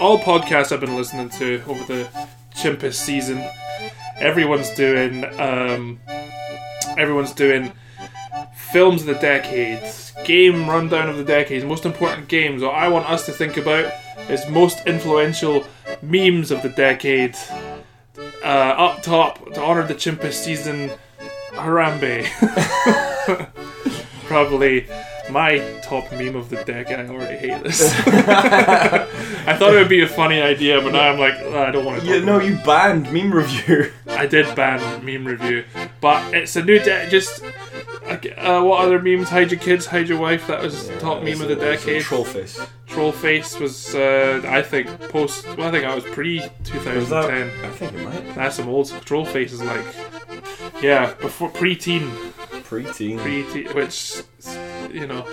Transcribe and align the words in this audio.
all 0.00 0.18
podcasts 0.18 0.72
I've 0.72 0.80
been 0.80 0.96
listening 0.96 1.28
to 1.30 1.62
over 1.66 1.84
the 1.84 2.08
Chimpus 2.54 2.94
season, 2.94 3.44
everyone's 4.18 4.70
doing 4.70 5.24
um, 5.40 6.00
everyone's 6.96 7.32
doing 7.32 7.72
films 8.72 9.02
of 9.02 9.08
the 9.08 9.14
decades, 9.14 10.12
game 10.24 10.68
rundown 10.68 11.08
of 11.08 11.16
the 11.16 11.24
decades, 11.24 11.64
most 11.64 11.84
important 11.86 12.28
games. 12.28 12.62
What 12.62 12.74
I 12.74 12.88
want 12.88 13.08
us 13.08 13.26
to 13.26 13.32
think 13.32 13.56
about 13.56 13.92
is 14.28 14.48
most 14.48 14.86
influential 14.86 15.66
memes 16.02 16.50
of 16.50 16.62
the 16.62 16.68
decade. 16.68 17.36
Uh, 18.42 18.46
up 18.46 19.02
top 19.02 19.52
to 19.54 19.62
honor 19.62 19.86
the 19.86 19.94
Chimpus 19.94 20.34
season, 20.34 20.90
Harambe. 21.52 22.26
Probably 24.26 24.86
my 25.30 25.58
top 25.82 26.10
meme 26.12 26.36
of 26.36 26.48
the 26.50 26.56
decade. 26.64 26.98
I 26.98 27.06
already 27.08 27.36
hate 27.36 27.62
this. 27.62 27.92
I 28.06 29.56
thought 29.56 29.74
it 29.74 29.78
would 29.78 29.88
be 29.88 30.02
a 30.02 30.08
funny 30.08 30.40
idea, 30.40 30.80
but 30.80 30.92
now 30.92 31.10
I'm 31.10 31.18
like, 31.18 31.34
"Oh, 31.38 31.62
I 31.62 31.70
don't 31.70 31.84
want 31.84 32.02
to. 32.02 32.06
Yeah, 32.06 32.24
no, 32.24 32.40
you 32.40 32.56
banned 32.64 33.12
meme 33.12 33.32
review. 33.32 33.92
I 34.08 34.26
did 34.26 34.54
ban 34.54 35.04
meme 35.04 35.26
review, 35.26 35.64
but 36.00 36.34
it's 36.34 36.56
a 36.56 36.62
new 36.62 36.78
de- 36.78 37.08
just. 37.10 37.42
Uh, 38.38 38.62
what 38.62 38.82
other 38.82 39.00
memes? 39.02 39.28
Hide 39.28 39.50
your 39.50 39.60
kids, 39.60 39.84
hide 39.84 40.08
your 40.08 40.18
wife. 40.18 40.46
That 40.46 40.62
was 40.62 40.88
top 40.98 41.22
meme 41.22 41.42
of 41.42 41.48
the 41.48 41.56
decade. 41.56 42.02
Troll 42.02 42.24
face. 42.24 42.58
Troll 42.86 43.12
face 43.12 43.58
was, 43.60 43.94
uh, 43.94 44.40
I 44.46 44.62
think, 44.62 44.88
post. 45.10 45.46
Well, 45.58 45.68
I 45.68 45.70
think 45.70 45.84
I 45.84 45.94
was 45.94 46.04
pre 46.04 46.40
2010. 46.64 47.64
I 47.64 47.70
think 47.74 47.92
it 47.92 48.02
might. 48.02 48.34
That's 48.34 48.56
some 48.56 48.68
old 48.68 48.88
troll 49.04 49.26
face 49.26 49.52
is 49.52 49.62
like, 49.62 49.84
yeah, 50.80 51.12
before 51.14 51.50
pre-teen, 51.50 52.10
Pre-teen. 52.68 53.18
pre-teen, 53.18 53.74
which 53.74 54.22
you 54.92 55.06
know, 55.06 55.26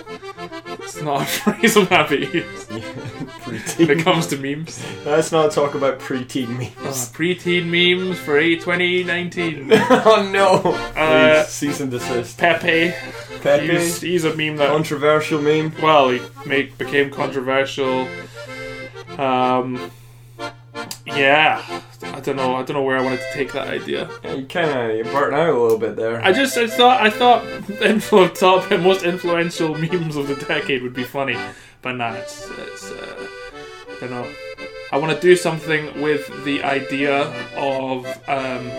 it's 0.80 1.00
not 1.02 1.22
a 1.22 1.24
phrase 1.26 1.76
I'm 1.76 1.86
happy 1.86 2.24
when 2.40 2.80
Pre-teen. 3.42 3.90
it 3.90 3.98
comes 4.02 4.26
to 4.28 4.36
memes. 4.38 4.82
Let's 5.04 5.32
not 5.32 5.52
talk 5.52 5.74
about 5.74 5.98
pre-teen 5.98 6.56
memes. 6.56 6.74
Uh, 6.80 7.08
pre-teen 7.12 7.70
memes 7.70 8.18
for 8.18 8.38
A 8.38 8.54
2019. 8.56 9.68
oh 9.72 10.30
no! 10.32 10.72
Uh, 10.98 11.42
Please, 11.44 11.48
cease 11.48 11.80
and 11.80 11.90
desist. 11.90 12.38
Pepe, 12.38 12.94
Pepe, 13.42 13.66
he's, 13.68 14.00
he's 14.00 14.24
a 14.24 14.34
meme 14.34 14.56
that 14.56 14.70
controversial 14.70 15.40
meme. 15.40 15.74
well, 15.82 16.08
he 16.10 16.20
make, 16.46 16.78
became 16.78 17.10
controversial. 17.10 18.08
Um, 19.18 19.90
yeah, 21.06 21.82
I 22.02 22.20
don't 22.20 22.36
know. 22.36 22.56
I 22.56 22.62
don't 22.62 22.74
know 22.74 22.82
where 22.82 22.98
I 22.98 23.02
wanted 23.02 23.20
to 23.20 23.32
take 23.32 23.52
that 23.52 23.68
idea. 23.68 24.10
Yeah, 24.24 24.34
you 24.34 24.46
kind 24.46 24.70
of 24.70 24.96
you 24.96 25.04
burnt 25.04 25.34
out 25.34 25.50
a 25.50 25.58
little 25.58 25.78
bit 25.78 25.96
there. 25.96 26.20
I 26.22 26.32
just 26.32 26.56
I 26.56 26.66
thought 26.66 27.00
I 27.00 27.10
thought 27.10 27.44
influ- 27.44 28.34
top 28.38 28.70
and 28.70 28.82
most 28.82 29.04
influential 29.04 29.76
memes 29.76 30.16
of 30.16 30.28
the 30.28 30.34
decade 30.34 30.82
would 30.82 30.94
be 30.94 31.04
funny, 31.04 31.38
but 31.82 31.92
nah, 31.92 32.12
it's 32.14 32.48
it's 32.50 32.90
uh, 32.90 33.26
I 33.88 34.00
don't 34.00 34.10
know. 34.10 34.28
I 34.92 34.98
want 34.98 35.14
to 35.14 35.20
do 35.20 35.36
something 35.36 36.00
with 36.00 36.44
the 36.44 36.62
idea 36.62 37.22
of 37.56 38.06
um, 38.28 38.70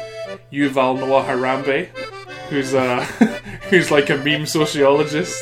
Yuval 0.51 0.99
Noah 0.99 1.23
Harambe, 1.23 1.87
who's 2.49 2.73
uh, 2.73 3.03
who's 3.69 3.91
like 3.91 4.09
a 4.09 4.17
meme 4.17 4.45
sociologist. 4.45 5.41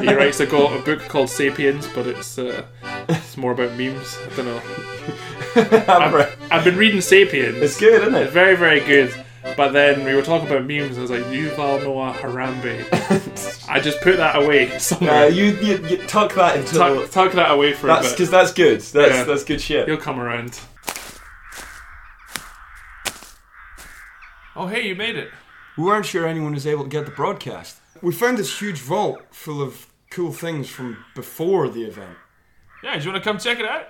he 0.00 0.12
writes 0.14 0.40
a, 0.40 0.44
a 0.44 0.82
book 0.82 1.00
called 1.08 1.30
*Sapiens*, 1.30 1.88
but 1.94 2.06
it's 2.06 2.38
uh, 2.38 2.64
it's 3.08 3.36
more 3.36 3.52
about 3.52 3.76
memes. 3.78 4.18
I 4.30 4.36
don't 4.36 4.46
know. 4.46 4.62
Right. 5.56 6.28
I've 6.50 6.64
been 6.64 6.76
reading 6.76 7.00
*Sapiens*. 7.00 7.56
it's 7.58 7.78
good, 7.78 8.02
isn't 8.02 8.14
It's 8.14 8.30
it? 8.30 8.32
very, 8.32 8.56
very 8.56 8.80
good. 8.80 9.14
But 9.56 9.72
then 9.72 10.04
we 10.04 10.14
were 10.14 10.22
talking 10.22 10.46
about 10.48 10.64
memes, 10.66 10.96
and 10.96 10.98
I 10.98 11.00
was 11.02 11.10
like, 11.10 11.24
Yuval 11.24 11.82
Noah 11.82 12.12
Harambe. 12.14 13.68
I 13.68 13.80
just 13.80 14.00
put 14.00 14.16
that 14.18 14.36
away 14.40 14.72
Uh, 14.72 14.78
somewhere. 14.78 15.28
you, 15.28 15.46
you 15.56 15.84
you 15.86 15.96
tuck 16.06 16.34
that 16.34 16.56
into 16.56 16.74
tuck, 16.78 17.10
tuck 17.10 17.32
that 17.32 17.50
away 17.50 17.72
for 17.72 17.88
that's 17.88 18.06
a 18.06 18.10
bit. 18.10 18.16
because 18.16 18.30
that's 18.30 18.52
good. 18.52 18.80
That's 18.80 19.14
Yeah. 19.14 19.24
that's 19.24 19.42
good 19.44 19.60
shit. 19.60 19.88
You'll 19.88 19.96
come 19.96 20.20
around. 20.20 20.60
Oh, 24.54 24.66
hey, 24.66 24.86
you 24.86 24.94
made 24.94 25.16
it. 25.16 25.30
We 25.76 25.84
weren't 25.84 26.04
sure 26.06 26.26
anyone 26.26 26.52
was 26.52 26.66
able 26.66 26.84
to 26.84 26.88
get 26.90 27.06
the 27.06 27.10
broadcast. 27.10 27.78
We 28.02 28.12
found 28.12 28.38
this 28.38 28.60
huge 28.60 28.78
vault 28.80 29.22
full 29.30 29.62
of 29.62 29.86
cool 30.10 30.32
things 30.32 30.68
from 30.68 31.04
before 31.14 31.68
the 31.68 31.84
event. 31.84 32.16
Yeah, 32.84 32.98
do 32.98 33.04
you 33.04 33.10
want 33.12 33.24
to 33.24 33.28
come 33.28 33.38
check 33.38 33.58
it 33.58 33.64
out? 33.66 33.86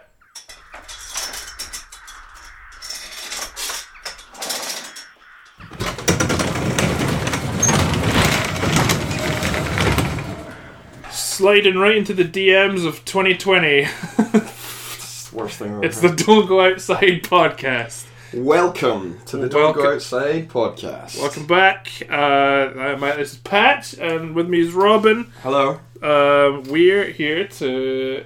Sliding 11.43 11.77
right 11.77 11.97
into 11.97 12.15
the 12.15 12.25
DMs 12.25 12.87
of 12.87 13.05
2020. 13.05 13.67
It's 13.69 15.29
the 15.29 15.37
worst 15.37 15.59
thing. 15.59 15.75
I've 15.75 15.83
It's 15.83 15.99
ever 15.99 16.15
the 16.15 16.23
Don't 16.25 16.47
Go 16.47 16.61
Outside 16.61 17.25
podcast. 17.25 18.07
welcome 18.33 19.19
to 19.27 19.39
the 19.39 19.49
Don't 19.49 19.75
Go 19.75 19.93
Outside 19.93 20.49
podcast. 20.49 21.19
Welcome 21.19 21.49
back. 21.49 21.91
Uh, 22.09 22.13
uh, 22.15 22.97
my, 23.01 23.17
this 23.17 23.33
is 23.33 23.39
Pat, 23.39 23.93
and 23.95 24.37
with 24.37 24.49
me 24.49 24.61
is 24.61 24.73
Robin. 24.73 25.33
Hello. 25.43 25.81
Um, 26.01 26.63
we're 26.71 27.07
here 27.11 27.49
to 27.49 28.25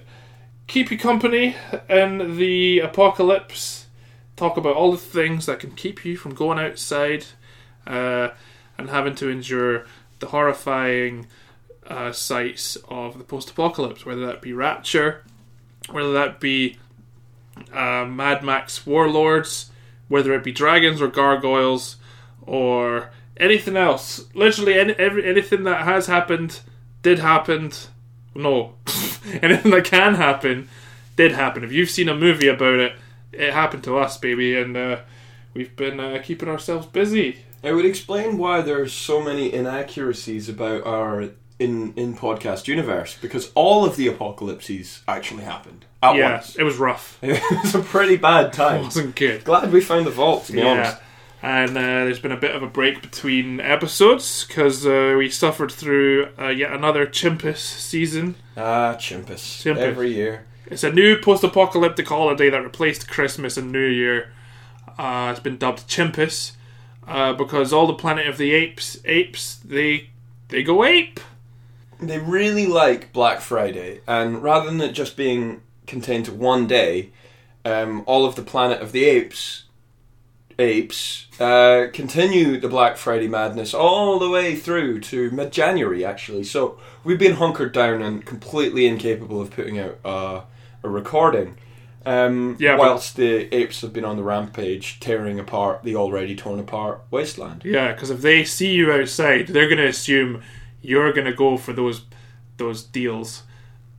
keep 0.66 0.91
you 0.91 0.98
company 0.98 1.56
in 1.88 2.37
the 2.37 2.81
apocalypse. 2.81 3.87
Talk 4.37 4.59
about 4.59 4.77
all 4.77 4.93
the 4.93 4.98
things 4.98 5.47
that 5.47 5.59
can 5.59 5.71
keep 5.71 6.04
you 6.04 6.19
from 6.19 6.34
going 6.34 6.59
outside 6.59 7.25
uh, 7.87 8.28
and 8.77 8.91
having 8.91 9.15
to 9.15 9.31
endure 9.31 9.87
the 10.19 10.27
horrifying 10.27 11.28
uh, 11.89 12.13
sights 12.13 12.77
of 12.89 13.19
the 13.19 13.25
post-apocalypse, 13.25 14.05
whether 14.05 14.27
that 14.27 14.43
be 14.43 14.53
Rapture, 14.53 15.25
whether 15.91 16.13
that 16.13 16.41
be 16.41 16.79
uh, 17.73 18.05
Mad 18.05 18.43
Max 18.43 18.87
Warlords, 18.87 19.71
whether 20.09 20.33
it 20.35 20.45
be 20.45 20.53
dragons 20.53 21.01
or 21.01 21.09
gargoyles, 21.09 21.97
or 22.43 23.11
anything 23.37 23.77
else. 23.77 24.27
Literally, 24.35 24.79
any, 24.79 24.93
every, 24.95 25.29
anything 25.29 25.65
that 25.65 25.85
has 25.85 26.07
happened, 26.07 26.61
did 27.03 27.19
happen. 27.19 27.73
No, 28.35 28.75
anything 29.43 29.71
that 29.71 29.85
can 29.85 30.15
happen, 30.15 30.69
did 31.17 31.33
happen. 31.33 31.65
If 31.65 31.73
you've 31.73 31.91
seen 31.91 32.09
a 32.09 32.15
movie 32.15 32.49
about 32.49 32.79
it, 32.79 32.97
it 33.33 33.53
happened 33.53 33.85
to 33.85 33.99
us, 33.99 34.17
baby, 34.17 34.57
and 34.57 34.77
uh, 34.77 34.99
we've 35.55 35.75
been 35.77 36.01
uh, 36.01 36.21
keeping 36.25 36.49
ourselves 36.49 36.87
busy. 36.87 37.39
It 37.63 37.73
would 37.73 37.85
explain 37.85 38.39
why 38.39 38.61
there's 38.61 38.93
so 38.93 39.23
many 39.23 39.53
inaccuracies 39.53 40.49
about 40.49 40.87
our 40.87 41.31
in 41.59 41.94
in 41.94 42.15
podcast 42.15 42.67
universe 42.67 43.17
because 43.21 43.50
all 43.55 43.84
of 43.84 43.97
the 43.97 44.06
apocalypses 44.06 45.03
actually 45.09 45.44
happened 45.44 45.87
at 46.03 46.17
yeah, 46.17 46.33
once. 46.33 46.56
it 46.56 46.62
was 46.62 46.77
rough. 46.77 47.19
It 47.22 47.43
was 47.62 47.75
a 47.75 47.81
pretty 47.81 48.17
bad 48.17 48.53
time. 48.53 48.81
It 48.81 48.84
wasn't 48.84 49.17
good. 49.17 49.44
Glad 49.44 49.72
we 49.72 49.81
found 49.81 50.06
the 50.06 50.11
vault. 50.11 50.47
To 50.47 50.53
be 50.53 50.62
honest. 50.62 50.99
And 51.43 51.71
uh, 51.71 52.05
there's 52.05 52.19
been 52.19 52.33
a 52.33 52.37
bit 52.37 52.56
of 52.56 52.62
a 52.62 52.66
break 52.66 53.03
between 53.03 53.61
episodes 53.61 54.45
because 54.47 54.87
uh, 54.87 55.15
we 55.16 55.28
suffered 55.31 55.71
through 55.71 56.31
uh, 56.39 56.49
yet 56.49 56.72
another 56.72 57.06
Chimpus 57.06 57.59
season. 57.59 58.34
Ah, 58.56 58.97
Chimpus. 58.99 59.62
Chimpus. 59.62 59.77
Every 59.77 60.12
year. 60.12 60.47
It's 60.66 60.83
a 60.83 60.91
new 60.91 61.16
post 61.21 61.45
apocalyptic 61.45 62.09
holiday 62.09 62.50
that 62.50 62.65
replaced 62.65 63.09
Christmas 63.09 63.56
and 63.56 63.71
New 63.71 63.87
Year. 63.87 64.33
Uh, 64.99 65.28
it's 65.31 65.41
been 65.41 65.59
dubbed 65.59 65.87
Chimpus 65.87 66.53
uh, 67.06 67.34
because 67.34 67.72
all 67.72 67.87
the 67.87 67.95
Planet 67.95 68.27
of 68.27 68.39
the 68.39 68.53
Apes 68.53 68.99
apes 69.05 69.56
they 69.56 70.11
they 70.49 70.62
go 70.62 70.84
ape. 70.84 71.21
They 72.01 72.19
really 72.19 72.67
like 72.67 73.12
Black 73.12 73.41
Friday, 73.41 74.01
and 74.07 74.43
rather 74.43 74.67
than 74.67 74.81
it 74.81 74.93
just 74.93 75.17
being 75.17 75.62
contained 75.87 76.27
to 76.27 76.33
one 76.33 76.67
day, 76.67 77.11
um, 77.65 78.03
all 78.07 78.27
of 78.27 78.34
the 78.34 78.43
Planet 78.43 78.81
of 78.83 78.93
the 78.93 79.05
Apes 79.05 79.65
apes 80.59 81.27
uh, 81.39 81.87
continue 81.93 82.59
the 82.59 82.69
Black 82.69 82.97
Friday 82.97 83.29
madness 83.29 83.75
all 83.75 84.19
the 84.19 84.31
way 84.31 84.57
through 84.57 85.01
to 85.01 85.31
mid 85.31 85.53
January, 85.53 86.05
actually. 86.05 86.45
So 86.45 86.79
we've 87.05 87.19
been 87.19 87.34
hunkered 87.37 87.73
down 87.73 88.03
and 88.03 88.25
completely 88.25 88.87
incapable 88.87 89.41
of 89.41 89.51
putting 89.51 89.78
out 89.78 89.99
uh, 90.05 90.43
a 90.83 90.89
recording. 90.89 91.57
Um, 92.05 92.57
Yeah, 92.61 92.77
whilst 92.77 93.16
the 93.16 93.53
apes 93.53 93.81
have 93.81 93.93
been 93.93 94.04
on 94.04 94.16
the 94.16 94.22
rampage, 94.22 95.01
tearing 95.01 95.41
apart 95.41 95.83
the 95.83 95.97
already 95.97 96.37
torn 96.37 96.60
apart 96.60 97.03
wasteland. 97.10 97.63
Yeah, 97.65 97.93
because 97.93 98.10
if 98.10 98.22
they 98.22 98.45
see 98.45 98.72
you 98.72 98.93
outside, 98.93 99.48
they're 99.48 99.66
going 99.69 99.78
to 99.78 99.89
assume 99.89 100.43
you're 100.86 101.12
going 101.12 101.27
to 101.27 101.33
go 101.33 101.56
for 101.56 101.72
those 101.72 102.03
those 102.56 102.83
deals 102.83 103.42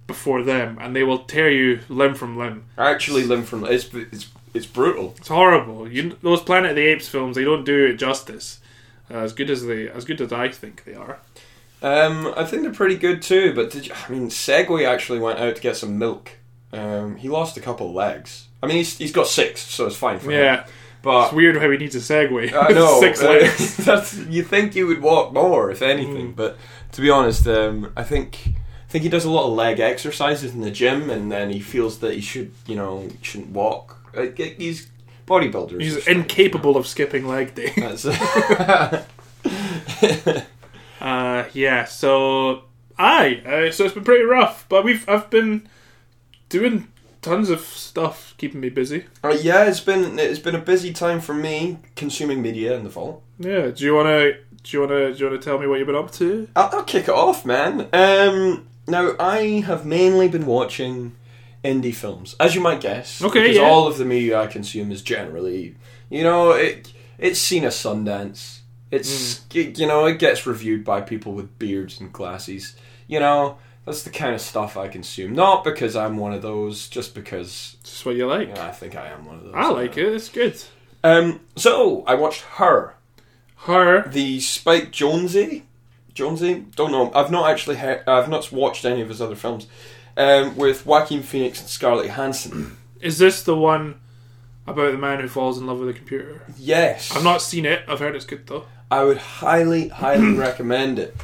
before 0.07 0.41
them, 0.41 0.77
and 0.81 0.95
they 0.95 1.03
will 1.03 1.19
tear 1.19 1.51
you 1.51 1.81
limb 1.89 2.15
from 2.15 2.37
limb. 2.37 2.65
Actually, 2.77 3.23
limb 3.23 3.43
from 3.43 3.65
it's 3.65 3.93
it's 3.93 4.29
it's 4.53 4.65
brutal. 4.65 5.13
It's 5.17 5.27
horrible. 5.27 5.87
You, 5.87 6.17
those 6.21 6.41
Planet 6.41 6.71
of 6.71 6.75
the 6.75 6.87
Apes 6.87 7.07
films, 7.07 7.35
they 7.35 7.43
don't 7.43 7.63
do 7.63 7.85
it 7.85 7.95
justice. 7.95 8.59
Uh, 9.09 9.19
as 9.19 9.33
good 9.33 9.49
as 9.49 9.65
they, 9.65 9.87
as 9.87 10.03
good 10.03 10.19
as 10.19 10.33
I 10.33 10.49
think 10.49 10.83
they 10.83 10.93
are. 10.93 11.19
Um, 11.81 12.33
I 12.35 12.43
think 12.43 12.63
they're 12.63 12.73
pretty 12.73 12.97
good 12.97 13.21
too. 13.21 13.53
But 13.53 13.71
did 13.71 13.87
you, 13.87 13.93
I 13.93 14.11
mean, 14.11 14.29
Segway 14.29 14.87
actually 14.87 15.19
went 15.19 15.39
out 15.39 15.55
to 15.55 15.61
get 15.61 15.77
some 15.77 15.97
milk. 15.97 16.31
Um, 16.73 17.15
he 17.15 17.29
lost 17.29 17.55
a 17.55 17.61
couple 17.61 17.93
legs. 17.93 18.47
I 18.61 18.67
mean, 18.67 18.77
he's 18.77 18.97
he's 18.97 19.11
got 19.11 19.27
six, 19.27 19.61
so 19.61 19.85
it's 19.85 19.95
fine 19.95 20.19
for 20.19 20.31
him. 20.31 20.39
Yeah, 20.39 20.61
it's 20.61 20.71
But 21.03 21.33
weird 21.33 21.61
how 21.61 21.69
he 21.69 21.77
needs 21.77 21.95
a 21.95 21.99
Segway. 21.99 22.51
I 22.51 22.73
know 22.73 22.99
Six 22.99 23.21
uh, 23.21 23.29
legs. 23.29 23.77
that's 23.85 24.17
you 24.17 24.43
think 24.43 24.75
you 24.75 24.87
would 24.87 25.01
walk 25.01 25.31
more, 25.31 25.71
if 25.71 25.81
anything. 25.81 26.33
Mm. 26.33 26.35
But 26.35 26.57
to 26.97 27.03
be 27.03 27.11
honest, 27.11 27.47
um, 27.47 27.93
I 27.95 28.01
think 28.01 28.39
I 28.47 28.89
think 28.89 29.03
he 29.03 29.09
does 29.09 29.23
a 29.23 29.29
lot 29.29 29.45
of 29.45 29.53
leg 29.53 29.79
exercises 29.79 30.55
in 30.55 30.61
the 30.61 30.71
gym, 30.71 31.11
and 31.11 31.31
then 31.31 31.51
he 31.51 31.59
feels 31.59 31.99
that 31.99 32.15
he 32.15 32.21
should, 32.21 32.51
you 32.65 32.75
know, 32.75 33.07
shouldn't 33.21 33.51
walk. 33.51 34.11
Uh, 34.17 34.25
He's 34.35 34.87
bodybuilders. 35.27 35.79
He's 35.79 36.07
incapable 36.07 36.75
of 36.75 36.87
skipping 36.87 37.27
leg 37.27 37.53
day. 37.53 37.71
Uh, 40.99 41.45
yeah. 41.53 41.85
So, 41.85 42.63
aye. 42.97 43.43
Uh, 43.45 43.71
so 43.71 43.85
it's 43.85 43.93
been 43.93 44.03
pretty 44.03 44.23
rough, 44.23 44.65
but 44.67 44.83
we've 44.83 45.07
I've 45.07 45.29
been 45.29 45.69
doing 46.49 46.87
tons 47.21 47.49
of 47.49 47.61
stuff 47.61 48.33
keeping 48.37 48.61
me 48.61 48.69
busy. 48.69 49.05
Uh, 49.23 49.37
yeah, 49.41 49.65
it's 49.65 49.79
been 49.79 50.19
it's 50.19 50.39
been 50.39 50.55
a 50.55 50.59
busy 50.59 50.93
time 50.93 51.19
for 51.19 51.33
me 51.33 51.79
consuming 51.95 52.41
media 52.41 52.75
in 52.75 52.83
the 52.83 52.89
fall. 52.89 53.23
Yeah. 53.39 53.67
Do 53.67 53.83
you 53.83 53.95
wanna 53.95 54.33
do 54.63 54.77
you 54.77 54.81
wanna 54.81 55.13
do 55.13 55.19
you 55.19 55.25
wanna 55.25 55.41
tell 55.41 55.59
me 55.59 55.67
what 55.67 55.79
you've 55.79 55.87
been 55.87 55.95
up 55.95 56.11
to? 56.13 56.47
I'll, 56.55 56.69
I'll 56.73 56.83
kick 56.83 57.03
it 57.03 57.09
off, 57.09 57.45
man. 57.45 57.87
Um, 57.93 58.67
now 58.87 59.13
I 59.19 59.63
have 59.65 59.85
mainly 59.85 60.27
been 60.27 60.45
watching 60.45 61.15
indie 61.63 61.95
films, 61.95 62.35
as 62.39 62.55
you 62.55 62.61
might 62.61 62.81
guess. 62.81 63.21
Okay, 63.21 63.41
because 63.41 63.57
yeah. 63.57 63.63
all 63.63 63.87
of 63.87 63.97
the 63.97 64.05
media 64.05 64.39
I 64.39 64.47
consume 64.47 64.91
is 64.91 65.01
generally, 65.01 65.75
you 66.09 66.23
know, 66.23 66.51
it 66.51 66.93
it's 67.17 67.39
seen 67.39 67.63
a 67.63 67.69
Sundance. 67.69 68.59
It's 68.89 69.41
y- 69.53 69.73
you 69.75 69.87
know 69.87 70.05
it 70.05 70.19
gets 70.19 70.45
reviewed 70.45 70.85
by 70.85 71.01
people 71.01 71.33
with 71.33 71.59
beards 71.59 71.99
and 71.99 72.13
glasses. 72.13 72.75
You 73.07 73.19
know 73.19 73.57
that's 73.87 74.03
the 74.03 74.11
kind 74.11 74.35
of 74.35 74.41
stuff 74.41 74.77
I 74.77 74.87
consume. 74.89 75.33
Not 75.33 75.63
because 75.63 75.95
I'm 75.95 76.17
one 76.17 76.33
of 76.33 76.43
those, 76.43 76.87
just 76.89 77.15
because 77.15 77.77
It's 77.81 77.91
just 77.93 78.05
what 78.05 78.15
you 78.15 78.27
like. 78.27 78.55
I 78.59 78.69
think 78.71 78.95
I 78.95 79.07
am 79.07 79.25
one 79.25 79.37
of 79.37 79.43
those. 79.45 79.53
I 79.55 79.69
like 79.69 79.97
it. 79.97 80.13
It's 80.13 80.29
good. 80.29 80.61
Um, 81.03 81.39
so 81.55 82.03
I 82.05 82.13
watched 82.13 82.41
her. 82.57 82.93
Her. 83.61 84.07
the 84.07 84.39
Spike 84.41 84.91
Jonesy, 84.91 85.63
Jonesy, 86.13 86.65
don't 86.75 86.91
know. 86.91 87.11
I've 87.15 87.31
not 87.31 87.49
actually 87.49 87.77
he- 87.77 88.03
I've 88.07 88.29
not 88.29 88.51
watched 88.51 88.85
any 88.85 89.01
of 89.01 89.09
his 89.09 89.21
other 89.21 89.35
films. 89.35 89.67
Um, 90.15 90.55
with 90.57 90.85
Joaquin 90.85 91.21
Phoenix 91.23 91.59
and 91.61 91.69
Scarlett 91.69 92.07
Johansson. 92.07 92.75
Is 92.99 93.19
this 93.19 93.43
the 93.43 93.55
one 93.55 93.99
about 94.65 94.91
the 94.91 94.97
man 94.97 95.19
who 95.19 95.27
falls 95.27 95.57
in 95.59 95.65
love 95.67 95.79
with 95.79 95.89
a 95.89 95.93
computer? 95.93 96.41
Yes, 96.57 97.15
I've 97.15 97.23
not 97.23 97.41
seen 97.41 97.65
it. 97.65 97.83
I've 97.87 97.99
heard 97.99 98.15
it's 98.15 98.25
good 98.25 98.45
though. 98.47 98.65
I 98.89 99.03
would 99.03 99.17
highly, 99.17 99.89
highly 99.89 100.33
recommend 100.37 100.97
it. 100.99 101.15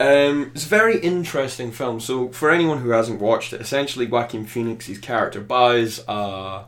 Um, 0.00 0.50
it's 0.54 0.66
a 0.66 0.68
very 0.68 0.98
interesting 0.98 1.70
film. 1.70 2.00
So, 2.00 2.28
for 2.28 2.50
anyone 2.50 2.78
who 2.78 2.90
hasn't 2.90 3.20
watched 3.20 3.52
it, 3.52 3.60
essentially 3.60 4.06
Joaquin 4.06 4.44
Phoenix's 4.44 4.98
character 4.98 5.40
buys 5.40 6.02
a, 6.08 6.64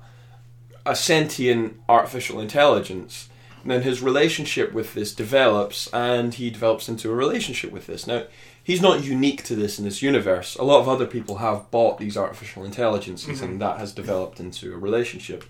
a 0.84 0.94
sentient 0.94 1.80
artificial 1.88 2.40
intelligence. 2.40 3.28
And 3.62 3.72
then 3.72 3.82
his 3.82 4.00
relationship 4.00 4.72
with 4.72 4.94
this 4.94 5.12
develops, 5.12 5.88
and 5.88 6.32
he 6.32 6.50
develops 6.50 6.88
into 6.88 7.10
a 7.10 7.14
relationship 7.16 7.72
with 7.72 7.88
this. 7.88 8.06
Now, 8.06 8.22
he's 8.62 8.80
not 8.80 9.02
unique 9.02 9.42
to 9.44 9.56
this 9.56 9.80
in 9.80 9.84
this 9.84 10.02
universe. 10.02 10.54
A 10.54 10.62
lot 10.62 10.80
of 10.80 10.88
other 10.88 11.04
people 11.04 11.38
have 11.38 11.68
bought 11.72 11.98
these 11.98 12.16
artificial 12.16 12.64
intelligences, 12.64 13.40
and 13.40 13.60
that 13.60 13.78
has 13.78 13.92
developed 13.92 14.38
into 14.38 14.72
a 14.72 14.78
relationship. 14.78 15.44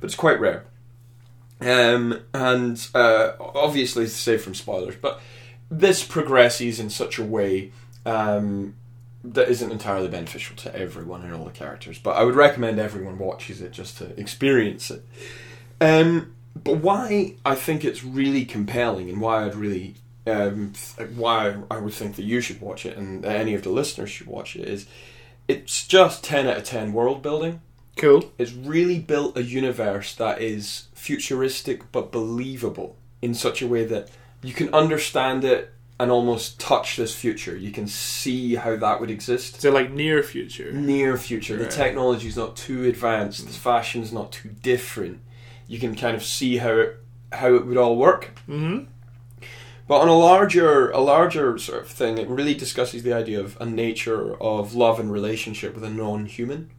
But 0.00 0.06
it's 0.06 0.16
quite 0.16 0.40
rare. 0.40 0.64
Um, 1.60 2.22
and 2.34 2.84
uh, 2.92 3.32
obviously, 3.38 4.08
safe 4.08 4.42
from 4.42 4.56
spoilers, 4.56 4.96
but 4.96 5.20
this 5.70 6.04
progresses 6.04 6.80
in 6.80 6.90
such 6.90 7.18
a 7.18 7.24
way 7.24 7.72
um, 8.04 8.74
that 9.22 9.48
isn't 9.48 9.70
entirely 9.70 10.08
beneficial 10.08 10.56
to 10.56 10.74
everyone 10.74 11.22
and 11.22 11.32
all 11.32 11.44
the 11.44 11.50
characters. 11.50 11.98
But 11.98 12.16
I 12.16 12.24
would 12.24 12.34
recommend 12.34 12.78
everyone 12.78 13.18
watches 13.18 13.60
it 13.60 13.72
just 13.72 13.98
to 13.98 14.18
experience 14.18 14.90
it. 14.90 15.04
Um, 15.80 16.34
but 16.62 16.78
why 16.78 17.36
I 17.44 17.54
think 17.54 17.84
it's 17.84 18.02
really 18.02 18.44
compelling 18.44 19.08
and 19.08 19.20
why 19.20 19.44
I'd 19.44 19.54
really 19.54 19.94
um, 20.26 20.72
th- 20.72 21.10
why 21.10 21.56
I 21.70 21.78
would 21.78 21.94
think 21.94 22.16
that 22.16 22.24
you 22.24 22.40
should 22.40 22.60
watch 22.60 22.84
it 22.84 22.96
and 22.96 23.24
any 23.24 23.54
of 23.54 23.62
the 23.62 23.70
listeners 23.70 24.10
should 24.10 24.26
watch 24.26 24.56
it 24.56 24.68
is 24.68 24.86
it's 25.48 25.86
just 25.86 26.24
ten 26.24 26.46
out 26.46 26.58
of 26.58 26.64
ten 26.64 26.92
world 26.92 27.22
building. 27.22 27.60
Cool. 27.96 28.32
It's 28.38 28.52
really 28.52 28.98
built 28.98 29.36
a 29.36 29.42
universe 29.42 30.14
that 30.14 30.40
is 30.40 30.88
futuristic 30.94 31.90
but 31.92 32.12
believable 32.12 32.96
in 33.20 33.34
such 33.34 33.60
a 33.62 33.66
way 33.66 33.84
that 33.84 34.08
you 34.42 34.52
can 34.52 34.72
understand 34.74 35.44
it 35.44 35.72
and 36.00 36.10
almost 36.10 36.58
touch 36.58 36.96
this 36.96 37.14
future. 37.14 37.54
You 37.54 37.70
can 37.70 37.86
see 37.86 38.54
how 38.54 38.74
that 38.74 39.00
would 39.00 39.10
exist. 39.10 39.60
So, 39.60 39.70
like 39.70 39.90
near 39.90 40.22
future? 40.22 40.72
Near 40.72 41.18
future. 41.18 41.58
The 41.58 41.66
technology 41.66 42.26
is 42.26 42.38
not 42.38 42.56
too 42.56 42.84
advanced, 42.84 43.46
the 43.46 43.52
fashion 43.52 44.02
is 44.02 44.12
not 44.12 44.32
too 44.32 44.48
different. 44.62 45.20
You 45.68 45.78
can 45.78 45.94
kind 45.94 46.16
of 46.16 46.24
see 46.24 46.56
how 46.56 46.72
it 46.72 46.96
how 47.32 47.54
it 47.54 47.66
would 47.66 47.76
all 47.76 47.96
work. 47.96 48.30
Mm-hmm. 48.48 48.84
But 49.86 50.00
on 50.00 50.08
a 50.08 50.16
larger 50.16 50.90
a 50.90 51.00
larger 51.00 51.58
sort 51.58 51.82
of 51.82 51.88
thing, 51.88 52.16
it 52.16 52.28
really 52.28 52.54
discusses 52.54 53.02
the 53.02 53.12
idea 53.12 53.40
of 53.40 53.60
a 53.60 53.66
nature 53.66 54.40
of 54.40 54.74
love 54.74 54.98
and 54.98 55.12
relationship 55.12 55.74
with 55.74 55.84
a 55.84 55.90
non 55.90 56.26
human. 56.26 56.70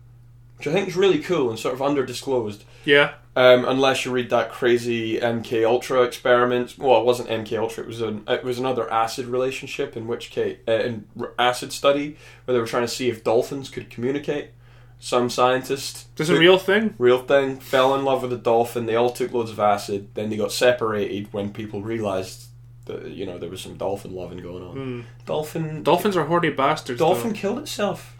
Which 0.62 0.68
I 0.68 0.74
think 0.74 0.88
is 0.90 0.96
really 0.96 1.18
cool 1.20 1.50
and 1.50 1.58
sort 1.58 1.74
of 1.74 1.80
underdisclosed. 1.80 2.62
Yeah. 2.86 3.14
Um, 3.36 3.66
unless 3.66 4.06
you 4.06 4.12
read 4.12 4.30
that 4.30 4.52
crazy 4.52 5.20
MK 5.20 5.66
Ultra 5.66 6.04
experiment. 6.04 6.76
Well, 6.78 7.00
it 7.02 7.06
wasn't 7.06 7.30
MK 7.30 7.58
Ultra. 7.58 7.84
It 7.84 7.88
was 7.88 8.00
an 8.02 8.24
it 8.28 8.44
was 8.44 8.60
another 8.60 8.92
acid 8.94 9.26
relationship 9.26 9.98
in 9.98 10.06
which 10.06 10.30
case 10.30 10.58
uh, 10.68 10.74
in 10.74 11.06
acid 11.40 11.74
study 11.74 12.16
where 12.46 12.54
they 12.54 12.60
were 12.60 12.68
trying 12.68 12.84
to 12.84 12.88
see 12.88 13.10
if 13.10 13.24
dolphins 13.24 13.70
could 13.70 13.90
communicate. 13.90 14.52
Some 15.00 15.32
scientist, 15.32 15.96
Is 16.20 16.28
this 16.28 16.30
a 16.30 16.38
real 16.40 16.60
thing? 16.60 16.94
real 17.00 17.24
thing, 17.24 17.60
fell 17.60 17.96
in 17.96 18.06
love 18.06 18.22
with 18.22 18.32
a 18.34 18.38
dolphin. 18.38 18.86
They 18.86 18.96
all 18.96 19.10
took 19.10 19.32
loads 19.34 19.50
of 19.50 19.60
acid. 19.60 20.10
Then 20.14 20.30
they 20.30 20.38
got 20.38 20.52
separated 20.52 21.34
when 21.34 21.52
people 21.52 21.82
realized 21.82 22.50
that 22.86 23.08
you 23.08 23.26
know 23.26 23.40
there 23.40 23.50
was 23.50 23.62
some 23.62 23.78
dolphin 23.78 24.14
loving 24.14 24.38
going 24.44 24.64
on. 24.64 24.76
Mm. 24.76 25.04
Dolphin, 25.26 25.82
Dolphins 25.82 26.16
are 26.16 26.26
horny 26.26 26.52
bastards. 26.52 27.00
dolphin 27.00 27.30
though. 27.32 27.40
killed 27.40 27.58
itself 27.60 28.16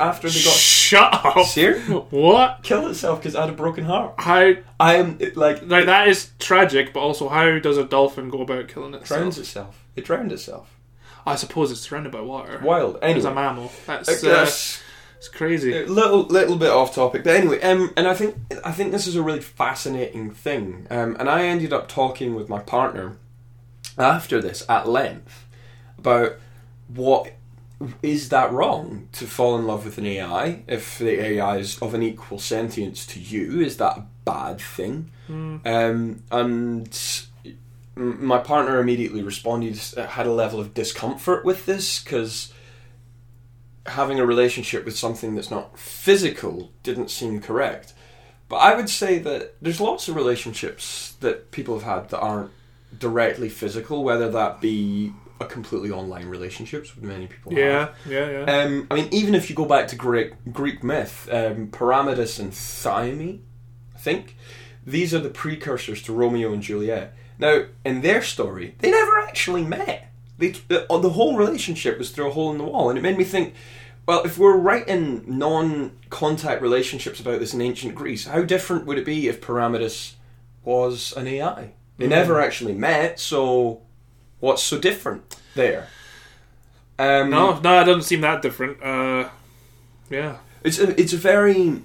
after 0.00 0.28
they 0.28 0.42
got 0.42 0.54
Shut 0.92 1.24
up. 1.24 1.46
serious. 1.46 1.88
What? 2.10 2.62
Killed 2.62 2.90
itself 2.90 3.20
because 3.20 3.34
it 3.34 3.40
had 3.40 3.48
a 3.48 3.52
broken 3.52 3.84
heart. 3.84 4.14
How? 4.18 4.52
I 4.78 4.96
am 4.96 5.16
it, 5.20 5.36
like 5.36 5.62
Like 5.62 5.86
that 5.86 6.08
is 6.08 6.30
tragic, 6.38 6.92
but 6.92 7.00
also 7.00 7.28
how 7.28 7.58
does 7.58 7.78
a 7.78 7.84
dolphin 7.84 8.28
go 8.28 8.42
about 8.42 8.68
killing 8.68 8.92
itself? 8.92 9.10
It 9.18 9.22
drowns 9.22 9.38
itself. 9.38 9.84
It 9.96 10.04
drowned 10.04 10.32
itself. 10.32 10.78
I 11.24 11.36
suppose 11.36 11.70
it's 11.70 11.80
surrounded 11.80 12.12
by 12.12 12.20
water. 12.20 12.60
Wild. 12.62 12.96
It's 12.96 13.04
a 13.04 13.06
Anyway, 13.06 13.34
mammal. 13.34 13.72
That's 13.86 14.08
I 14.08 14.12
uh, 14.12 14.32
guess 14.44 14.82
it's 15.16 15.28
crazy. 15.28 15.74
a 15.74 15.86
little 15.86 16.24
little 16.24 16.56
bit 16.56 16.70
off 16.70 16.94
topic, 16.94 17.24
but 17.24 17.36
anyway, 17.36 17.60
um, 17.62 17.92
and 17.96 18.06
I 18.06 18.14
think 18.14 18.36
I 18.64 18.72
think 18.72 18.92
this 18.92 19.06
is 19.06 19.16
a 19.16 19.22
really 19.22 19.40
fascinating 19.40 20.32
thing. 20.32 20.86
Um, 20.90 21.16
and 21.18 21.30
I 21.30 21.44
ended 21.44 21.72
up 21.72 21.88
talking 21.88 22.34
with 22.34 22.48
my 22.48 22.58
partner 22.58 23.16
after 23.96 24.42
this 24.42 24.62
at 24.68 24.88
length 24.88 25.46
about 25.96 26.34
what 26.88 27.32
is 28.02 28.28
that 28.30 28.52
wrong 28.52 29.08
to 29.12 29.26
fall 29.26 29.56
in 29.56 29.66
love 29.66 29.84
with 29.84 29.98
an 29.98 30.06
AI 30.06 30.62
if 30.66 30.98
the 30.98 31.20
AI 31.20 31.58
is 31.58 31.78
of 31.80 31.94
an 31.94 32.02
equal 32.02 32.38
sentience 32.38 33.06
to 33.06 33.20
you? 33.20 33.60
Is 33.60 33.76
that 33.78 33.98
a 33.98 34.06
bad 34.24 34.60
thing? 34.60 35.10
Um, 35.64 36.22
and 36.30 37.26
my 37.94 38.38
partner 38.38 38.80
immediately 38.80 39.22
responded, 39.22 39.78
had 39.96 40.26
a 40.26 40.32
level 40.32 40.60
of 40.60 40.74
discomfort 40.74 41.44
with 41.44 41.66
this 41.66 42.02
because 42.02 42.52
having 43.86 44.20
a 44.20 44.26
relationship 44.26 44.84
with 44.84 44.96
something 44.96 45.34
that's 45.34 45.50
not 45.50 45.78
physical 45.78 46.70
didn't 46.82 47.10
seem 47.10 47.40
correct. 47.40 47.94
But 48.48 48.56
I 48.56 48.74
would 48.74 48.90
say 48.90 49.18
that 49.18 49.54
there's 49.62 49.80
lots 49.80 50.08
of 50.08 50.16
relationships 50.16 51.14
that 51.20 51.50
people 51.50 51.78
have 51.78 51.84
had 51.84 52.10
that 52.10 52.20
aren't 52.20 52.50
directly 52.96 53.48
physical, 53.48 54.04
whether 54.04 54.30
that 54.30 54.60
be 54.60 55.12
a 55.42 55.48
completely 55.48 55.90
online 55.90 56.26
relationships, 56.26 56.94
which 56.94 57.04
many 57.04 57.26
people 57.26 57.52
have. 57.52 57.58
Yeah, 57.58 57.88
yeah, 58.08 58.30
yeah. 58.30 58.62
Um, 58.62 58.86
I 58.90 58.94
mean, 58.94 59.08
even 59.12 59.34
if 59.34 59.50
you 59.50 59.56
go 59.56 59.64
back 59.64 59.88
to 59.88 59.96
Greek 59.96 60.32
Greek 60.52 60.82
myth, 60.82 61.28
um, 61.30 61.68
Pyramidus 61.68 62.38
and 62.38 62.52
Thyme, 62.54 63.42
I 63.94 63.98
think 63.98 64.36
these 64.86 65.14
are 65.14 65.18
the 65.18 65.30
precursors 65.30 66.02
to 66.02 66.12
Romeo 66.12 66.52
and 66.52 66.62
Juliet. 66.62 67.14
Now, 67.38 67.64
in 67.84 68.02
their 68.02 68.22
story, 68.22 68.74
they 68.78 68.90
never 68.90 69.18
actually 69.20 69.64
met. 69.64 70.10
They, 70.38 70.50
the, 70.68 70.86
the 70.88 71.10
whole 71.10 71.36
relationship 71.36 71.98
was 71.98 72.10
through 72.10 72.28
a 72.28 72.32
hole 72.32 72.50
in 72.52 72.58
the 72.58 72.64
wall, 72.64 72.88
and 72.88 72.98
it 72.98 73.02
made 73.02 73.18
me 73.18 73.24
think. 73.24 73.54
Well, 74.04 74.24
if 74.24 74.36
we're 74.36 74.56
writing 74.56 75.22
non-contact 75.28 76.60
relationships 76.60 77.20
about 77.20 77.38
this 77.38 77.54
in 77.54 77.60
ancient 77.60 77.94
Greece, 77.94 78.26
how 78.26 78.42
different 78.42 78.84
would 78.84 78.98
it 78.98 79.04
be 79.04 79.28
if 79.28 79.40
Pyramidus 79.40 80.14
was 80.64 81.12
an 81.16 81.28
AI? 81.28 81.74
They 81.98 82.08
never 82.08 82.40
actually 82.40 82.72
met, 82.72 83.20
so 83.20 83.82
what's 84.42 84.62
so 84.62 84.78
different 84.78 85.22
there? 85.54 85.88
Um, 86.98 87.30
no, 87.30 87.58
no, 87.60 87.80
it 87.80 87.84
doesn't 87.84 88.02
seem 88.02 88.20
that 88.20 88.42
different. 88.42 88.82
Uh, 88.82 89.28
yeah. 90.10 90.36
It's 90.62 90.78
a 90.78 91.00
it's 91.00 91.12
a 91.14 91.16
very 91.16 91.80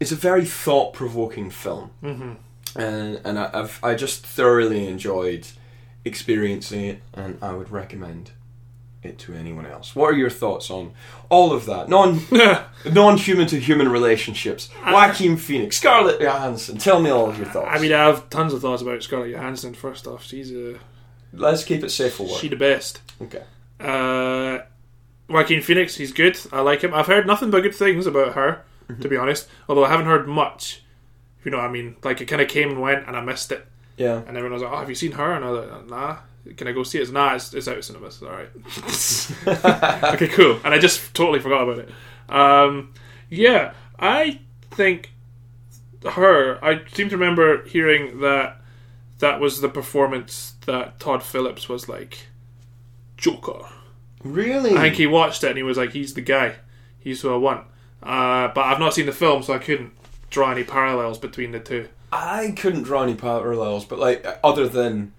it's 0.00 0.10
a 0.12 0.16
very 0.16 0.44
thought 0.46 0.94
provoking 0.94 1.50
film, 1.50 1.90
Mm-hmm. 2.02 2.32
and 2.80 3.20
and 3.24 3.38
I, 3.38 3.50
I've 3.52 3.78
I 3.84 3.94
just 3.94 4.24
thoroughly 4.26 4.88
enjoyed 4.88 5.46
experiencing 6.04 6.84
it, 6.84 7.02
and 7.12 7.38
I 7.42 7.52
would 7.52 7.70
recommend 7.70 8.32
it 9.04 9.18
to 9.18 9.34
anyone 9.34 9.66
else. 9.66 9.94
What 9.94 10.06
are 10.12 10.16
your 10.16 10.30
thoughts 10.30 10.70
on 10.70 10.92
all 11.28 11.52
of 11.52 11.66
that 11.66 11.88
non 11.88 12.20
non 12.92 13.16
human 13.18 13.46
to 13.48 13.60
human 13.60 13.88
relationships? 13.88 14.68
Joaquin 14.86 15.36
Phoenix, 15.36 15.76
Scarlett 15.76 16.20
Johansson. 16.20 16.78
Tell 16.78 17.00
me 17.00 17.10
all 17.10 17.28
of 17.28 17.36
your 17.38 17.46
thoughts. 17.46 17.68
I 17.70 17.78
mean, 17.80 17.92
I 17.92 18.04
have 18.06 18.28
tons 18.30 18.52
of 18.52 18.60
thoughts 18.62 18.82
about 18.82 19.02
Scarlett 19.04 19.30
Johansson. 19.30 19.74
First 19.74 20.06
off, 20.08 20.24
she's 20.24 20.50
a 20.52 20.78
let's 21.32 21.64
keep 21.64 21.82
it 21.82 21.90
safe 21.90 22.14
for 22.14 22.24
work. 22.24 22.40
she 22.40 22.48
the 22.48 22.56
best. 22.56 23.00
Okay. 23.20 23.42
Uh, 23.80 24.60
Joaquin 25.28 25.62
Phoenix, 25.62 25.96
he's 25.96 26.12
good. 26.12 26.38
I 26.52 26.60
like 26.60 26.82
him. 26.82 26.94
I've 26.94 27.06
heard 27.06 27.26
nothing 27.26 27.50
but 27.50 27.62
good 27.62 27.74
things 27.74 28.06
about 28.06 28.34
her, 28.34 28.64
to 29.00 29.08
be 29.08 29.16
honest. 29.16 29.48
Although 29.68 29.84
I 29.84 29.88
haven't 29.88 30.06
heard 30.06 30.28
much. 30.28 30.82
You 31.44 31.50
know 31.50 31.58
what 31.58 31.66
I 31.66 31.72
mean? 31.72 31.96
Like 32.04 32.20
it 32.20 32.26
kind 32.26 32.40
of 32.42 32.48
came 32.48 32.70
and 32.70 32.80
went, 32.80 33.06
and 33.06 33.16
I 33.16 33.20
missed 33.20 33.50
it. 33.50 33.66
Yeah. 33.96 34.22
And 34.26 34.36
everyone 34.36 34.52
was 34.52 34.62
like, 34.62 34.72
"Oh, 34.72 34.78
have 34.78 34.88
you 34.88 34.94
seen 34.94 35.12
her?" 35.12 35.32
And 35.32 35.44
I 35.44 35.50
was 35.50 35.70
like, 35.70 35.86
"Nah." 35.88 36.16
Can 36.56 36.66
I 36.66 36.72
go 36.72 36.82
see 36.82 36.98
it? 36.98 37.02
It's, 37.02 37.12
nah, 37.12 37.36
it's, 37.36 37.54
it's 37.54 37.68
out 37.68 37.78
of 37.78 37.84
cinemas. 37.84 38.20
All 38.20 38.30
right. 38.30 38.48
okay, 40.14 40.26
cool. 40.26 40.58
And 40.64 40.74
I 40.74 40.78
just 40.80 41.14
totally 41.14 41.38
forgot 41.38 41.62
about 41.62 41.78
it. 41.78 41.90
Um, 42.28 42.92
yeah, 43.30 43.74
I 43.96 44.40
think 44.72 45.12
her. 46.04 46.62
I 46.64 46.82
seem 46.92 47.08
to 47.10 47.16
remember 47.16 47.64
hearing 47.64 48.20
that 48.22 48.60
that 49.22 49.40
was 49.40 49.60
the 49.60 49.68
performance 49.68 50.54
that 50.66 50.98
Todd 51.00 51.22
Phillips 51.22 51.68
was 51.68 51.88
like 51.88 52.26
Joker. 53.16 53.66
Really? 54.24 54.76
I 54.76 54.80
think 54.82 54.96
he 54.96 55.06
watched 55.06 55.42
it 55.44 55.48
and 55.48 55.56
he 55.56 55.62
was 55.62 55.76
like, 55.78 55.92
"He's 55.92 56.14
the 56.14 56.20
guy. 56.20 56.56
He's 56.98 57.20
who 57.22 57.32
I 57.32 57.36
want." 57.36 57.66
Uh, 58.02 58.48
but 58.54 58.62
I've 58.66 58.78
not 58.80 58.94
seen 58.94 59.06
the 59.06 59.12
film, 59.12 59.42
so 59.42 59.52
I 59.54 59.58
couldn't 59.58 59.92
draw 60.30 60.50
any 60.50 60.64
parallels 60.64 61.18
between 61.18 61.52
the 61.52 61.60
two. 61.60 61.88
I 62.12 62.52
couldn't 62.56 62.82
draw 62.82 63.02
any 63.02 63.14
parallels, 63.14 63.84
but 63.84 63.98
like 63.98 64.26
other 64.44 64.68
than 64.68 65.12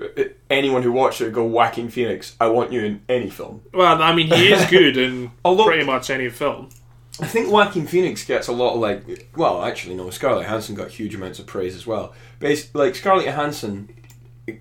uh, 0.00 0.24
anyone 0.50 0.82
who 0.82 0.92
watched 0.92 1.20
it 1.20 1.32
go 1.32 1.44
Joaquin 1.44 1.88
Phoenix, 1.88 2.36
I 2.40 2.48
want 2.48 2.72
you 2.72 2.84
in 2.84 3.00
any 3.08 3.30
film. 3.30 3.62
Well, 3.72 4.02
I 4.02 4.14
mean, 4.14 4.26
he 4.26 4.52
is 4.52 4.66
good 4.70 4.96
in 4.96 5.30
Although- 5.44 5.66
pretty 5.66 5.84
much 5.84 6.10
any 6.10 6.28
film. 6.28 6.68
I 7.20 7.26
think 7.26 7.50
Joaquin 7.50 7.86
Phoenix 7.86 8.24
gets 8.24 8.48
a 8.48 8.52
lot 8.52 8.74
of 8.74 8.80
like, 8.80 9.28
well, 9.36 9.62
actually 9.62 9.94
no, 9.94 10.10
Scarlett 10.10 10.44
Johansson 10.44 10.74
got 10.74 10.90
huge 10.90 11.14
amounts 11.14 11.38
of 11.38 11.46
praise 11.46 11.74
as 11.74 11.86
well. 11.86 12.14
Bas 12.40 12.74
like 12.74 12.94
Scarlett 12.94 13.26
Johansson, 13.26 13.88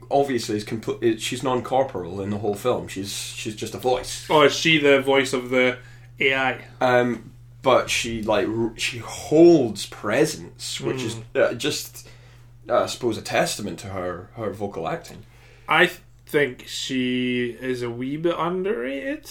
obviously 0.10 0.56
is 0.58 0.64
complete. 0.64 1.22
She's 1.22 1.44
non-corporal 1.44 2.22
in 2.22 2.30
the 2.30 2.38
whole 2.38 2.56
film. 2.56 2.88
She's 2.88 3.12
she's 3.12 3.56
just 3.56 3.76
a 3.76 3.78
voice. 3.78 4.26
Oh, 4.30 4.44
is 4.44 4.56
she 4.56 4.78
the 4.78 5.02
voice 5.02 5.34
of 5.34 5.50
the 5.50 5.78
AI? 6.20 6.64
Um, 6.80 7.32
but 7.62 7.90
she 7.90 8.22
like 8.22 8.48
r- 8.48 8.74
she 8.78 9.00
holds 9.00 9.86
presence, 9.88 10.80
which 10.80 11.02
is 11.04 11.18
uh, 11.36 11.54
just, 11.56 12.08
uh, 12.70 12.84
I 12.84 12.86
suppose, 12.86 13.18
a 13.18 13.22
testament 13.22 13.80
to 13.80 13.88
her 13.88 14.30
her 14.36 14.52
vocal 14.52 14.88
acting. 14.88 15.26
I 15.68 15.90
think 16.28 16.66
she 16.68 17.58
is 17.60 17.82
a 17.82 17.90
wee 17.90 18.18
bit 18.18 18.36
underrated. 18.38 19.30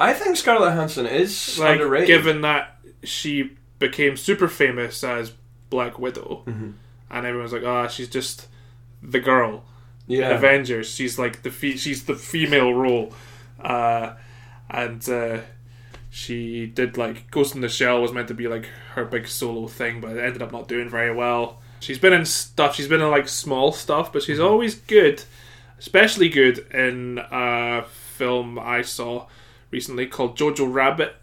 I 0.00 0.12
think 0.14 0.36
Scarlett 0.36 0.72
Johansson 0.72 1.06
is 1.06 1.58
Like, 1.58 1.74
underrated. 1.80 2.06
given 2.08 2.40
that 2.40 2.76
she 3.04 3.52
became 3.78 4.16
super 4.16 4.48
famous 4.48 5.04
as 5.04 5.32
Black 5.68 5.98
Widow, 5.98 6.42
Mm-hmm. 6.46 6.70
and 7.10 7.26
everyone's 7.26 7.52
like, 7.52 7.64
"Ah, 7.64 7.86
she's 7.86 8.08
just 8.08 8.48
the 9.02 9.20
girl." 9.20 9.64
in 10.08 10.24
Avengers. 10.24 10.92
She's 10.92 11.18
like 11.20 11.42
the 11.42 11.50
fe- 11.52 11.76
she's 11.76 12.04
the 12.06 12.16
female 12.16 12.74
role, 12.74 13.12
uh, 13.62 14.14
and 14.68 15.08
uh, 15.08 15.38
she 16.10 16.66
did 16.66 16.96
like 16.96 17.30
Ghost 17.30 17.54
in 17.54 17.60
the 17.60 17.68
Shell 17.68 18.02
was 18.02 18.12
meant 18.12 18.26
to 18.28 18.34
be 18.34 18.48
like 18.48 18.66
her 18.94 19.04
big 19.04 19.28
solo 19.28 19.68
thing, 19.68 20.00
but 20.00 20.16
it 20.16 20.20
ended 20.24 20.42
up 20.42 20.50
not 20.50 20.66
doing 20.66 20.88
very 20.88 21.14
well. 21.14 21.60
She's 21.78 21.98
been 21.98 22.12
in 22.12 22.24
stuff. 22.26 22.74
She's 22.74 22.88
been 22.88 23.00
in 23.00 23.10
like 23.10 23.28
small 23.28 23.70
stuff, 23.72 24.12
but 24.12 24.22
she's 24.24 24.40
always 24.40 24.74
good, 24.74 25.22
especially 25.78 26.28
good 26.28 26.58
in 26.74 27.20
a 27.30 27.84
film 27.84 28.58
I 28.58 28.82
saw 28.82 29.26
recently 29.70 30.06
called 30.06 30.36
Jojo 30.36 30.72
Rabbit. 30.72 31.14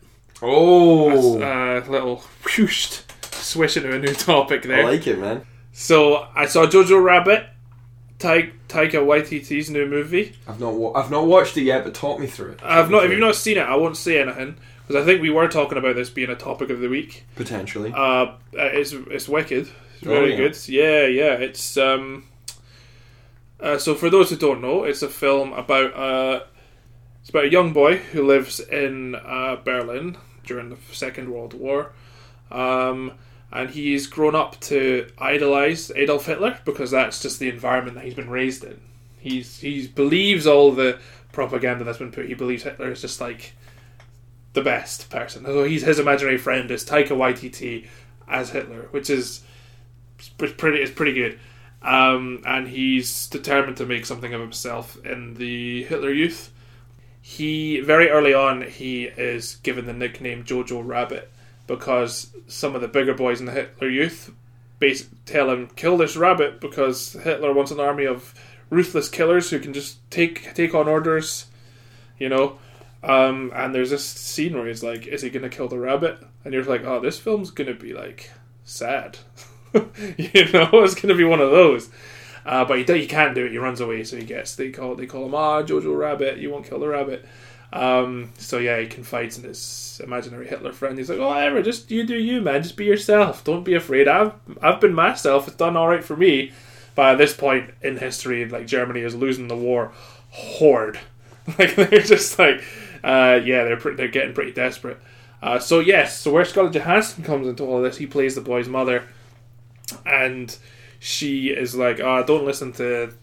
oh, 0.41 1.41
Uh, 1.41 1.83
little 1.89 2.23
whoosh 2.57 2.99
swish 3.31 3.77
into 3.77 3.93
a 3.93 3.99
new 3.99 4.13
topic 4.13 4.63
there. 4.63 4.81
I 4.81 4.83
like 4.91 5.07
it, 5.07 5.19
man. 5.19 5.41
so 5.71 6.27
I 6.35 6.45
saw 6.45 6.65
Jojo 6.65 7.01
Rabbit, 7.03 7.45
Tai- 8.19 8.51
Taika 8.67 8.93
Waititi's 9.05 9.69
new 9.69 9.85
movie. 9.85 10.35
I've 10.47 10.59
not 10.59 10.73
wa- 10.73 10.91
I've 10.93 11.11
not 11.11 11.25
watched 11.27 11.55
it 11.57 11.61
yet, 11.63 11.83
but 11.83 11.93
talk 11.93 12.19
me 12.19 12.27
through 12.27 12.51
it. 12.51 12.59
I've 12.63 12.89
not. 12.89 13.05
If 13.05 13.11
you've 13.11 13.19
not 13.19 13.35
seen 13.35 13.57
it, 13.57 13.61
I 13.61 13.75
won't 13.75 13.95
say 13.97 14.19
anything 14.19 14.57
because 14.87 15.01
I 15.01 15.05
think 15.05 15.21
we 15.21 15.29
were 15.29 15.47
talking 15.47 15.77
about 15.77 15.95
this 15.95 16.09
being 16.09 16.29
a 16.29 16.35
topic 16.35 16.69
of 16.69 16.79
the 16.79 16.89
week. 16.89 17.25
potentially. 17.35 17.93
Uh, 17.95 18.33
it's 18.53 18.91
it's 18.93 19.27
wicked. 19.29 19.67
It's 19.99 20.05
Oh, 20.05 20.09
very 20.09 20.31
yeah. 20.31 20.37
good. 20.37 20.67
Yeah, 20.67 21.05
yeah. 21.05 21.33
It's 21.33 21.77
um. 21.77 22.25
Uh, 23.59 23.77
so 23.77 23.95
for 23.95 24.09
those 24.09 24.29
who 24.29 24.35
don't 24.35 24.61
know, 24.61 24.83
it's 24.83 25.01
a 25.01 25.09
film 25.09 25.53
about 25.53 25.93
uh, 25.95 26.41
it's 27.27 27.31
about 27.31 27.43
a 27.43 27.51
young 27.51 27.73
boy 27.73 27.97
who 27.97 28.25
lives 28.25 28.61
in 28.61 29.13
uh, 29.13 29.57
Berlin 29.61 30.15
during 30.45 30.69
the 30.69 30.77
Second 30.93 31.29
World 31.29 31.53
War, 31.53 31.91
um, 32.49 33.11
and 33.51 33.69
he's 33.69 34.07
grown 34.07 34.33
up 34.33 34.57
to 34.61 35.09
idolize 35.17 35.91
Adolf 35.93 36.25
Hitler 36.25 36.57
because 36.63 36.89
that's 36.91 37.21
just 37.21 37.39
the 37.39 37.49
environment 37.49 37.95
that 37.95 38.05
he's 38.05 38.13
been 38.13 38.29
raised 38.29 38.63
in. 38.63 38.79
He's 39.19 39.59
he 39.59 39.89
believes 39.89 40.47
all 40.47 40.71
the 40.71 40.99
propaganda 41.33 41.83
that's 41.83 41.97
been 41.97 42.13
put. 42.13 42.27
He 42.27 42.33
believes 42.33 42.63
Hitler 42.63 42.91
is 42.91 43.01
just 43.01 43.19
like 43.19 43.51
the 44.53 44.61
best 44.61 45.09
person. 45.09 45.43
So 45.43 45.65
he's 45.65 45.81
his 45.81 45.99
imaginary 45.99 46.37
friend 46.37 46.71
is 46.71 46.85
Taika 46.85 47.09
Waititi 47.09 47.87
as 48.25 48.51
Hitler, 48.51 48.87
which 48.91 49.09
is 49.09 49.43
pretty 50.37 50.77
it's 50.77 50.91
pretty 50.91 51.11
good. 51.11 51.37
Um, 51.81 52.41
and 52.45 52.69
he's 52.69 53.27
determined 53.27 53.75
to 53.77 53.85
make 53.85 54.05
something 54.05 54.33
of 54.33 54.39
himself 54.39 54.97
in 55.05 55.33
the 55.33 55.83
Hitler 55.83 56.13
Youth. 56.13 56.53
He 57.29 57.81
very 57.81 58.09
early 58.09 58.33
on 58.33 58.61
he 58.61 59.03
is 59.03 59.57
given 59.57 59.85
the 59.85 59.91
nickname 59.91 60.45
Jojo 60.45 60.81
Rabbit 60.81 61.29
because 61.67 62.31
some 62.47 62.73
of 62.73 62.79
the 62.79 62.87
bigger 62.87 63.13
boys 63.13 63.41
in 63.41 63.47
the 63.47 63.51
Hitler 63.51 63.89
Youth 63.89 64.31
bas- 64.79 65.09
tell 65.25 65.49
him 65.49 65.67
kill 65.75 65.97
this 65.97 66.15
rabbit 66.15 66.61
because 66.61 67.17
Hitler 67.25 67.51
wants 67.51 67.71
an 67.71 67.81
army 67.81 68.05
of 68.05 68.33
ruthless 68.69 69.09
killers 69.09 69.49
who 69.49 69.59
can 69.59 69.73
just 69.73 69.97
take 70.09 70.53
take 70.53 70.73
on 70.73 70.87
orders, 70.87 71.47
you 72.17 72.29
know. 72.29 72.59
Um, 73.03 73.51
and 73.53 73.75
there's 73.75 73.89
this 73.89 74.05
scene 74.05 74.55
where 74.55 74.65
he's 74.65 74.81
like, 74.81 75.05
"Is 75.05 75.21
he 75.21 75.29
gonna 75.29 75.49
kill 75.49 75.67
the 75.67 75.79
rabbit?" 75.79 76.19
And 76.45 76.53
you're 76.53 76.63
like, 76.63 76.85
"Oh, 76.85 77.01
this 77.01 77.19
film's 77.19 77.51
gonna 77.51 77.73
be 77.73 77.91
like 77.91 78.31
sad." 78.63 79.17
you 79.73 80.49
know, 80.53 80.69
it's 80.75 80.95
gonna 80.95 81.13
be 81.13 81.25
one 81.25 81.41
of 81.41 81.51
those. 81.51 81.89
Uh, 82.47 82.63
but 82.63 82.79
he, 82.79 82.99
he 83.01 83.07
can't 83.07 83.35
do 83.35 83.45
it. 83.45 83.51
He 83.51 83.57
runs 83.57 83.81
away, 83.81 84.05
so 84.05 84.15
he 84.15 84.23
gets. 84.23 84.55
They 84.55 84.71
call 84.71 84.95
they 84.95 85.05
call 85.05 85.25
him 85.25 85.35
ah 85.35 85.61
Jojo 85.63 85.97
Rabbit. 85.97 86.37
You 86.37 86.49
won't 86.49 86.65
kill 86.65 86.79
the 86.79 86.87
rabbit. 86.87 87.25
Um, 87.73 88.31
so 88.37 88.57
yeah, 88.57 88.79
he 88.79 88.87
confides 88.87 89.37
in 89.37 89.43
his 89.43 89.99
imaginary 90.01 90.47
Hitler 90.47 90.71
friend. 90.71 90.97
He's 90.97 91.09
like, 91.09 91.19
"Oh, 91.19 91.27
whatever, 91.27 91.61
just 91.61 91.91
you 91.91 92.05
do 92.05 92.15
you, 92.15 92.41
man. 92.41 92.63
Just 92.63 92.77
be 92.77 92.85
yourself. 92.85 93.43
Don't 93.43 93.65
be 93.65 93.73
afraid. 93.73 94.07
I've 94.07 94.31
I've 94.61 94.79
been 94.79 94.93
myself. 94.93 95.47
It's 95.47 95.57
done 95.57 95.75
all 95.75 95.89
right 95.89 96.03
for 96.03 96.15
me." 96.15 96.53
But 96.95 97.11
at 97.11 97.17
this 97.17 97.35
point 97.35 97.71
in 97.83 97.97
history, 97.97 98.47
like 98.47 98.65
Germany 98.65 99.01
is 99.01 99.13
losing 99.13 99.49
the 99.49 99.57
war 99.57 99.91
horde. 100.29 100.99
Like 101.57 101.75
they're 101.75 102.01
just 102.01 102.37
like, 102.37 102.61
uh, 103.05 103.39
yeah, 103.41 103.63
they're 103.63 103.77
pre- 103.77 103.95
they're 103.95 104.09
getting 104.09 104.33
pretty 104.33 104.51
desperate. 104.51 104.99
Uh, 105.41 105.59
so 105.59 105.79
yes, 105.79 106.19
so 106.19 106.33
where 106.33 106.43
Scarlett 106.43 106.73
Johansson 106.73 107.23
comes 107.23 107.47
into 107.47 107.63
all 107.63 107.77
of 107.77 107.83
this, 107.83 107.95
he 107.95 108.05
plays 108.05 108.35
the 108.35 108.41
boy's 108.41 108.67
mother, 108.67 109.07
and 110.05 110.57
she 110.99 111.49
is 111.49 111.75
like, 111.75 111.99
"Ah, 111.99 112.23
don't 112.23 112.45
listen 112.45 112.73
to 112.73 113.13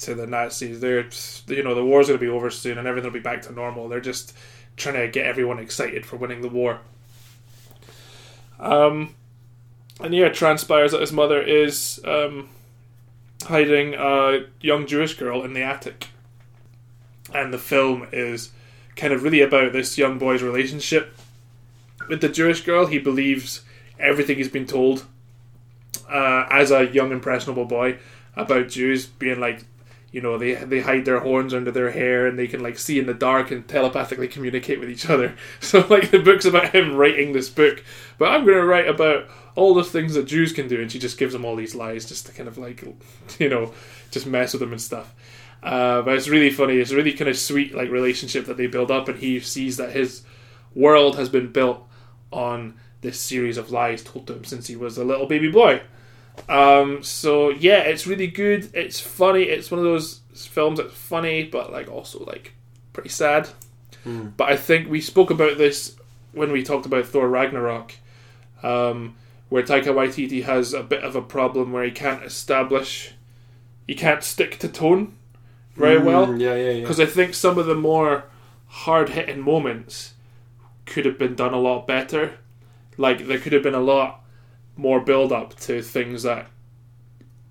to 0.00 0.14
the 0.14 0.26
Nazis. 0.26 0.80
They're 0.80 1.06
you 1.48 1.62
know 1.62 1.74
the 1.74 1.84
war's 1.84 2.08
gonna 2.08 2.18
be 2.18 2.28
over 2.28 2.50
soon 2.50 2.78
and 2.78 2.86
everything 2.86 3.10
will 3.10 3.18
be 3.18 3.22
back 3.22 3.42
to 3.42 3.52
normal. 3.52 3.88
They're 3.88 4.00
just 4.00 4.36
trying 4.76 4.94
to 4.94 5.08
get 5.08 5.26
everyone 5.26 5.58
excited 5.58 6.06
for 6.06 6.16
winning 6.16 6.42
the 6.42 6.48
war." 6.48 6.80
Um, 8.58 9.14
and 10.00 10.14
yeah, 10.14 10.26
it 10.26 10.34
transpires 10.34 10.92
that 10.92 11.00
his 11.00 11.12
mother 11.12 11.40
is 11.40 12.00
um, 12.04 12.48
hiding 13.44 13.94
a 13.94 14.46
young 14.60 14.86
Jewish 14.86 15.14
girl 15.14 15.42
in 15.42 15.54
the 15.54 15.62
attic, 15.62 16.08
and 17.34 17.52
the 17.52 17.58
film 17.58 18.06
is 18.12 18.50
kind 18.96 19.12
of 19.12 19.22
really 19.22 19.40
about 19.40 19.72
this 19.72 19.96
young 19.96 20.18
boy's 20.18 20.42
relationship 20.42 21.16
with 22.08 22.20
the 22.20 22.28
Jewish 22.28 22.62
girl. 22.62 22.86
He 22.86 22.98
believes 22.98 23.62
everything 23.98 24.36
he's 24.36 24.48
been 24.48 24.66
told 24.66 25.06
uh, 26.10 26.46
as 26.50 26.70
a 26.70 26.86
young 26.86 27.12
impressionable 27.12 27.64
boy 27.64 27.98
about 28.36 28.68
Jews 28.68 29.06
being 29.06 29.40
like 29.40 29.64
you 30.12 30.20
know 30.20 30.38
they 30.38 30.54
they 30.54 30.80
hide 30.80 31.04
their 31.04 31.20
horns 31.20 31.54
under 31.54 31.70
their 31.70 31.90
hair 31.90 32.26
and 32.26 32.38
they 32.38 32.48
can 32.48 32.62
like 32.62 32.78
see 32.78 32.98
in 32.98 33.06
the 33.06 33.14
dark 33.14 33.50
and 33.50 33.66
telepathically 33.68 34.28
communicate 34.28 34.80
with 34.80 34.90
each 34.90 35.08
other. 35.08 35.34
So 35.60 35.86
like 35.88 36.10
the 36.10 36.18
book's 36.18 36.44
about 36.44 36.74
him 36.74 36.96
writing 36.96 37.32
this 37.32 37.48
book, 37.48 37.84
but 38.18 38.30
I'm 38.30 38.44
going 38.44 38.56
to 38.56 38.64
write 38.64 38.88
about 38.88 39.28
all 39.54 39.74
the 39.74 39.84
things 39.84 40.14
that 40.14 40.26
Jews 40.26 40.52
can 40.52 40.68
do, 40.68 40.80
and 40.80 40.90
she 40.90 40.98
just 40.98 41.18
gives 41.18 41.34
him 41.34 41.44
all 41.44 41.54
these 41.54 41.74
lies 41.74 42.08
just 42.08 42.26
to 42.26 42.32
kind 42.32 42.48
of 42.48 42.58
like 42.58 42.82
you 43.38 43.48
know 43.48 43.72
just 44.10 44.26
mess 44.26 44.52
with 44.52 44.60
them 44.60 44.72
and 44.72 44.80
stuff. 44.80 45.14
Uh, 45.62 46.02
but 46.02 46.14
it's 46.16 46.28
really 46.28 46.50
funny. 46.50 46.78
It's 46.78 46.90
a 46.90 46.96
really 46.96 47.12
kind 47.12 47.28
of 47.28 47.38
sweet 47.38 47.74
like 47.74 47.90
relationship 47.90 48.46
that 48.46 48.56
they 48.56 48.66
build 48.66 48.90
up, 48.90 49.08
and 49.08 49.18
he 49.18 49.38
sees 49.40 49.76
that 49.76 49.92
his 49.92 50.22
world 50.74 51.16
has 51.16 51.28
been 51.28 51.52
built 51.52 51.86
on 52.32 52.74
this 53.00 53.20
series 53.20 53.56
of 53.56 53.70
lies 53.70 54.02
told 54.02 54.26
to 54.26 54.34
him 54.34 54.44
since 54.44 54.66
he 54.66 54.76
was 54.76 54.98
a 54.98 55.04
little 55.04 55.26
baby 55.26 55.50
boy. 55.50 55.82
Um, 56.48 57.02
so 57.02 57.50
yeah, 57.50 57.78
it's 57.80 58.06
really 58.06 58.26
good. 58.26 58.70
It's 58.74 59.00
funny. 59.00 59.44
It's 59.44 59.70
one 59.70 59.78
of 59.78 59.84
those 59.84 60.20
films 60.34 60.78
that's 60.78 60.94
funny, 60.94 61.44
but 61.44 61.72
like 61.72 61.88
also 61.90 62.24
like 62.24 62.54
pretty 62.92 63.08
sad. 63.10 63.48
But 64.36 64.48
I 64.48 64.56
think 64.56 64.88
we 64.88 65.00
spoke 65.00 65.30
about 65.30 65.58
this 65.58 65.96
when 66.32 66.52
we 66.52 66.62
talked 66.62 66.86
about 66.86 67.06
Thor 67.06 67.28
Ragnarok, 67.28 67.94
um, 68.62 69.16
where 69.50 69.62
Taika 69.62 69.86
Waititi 69.88 70.44
has 70.44 70.72
a 70.72 70.82
bit 70.82 71.02
of 71.04 71.14
a 71.16 71.22
problem 71.22 71.72
where 71.72 71.84
he 71.84 71.90
can't 71.90 72.22
establish, 72.24 73.12
he 73.86 73.94
can't 73.94 74.22
stick 74.24 74.58
to 74.60 74.68
tone 74.68 75.16
very 75.76 75.98
well 75.98 76.26
Mm, 76.26 76.40
yeah, 76.40 76.54
yeah, 76.54 76.70
yeah. 76.70 76.80
because 76.80 77.00
I 77.00 77.06
think 77.06 77.34
some 77.34 77.58
of 77.58 77.66
the 77.66 77.74
more 77.74 78.24
hard 78.66 79.10
hitting 79.10 79.40
moments 79.40 80.14
could 80.86 81.04
have 81.04 81.18
been 81.18 81.34
done 81.34 81.54
a 81.54 81.60
lot 81.60 81.86
better. 81.86 82.38
Like 82.96 83.26
there 83.26 83.38
could 83.38 83.52
have 83.52 83.62
been 83.62 83.74
a 83.74 83.80
lot 83.80 84.19
more 84.80 85.00
build 85.00 85.30
up 85.30 85.54
to 85.60 85.82
things 85.82 86.22
that 86.22 86.46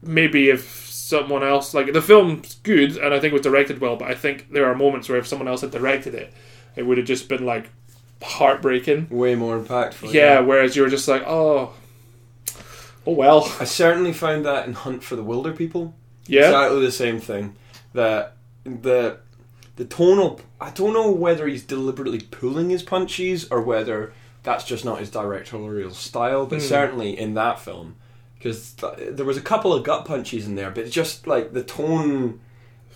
maybe 0.02 0.50
if 0.50 0.90
someone 0.90 1.44
else 1.44 1.74
like 1.74 1.92
the 1.94 2.02
film's 2.02 2.56
good 2.56 2.98
and 2.98 3.14
I 3.14 3.20
think 3.20 3.32
it 3.32 3.34
was 3.34 3.42
directed 3.44 3.80
well, 3.80 3.96
but 3.96 4.10
I 4.10 4.16
think 4.16 4.52
there 4.52 4.66
are 4.66 4.76
moments 4.76 5.08
where 5.08 5.20
if 5.20 5.28
someone 5.28 5.48
else 5.48 5.62
had 5.62 5.72
directed 5.72 6.16
it, 6.16 6.34
it 6.76 6.84
would 6.84 6.98
have 6.98 7.08
just 7.08 7.30
been 7.30 7.46
like 7.46 7.70
heartbreaking. 8.22 9.08
Way 9.10 9.36
more 9.36 9.60
impactful. 9.60 10.12
Yeah, 10.12 10.40
whereas 10.40 10.76
you 10.76 10.82
were 10.82 10.90
just 10.90 11.08
like, 11.08 11.24
oh, 11.26 11.74
oh 13.06 13.12
well. 13.12 13.52
I 13.60 13.66
certainly 13.66 14.14
found 14.14 14.46
that 14.46 14.68
in 14.68 14.74
Hunt 14.74 15.04
for 15.04 15.16
the 15.16 15.24
Wilderpeople. 15.24 15.94
Yeah, 16.26 16.46
Exactly 16.46 16.82
the 16.82 16.92
same 16.92 17.20
thing. 17.20 17.56
That 17.94 18.36
the 18.64 19.20
the 19.76 19.86
tonal. 19.86 20.42
I 20.62 20.72
don't 20.72 20.94
know 20.94 21.12
whether 21.12 21.48
he's 21.48 21.64
deliberately 21.64 22.20
pulling 22.20 22.70
his 22.70 22.84
punches 22.84 23.48
or 23.50 23.62
whether 23.62 24.14
that's 24.44 24.64
just 24.64 24.86
not 24.86 25.00
his 25.00 25.10
directorial 25.10 25.92
style. 25.92 26.46
But 26.46 26.60
Hmm. 26.60 26.66
certainly 26.68 27.20
in 27.20 27.34
that 27.36 27.60
film, 27.60 27.96
because 28.38 28.72
th- 28.74 28.94
there 29.12 29.26
was 29.26 29.38
a 29.38 29.42
couple 29.42 29.74
of 29.74 29.84
gut 29.84 30.06
punches 30.06 30.46
in 30.48 30.56
there, 30.56 30.72
but 30.72 30.86
it's 30.86 30.94
just 30.96 31.28
like 31.28 31.54
the 31.54 31.64
tone 31.64 32.40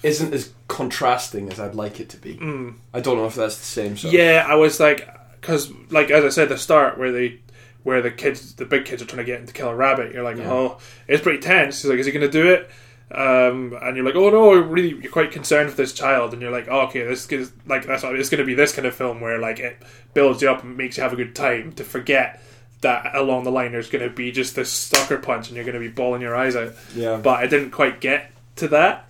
isn't 0.04 0.34
as 0.34 0.52
contrasting 0.68 1.50
as 1.52 1.60
I'd 1.60 1.76
like 1.76 2.00
it 2.00 2.10
to 2.10 2.18
be. 2.18 2.36
Mm. 2.36 2.76
I 2.94 3.00
don't 3.00 3.16
know 3.18 3.26
if 3.26 3.36
that's 3.36 3.58
the 3.58 3.64
same. 3.66 3.96
So 3.98 4.10
yeah. 4.10 4.46
I 4.48 4.56
was 4.56 4.80
like, 4.80 5.08
because 5.40 5.72
like 5.90 6.12
as 6.12 6.26
I 6.26 6.30
said 6.30 6.44
at 6.44 6.50
the 6.50 6.58
start, 6.58 6.98
where 6.98 7.12
they. 7.12 7.40
Where 7.84 8.02
the 8.02 8.12
kids, 8.12 8.56
the 8.56 8.64
big 8.64 8.86
kids, 8.86 9.02
are 9.02 9.06
trying 9.06 9.18
to 9.18 9.24
get 9.26 9.42
him 9.42 9.46
to 9.46 9.52
kill 9.52 9.68
a 9.68 9.76
rabbit. 9.76 10.14
You're 10.14 10.24
like, 10.24 10.38
Yeah. 10.38 10.50
oh, 10.54 10.78
it's 11.06 11.22
pretty 11.22 11.40
tense. 11.40 11.82
He's 11.82 11.92
like, 11.92 12.00
is 12.00 12.06
he 12.06 12.14
going 12.14 12.26
to 12.26 12.32
do 12.32 12.48
it? 12.50 12.70
Um, 13.12 13.78
and 13.82 13.96
you're 13.96 14.06
like, 14.06 14.16
oh 14.16 14.30
no, 14.30 14.54
really, 14.54 14.90
you're 15.02 15.12
quite 15.12 15.32
concerned 15.32 15.68
with 15.68 15.78
this 15.78 15.94
child, 15.94 16.34
and 16.34 16.42
you're 16.42 16.52
like, 16.52 16.68
oh, 16.68 16.82
okay, 16.88 17.04
this 17.04 17.32
is 17.32 17.52
like 17.68 17.86
that's 17.86 18.04
what 18.04 18.16
it's 18.16 18.30
going 18.30 18.40
to 18.40 18.46
be. 18.46 18.56
This 18.56 18.74
kind 18.74 18.88
of 18.88 18.96
film 18.96 19.22
where 19.22 19.38
like 19.38 19.60
it 19.60 19.78
builds 20.14 20.42
you 20.42 20.50
up 20.50 20.64
and 20.64 20.76
makes 20.78 20.98
you 20.98 21.04
have 21.04 21.14
a 21.14 21.18
good 21.18 21.36
time 21.36 21.74
to 21.74 21.84
forget 21.84 22.42
that 22.82 23.16
along 23.16 23.44
the 23.46 23.52
line 23.52 23.72
there's 23.72 23.90
going 23.90 24.04
to 24.04 24.14
be 24.14 24.32
just 24.32 24.56
this 24.56 24.72
sucker 24.72 25.18
punch, 25.18 25.48
and 25.48 25.56
you're 25.56 25.66
going 25.66 25.74
to 25.74 25.80
be 25.80 25.90
bawling 25.90 26.22
your 26.22 26.36
eyes 26.36 26.56
out. 26.56 26.74
yeah. 26.96 27.18
But 27.18 27.40
I 27.40 27.48
didn't 27.48 27.72
quite 27.72 28.02
get 28.02 28.32
to 28.58 28.68
that, 28.70 29.08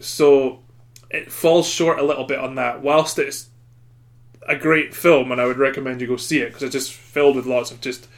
so 0.00 0.60
it 1.10 1.30
falls 1.30 1.68
short 1.68 1.98
a 1.98 2.02
little 2.02 2.24
bit 2.24 2.38
on 2.38 2.54
that. 2.54 2.82
Whilst 2.82 3.18
it's 3.18 3.48
a 4.48 4.56
great 4.56 4.94
film, 4.94 5.32
and 5.32 5.40
I 5.40 5.46
would 5.46 5.58
recommend 5.58 6.00
you 6.00 6.06
go 6.06 6.16
see 6.16 6.40
it 6.40 6.48
because 6.48 6.62
it's 6.62 6.72
just 6.72 6.92
filled 6.92 7.36
with 7.36 7.46
lots 7.46 7.70
of 7.70 7.80
just 7.80 8.08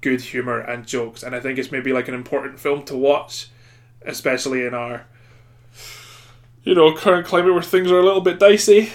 good 0.00 0.20
humor 0.20 0.60
and 0.60 0.86
jokes, 0.86 1.22
and 1.22 1.34
I 1.34 1.40
think 1.40 1.58
it's 1.58 1.72
maybe 1.72 1.92
like 1.92 2.08
an 2.08 2.14
important 2.14 2.60
film 2.60 2.84
to 2.84 2.96
watch, 2.96 3.48
especially 4.04 4.64
in 4.64 4.74
our 4.74 5.06
you 6.64 6.74
know 6.74 6.94
current 6.94 7.26
climate 7.26 7.52
where 7.54 7.62
things 7.62 7.90
are 7.90 7.98
a 7.98 8.04
little 8.04 8.20
bit 8.20 8.38
dicey. 8.38 8.92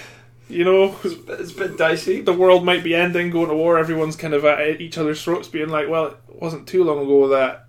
You 0.49 0.65
know, 0.65 0.95
it's 1.03 1.51
a 1.53 1.57
bit 1.57 1.77
dicey. 1.77 2.21
the 2.21 2.33
world 2.33 2.63
might 2.65 2.83
be 2.83 2.93
ending, 2.93 3.31
going 3.31 3.47
to 3.49 3.55
war. 3.55 3.77
Everyone's 3.77 4.15
kind 4.15 4.33
of 4.33 4.45
at 4.45 4.81
each 4.81 4.97
other's 4.97 5.23
throats, 5.23 5.47
being 5.47 5.69
like, 5.69 5.89
"Well, 5.89 6.07
it 6.07 6.17
wasn't 6.29 6.67
too 6.67 6.83
long 6.83 6.99
ago 6.99 7.27
that 7.29 7.67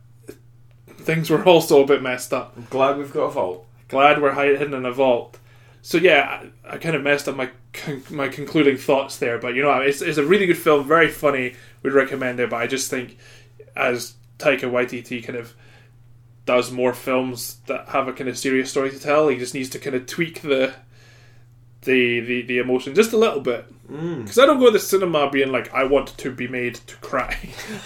things 0.88 1.30
were 1.30 1.44
also 1.48 1.82
a 1.82 1.86
bit 1.86 2.02
messed 2.02 2.32
up." 2.32 2.54
I'm 2.56 2.66
glad 2.68 2.98
we've 2.98 3.12
got 3.12 3.24
a 3.24 3.30
vault. 3.30 3.66
glad 3.88 4.20
we're 4.20 4.34
hidden 4.34 4.74
in 4.74 4.84
a 4.84 4.92
vault. 4.92 5.38
So 5.82 5.98
yeah, 5.98 6.42
I, 6.64 6.74
I 6.74 6.78
kind 6.78 6.96
of 6.96 7.02
messed 7.02 7.28
up 7.28 7.36
my 7.36 7.50
con- 7.72 8.02
my 8.10 8.28
concluding 8.28 8.76
thoughts 8.76 9.18
there, 9.18 9.38
but 9.38 9.54
you 9.54 9.62
know, 9.62 9.80
it's, 9.80 10.02
it's 10.02 10.18
a 10.18 10.24
really 10.24 10.46
good 10.46 10.58
film, 10.58 10.86
very 10.86 11.08
funny. 11.08 11.54
Would 11.82 11.92
recommend 11.92 12.40
it, 12.40 12.50
but 12.50 12.56
I 12.56 12.66
just 12.66 12.90
think 12.90 13.18
as 13.76 14.14
Taika 14.38 14.62
Waititi 14.62 15.22
kind 15.22 15.38
of 15.38 15.54
does 16.46 16.70
more 16.70 16.92
films 16.92 17.58
that 17.66 17.88
have 17.88 18.08
a 18.08 18.12
kind 18.12 18.28
of 18.28 18.38
serious 18.38 18.70
story 18.70 18.90
to 18.90 18.98
tell, 18.98 19.28
he 19.28 19.38
just 19.38 19.54
needs 19.54 19.70
to 19.70 19.78
kind 19.78 19.96
of 19.96 20.06
tweak 20.06 20.42
the 20.42 20.74
the 21.82 22.20
the, 22.20 22.42
the 22.42 22.58
emotion 22.58 22.94
just 22.94 23.12
a 23.12 23.16
little 23.16 23.40
bit. 23.40 23.66
Mm. 23.90 24.22
Because 24.22 24.38
I 24.38 24.46
don't 24.46 24.58
go 24.58 24.66
to 24.66 24.70
the 24.70 24.78
cinema 24.78 25.30
being 25.30 25.52
like, 25.52 25.72
I 25.74 25.84
want 25.84 26.16
to 26.16 26.30
be 26.30 26.48
made 26.48 26.76
to 26.76 26.96
cry. 26.96 27.36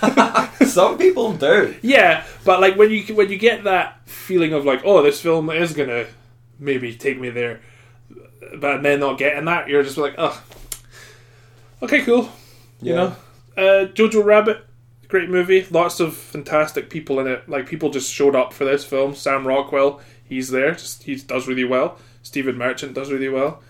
Some 0.64 0.96
people 0.96 1.32
do. 1.32 1.74
Yeah, 1.82 2.24
but 2.44 2.60
like 2.60 2.76
when 2.76 2.90
you 2.90 3.02
when 3.14 3.30
you 3.30 3.38
get 3.38 3.64
that 3.64 4.08
feeling 4.08 4.52
of 4.52 4.64
like, 4.64 4.82
oh, 4.84 5.02
this 5.02 5.20
film 5.20 5.50
is 5.50 5.72
gonna 5.72 6.06
maybe 6.58 6.94
take 6.94 7.18
me 7.18 7.30
there, 7.30 7.60
but 8.56 8.82
then 8.82 9.00
not 9.00 9.18
getting 9.18 9.44
that, 9.46 9.68
you're 9.68 9.82
just 9.82 9.98
like, 9.98 10.14
oh, 10.18 10.42
okay, 11.82 12.02
cool. 12.02 12.30
You 12.80 12.94
know, 12.94 13.16
uh, 13.56 13.86
Jojo 13.86 14.24
Rabbit, 14.24 14.64
great 15.08 15.28
movie. 15.28 15.66
Lots 15.70 16.00
of 16.00 16.16
fantastic 16.16 16.90
people 16.90 17.18
in 17.18 17.26
it. 17.26 17.48
Like 17.48 17.66
people 17.66 17.90
just 17.90 18.12
showed 18.12 18.36
up 18.36 18.52
for 18.52 18.64
this 18.64 18.84
film. 18.84 19.14
Sam 19.14 19.46
Rockwell, 19.46 20.00
he's 20.22 20.50
there. 20.50 20.72
Just 20.72 21.04
he 21.04 21.16
does 21.16 21.48
really 21.48 21.64
well. 21.64 21.98
Stephen 22.22 22.56
Merchant 22.56 22.94
does 22.94 23.10
really 23.10 23.28
well. 23.28 23.62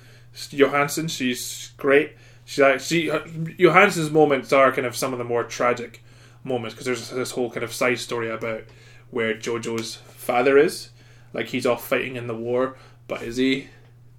Johansson, 0.50 1.08
she's 1.08 1.72
great. 1.76 2.16
She's 2.44 2.60
actually 2.60 3.10
Johansson's 3.58 4.10
moments 4.10 4.52
are 4.52 4.72
kind 4.72 4.86
of 4.86 4.96
some 4.96 5.12
of 5.12 5.18
the 5.18 5.24
more 5.24 5.44
tragic 5.44 6.02
moments 6.44 6.74
because 6.74 6.86
there's 6.86 7.10
this 7.10 7.32
whole 7.32 7.50
kind 7.50 7.64
of 7.64 7.72
side 7.72 7.98
story 7.98 8.30
about 8.30 8.64
where 9.10 9.34
Jojo's 9.34 9.96
father 9.96 10.58
is. 10.58 10.90
Like 11.32 11.48
he's 11.48 11.66
off 11.66 11.86
fighting 11.86 12.16
in 12.16 12.26
the 12.26 12.34
war, 12.34 12.76
but 13.06 13.22
is 13.22 13.36
he? 13.36 13.68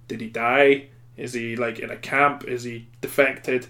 Did 0.08 0.20
he 0.20 0.28
die? 0.28 0.88
Is 1.16 1.32
he 1.34 1.56
like 1.56 1.78
in 1.78 1.90
a 1.90 1.96
camp? 1.96 2.44
Is 2.44 2.62
he 2.64 2.88
defected? 3.00 3.66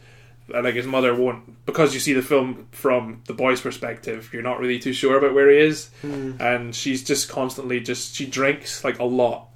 And 0.54 0.64
like 0.64 0.74
his 0.74 0.86
mother 0.86 1.14
won't 1.14 1.64
because 1.66 1.94
you 1.94 2.00
see 2.00 2.12
the 2.12 2.22
film 2.22 2.66
from 2.72 3.22
the 3.26 3.34
boy's 3.34 3.60
perspective. 3.60 4.30
You're 4.32 4.42
not 4.42 4.58
really 4.60 4.78
too 4.78 4.92
sure 4.92 5.16
about 5.18 5.34
where 5.34 5.50
he 5.50 5.58
is, 5.58 5.90
and 6.02 6.74
she's 6.74 7.04
just 7.04 7.28
constantly 7.28 7.80
just 7.80 8.14
she 8.14 8.26
drinks 8.26 8.82
like 8.84 8.98
a 8.98 9.04
lot. 9.04 9.46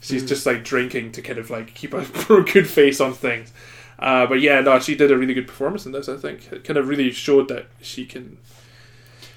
She's 0.00 0.24
just 0.24 0.46
like 0.46 0.62
drinking 0.62 1.12
to 1.12 1.22
kind 1.22 1.38
of 1.38 1.50
like 1.50 1.74
keep 1.74 1.92
a 1.94 2.04
good 2.52 2.68
face 2.68 3.00
on 3.00 3.12
things. 3.12 3.52
Uh, 3.98 4.26
but 4.26 4.40
yeah, 4.40 4.60
no, 4.60 4.78
she 4.78 4.94
did 4.94 5.10
a 5.10 5.16
really 5.16 5.34
good 5.34 5.46
performance 5.48 5.86
in 5.86 5.92
this. 5.92 6.08
I 6.08 6.16
think 6.16 6.52
it 6.52 6.64
kind 6.64 6.76
of 6.76 6.86
really 6.88 7.10
showed 7.12 7.48
that 7.48 7.66
she 7.80 8.04
can 8.04 8.36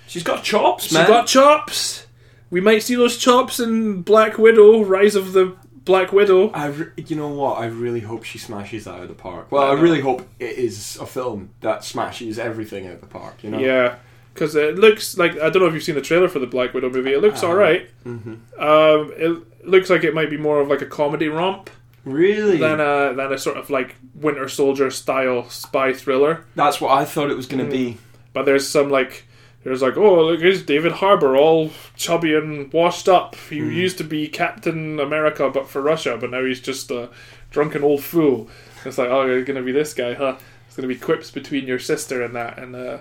She's 0.07 0.23
got 0.23 0.43
chops, 0.43 0.85
She's 0.85 0.93
man. 0.93 1.07
got 1.07 1.27
chops. 1.27 2.07
We 2.49 2.61
might 2.61 2.81
see 2.81 2.95
those 2.95 3.15
chops 3.17 3.59
in 3.59 4.01
Black 4.01 4.37
Widow, 4.39 4.83
Rise 4.83 5.15
of 5.15 5.33
the 5.33 5.55
Black 5.85 6.11
Widow. 6.11 6.49
I 6.51 6.67
re- 6.67 6.87
you 6.97 7.15
know 7.15 7.29
what? 7.29 7.59
I 7.59 7.65
really 7.65 7.99
hope 8.01 8.23
she 8.23 8.37
smashes 8.37 8.85
that 8.85 8.95
out 8.95 9.01
of 9.03 9.07
the 9.07 9.13
park. 9.15 9.51
Well, 9.51 9.63
I 9.63 9.69
I, 9.69 9.73
really 9.73 10.01
hope 10.01 10.27
it 10.39 10.57
is 10.57 10.97
a 10.97 11.05
film 11.05 11.51
that 11.61 11.83
smashes 11.83 12.37
everything 12.39 12.87
out 12.87 12.93
of 12.95 13.01
the 13.01 13.07
park. 13.07 13.43
You 13.43 13.51
know? 13.51 13.59
Yeah, 13.59 13.95
because 14.33 14.55
it 14.55 14.77
looks 14.77 15.17
like 15.17 15.33
I 15.39 15.49
don't 15.49 15.61
know 15.61 15.67
if 15.67 15.73
you've 15.73 15.83
seen 15.83 15.95
the 15.95 16.01
trailer 16.01 16.27
for 16.27 16.39
the 16.39 16.47
Black 16.47 16.73
Widow 16.73 16.89
movie. 16.89 17.13
It 17.13 17.21
looks 17.21 17.43
Uh-huh. 17.43 17.51
alright. 17.53 17.89
hmm 18.03 18.33
Um, 18.59 19.13
it 19.17 19.67
looks 19.67 19.89
like 19.89 20.03
it 20.03 20.13
might 20.13 20.29
be 20.29 20.37
more 20.37 20.59
of 20.61 20.67
like 20.69 20.81
a 20.81 20.85
comedy 20.85 21.27
romp 21.29 21.69
Really? 22.05 22.57
than 22.57 22.79
a 22.79 23.13
than 23.13 23.31
a 23.33 23.37
sort 23.37 23.57
of 23.57 23.69
like 23.69 23.95
Winter 24.15 24.47
Soldier 24.49 24.89
style 24.91 25.49
spy 25.49 25.93
thriller. 25.93 26.45
That's 26.55 26.79
what 26.81 26.91
I 26.91 27.05
thought 27.05 27.29
it 27.29 27.37
was 27.37 27.45
going 27.45 27.59
to 27.63 27.69
Mm. 27.69 27.71
be. 27.71 27.97
But 28.33 28.45
there's 28.45 28.67
some 28.67 28.89
like 28.89 29.25
there's 29.63 29.81
like 29.81 29.97
oh 29.97 30.25
look 30.25 30.39
here's 30.39 30.63
David 30.63 30.93
Harbour 30.93 31.35
all 31.35 31.71
chubby 31.95 32.33
and 32.35 32.71
washed 32.73 33.07
up. 33.09 33.35
He 33.49 33.59
Hmm. 33.59 33.71
used 33.71 33.97
to 33.99 34.03
be 34.03 34.27
Captain 34.27 34.99
America 34.99 35.49
but 35.49 35.69
for 35.69 35.81
Russia, 35.81 36.17
but 36.19 36.31
now 36.31 36.43
he's 36.45 36.61
just 36.61 36.89
a 36.91 37.09
drunken 37.51 37.83
old 37.83 38.03
fool. 38.03 38.49
It's 38.85 38.97
like 38.97 39.09
oh 39.09 39.25
you're 39.25 39.43
gonna 39.43 39.61
be 39.63 39.71
this 39.73 39.93
guy, 39.93 40.13
huh? 40.13 40.37
It's 40.67 40.75
gonna 40.75 40.87
be 40.87 40.95
quips 40.95 41.31
between 41.31 41.65
your 41.67 41.79
sister 41.79 42.21
and 42.23 42.35
that, 42.35 42.57
and 42.57 42.75
uh, 42.75 42.99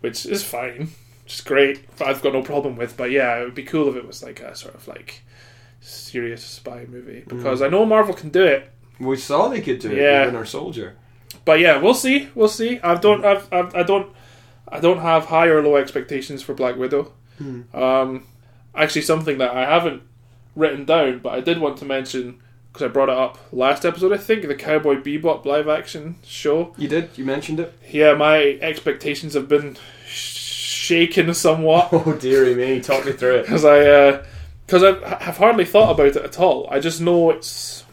which 0.00 0.26
is 0.26 0.44
fine, 0.44 0.88
which 1.24 1.34
is 1.36 1.40
great. 1.40 1.84
I've 2.04 2.20
got 2.22 2.32
no 2.34 2.42
problem 2.42 2.76
with. 2.76 2.96
But 2.96 3.10
yeah, 3.10 3.38
it 3.40 3.44
would 3.44 3.54
be 3.54 3.62
cool 3.62 3.88
if 3.88 3.96
it 3.96 4.06
was 4.06 4.22
like 4.22 4.40
a 4.40 4.54
sort 4.54 4.74
of 4.74 4.86
like 4.88 5.22
serious 5.80 6.42
spy 6.44 6.86
movie 6.88 7.24
because 7.26 7.62
I 7.62 7.68
know 7.68 7.84
Marvel 7.84 8.14
can 8.14 8.30
do 8.30 8.42
it. 8.44 8.70
We 9.00 9.16
saw 9.16 9.48
they 9.48 9.60
could 9.60 9.78
do 9.80 9.90
it 9.90 9.98
Yeah. 9.98 10.24
with 10.26 10.34
Winter 10.34 10.46
Soldier. 10.46 10.96
But 11.44 11.60
yeah, 11.60 11.78
we'll 11.78 11.94
see. 11.94 12.28
We'll 12.34 12.48
see. 12.48 12.78
I 12.80 12.94
don't. 12.94 13.24
I've, 13.24 13.48
I've, 13.52 13.74
I 13.74 13.82
don't. 13.82 14.14
I 14.68 14.80
don't 14.80 14.98
have 15.00 15.26
high 15.26 15.46
or 15.46 15.62
low 15.62 15.76
expectations 15.76 16.42
for 16.42 16.54
Black 16.54 16.76
Widow. 16.76 17.12
Hmm. 17.38 17.62
Um, 17.74 18.26
actually, 18.74 19.02
something 19.02 19.38
that 19.38 19.52
I 19.54 19.64
haven't 19.64 20.02
written 20.56 20.84
down, 20.84 21.18
but 21.18 21.32
I 21.34 21.40
did 21.40 21.58
want 21.60 21.76
to 21.78 21.84
mention 21.84 22.40
because 22.72 22.86
I 22.86 22.88
brought 22.92 23.08
it 23.08 23.16
up 23.16 23.38
last 23.52 23.84
episode. 23.84 24.12
I 24.12 24.16
think 24.16 24.46
the 24.48 24.54
Cowboy 24.54 24.96
Bebop 24.96 25.44
live 25.44 25.68
action 25.68 26.16
show. 26.24 26.74
You 26.76 26.88
did? 26.88 27.10
You 27.16 27.24
mentioned 27.24 27.60
it? 27.60 27.72
Yeah, 27.90 28.14
my 28.14 28.58
expectations 28.60 29.34
have 29.34 29.48
been 29.48 29.76
sh- 30.06 30.34
shaken 30.38 31.32
somewhat 31.34 31.88
Oh, 31.92 32.16
dearie 32.18 32.54
me. 32.54 32.80
Talk 32.80 33.04
me 33.06 33.12
through 33.12 33.36
it. 33.36 33.42
because 33.42 33.64
I 33.64 34.24
because 34.66 34.82
I 34.82 35.22
have 35.22 35.36
hardly 35.36 35.64
thought 35.64 35.92
about 35.92 36.08
it 36.08 36.16
at 36.16 36.40
all. 36.40 36.66
I 36.70 36.80
just 36.80 37.00
know 37.00 37.30
it's 37.30 37.84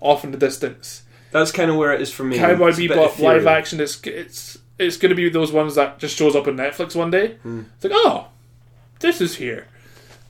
off 0.00 0.24
in 0.24 0.30
the 0.30 0.38
distance. 0.38 1.02
That's 1.32 1.52
kind 1.52 1.70
of 1.70 1.76
where 1.76 1.92
it 1.92 2.00
is 2.00 2.12
for 2.12 2.24
me. 2.24 2.38
Cowboy 2.38 2.68
It's 2.68 2.78
Bebop 2.78 3.18
live 3.18 3.46
action 3.46 3.80
is 3.80 4.00
it's 4.04 4.58
it's 4.80 4.96
going 4.96 5.10
to 5.10 5.16
be 5.16 5.28
those 5.28 5.52
ones 5.52 5.74
that 5.74 5.98
just 5.98 6.16
shows 6.16 6.34
up 6.34 6.46
on 6.46 6.56
Netflix 6.56 6.94
one 6.96 7.10
day. 7.10 7.34
Hmm. 7.42 7.62
It's 7.74 7.84
like, 7.84 7.92
oh, 7.94 8.28
this 9.00 9.20
is 9.20 9.36
here. 9.36 9.66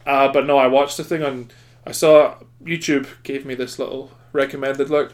Uh, 0.04 0.32
but 0.32 0.46
no, 0.46 0.58
I 0.58 0.66
watched 0.66 0.96
the 0.96 1.04
thing 1.04 1.22
on. 1.22 1.50
I 1.86 1.92
saw 1.92 2.36
YouTube 2.62 3.08
gave 3.22 3.46
me 3.46 3.54
this 3.54 3.78
little 3.78 4.10
recommended 4.32 4.90
look. 4.90 5.12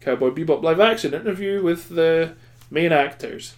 Cowboy 0.00 0.30
Bebop 0.30 0.62
live 0.62 0.80
action 0.80 1.14
interview 1.14 1.62
with 1.62 1.88
the 1.88 2.34
main 2.70 2.92
actors. 2.92 3.54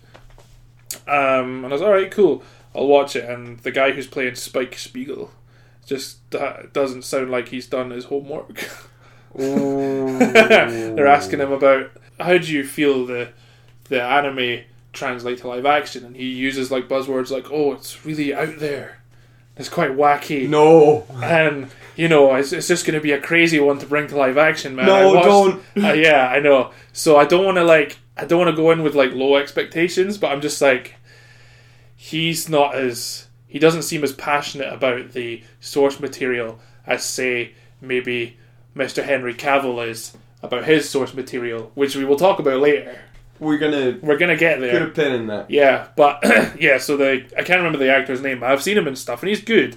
Um, 1.09 1.65
and 1.65 1.67
I 1.67 1.73
was 1.73 1.83
all 1.83 1.93
right, 1.93 2.11
cool. 2.11 2.43
I'll 2.75 2.87
watch 2.87 3.17
it. 3.17 3.25
And 3.25 3.59
the 3.61 3.71
guy 3.71 3.93
who's 3.93 4.07
playing 4.07 4.35
Spike 4.35 4.77
Spiegel 4.77 5.31
just 5.87 6.35
uh, 6.35 6.65
doesn't 6.73 7.03
sound 7.03 7.31
like 7.31 7.49
he's 7.49 7.67
done 7.67 7.91
his 7.91 8.07
homework. 8.07 8.69
They're 9.35 11.07
asking 11.07 11.41
him 11.41 11.53
about 11.53 11.91
how 12.21 12.39
do 12.39 12.53
you 12.53 12.65
feel 12.65 13.07
the 13.07 13.31
the 13.89 14.03
anime 14.03 14.65
translate 14.95 15.39
to 15.39 15.49
live 15.49 15.67
action? 15.67 16.05
And 16.05 16.17
he 16.17 16.25
uses 16.31 16.71
like 16.71 16.89
buzzwords 16.89 17.31
like, 17.31 17.51
"Oh, 17.51 17.73
it's 17.73 18.05
really 18.07 18.33
out 18.35 18.59
there. 18.59 19.01
It's 19.57 19.69
quite 19.69 19.91
wacky." 19.93 20.49
No. 20.49 21.07
and 21.23 21.69
you 21.97 22.09
know 22.09 22.35
it's, 22.35 22.53
it's 22.53 22.67
just 22.69 22.85
going 22.87 22.99
to 22.99 23.03
be 23.03 23.13
a 23.13 23.21
crazy 23.21 23.61
one 23.61 23.79
to 23.79 23.87
bring 23.87 24.09
to 24.09 24.17
live 24.17 24.37
action 24.37 24.75
man 24.75 24.87
No, 24.87 25.15
watched- 25.15 25.25
don't. 25.77 25.85
uh, 25.85 25.93
yeah 25.93 26.27
i 26.27 26.41
know 26.41 26.73
so 26.93 27.17
i 27.17 27.25
don't 27.25 27.45
want 27.45 27.57
to 27.57 27.63
like 27.63 27.99
i 28.17 28.25
don't 28.25 28.41
want 28.41 28.51
to 28.51 28.57
go 28.61 28.73
in 28.73 28.83
with 28.83 28.97
like 28.97 29.13
low 29.13 29.37
expectations 29.37 30.19
but 30.19 30.33
i'm 30.33 30.41
just 30.41 30.61
like 30.61 30.97
he's 31.95 32.49
not 32.49 32.75
as 32.75 33.29
he 33.47 33.59
doesn't 33.61 33.83
seem 33.83 34.03
as 34.03 34.13
passionate 34.13 34.73
about 34.73 35.13
the 35.13 35.43
source 35.61 36.01
material 36.01 36.59
as 36.85 37.05
say 37.05 37.53
maybe 37.81 38.37
mr 38.75 39.05
henry 39.05 39.33
cavill 39.35 39.87
is 39.89 40.17
about 40.43 40.65
his 40.65 40.89
source 40.91 41.15
material 41.15 41.71
which 41.75 41.95
we 41.95 42.05
will 42.05 42.17
talk 42.17 42.41
about 42.41 42.61
later 42.61 42.99
We're 43.45 43.59
gonna 43.59 43.99
we're 44.03 44.17
gonna 44.19 44.37
get 44.37 44.61
there 44.61 44.81
put 44.81 44.89
a 44.89 44.93
pin 44.93 45.13
in 45.13 45.27
that. 45.29 45.51
yeah, 45.51 45.89
but 45.97 46.21
yeah, 46.61 46.79
so 46.79 46.97
the 46.97 47.25
I 47.37 47.43
can't 47.43 47.59
remember 47.59 47.79
the 47.79 47.91
actor's 47.91 48.21
name, 48.21 48.41
but 48.41 48.51
I've 48.51 48.63
seen 48.63 48.77
him 48.79 48.87
and 48.87 48.99
stuff, 48.99 49.23
and 49.23 49.29
he's 49.29 49.43
good, 49.43 49.77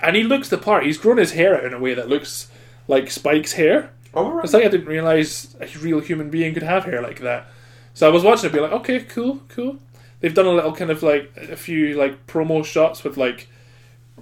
and 0.00 0.16
he 0.16 0.22
looks 0.22 0.48
the 0.48 0.58
part. 0.58 0.84
He's 0.86 0.98
grown 0.98 1.16
his 1.18 1.32
hair 1.32 1.56
out 1.56 1.64
in 1.64 1.74
a 1.74 1.78
way 1.78 1.94
that 1.94 2.08
looks 2.08 2.50
like 2.88 3.10
Spike's 3.10 3.52
hair. 3.54 3.90
Oh, 4.14 4.30
right. 4.30 4.44
It's 4.44 4.54
like 4.54 4.64
I 4.64 4.68
didn't 4.68 4.86
realize 4.86 5.56
a 5.60 5.66
real 5.78 6.00
human 6.00 6.30
being 6.30 6.54
could 6.54 6.62
have 6.62 6.84
hair 6.84 7.02
like 7.02 7.20
that. 7.20 7.48
So 7.94 8.08
I 8.08 8.12
was 8.12 8.22
watching 8.22 8.50
it, 8.50 8.52
be 8.52 8.60
like, 8.60 8.72
okay, 8.72 9.00
cool, 9.00 9.40
cool. 9.48 9.78
They've 10.20 10.34
done 10.34 10.46
a 10.46 10.52
little 10.52 10.72
kind 10.72 10.90
of 10.90 11.02
like 11.02 11.32
a 11.36 11.56
few 11.56 11.94
like 11.94 12.26
promo 12.26 12.64
shots 12.64 13.04
with 13.04 13.16
like, 13.16 13.48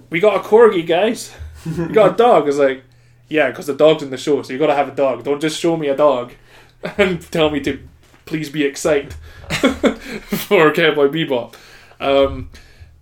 we 0.09 0.19
got 0.19 0.35
a 0.35 0.39
corgi, 0.39 0.85
guys. 0.85 1.33
We 1.65 1.87
got 1.93 2.13
a 2.13 2.17
dog. 2.17 2.49
It's 2.49 2.57
like, 2.57 2.83
yeah, 3.29 3.49
because 3.49 3.67
the 3.67 3.73
dog's 3.73 4.03
in 4.03 4.09
the 4.09 4.17
show, 4.17 4.41
so 4.41 4.51
you 4.51 4.59
got 4.59 4.67
to 4.67 4.75
have 4.75 4.89
a 4.89 4.95
dog. 4.95 5.23
Don't 5.23 5.39
just 5.41 5.59
show 5.59 5.77
me 5.77 5.87
a 5.87 5.95
dog 5.95 6.33
and 6.97 7.21
tell 7.31 7.49
me 7.49 7.61
to 7.61 7.79
please 8.25 8.49
be 8.49 8.63
excited 8.63 9.13
for 9.53 10.71
Cowboy 10.71 11.07
Bebop. 11.09 11.55
Um, 11.99 12.49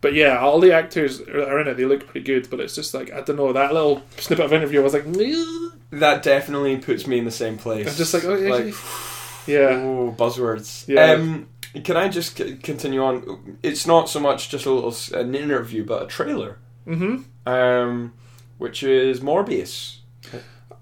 but 0.01 0.13
yeah, 0.13 0.39
all 0.39 0.60
the 0.60 0.73
actors 0.73 1.21
are 1.21 1.60
in 1.60 1.67
it. 1.67 1.77
They 1.77 1.86
look 1.86 2.07
pretty 2.07 2.25
good, 2.25 2.49
but 2.49 2.60
it's 2.60 2.75
just 2.75 2.93
like 2.93 3.12
I 3.12 3.21
don't 3.21 3.36
know 3.38 3.53
that 3.53 3.73
little 3.73 4.01
snippet 4.17 4.45
of 4.45 4.53
interview. 4.53 4.79
I 4.81 4.84
was 4.84 4.93
like. 4.93 5.05
That 5.91 6.23
definitely 6.23 6.77
puts 6.77 7.05
me 7.05 7.17
in 7.19 7.25
the 7.25 7.31
same 7.31 7.57
place. 7.57 7.86
I'm 7.89 7.95
just 7.95 8.13
like, 8.13 8.23
oh, 8.23 8.36
yeah, 8.36 8.49
Like, 8.49 8.73
yeah. 9.45 9.69
Oh, 9.84 10.15
buzzwords. 10.17 10.88
Yeah. 10.88 11.12
Um, 11.12 11.49
can 11.84 11.97
I 11.97 12.07
just 12.07 12.38
c- 12.38 12.55
continue 12.55 13.03
on? 13.03 13.57
It's 13.62 13.86
not 13.86 14.07
so 14.10 14.19
much 14.21 14.47
just 14.49 14.65
a 14.65 14.71
little 14.71 14.95
an 15.19 15.36
interview, 15.36 15.84
but 15.86 16.03
a 16.03 16.07
trailer, 16.07 16.60
Mm-hmm. 16.88 17.23
um, 17.49 18.13
which 18.57 18.84
is 18.84 19.19
Morbius. 19.19 19.97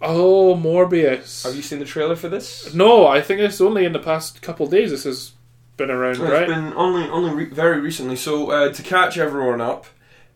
Oh, 0.02 0.56
Morbius. 0.56 1.44
Have 1.44 1.56
you 1.56 1.62
seen 1.62 1.80
the 1.80 1.86
trailer 1.86 2.16
for 2.16 2.30
this? 2.30 2.74
No, 2.74 3.06
I 3.08 3.22
think 3.22 3.42
it's 3.42 3.60
only 3.60 3.86
in 3.86 3.92
the 3.94 4.00
past 4.00 4.42
couple 4.42 4.66
of 4.66 4.72
days 4.72 4.92
this 4.92 5.04
has 5.04 5.34
been 5.78 5.92
around, 5.92 6.12
It's 6.12 6.20
right? 6.22 6.48
been 6.48 6.74
only 6.74 7.08
only 7.10 7.34
re- 7.34 7.46
very 7.54 7.80
recently. 7.80 8.16
So 8.16 8.50
uh, 8.52 8.72
to 8.74 8.84
catch 8.84 9.18
everyone 9.18 9.60
up, 9.62 9.88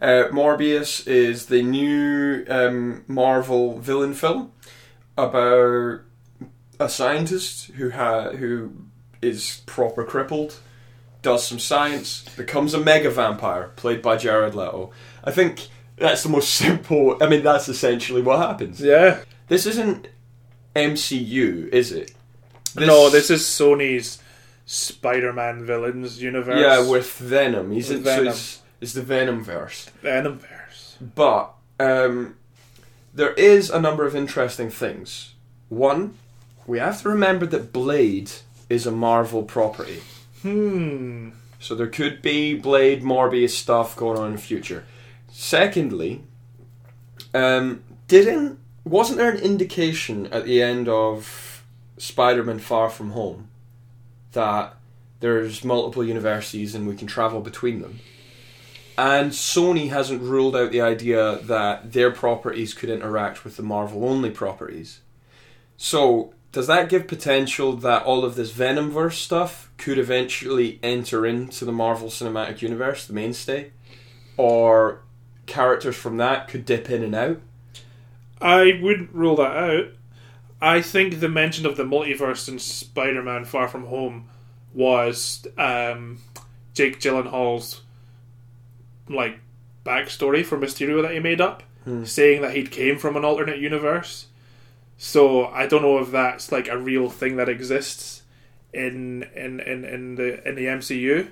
uh, 0.01 0.25
Morbius 0.31 1.07
is 1.07 1.45
the 1.45 1.63
new 1.63 2.45
um, 2.49 3.05
Marvel 3.07 3.79
villain 3.79 4.13
film 4.13 4.51
about 5.17 6.01
a 6.79 6.89
scientist 6.89 7.67
who 7.71 7.91
ha- 7.91 8.31
who 8.31 8.73
is 9.21 9.61
proper 9.65 10.03
crippled, 10.03 10.55
does 11.21 11.47
some 11.47 11.59
science, 11.59 12.25
becomes 12.35 12.73
a 12.73 12.79
mega 12.79 13.09
vampire, 13.09 13.71
played 13.77 14.01
by 14.01 14.17
Jared 14.17 14.55
Leto. 14.55 14.91
I 15.23 15.31
think 15.31 15.67
that's 15.97 16.23
the 16.23 16.29
most 16.29 16.49
simple. 16.53 17.17
I 17.21 17.29
mean, 17.29 17.43
that's 17.43 17.69
essentially 17.69 18.21
what 18.21 18.39
happens. 18.39 18.81
Yeah. 18.81 19.19
This 19.47 19.65
isn't 19.65 20.07
MCU, 20.75 21.69
is 21.69 21.91
it? 21.91 22.13
no, 22.75 23.09
this 23.09 23.29
is 23.29 23.41
Sony's 23.41 24.19
Spider-Man 24.65 25.65
villains 25.65 26.21
universe. 26.21 26.59
Yeah, 26.59 26.89
with 26.89 27.11
Venom. 27.17 27.71
He's 27.71 27.89
With 27.89 27.99
in, 27.99 28.03
Venom. 28.03 28.25
So 28.25 28.31
it's, 28.31 28.61
it's 28.81 28.93
the 28.93 29.01
Venom 29.01 29.43
verse. 29.43 29.89
Venomverse. 30.01 30.95
But 31.15 31.53
um, 31.79 32.35
there 33.13 33.33
is 33.33 33.69
a 33.69 33.79
number 33.79 34.05
of 34.05 34.15
interesting 34.15 34.69
things. 34.69 35.33
One, 35.69 36.17
we 36.65 36.79
have 36.79 37.01
to 37.01 37.09
remember 37.09 37.45
that 37.47 37.73
Blade 37.73 38.31
is 38.69 38.85
a 38.85 38.91
Marvel 38.91 39.43
property. 39.43 40.01
Hmm. 40.41 41.29
So 41.59 41.75
there 41.75 41.87
could 41.87 42.21
be 42.21 42.55
Blade, 42.55 43.03
Morbius 43.03 43.51
stuff 43.51 43.95
going 43.95 44.17
on 44.17 44.27
in 44.27 44.31
the 44.33 44.41
future. 44.41 44.85
Secondly, 45.31 46.23
um, 47.33 47.83
didn't 48.07 48.59
wasn't 48.85 49.17
there 49.17 49.31
an 49.31 49.39
indication 49.39 50.27
at 50.27 50.45
the 50.45 50.61
end 50.61 50.89
of 50.89 51.63
Spider-Man: 51.97 52.59
Far 52.59 52.89
From 52.89 53.11
Home 53.11 53.49
that 54.33 54.75
there's 55.19 55.63
multiple 55.63 56.03
universities 56.03 56.75
and 56.75 56.87
we 56.87 56.95
can 56.95 57.07
travel 57.07 57.41
between 57.41 57.81
them? 57.81 57.99
And 58.97 59.31
Sony 59.31 59.89
hasn't 59.89 60.21
ruled 60.21 60.55
out 60.55 60.71
the 60.71 60.81
idea 60.81 61.37
that 61.37 61.93
their 61.93 62.11
properties 62.11 62.73
could 62.73 62.89
interact 62.89 63.43
with 63.43 63.57
the 63.57 63.63
Marvel-only 63.63 64.29
properties. 64.29 65.01
So 65.77 66.33
does 66.51 66.67
that 66.67 66.89
give 66.89 67.07
potential 67.07 67.75
that 67.77 68.03
all 68.03 68.23
of 68.23 68.35
this 68.35 68.51
Venomverse 68.51 69.13
stuff 69.13 69.71
could 69.77 69.97
eventually 69.97 70.79
enter 70.83 71.25
into 71.25 71.65
the 71.65 71.71
Marvel 71.71 72.09
Cinematic 72.09 72.61
Universe, 72.61 73.07
the 73.07 73.13
mainstay, 73.13 73.71
or 74.37 75.01
characters 75.47 75.95
from 75.95 76.17
that 76.17 76.47
could 76.47 76.63
dip 76.63 76.91
in 76.91 77.03
and 77.03 77.15
out? 77.15 77.39
I 78.43 78.79
wouldn't 78.81 79.13
rule 79.13 79.37
that 79.37 79.55
out. 79.55 79.85
I 80.61 80.81
think 80.81 81.19
the 81.19 81.29
mention 81.29 81.65
of 81.65 81.77
the 81.77 81.83
multiverse 81.83 82.47
in 82.49 82.59
Spider-Man: 82.59 83.45
Far 83.45 83.67
From 83.67 83.85
Home 83.85 84.29
was 84.73 85.45
um, 85.57 86.19
Jake 86.73 86.99
Gyllenhaal's 86.99 87.81
like 89.09 89.39
backstory 89.85 90.45
for 90.45 90.57
Mysterio 90.57 91.01
that 91.01 91.13
he 91.13 91.19
made 91.19 91.41
up, 91.41 91.63
Hmm. 91.83 92.05
saying 92.05 92.41
that 92.41 92.55
he 92.55 92.63
came 92.63 92.97
from 92.97 93.17
an 93.17 93.25
alternate 93.25 93.59
universe. 93.59 94.27
So 94.97 95.47
I 95.47 95.67
don't 95.67 95.81
know 95.81 95.99
if 95.99 96.11
that's 96.11 96.49
like 96.51 96.69
a 96.69 96.77
real 96.77 97.09
thing 97.09 97.35
that 97.35 97.49
exists 97.49 98.21
in 98.73 99.23
in, 99.35 99.59
in, 99.59 99.83
in 99.83 100.15
the 100.15 100.47
in 100.47 100.55
the 100.55 100.65
MCU. 100.65 101.27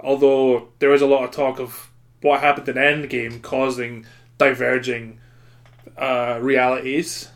Although 0.00 0.68
there 0.80 0.92
is 0.92 1.00
a 1.02 1.06
lot 1.06 1.22
of 1.24 1.30
talk 1.30 1.60
of 1.60 1.90
what 2.22 2.40
happened 2.40 2.68
in 2.68 2.74
Endgame 2.76 3.40
causing 3.40 4.04
diverging 4.38 5.20
uh, 5.96 6.38
realities. 6.40 7.28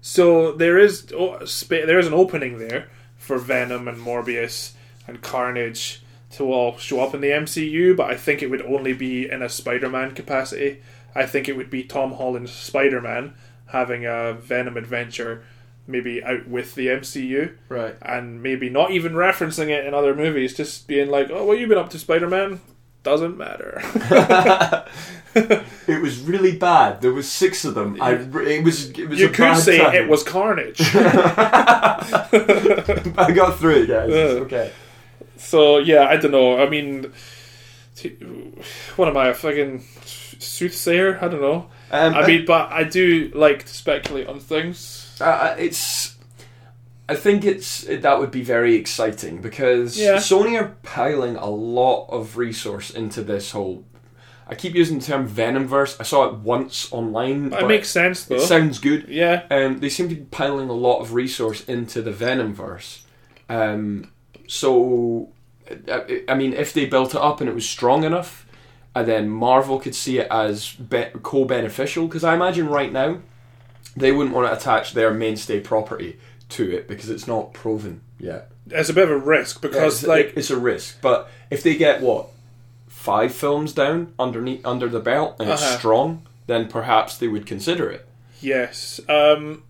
So 0.00 0.52
there 0.52 0.78
is 0.78 1.06
there 1.06 1.98
is 1.98 2.06
an 2.06 2.14
opening 2.14 2.58
there 2.58 2.88
for 3.16 3.38
Venom 3.38 3.86
and 3.86 3.98
Morbius 3.98 4.72
and 5.06 5.22
Carnage 5.22 6.02
to 6.32 6.50
all 6.52 6.76
show 6.78 7.00
up 7.00 7.14
in 7.14 7.20
the 7.20 7.28
MCU, 7.28 7.96
but 7.96 8.10
I 8.10 8.16
think 8.16 8.42
it 8.42 8.50
would 8.50 8.62
only 8.62 8.94
be 8.94 9.28
in 9.30 9.42
a 9.42 9.48
Spider-Man 9.48 10.14
capacity. 10.14 10.82
I 11.14 11.26
think 11.26 11.48
it 11.48 11.56
would 11.56 11.70
be 11.70 11.84
Tom 11.84 12.12
Holland's 12.14 12.52
Spider-Man 12.52 13.34
having 13.66 14.06
a 14.06 14.32
Venom 14.32 14.76
adventure, 14.78 15.44
maybe 15.86 16.24
out 16.24 16.48
with 16.48 16.74
the 16.74 16.86
MCU, 16.88 17.52
Right. 17.68 17.96
and 18.00 18.42
maybe 18.42 18.70
not 18.70 18.92
even 18.92 19.12
referencing 19.12 19.68
it 19.68 19.84
in 19.86 19.92
other 19.94 20.14
movies, 20.14 20.54
just 20.56 20.88
being 20.88 21.10
like, 21.10 21.30
"Oh, 21.30 21.44
what 21.44 21.58
you 21.58 21.66
been 21.66 21.78
up 21.78 21.90
to, 21.90 21.98
Spider-Man?" 21.98 22.60
Doesn't 23.02 23.36
matter. 23.36 23.82
it 25.34 26.02
was 26.02 26.20
really 26.20 26.56
bad. 26.56 27.00
There 27.00 27.12
was 27.12 27.30
six 27.30 27.64
of 27.64 27.74
them. 27.74 27.96
I, 28.02 28.12
it 28.12 28.62
was. 28.64 28.90
It 28.90 29.08
was 29.08 29.18
you 29.18 29.30
could 29.30 29.56
say 29.56 29.78
time. 29.78 29.94
it 29.94 30.06
was 30.08 30.22
Carnage. 30.22 30.78
I 30.94 32.28
got 33.34 33.58
through 33.58 33.84
it, 33.84 33.86
guys. 33.88 34.10
Okay. 34.10 34.70
So 35.36 35.78
yeah, 35.78 36.06
I 36.06 36.16
don't 36.16 36.32
know. 36.32 36.62
I 36.62 36.68
mean, 36.68 37.14
t- 37.96 38.10
what 38.96 39.08
am 39.08 39.16
I 39.16 39.28
a 39.28 39.34
fucking 39.34 39.82
soothsayer? 40.04 41.18
I 41.22 41.28
don't 41.28 41.40
know. 41.40 41.70
Um, 41.90 42.14
I 42.14 42.26
mean, 42.26 42.44
but 42.44 42.70
I 42.70 42.84
do 42.84 43.30
like 43.34 43.64
to 43.64 43.72
speculate 43.72 44.28
on 44.28 44.38
things. 44.38 45.16
Uh, 45.18 45.54
it's. 45.58 46.14
I 47.12 47.16
think 47.16 47.44
it's 47.44 47.84
that 47.84 48.18
would 48.18 48.30
be 48.30 48.42
very 48.42 48.74
exciting 48.74 49.40
because 49.40 49.98
Yeah. 49.98 50.16
Sony 50.16 50.60
are 50.60 50.76
piling 50.82 51.36
a 51.36 51.48
lot 51.50 52.08
of 52.10 52.36
resource 52.36 52.90
into 52.90 53.22
this 53.22 53.50
whole. 53.52 53.84
I 54.48 54.54
keep 54.54 54.74
using 54.74 54.98
the 54.98 55.04
term 55.04 55.28
Venomverse. 55.28 55.96
I 56.00 56.02
saw 56.02 56.24
it 56.28 56.34
once 56.34 56.92
online. 56.92 57.50
That 57.50 57.60
but 57.60 57.68
makes 57.68 57.88
sense 57.88 58.24
though. 58.24 58.36
It 58.36 58.40
sounds 58.42 58.78
good. 58.78 59.06
yeah, 59.08 59.42
Um, 59.50 59.78
they 59.78 59.88
seem 59.88 60.08
to 60.08 60.14
be 60.14 60.22
piling 60.22 60.68
a 60.68 60.74
lot 60.74 61.00
of 61.00 61.14
resource 61.14 61.64
into 61.64 62.02
the 62.02 62.10
Venomverse. 62.12 63.02
Um, 63.48 64.10
so, 64.48 65.28
I, 65.90 66.22
I 66.28 66.34
mean, 66.34 66.52
if 66.54 66.72
they 66.72 66.86
built 66.86 67.14
it 67.14 67.20
up 67.20 67.40
and 67.40 67.48
it 67.48 67.54
was 67.54 67.68
strong 67.68 68.04
enough, 68.04 68.46
and 68.94 69.06
then 69.08 69.28
Marvel 69.30 69.78
could 69.78 69.94
see 69.94 70.18
it 70.18 70.26
as 70.30 70.72
be- 70.72 71.06
co-beneficial, 71.22 72.06
because 72.06 72.24
I 72.24 72.34
imagine 72.34 72.68
right 72.68 72.92
now 72.92 73.20
they 73.96 74.12
wouldn't 74.12 74.34
want 74.34 74.48
to 74.50 74.56
attach 74.56 74.92
their 74.92 75.12
mainstay 75.14 75.60
property 75.60 76.18
to 76.52 76.70
it 76.74 76.88
because 76.88 77.10
it's 77.10 77.26
not 77.26 77.52
proven 77.52 78.00
yet. 78.18 78.50
it's 78.70 78.88
a 78.88 78.94
bit 78.94 79.04
of 79.04 79.10
a 79.10 79.16
risk 79.18 79.60
because 79.60 80.00
it's, 80.00 80.06
like 80.08 80.32
it's 80.36 80.50
a 80.50 80.58
risk. 80.58 80.98
But 81.02 81.28
if 81.50 81.62
they 81.62 81.74
get 81.74 82.00
what 82.00 82.28
five 82.88 83.34
films 83.34 83.72
down 83.72 84.12
underneath 84.18 84.64
under 84.64 84.88
the 84.88 85.00
belt 85.00 85.36
and 85.40 85.50
it's 85.50 85.62
Uh-huh. 85.62 85.78
strong, 85.78 86.26
then 86.46 86.68
perhaps 86.68 87.16
they 87.18 87.28
would 87.28 87.46
consider 87.46 87.90
it. 87.90 88.06
yes, 88.40 89.00
um, 89.08 89.62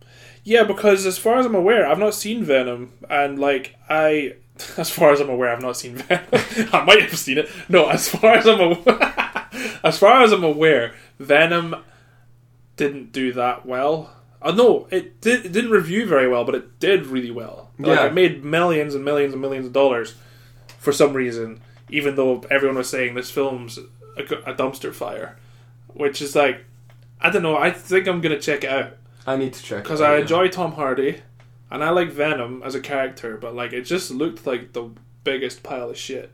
Yeah, 0.45 0.65
because 0.65 1.07
as 1.07 1.19
far 1.19 1.39
as 1.39 1.47
I'm 1.47 1.55
aware, 1.55 1.87
I've 1.87 1.99
not 2.01 2.15
seen 2.15 2.43
Venom, 2.45 2.93
and 3.09 3.39
like 3.39 3.77
I, 3.89 4.35
as 4.77 4.91
far 4.91 5.13
as 5.13 5.21
I'm 5.21 5.31
aware, 5.31 5.51
I've 5.51 5.63
not 5.63 5.77
seen 5.77 5.95
Venom. 5.97 6.25
I 6.73 6.85
might 6.85 7.03
have 7.03 7.17
seen 7.19 7.39
it. 7.39 7.49
No, 7.69 7.89
as 7.89 8.09
far 8.09 8.35
as 8.35 8.47
I'm 8.47 8.61
aware, 8.61 9.49
as 9.85 9.99
far 9.99 10.23
as 10.23 10.33
I'm 10.33 10.45
aware, 10.45 10.95
Venom 11.21 11.77
didn't 12.77 13.13
do 13.13 13.33
that 13.35 13.65
well. 13.67 14.11
Uh, 14.45 14.53
no, 14.53 14.87
it, 14.91 15.21
did, 15.21 15.47
it 15.47 15.53
didn't 15.53 15.71
review 15.71 16.07
very 16.07 16.29
well, 16.29 16.45
but 16.45 16.55
it 16.55 16.79
did 16.81 17.07
really 17.07 17.31
well. 17.31 17.71
Like, 17.79 17.99
Yeah. 17.99 18.07
it 18.07 18.15
made 18.15 18.45
millions 18.45 18.95
and 18.95 19.05
millions 19.05 19.33
and 19.33 19.41
millions 19.43 19.67
of 19.67 19.73
dollars 19.73 20.15
for 20.79 20.93
some 20.93 21.13
reason, 21.15 21.61
even 21.91 22.15
though 22.17 22.43
everyone 22.51 22.77
was 22.79 22.89
saying 22.91 23.15
this 23.15 23.31
film's 23.31 23.79
a, 24.17 24.23
a 24.23 24.55
dumpster 24.55 24.93
fire, 24.93 25.37
which 25.95 26.21
is 26.21 26.35
like, 26.35 26.65
I 27.21 27.31
don't 27.31 27.43
know. 27.43 27.57
I 27.57 27.71
think 27.71 28.09
I'm 28.09 28.21
gonna 28.21 28.41
check 28.41 28.65
it 28.65 28.71
out 28.71 28.97
I 29.27 29.37
need 29.37 29.53
to 29.53 29.63
check 29.63 29.85
because 29.85 30.01
it 30.01 30.05
out, 30.05 30.11
I 30.11 30.15
yeah. 30.17 30.23
enjoy 30.23 30.49
Tom 30.49 30.73
Hardy 30.73 31.21
and 31.71 31.85
I 31.85 31.91
like 31.91 32.11
Venom 32.11 32.63
as 32.65 32.75
a 32.75 32.81
character, 32.81 33.37
but 33.37 33.55
like 33.55 33.73
it 33.73 33.83
just 33.83 34.11
looked 34.11 34.45
like 34.47 34.73
the 34.73 34.91
biggest 35.23 35.63
pile 35.63 35.89
of 35.91 35.97
shit. 35.97 36.33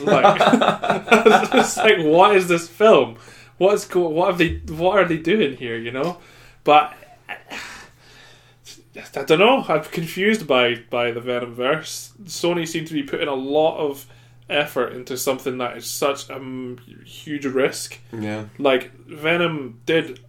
Like, 0.00 0.40
it's 1.54 1.76
like 1.76 1.98
what 2.04 2.34
is 2.36 2.48
this 2.48 2.66
film? 2.68 3.16
What's 3.58 3.86
go- 3.86 4.08
What 4.08 4.28
have 4.28 4.38
they? 4.38 4.56
What 4.72 4.98
are 4.98 5.04
they 5.04 5.18
doing 5.18 5.56
here? 5.56 5.76
You 5.76 5.92
know, 5.92 6.18
but 6.64 6.94
I 7.28 9.22
don't 9.24 9.38
know. 9.38 9.64
I'm 9.68 9.84
confused 9.84 10.46
by 10.46 10.76
by 10.90 11.10
the 11.12 11.20
Venom 11.20 11.54
verse. 11.54 12.12
Sony 12.24 12.66
seem 12.66 12.84
to 12.86 12.92
be 12.94 13.02
putting 13.02 13.28
a 13.28 13.34
lot 13.34 13.78
of 13.78 14.06
effort 14.50 14.92
into 14.92 15.16
something 15.16 15.58
that 15.58 15.76
is 15.76 15.86
such 15.86 16.28
a 16.30 16.36
um, 16.36 16.78
huge 17.04 17.44
risk 17.44 17.98
Yeah. 18.12 18.46
like 18.58 18.90
Venom 19.06 19.80
did 19.86 20.20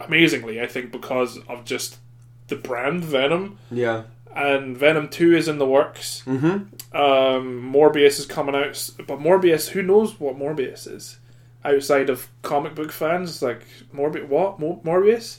amazingly, 0.00 0.60
I 0.60 0.66
think, 0.66 0.90
because 0.92 1.38
of 1.48 1.64
just 1.64 1.98
the 2.48 2.56
brand 2.56 3.04
Venom. 3.04 3.58
Yeah. 3.70 4.04
And 4.34 4.76
Venom 4.76 5.08
Two 5.08 5.34
is 5.36 5.48
in 5.48 5.58
the 5.58 5.66
works. 5.66 6.22
Mm-hmm. 6.26 6.96
Um, 6.96 7.72
Morbius 7.72 8.18
is 8.18 8.26
coming 8.26 8.54
out, 8.54 8.90
but 9.06 9.18
Morbius, 9.18 9.68
who 9.68 9.82
knows 9.82 10.18
what 10.20 10.36
Morbius 10.38 10.86
is? 10.86 11.18
Outside 11.64 12.08
of 12.10 12.28
comic 12.42 12.74
book 12.74 12.92
fans, 12.92 13.40
like 13.42 13.62
Morbius, 13.94 14.28
what 14.28 14.58
Mor- 14.60 14.80
Morbius? 14.82 15.38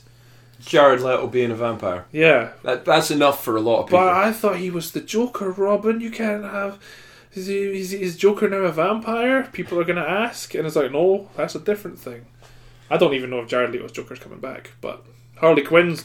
Jared 0.64 1.00
Leto 1.00 1.26
being 1.26 1.50
a 1.50 1.54
vampire. 1.54 2.06
Yeah, 2.12 2.52
That 2.62 2.84
that's 2.84 3.10
enough 3.10 3.42
for 3.44 3.56
a 3.56 3.60
lot 3.60 3.80
of 3.80 3.86
people. 3.86 3.98
but 4.00 4.08
I 4.08 4.32
thought 4.32 4.56
he 4.56 4.70
was 4.70 4.92
the 4.92 5.00
Joker. 5.00 5.50
Robin, 5.50 6.00
you 6.00 6.10
can't 6.10 6.44
have. 6.44 6.78
Is, 7.34 7.46
he, 7.46 7.80
is, 7.80 7.92
is 7.94 8.16
Joker 8.16 8.48
now 8.48 8.58
a 8.58 8.72
vampire? 8.72 9.48
People 9.52 9.78
are 9.80 9.84
going 9.84 9.96
to 9.96 10.08
ask, 10.08 10.54
and 10.54 10.66
it's 10.66 10.76
like, 10.76 10.92
no, 10.92 11.30
that's 11.36 11.54
a 11.54 11.58
different 11.60 11.98
thing. 11.98 12.26
I 12.90 12.98
don't 12.98 13.14
even 13.14 13.30
know 13.30 13.40
if 13.40 13.48
Jared 13.48 13.72
Leto's 13.72 13.92
Joker's 13.92 14.18
coming 14.18 14.38
back, 14.40 14.72
but 14.82 15.02
Harley 15.38 15.62
Quinn's 15.62 16.04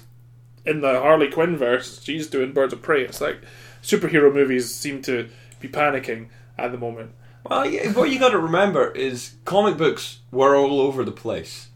in 0.66 0.80
the 0.82 1.00
Harley 1.02 1.30
Quinn 1.30 1.58
verse. 1.58 2.02
She's 2.02 2.28
doing 2.28 2.54
Birds 2.54 2.72
of 2.74 2.82
Prey. 2.82 3.04
It's 3.04 3.20
like 3.20 3.42
superhero 3.84 4.34
movies 4.34 4.74
seem 4.74 5.02
to 5.04 5.30
be 5.60 5.68
panicking 5.68 6.28
at 6.58 6.72
the 6.72 6.78
moment. 6.78 7.12
Well, 7.44 7.70
yeah, 7.70 7.92
what 7.92 8.10
you 8.10 8.20
got 8.20 8.30
to 8.30 8.40
remember 8.40 8.92
is 8.92 9.36
comic 9.46 9.78
books 9.78 10.20
were 10.32 10.56
all 10.56 10.80
over 10.82 11.04
the 11.04 11.12
place. 11.12 11.68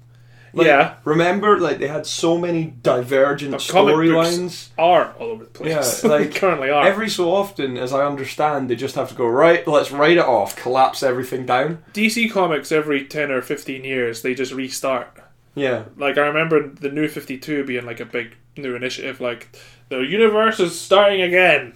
Like, 0.54 0.68
Yeah. 0.68 0.96
Remember, 1.04 1.60
like 1.60 1.80
they 1.80 1.88
had 1.88 2.06
so 2.06 2.38
many 2.38 2.74
divergent 2.82 3.52
The 3.52 3.72
comic 3.72 3.96
books 3.96 4.30
storylines. 4.30 4.70
Are 4.78 5.14
all 5.14 5.28
over 5.28 5.44
the 5.46 5.50
place. 5.50 6.04
Yeah, 6.04 6.10
like, 6.10 6.36
currently 6.36 6.70
are. 6.70 6.86
Every 6.86 7.10
so 7.10 7.32
often, 7.34 7.78
as 7.78 7.94
I 7.94 8.06
understand, 8.06 8.70
they 8.70 8.76
just 8.76 8.96
have 8.96 9.10
to 9.10 9.16
go 9.16 9.26
right. 9.28 9.66
Let's 9.68 9.92
write 9.92 10.18
it 10.18 10.26
off, 10.26 10.56
collapse 10.56 11.04
everything 11.04 11.46
down. 11.46 11.84
DC 11.94 12.32
Comics 12.32 12.72
every 12.72 13.06
ten 13.06 13.32
or 13.32 13.42
fifteen 13.42 13.84
years 13.84 14.22
they 14.22 14.34
just 14.36 14.52
restart. 14.54 15.18
Yeah, 15.54 15.84
Like 15.98 16.18
I 16.18 16.28
remember 16.28 16.70
the 16.70 16.90
New 16.90 17.08
Fifty 17.08 17.38
Two 17.38 17.66
being 17.66 17.86
like 17.86 18.00
a 18.00 18.06
big 18.06 18.36
new 18.58 18.76
initiative. 18.76 19.20
Like 19.20 19.56
the 19.90 20.00
universe 20.00 20.60
is 20.60 20.80
starting 20.80 21.22
again. 21.22 21.74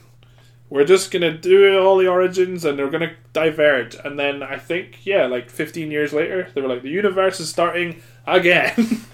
We're 0.70 0.86
just 0.86 1.12
gonna 1.12 1.38
do 1.38 1.78
all 1.80 1.98
the 1.98 2.08
origins 2.08 2.66
and 2.66 2.80
they're 2.80 2.90
gonna 2.90 3.16
diverge. 3.34 3.96
And 4.04 4.18
then 4.18 4.42
I 4.42 4.58
think 4.58 5.06
yeah, 5.06 5.26
like 5.28 5.50
fifteen 5.50 5.92
years 5.92 6.12
later, 6.14 6.50
they 6.54 6.62
were 6.62 6.68
like 6.70 6.82
the 6.84 6.90
universe 6.90 7.40
is 7.40 7.50
starting 7.50 8.02
again. 8.28 8.74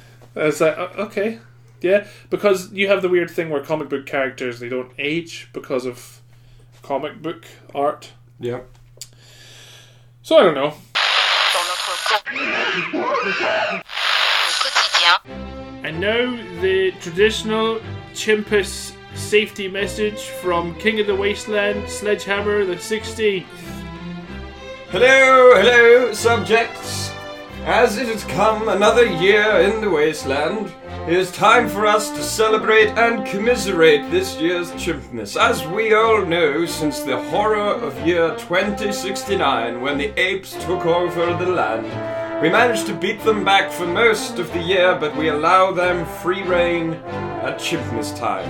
it's 0.35 0.61
like 0.61 0.77
okay, 0.77 1.39
yeah, 1.81 2.07
because 2.29 2.71
you 2.71 2.87
have 2.87 3.01
the 3.01 3.09
weird 3.09 3.29
thing 3.29 3.49
where 3.49 3.63
comic 3.63 3.89
book 3.89 4.05
characters 4.05 4.59
they 4.59 4.69
don't 4.69 4.91
age 4.97 5.49
because 5.53 5.85
of 5.85 6.21
comic 6.81 7.21
book 7.21 7.45
art. 7.75 8.11
yeah. 8.39 8.61
So 10.23 10.37
I 10.37 10.43
don't 10.43 10.55
know. 10.55 10.69
dans 11.53 11.67
notre 11.67 11.95
co- 12.07 12.31
le 12.97 13.83
quotidien. 14.61 15.83
And 15.83 15.99
now 15.99 16.61
the 16.61 16.91
traditional 17.01 17.81
Chimpus 18.13 18.93
safety 19.15 19.67
message 19.67 20.21
from 20.25 20.75
King 20.75 20.99
of 20.99 21.07
the 21.07 21.15
Wasteland, 21.15 21.89
Sledgehammer 21.89 22.65
the 22.65 22.75
16th. 22.75 23.45
Hello, 24.89 25.53
hello, 25.55 26.13
subjects. 26.13 27.10
As 27.65 27.97
it 27.97 28.07
has 28.07 28.23
come 28.23 28.69
another 28.69 29.05
year 29.05 29.59
in 29.59 29.81
the 29.81 29.89
wasteland, 29.89 30.73
it 31.07 31.13
is 31.13 31.31
time 31.31 31.69
for 31.69 31.85
us 31.85 32.09
to 32.09 32.23
celebrate 32.23 32.89
and 32.97 33.23
commiserate 33.27 34.09
this 34.09 34.35
year's 34.41 34.71
chimpness. 34.71 35.39
As 35.39 35.67
we 35.67 35.93
all 35.93 36.25
know, 36.25 36.65
since 36.65 37.01
the 37.01 37.21
horror 37.29 37.75
of 37.75 37.95
year 38.05 38.35
2069, 38.37 39.79
when 39.79 39.99
the 39.99 40.11
apes 40.19 40.53
took 40.65 40.87
over 40.87 41.27
the 41.37 41.51
land, 41.51 41.85
we 42.41 42.49
managed 42.49 42.87
to 42.87 42.95
beat 42.95 43.23
them 43.23 43.45
back 43.45 43.71
for 43.71 43.85
most 43.85 44.39
of 44.39 44.51
the 44.53 44.63
year, 44.63 44.97
but 44.99 45.15
we 45.15 45.29
allow 45.29 45.71
them 45.71 46.03
free 46.23 46.41
reign 46.41 46.93
at 47.43 47.59
chimpness 47.59 48.17
time. 48.17 48.49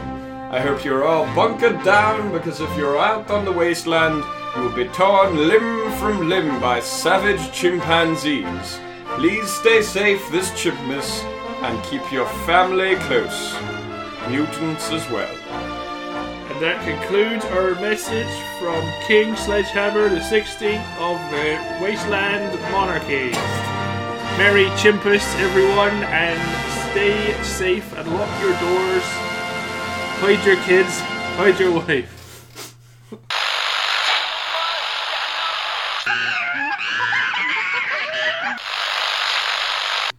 I 0.53 0.61
hope 0.61 0.85
you're 0.85 1.03
all 1.03 1.25
bunkered 1.35 1.83
down 1.83 2.31
because 2.31 2.61
if 2.61 2.77
you're 2.77 2.97
out 2.97 3.29
on 3.29 3.43
the 3.43 3.51
wasteland, 3.51 4.23
you 4.55 4.61
will 4.61 4.75
be 4.75 4.85
torn 4.85 5.35
limb 5.35 5.91
from 5.99 6.29
limb 6.29 6.61
by 6.61 6.79
savage 6.79 7.51
chimpanzees. 7.51 8.79
Please 9.15 9.53
stay 9.53 9.81
safe 9.81 10.21
this 10.31 10.49
Chipmas 10.51 11.23
and 11.63 11.83
keep 11.83 12.11
your 12.11 12.25
family 12.45 12.95
close. 12.95 13.53
Mutants 14.29 14.89
as 14.91 15.07
well. 15.11 15.35
And 16.49 16.61
that 16.61 16.83
concludes 16.83 17.45
our 17.45 17.75
message 17.75 18.31
from 18.59 18.83
King 19.05 19.35
Sledgehammer 19.35 20.09
the 20.09 20.21
16th 20.21 20.97
of 20.97 21.19
the 21.29 21.83
Wasteland 21.83 22.59
Monarchy. 22.71 23.31
Merry 24.37 24.65
Chimpus, 24.77 25.23
everyone, 25.39 26.03
and 26.05 26.39
stay 26.91 27.33
safe 27.43 27.93
and 27.97 28.11
lock 28.13 28.41
your 28.41 28.53
doors. 28.59 29.03
Hide 30.23 30.43
your 30.45 30.57
kids, 30.63 30.99
hide 31.37 31.59
your 31.59 31.71
wife. 31.71 32.20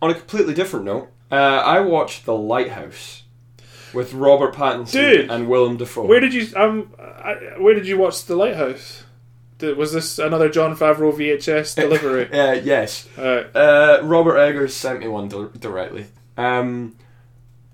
On 0.03 0.11
a 0.11 0.15
completely 0.15 0.53
different 0.53 0.85
note, 0.85 1.09
uh, 1.31 1.37
I 1.37 1.81
watched 1.81 2.27
The 2.27 2.35
Lighthouse 2.37 3.23
with 3.95 4.13
Robert 4.13 4.55
Pattinson 4.55 4.91
Dude! 4.93 5.31
and 5.31 5.49
Willem 5.49 5.77
Dafoe. 5.77 6.07
Where 6.07 6.19
did 6.21 6.35
you 6.35 6.47
um? 6.57 6.93
I, 6.99 7.55
where 7.59 7.73
did 7.75 7.87
you 7.87 7.97
watch 7.99 8.25
The 8.25 8.35
Lighthouse? 8.37 9.05
Did, 9.59 9.77
was 9.77 9.93
this 9.93 10.19
another 10.19 10.49
Jon 10.49 10.75
Favreau 10.77 11.13
VHS 11.13 11.77
delivery? 11.81 12.25
Uh, 12.33 12.55
yes. 12.55 13.09
uh, 13.17 13.45
Uh, 13.55 14.01
Robert 14.03 14.37
Eggers 14.39 14.75
sent 14.75 14.99
me 15.01 15.07
one 15.09 15.29
di- 15.29 15.57
directly. 15.59 16.07
Um, 16.37 16.97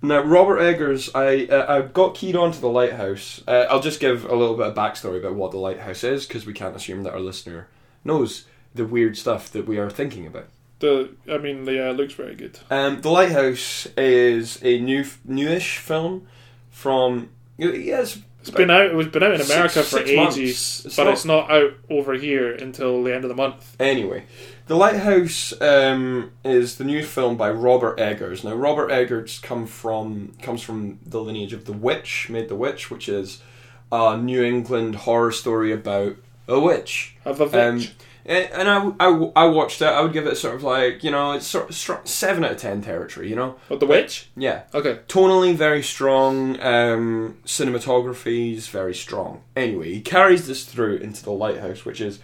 now, 0.03 0.21
Robert 0.21 0.59
Eggers, 0.61 1.11
I 1.15 1.47
uh, 1.47 1.79
I 1.79 1.81
got 1.83 2.15
keyed 2.15 2.37
onto 2.37 2.61
the 2.61 2.69
Lighthouse. 2.69 3.43
Uh, 3.49 3.65
I'll 3.71 3.81
just 3.81 4.01
give 4.01 4.25
a 4.27 4.35
little 4.37 4.57
bit 4.57 4.67
of 4.67 4.75
backstory 4.75 5.19
about 5.19 5.35
what 5.35 5.51
the 5.51 5.57
Lighthouse 5.59 6.05
is, 6.05 6.27
because 6.27 6.45
we 6.45 6.53
can't 6.53 6.77
assume 6.77 7.05
that 7.05 7.15
our 7.15 7.21
listener 7.21 7.69
knows 8.05 8.45
the 8.75 8.85
weird 8.85 9.17
stuff 9.17 9.51
that 9.53 9.67
we 9.67 9.79
are 9.79 9.89
thinking 9.91 10.27
about. 10.27 10.49
The 10.81 11.11
I 11.31 11.39
mean, 11.39 11.65
the 11.65 11.91
uh, 11.91 11.93
looks 11.93 12.15
very 12.15 12.35
good. 12.35 12.59
Um, 12.71 13.01
the 13.01 13.11
Lighthouse 13.11 13.87
is 13.97 14.59
a 14.63 14.79
new, 14.81 15.05
newish 15.25 15.79
film 15.79 16.27
from. 16.71 17.31
Yes, 17.57 18.19
It's 18.41 18.51
been 18.51 18.71
out. 18.71 18.87
It 18.87 18.95
was 18.95 19.09
been 19.09 19.23
out 19.25 19.33
in 19.33 19.39
Six- 19.41 19.51
America 19.51 19.83
for 19.83 19.99
six 19.99 20.11
ages. 20.11 20.83
It's 20.87 20.97
but 20.97 21.05
not- 21.05 21.13
it's 21.13 21.25
not 21.25 21.51
out 21.51 21.73
over 21.91 22.15
here 22.15 22.53
until 22.53 23.03
the 23.03 23.13
end 23.15 23.25
of 23.25 23.29
the 23.29 23.35
month. 23.35 23.75
Anyway, 23.81 24.25
The 24.69 24.77
Lighthouse 24.77 25.53
um, 25.61 26.31
is 26.45 26.77
the 26.77 26.85
new 26.85 27.03
film 27.03 27.37
by 27.37 27.51
Robert 27.51 27.99
Eggers. 27.99 28.45
Now, 28.45 28.55
Robert 28.55 28.91
Eggers 28.91 29.41
come 29.41 29.67
from 29.67 30.35
comes 30.41 30.63
from 30.63 31.01
the 31.05 31.21
lineage 31.21 31.53
of 31.53 31.65
The 31.65 31.73
Witch, 31.73 32.29
made 32.31 32.49
The 32.49 32.55
Witch, 32.55 32.91
which 32.91 33.09
is 33.09 33.43
a 33.91 34.17
New 34.17 34.45
England 34.45 34.95
horror 34.95 35.33
story 35.33 35.73
about 35.73 36.15
a 36.47 36.61
witch. 36.61 37.17
Of 37.25 37.41
a 37.41 37.45
Um, 37.45 37.79
Vitch. 37.81 37.93
And 38.29 38.49
and 38.53 38.69
I, 38.69 39.07
I, 39.09 39.33
I 39.37 39.47
watched 39.47 39.83
it. 39.83 39.87
I 39.87 40.01
would 40.03 40.13
give 40.13 40.27
it 40.27 40.37
sort 40.37 40.55
of 40.55 40.63
like 40.63 41.03
you 41.03 41.11
know 41.11 41.33
it's 41.33 41.47
sort 41.47 41.69
of 41.71 41.75
str- 41.75 42.05
seven 42.05 42.45
out 42.45 42.53
of 42.53 42.57
ten 42.59 42.83
territory. 42.83 43.29
You 43.29 43.37
know, 43.37 43.57
But 43.69 43.81
the 43.81 43.87
witch. 43.87 44.29
yeah. 44.37 44.63
Okay. 44.73 45.01
Tonally 45.09 45.55
very 45.57 45.83
strong. 45.83 46.61
Um, 46.61 47.39
cinematography 47.45 48.55
is 48.55 48.69
very 48.69 48.95
strong. 48.95 49.43
Anyway, 49.57 49.93
he 49.95 50.01
carries 50.01 50.47
this 50.47 50.65
through 50.65 50.97
into 50.99 51.25
the 51.25 51.33
lighthouse, 51.33 51.85
which 51.85 52.01
is 52.01 52.21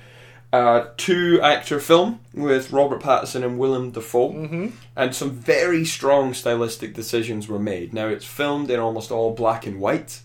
a 0.52 0.88
two 0.96 1.40
actor 1.42 1.80
film 1.80 2.20
with 2.32 2.70
Robert 2.72 3.02
Pattinson 3.02 3.44
and 3.44 3.58
Willem 3.58 3.90
Dafoe, 3.90 4.32
Mm-hmm. 4.32 4.66
and 4.94 5.14
some 5.14 5.32
very 5.32 5.84
strong 5.84 6.32
stylistic 6.34 6.94
decisions 6.94 7.48
were 7.48 7.58
made. 7.58 7.92
Now 7.92 8.06
it's 8.08 8.24
filmed 8.24 8.70
in 8.70 8.78
almost 8.78 9.10
all 9.10 9.32
black 9.34 9.66
and 9.66 9.80
white, 9.80 10.20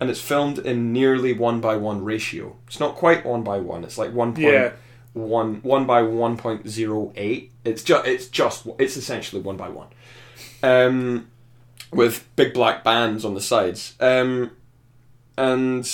and 0.00 0.10
it's 0.10 0.20
filmed 0.20 0.58
in 0.58 0.92
nearly 0.92 1.32
one 1.32 1.60
by 1.60 1.76
one 1.76 2.04
ratio. 2.04 2.56
It's 2.66 2.80
not 2.80 2.94
quite 2.96 3.24
one 3.24 3.42
by 3.42 3.58
one. 3.58 3.84
It's 3.84 3.96
like 3.96 4.12
one 4.12 4.34
point 4.34 4.48
Yeah. 4.48 4.72
One 5.14 5.56
one 5.62 5.86
by 5.86 6.02
one 6.02 6.36
point 6.36 6.68
zero 6.68 7.12
eight. 7.16 7.50
It's 7.64 7.82
just 7.82 8.06
it's 8.06 8.28
just 8.28 8.66
it's 8.78 8.96
essentially 8.96 9.40
one 9.40 9.56
by 9.56 9.68
one, 9.70 9.88
um, 10.62 11.28
with 11.92 12.28
big 12.36 12.52
black 12.52 12.84
bands 12.84 13.24
on 13.24 13.34
the 13.34 13.40
sides. 13.40 13.94
Um, 14.00 14.50
and 15.38 15.88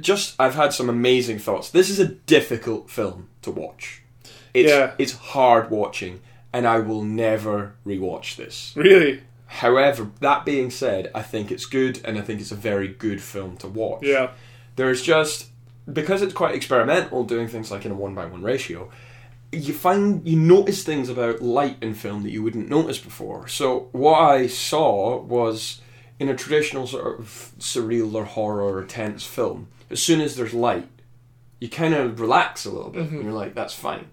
just 0.00 0.34
I've 0.38 0.54
had 0.54 0.72
some 0.72 0.88
amazing 0.90 1.38
thoughts. 1.38 1.70
This 1.70 1.88
is 1.90 1.98
a 2.00 2.06
difficult 2.08 2.90
film 2.90 3.28
to 3.42 3.50
watch. 3.50 4.02
It's 4.52 4.70
Yeah. 4.70 4.92
it's 4.98 5.12
hard 5.12 5.70
watching, 5.70 6.20
and 6.52 6.66
I 6.66 6.78
will 6.80 7.02
never 7.02 7.74
rewatch 7.86 8.36
this. 8.36 8.72
Really? 8.74 9.20
However, 9.48 10.10
that 10.20 10.44
being 10.44 10.70
said, 10.70 11.10
I 11.14 11.22
think 11.22 11.52
it's 11.52 11.66
good, 11.66 12.00
and 12.04 12.18
I 12.18 12.20
think 12.22 12.40
it's 12.40 12.50
a 12.50 12.56
very 12.56 12.88
good 12.88 13.22
film 13.22 13.56
to 13.58 13.68
watch 13.68 14.02
Yeah. 14.02 14.30
there's 14.74 15.02
just 15.02 15.46
because 15.92 16.22
it's 16.22 16.34
quite 16.34 16.54
experimental 16.54 17.24
doing 17.24 17.48
things 17.48 17.70
like 17.70 17.84
in 17.84 17.92
a 17.92 17.94
one 17.94 18.14
by 18.14 18.26
one 18.26 18.42
ratio 18.42 18.90
you 19.52 19.72
find 19.72 20.26
you 20.26 20.36
notice 20.36 20.82
things 20.82 21.08
about 21.08 21.40
light 21.40 21.76
in 21.80 21.94
film 21.94 22.22
that 22.24 22.30
you 22.30 22.42
wouldn't 22.42 22.68
notice 22.68 22.98
before. 22.98 23.46
So 23.48 23.88
what 23.92 24.18
i 24.20 24.46
saw 24.46 25.20
was 25.22 25.80
in 26.18 26.28
a 26.28 26.34
traditional 26.36 26.86
sort 26.86 27.20
of 27.20 27.52
surreal 27.58 28.14
or 28.14 28.24
horror 28.24 28.76
or 28.76 28.84
tense 28.84 29.24
film 29.24 29.68
as 29.90 30.02
soon 30.02 30.20
as 30.20 30.34
there's 30.34 30.54
light 30.54 30.88
you 31.60 31.68
kind 31.68 31.94
of 31.94 32.20
relax 32.20 32.64
a 32.64 32.70
little 32.70 32.90
bit 32.90 33.02
and 33.02 33.10
mm-hmm. 33.10 33.22
you're 33.22 33.32
like 33.32 33.54
that's 33.54 33.74
fine. 33.74 34.08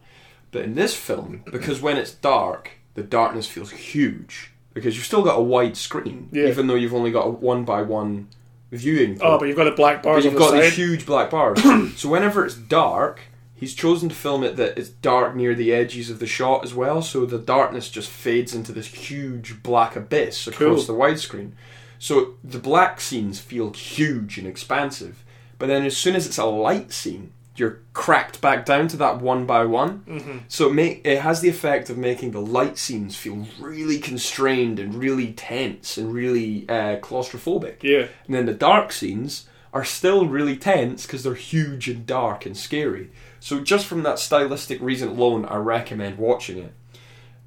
But 0.51 0.63
in 0.63 0.75
this 0.75 0.95
film 0.95 1.43
because 1.51 1.81
when 1.81 1.97
it's 1.97 2.11
dark 2.11 2.71
the 2.93 3.03
darkness 3.03 3.47
feels 3.47 3.71
huge 3.71 4.51
because 4.73 4.95
you've 4.95 5.05
still 5.05 5.23
got 5.23 5.39
a 5.39 5.41
wide 5.41 5.75
screen 5.75 6.29
Yeah. 6.31 6.47
even 6.47 6.67
though 6.67 6.75
you've 6.75 6.93
only 6.93 7.11
got 7.11 7.25
a 7.25 7.29
one 7.29 7.65
by 7.65 7.81
one 7.81 8.27
viewing 8.73 9.17
Oh, 9.21 9.37
but 9.39 9.47
you've 9.47 9.57
got 9.57 9.65
the 9.65 9.71
black 9.71 10.03
but 10.03 10.09
bars 10.09 10.25
you've 10.25 10.33
on 10.33 10.39
got 10.39 10.51
the 10.51 10.61
these 10.61 10.75
huge 10.75 11.05
black 11.05 11.29
bars. 11.29 11.61
so 11.97 12.09
whenever 12.09 12.45
it's 12.45 12.55
dark, 12.55 13.21
he's 13.55 13.73
chosen 13.73 14.09
to 14.09 14.15
film 14.15 14.43
it 14.43 14.55
that 14.57 14.77
it's 14.77 14.89
dark 14.89 15.35
near 15.35 15.55
the 15.55 15.71
edges 15.73 16.09
of 16.09 16.19
the 16.19 16.27
shot 16.27 16.63
as 16.63 16.73
well. 16.73 17.01
So 17.01 17.25
the 17.25 17.37
darkness 17.39 17.89
just 17.89 18.09
fades 18.09 18.53
into 18.53 18.71
this 18.71 18.87
huge 18.87 19.63
black 19.63 19.95
abyss 19.95 20.47
across 20.47 20.85
Cool. 20.85 20.95
the 20.97 21.01
widescreen. 21.03 21.51
So 21.99 22.33
the 22.43 22.59
black 22.59 22.99
scenes 22.99 23.39
feel 23.39 23.71
huge 23.71 24.37
and 24.37 24.45
expansive. 24.47 25.23
But 25.57 25.67
then 25.67 25.85
as 25.85 25.95
soon 25.95 26.15
as 26.15 26.25
it's 26.27 26.37
a 26.37 26.45
light 26.45 26.91
scene, 26.91 27.31
you're 27.55 27.79
cracked 27.93 28.41
back 28.41 28.65
down 28.65 28.87
to 28.89 28.97
that 28.97 29.21
one 29.21 29.45
by 29.45 29.65
one. 29.65 30.03
Mm-hmm. 30.07 30.37
So 30.47 30.69
it 30.69 30.73
make 30.73 31.01
it 31.05 31.21
has 31.21 31.41
the 31.41 31.49
effect 31.49 31.89
of 31.89 31.97
making 31.97 32.31
the 32.31 32.41
light 32.41 32.77
scenes 32.77 33.15
feel 33.15 33.45
really 33.59 33.99
constrained 33.99 34.79
and 34.79 34.95
really 34.95 35.33
tense 35.33 35.97
and 35.97 36.11
really 36.13 36.67
uh, 36.67 36.97
claustrophobic. 36.97 37.83
Yeah. 37.83 38.07
And 38.25 38.35
then 38.35 38.45
the 38.47 38.53
dark 38.53 38.91
scenes 38.91 39.47
are 39.71 39.83
still 39.85 40.27
really 40.27 40.55
tense 40.57 41.05
because 41.05 41.23
they're 41.23 41.35
huge 41.35 41.87
and 41.87 42.05
dark 42.05 42.45
and 42.45 42.55
scary. 42.57 43.09
So 43.39 43.59
just 43.59 43.85
from 43.85 44.03
that 44.03 44.19
stylistic 44.19 44.81
reason 44.81 45.09
alone, 45.09 45.45
I 45.45 45.57
recommend 45.57 46.17
watching 46.17 46.57
it. 46.59 46.73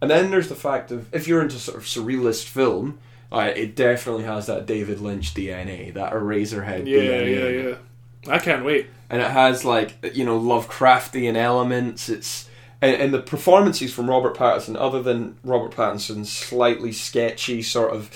And 0.01 0.11
then 0.11 0.31
there's 0.31 0.49
the 0.49 0.55
fact 0.55 0.91
of 0.91 1.13
if 1.15 1.27
you're 1.27 1.41
into 1.41 1.59
sort 1.59 1.79
of 1.79 1.85
surrealist 1.85 2.45
film, 2.45 2.99
uh, 3.33 3.51
it 3.57 3.75
definitely 3.75 4.25
has 4.25 4.47
that 4.47 4.67
David 4.67 5.01
Lynch 5.01 5.35
DNA, 5.35 5.93
that 5.95 6.13
Eraserhead 6.13 6.87
Yeah, 6.87 6.99
DNA. 6.99 7.35
yeah, 7.35 7.49
yeah. 7.49 7.69
Yeah. 7.71 8.35
I 8.35 8.39
can't 8.39 8.65
wait. 8.65 8.89
And 9.09 9.23
it 9.23 9.31
has 9.31 9.65
like 9.65 10.13
you 10.15 10.25
know 10.25 10.39
Lovecraftian 10.41 11.37
elements. 11.37 12.09
It's 12.09 12.49
and, 12.83 12.95
and 12.97 13.15
the 13.15 13.21
performances 13.23 13.93
from 13.95 14.09
Robert 14.11 14.37
Pattinson, 14.37 14.77
other 14.79 15.03
than 15.03 15.37
Robert 15.45 15.71
Pattinson's 15.73 16.31
slightly 16.33 16.93
sketchy 16.93 17.63
sort 17.63 17.93
of 17.95 18.11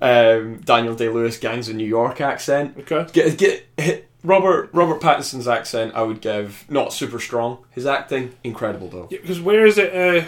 um, 0.00 0.58
Daniel 0.64 0.94
Day 0.94 1.08
Lewis 1.08 1.38
gangs 1.38 1.68
of 1.68 1.76
New 1.76 1.86
York 1.86 2.20
accent, 2.20 2.76
Okay. 2.80 3.06
Get 3.12 3.38
get 3.38 3.66
hit, 3.76 4.08
Robert 4.22 4.70
Robert 4.72 5.00
Pattinson's 5.00 5.48
accent. 5.48 5.94
I 5.94 6.02
would 6.02 6.20
give 6.20 6.64
not 6.68 6.92
super 6.92 7.18
strong. 7.18 7.58
His 7.70 7.86
acting 7.86 8.32
incredible 8.44 8.88
though. 8.88 9.06
Because 9.06 9.40
where 9.40 9.66
is 9.66 9.78
it? 9.78 9.94
Uh, 9.94 10.26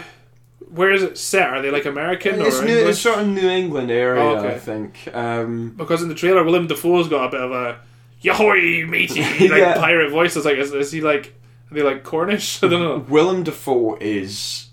where 0.69 0.91
is 0.91 1.01
it 1.03 1.17
set? 1.17 1.47
Are 1.49 1.61
they 1.61 1.71
like 1.71 1.85
American 1.85 2.41
It's, 2.41 2.59
or 2.59 2.65
new, 2.65 2.75
English? 2.77 2.89
it's 2.95 2.99
sort 3.01 3.19
of 3.19 3.27
New 3.27 3.47
England 3.47 3.89
area, 3.89 4.21
Oh, 4.21 4.35
okay. 4.37 4.55
I 4.55 4.59
think. 4.59 5.09
Um, 5.13 5.73
Because 5.77 6.01
in 6.03 6.09
the 6.09 6.15
trailer, 6.15 6.43
Willem 6.43 6.67
Dafoe's 6.67 7.07
got 7.07 7.27
a 7.27 7.29
bit 7.29 7.39
of 7.41 7.51
a 7.53 7.79
"Yahoy, 8.23 8.87
matey!" 8.89 9.21
like 9.49 9.59
Yeah. 9.59 9.75
pirate 9.75 10.11
voices 10.11 10.45
like, 10.45 10.57
is, 10.57 10.73
is 10.73 10.91
he 10.91 11.01
like? 11.01 11.33
Are 11.71 11.75
they 11.75 11.81
like 11.83 12.03
Cornish? 12.03 12.59
I 12.63 12.67
don't 12.69 12.81
know. 12.81 12.97
Willem 13.09 13.43
Dafoe 13.43 13.97
is, 13.99 14.67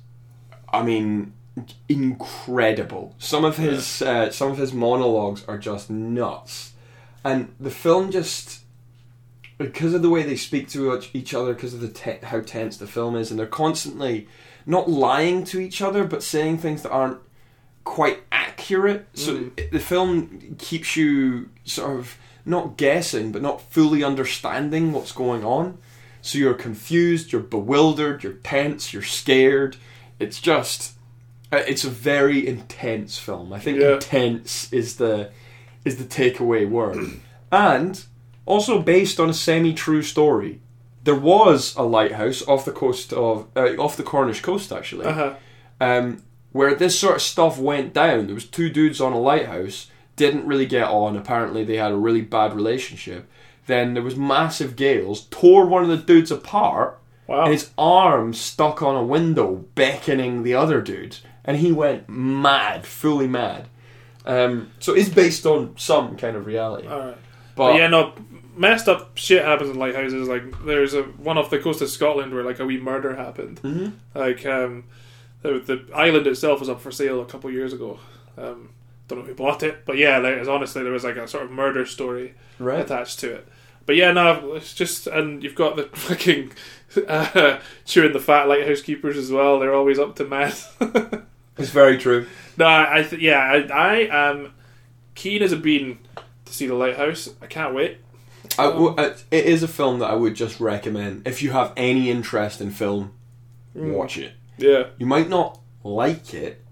I 0.72 0.82
mean, 0.82 1.32
incredible. 1.88 3.14
Some 3.18 3.44
of 3.44 3.56
his 3.56 4.02
uh, 4.02 4.30
some 4.30 4.50
of 4.50 4.58
his 4.58 4.72
monologues 4.72 5.44
are 5.48 5.58
just 5.58 5.90
nuts, 5.90 6.72
and 7.24 7.54
the 7.58 7.70
film 7.70 8.10
just 8.10 8.60
because 9.58 9.94
of 9.94 10.02
the 10.02 10.10
way 10.10 10.22
they 10.24 10.36
speak 10.36 10.68
to 10.70 11.00
each- 11.12 11.32
other, 11.34 11.54
because 11.54 11.74
of 11.74 11.80
the 11.80 11.88
te- 11.88 12.18
how 12.26 12.40
tense 12.40 12.76
the 12.76 12.86
film 12.86 13.14
is, 13.16 13.30
and 13.30 13.38
they're 13.38 13.46
constantly 13.46 14.26
not 14.66 14.88
lying 14.90 15.44
to 15.44 15.60
each 15.60 15.80
other, 15.80 16.04
but 16.04 16.22
saying 16.22 16.58
things 16.58 16.82
that 16.82 16.90
aren't 16.90 17.18
quite 17.84 18.20
accurate. 18.32 19.06
So 19.14 19.50
it- 19.56 19.70
the 19.70 19.78
film 19.78 20.56
keeps 20.58 20.96
you 20.96 21.50
sort 21.64 21.98
of 21.98 22.16
not 22.44 22.76
guessing, 22.76 23.32
but 23.32 23.42
not 23.42 23.60
fully 23.72 24.02
understanding 24.04 24.92
what's 24.92 25.12
going 25.12 25.44
on. 25.44 25.78
So 26.22 26.38
you're 26.38 26.54
confused, 26.54 27.32
you're 27.32 27.40
bewildered, 27.42 28.22
you're 28.22 28.32
tense, 28.34 28.92
you're 28.92 29.02
scared. 29.02 29.76
It's 30.18 30.40
just, 30.40 30.94
uh, 31.52 31.62
it's 31.66 31.84
a 31.84 31.90
very 31.90 32.46
intense 32.46 33.18
film. 33.18 33.52
I 33.52 33.58
think 33.58 33.78
Yeah. 33.78 33.94
intense 33.94 34.72
is 34.72 34.96
the 34.96 35.30
is 35.84 35.96
the 35.98 36.04
takeaway 36.04 36.66
word, 36.66 37.20
and 37.52 38.04
also 38.46 38.80
based 38.80 39.20
on 39.20 39.28
a 39.28 39.34
semi-true 39.34 40.02
story. 40.02 40.60
There 41.02 41.14
was 41.14 41.74
a 41.76 41.82
lighthouse 41.82 42.42
off 42.48 42.64
the 42.64 42.72
coast 42.72 43.12
of 43.12 43.46
uh, 43.54 43.74
off 43.78 43.96
the 43.98 44.02
Cornish 44.02 44.40
coast 44.40 44.72
actually 44.72 45.04
Uh 45.04 45.12
huh. 45.12 45.34
um, 45.80 46.22
where 46.52 46.74
this 46.74 46.98
sort 46.98 47.16
of 47.16 47.22
stuff 47.22 47.58
went 47.58 47.92
down. 47.92 48.26
There 48.26 48.34
was 48.34 48.46
two 48.46 48.70
dudes 48.70 48.98
on 49.00 49.12
a 49.12 49.20
lighthouse, 49.20 49.90
didn't 50.16 50.46
really 50.46 50.66
get 50.66 50.88
on. 50.88 51.16
Apparently, 51.16 51.64
they 51.64 51.76
had 51.76 51.92
a 51.92 51.96
really 51.96 52.20
bad 52.22 52.54
relationship. 52.54 53.28
Then 53.66 53.94
there 53.94 54.02
was 54.02 54.16
massive 54.16 54.76
gales, 54.76 55.22
tore 55.30 55.66
one 55.66 55.82
of 55.82 55.88
the 55.88 55.96
dudes 55.96 56.30
apart, 56.30 56.98
Wow. 57.26 57.44
and 57.44 57.52
his 57.52 57.70
arm 57.78 58.34
stuck 58.34 58.82
on 58.82 58.94
a 58.96 59.02
window, 59.02 59.64
beckoning 59.74 60.42
the 60.42 60.54
other 60.54 60.82
dude, 60.82 61.16
and 61.44 61.56
he 61.56 61.72
went 61.72 62.06
mad, 62.08 62.84
fully 62.86 63.26
mad. 63.26 63.68
Um, 64.26 64.70
so 64.78 64.92
it's 64.94 65.08
based 65.08 65.46
on 65.46 65.74
some 65.78 66.16
kind 66.18 66.36
of 66.36 66.44
reality, 66.46 66.86
All 66.86 66.98
right. 66.98 67.16
but, 67.56 67.72
But 67.72 67.76
yeah, 67.78 67.88
no, 67.88 68.12
messed 68.56 68.88
up 68.88 69.16
shit 69.16 69.42
happens 69.44 69.70
in 69.70 69.78
lighthouses. 69.78 70.28
Like 70.28 70.42
there's 70.66 70.92
a 70.94 71.02
one 71.02 71.38
off 71.38 71.48
the 71.50 71.58
coast 71.58 71.80
of 71.82 71.88
Scotland 71.90 72.32
where 72.34 72.44
like 72.44 72.58
a 72.60 72.64
wee 72.66 72.78
murder 72.78 73.16
happened. 73.16 73.60
Mhm. 73.62 73.92
Like 74.14 74.44
um, 74.46 74.84
the, 75.42 75.58
the 75.60 75.86
island 75.94 76.26
itself 76.26 76.60
was 76.60 76.68
up 76.68 76.80
for 76.80 76.90
sale 76.90 77.20
a 77.20 77.26
couple 77.26 77.50
years 77.50 77.72
ago. 77.72 77.98
Um, 78.38 78.70
don't 79.08 79.18
know 79.20 79.24
who 79.24 79.34
bought 79.34 79.62
it, 79.62 79.84
but 79.84 79.96
yeah, 79.96 80.20
there 80.20 80.38
is 80.38 80.48
honestly 80.48 80.82
there 80.82 80.92
was 80.92 81.04
like 81.04 81.16
a 81.16 81.28
sort 81.28 81.44
of 81.44 81.50
murder 81.50 81.84
story 81.86 82.34
right? 82.58 82.80
attached 82.80 83.20
to 83.20 83.32
it. 83.34 83.48
But 83.86 83.96
yeah, 83.96 84.12
no, 84.12 84.54
it's 84.54 84.72
just 84.74 85.06
and 85.06 85.42
you've 85.42 85.54
got 85.54 85.76
the 85.76 85.82
fucking 85.92 86.52
uh, 87.06 87.58
chewing 87.84 88.12
the 88.14 88.20
fat 88.20 88.48
lighthouse 88.48 88.80
keepers 88.80 89.16
as 89.16 89.30
well. 89.30 89.58
They're 89.58 89.74
always 89.74 89.98
up 89.98 90.16
to 90.16 90.24
meth. 90.24 90.76
It's 91.56 91.70
very 91.70 91.98
true. 91.98 92.26
no, 92.56 92.66
I 92.66 93.04
th- 93.08 93.22
yeah, 93.22 93.38
I, 93.38 93.56
I 93.72 94.30
am 94.30 94.52
keen 95.14 95.40
as 95.40 95.52
a 95.52 95.56
bean 95.56 96.00
to 96.46 96.52
see 96.52 96.66
the 96.66 96.74
lighthouse. 96.74 97.28
I 97.40 97.46
can't 97.46 97.72
wait. 97.76 97.98
I 98.58 98.64
w- 98.64 98.88
uh, 98.96 99.14
it 99.30 99.44
is 99.44 99.62
a 99.62 99.68
film 99.68 100.00
that 100.00 100.10
I 100.10 100.16
would 100.16 100.34
just 100.34 100.58
recommend 100.58 101.28
if 101.28 101.42
you 101.44 101.52
have 101.52 101.72
any 101.76 102.10
interest 102.10 102.60
in 102.60 102.72
film. 102.72 103.12
Watch 103.72 104.18
it. 104.18 104.32
Yeah. 104.58 104.86
You 104.98 105.06
might 105.06 105.28
not 105.28 105.60
like 105.84 106.34
it, 106.34 106.63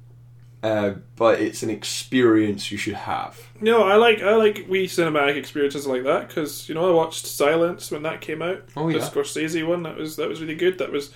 uh, 0.63 0.95
but 1.17 1.41
it's 1.41 1.63
an 1.63 1.71
experience 1.71 2.71
you 2.71 2.79
should 2.79 2.95
have. 2.95 3.41
No, 3.61 3.83
I 3.83 3.97
like 3.97 4.23
I 4.23 4.37
like 4.37 4.67
wee 4.69 4.87
cinematic 4.87 5.37
experiences 5.37 5.87
like 5.87 6.05
that 6.05 6.29
because 6.29 6.69
you 6.69 6.75
know 6.75 6.89
I 6.89 6.93
watched 6.95 7.27
Silence 7.27 7.91
when 7.91 8.03
that 8.05 8.21
came 8.21 8.43
out. 8.43 8.63
Oh, 8.77 8.89
yeah, 8.89 8.99
the. 8.99 9.05
Scorsese 9.05 9.67
one 9.67 9.83
that 9.83 9.97
was 9.97 10.17
that 10.17 10.29
was 10.29 10.41
really 10.41 10.55
good. 10.55 10.79
That 10.79 10.93
was 10.93 11.11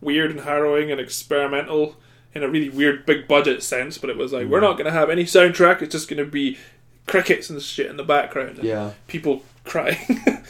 weird 0.00 0.30
and 0.30 0.40
harrowing 0.40 0.90
and 0.90 1.00
experimental 1.00 1.96
in 2.34 2.42
a 2.42 2.48
really 2.48 2.68
weird 2.68 3.06
big 3.06 3.26
budget 3.28 3.62
sense. 3.62 3.98
But 3.98 4.10
it 4.10 4.16
was 4.16 4.32
like 4.32 4.46
Mm. 4.46 4.50
we're 4.50 4.60
not 4.60 4.74
going 4.74 4.84
to 4.86 4.92
have 4.92 5.10
any 5.10 5.24
soundtrack. 5.24 5.82
It's 5.82 5.92
just 5.92 6.08
going 6.08 6.22
to 6.24 6.30
be 6.30 6.58
crickets 7.06 7.48
and 7.50 7.60
shit 7.62 7.86
in 7.90 7.96
the 7.96 8.04
background. 8.04 8.58
and 8.58 8.64
Yeah. 8.68 8.90
people 9.06 9.42
crying. 9.64 9.96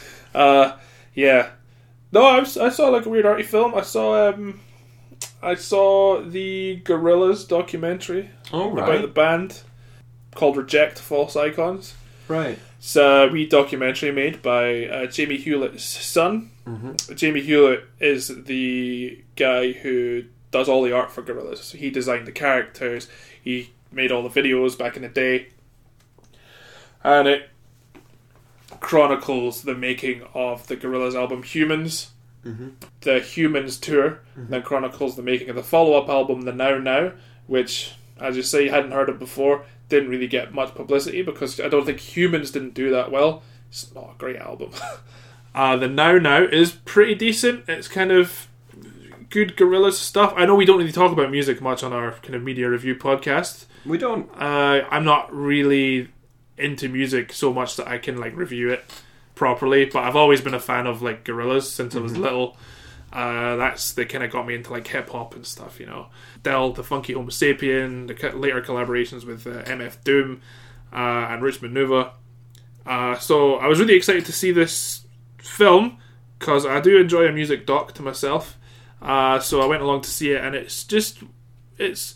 uh, 0.35 0.77
yeah. 1.15 1.49
No, 2.11 2.25
I, 2.25 2.39
was, 2.39 2.57
I 2.57 2.69
saw 2.69 2.89
like 2.89 3.05
a 3.05 3.09
weird 3.09 3.25
arty 3.25 3.43
film. 3.43 3.75
I 3.75 3.81
saw 3.81 4.29
um, 4.29 4.59
I 5.41 5.55
saw 5.55 6.21
the 6.21 6.81
Gorillaz 6.83 7.47
documentary 7.47 8.29
All 8.51 8.73
about 8.73 9.01
the 9.01 9.07
band 9.07 9.61
called 10.35 10.57
Reject 10.57 10.99
False 10.99 11.35
Icons. 11.35 11.95
Right. 12.27 12.59
It's 12.77 12.95
a 12.95 13.27
wee 13.27 13.47
documentary 13.47 14.11
made 14.11 14.41
by 14.41 14.85
uh, 14.85 15.05
Jamie 15.07 15.37
Hewlett's 15.37 15.83
son, 15.83 16.51
Jamie 17.15 17.41
Hewlett 17.41 17.85
is 17.99 18.27
the 18.45 19.23
guy 19.35 19.71
who 19.71 20.25
does 20.51 20.69
all 20.69 20.83
the 20.83 20.91
art 20.91 21.11
for 21.11 21.23
Gorillaz. 21.23 21.57
So 21.57 21.77
he 21.77 21.89
designed 21.89 22.27
the 22.27 22.31
characters. 22.31 23.07
He 23.41 23.71
made 23.91 24.11
all 24.11 24.27
the 24.27 24.41
videos 24.41 24.77
back 24.77 24.95
in 24.95 25.01
the 25.01 25.09
day, 25.09 25.47
and 27.03 27.27
it 27.27 27.49
chronicles 28.79 29.63
the 29.63 29.75
making 29.75 30.23
of 30.33 30.67
the 30.67 30.77
Gorillaz 30.77 31.15
album 31.15 31.43
Humanz, 31.43 32.09
the 32.43 33.19
Humanz 33.19 33.79
tour. 33.79 34.21
Then 34.35 34.61
chronicles 34.61 35.15
the 35.15 35.21
making 35.21 35.49
of 35.49 35.55
the 35.55 35.63
follow-up 35.63 36.09
album 36.09 36.41
The 36.41 36.53
Now 36.53 36.77
Now, 36.77 37.13
which, 37.47 37.93
as 38.19 38.35
you 38.37 38.43
say, 38.43 38.65
you 38.65 38.69
hadn't 38.71 38.91
heard 38.91 39.09
of 39.09 39.19
before. 39.19 39.65
Didn't 39.89 40.09
really 40.09 40.27
get 40.27 40.53
much 40.53 40.75
publicity 40.75 41.21
because 41.21 41.59
I 41.59 41.67
don't 41.67 41.85
think 41.85 41.99
Humanz 41.99 42.51
didn't 42.51 42.73
do 42.75 42.91
that 42.91 43.11
well. 43.11 43.43
It's 43.69 43.93
not 43.93 44.11
a 44.15 44.17
great 44.17 44.37
album. 44.37 44.71
Uh, 45.55 45.75
the 45.75 45.87
Now 45.87 46.17
Now 46.19 46.43
is 46.43 46.71
pretty 46.71 47.15
decent. 47.15 47.67
It's 47.67 47.87
kind 47.87 48.11
of 48.11 48.47
good 49.29 49.57
Gorillaz 49.57 49.93
stuff. 49.93 50.31
I 50.37 50.45
know 50.45 50.55
we 50.55 50.63
don't 50.63 50.77
really 50.77 50.91
talk 50.91 51.11
about 51.11 51.31
music 51.31 51.59
much 51.59 51.83
on 51.83 51.91
our 51.91 52.11
kind 52.11 52.35
of 52.35 52.43
media 52.43 52.69
review 52.69 52.95
podcast. 52.95 53.65
We 53.83 53.97
don't. 53.97 54.29
Uh, 54.39 54.85
I'm 54.89 55.03
not 55.03 55.33
really 55.35 56.09
into 56.57 56.87
music 56.87 57.33
so 57.33 57.51
much 57.51 57.75
that 57.77 57.87
I 57.87 57.97
can 57.97 58.17
like 58.17 58.35
review 58.35 58.69
it 58.69 58.85
properly, 59.39 59.85
but 59.85 60.03
I've 60.03 60.17
always 60.17 60.41
been 60.41 60.53
a 60.53 60.59
fan 60.59 60.85
of 60.85 61.01
like 61.01 61.23
Gorillaz 61.23 61.63
since 61.63 61.95
I 61.95 61.99
was 61.99 62.17
little. 62.17 62.57
Uh, 63.11 63.55
that's 63.55 63.93
they 63.93 64.05
kind 64.05 64.23
of 64.23 64.31
got 64.31 64.45
me 64.45 64.53
into 64.53 64.69
like 64.71 64.85
hip 64.85 65.09
hop 65.09 65.33
and 65.33 65.47
stuff, 65.47 65.79
you 65.79 65.85
know. 65.85 66.07
Del, 66.43 66.73
the 66.73 66.83
Funky 66.83 67.13
Homosapien, 67.13 68.07
the 68.07 68.37
later 68.37 68.61
collaborations 68.61 69.25
with 69.25 69.47
uh, 69.47 69.63
MF 69.63 70.03
Doom 70.03 70.41
uh, 70.93 71.27
and 71.29 71.41
Roots 71.41 71.59
Manuva. 71.59 72.11
Uh, 72.85 73.17
so 73.17 73.55
I 73.55 73.67
was 73.67 73.79
really 73.79 73.95
excited 73.95 74.25
to 74.25 74.33
see 74.33 74.51
this 74.51 75.05
film 75.37 75.97
because 76.37 76.65
I 76.65 76.81
do 76.81 76.99
enjoy 76.99 77.25
a 77.25 77.31
music 77.31 77.65
doc 77.65 77.93
to 77.93 78.01
myself. 78.01 78.57
Uh, 79.01 79.39
so 79.39 79.61
I 79.61 79.65
went 79.65 79.81
along 79.81 80.01
to 80.01 80.09
see 80.09 80.31
it, 80.33 80.43
and 80.43 80.53
it's 80.53 80.83
just 80.83 81.23
it's 81.77 82.13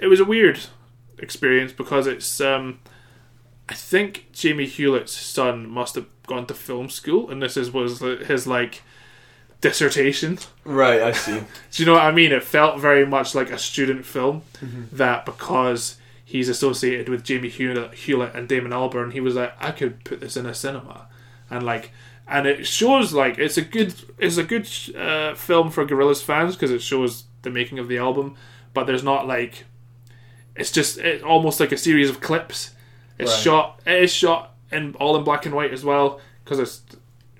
it 0.00 0.08
was 0.08 0.18
a 0.18 0.24
weird 0.24 0.58
experience 1.18 1.72
because 1.72 2.08
it's 2.08 2.40
um, 2.40 2.80
I 3.68 3.74
think 3.74 4.32
Jamie 4.32 4.66
Hewlett's 4.66 5.12
son 5.12 5.70
must 5.70 5.94
have 5.94 6.06
gone 6.26 6.46
to 6.46 6.54
film 6.54 6.88
school, 6.88 7.30
and 7.30 7.42
this 7.42 7.56
is 7.56 7.70
was 7.70 8.00
his 8.00 8.46
like 8.46 8.82
dissertation. 9.60 10.38
Right, 10.64 11.00
I 11.02 11.12
see. 11.12 11.40
Do 11.72 11.82
you 11.82 11.86
know 11.86 11.94
what 11.94 12.02
I 12.02 12.12
mean? 12.12 12.32
It 12.32 12.42
felt 12.42 12.80
very 12.80 13.06
much 13.06 13.34
like 13.34 13.50
a 13.50 13.58
student 13.58 14.04
film 14.04 14.42
that 14.92 15.24
because 15.24 15.96
he's 16.24 16.48
associated 16.48 17.08
with 17.08 17.22
Jamie 17.24 17.48
Hewlett, 17.48 17.94
Hewlett 17.94 18.34
and 18.34 18.48
Damon 18.48 18.72
Albarn, 18.72 19.12
he 19.12 19.20
was 19.20 19.34
like, 19.36 19.54
I 19.60 19.70
could 19.70 20.04
put 20.04 20.20
this 20.20 20.36
in 20.36 20.46
a 20.46 20.54
cinema, 20.54 21.06
and 21.50 21.64
like, 21.64 21.92
and 22.26 22.46
it 22.46 22.66
shows 22.66 23.12
like 23.12 23.38
it's 23.38 23.56
a 23.56 23.62
good 23.62 23.94
it's 24.18 24.36
a 24.36 24.44
good 24.44 24.68
uh, 24.96 25.34
film 25.34 25.70
for 25.70 25.86
Gorillaz 25.86 26.22
fans 26.22 26.54
because 26.56 26.70
it 26.70 26.82
shows 26.82 27.24
the 27.42 27.50
making 27.50 27.78
of 27.78 27.88
the 27.88 27.98
album, 27.98 28.36
but 28.72 28.86
there's 28.86 29.02
not 29.04 29.26
like 29.26 29.64
it's 30.56 30.70
just 30.72 30.98
it, 30.98 31.22
almost 31.22 31.60
like 31.60 31.72
a 31.72 31.76
series 31.76 32.08
of 32.10 32.20
clips. 32.20 32.70
It's 33.18 33.30
Right. 33.32 33.40
shot. 33.42 33.80
It 33.86 34.02
is 34.04 34.12
shot 34.12 34.53
in 34.74 34.94
all 34.96 35.16
in 35.16 35.24
black 35.24 35.46
and 35.46 35.54
white 35.54 35.72
as 35.72 35.84
well 35.84 36.20
because 36.44 36.58
it's 36.58 36.82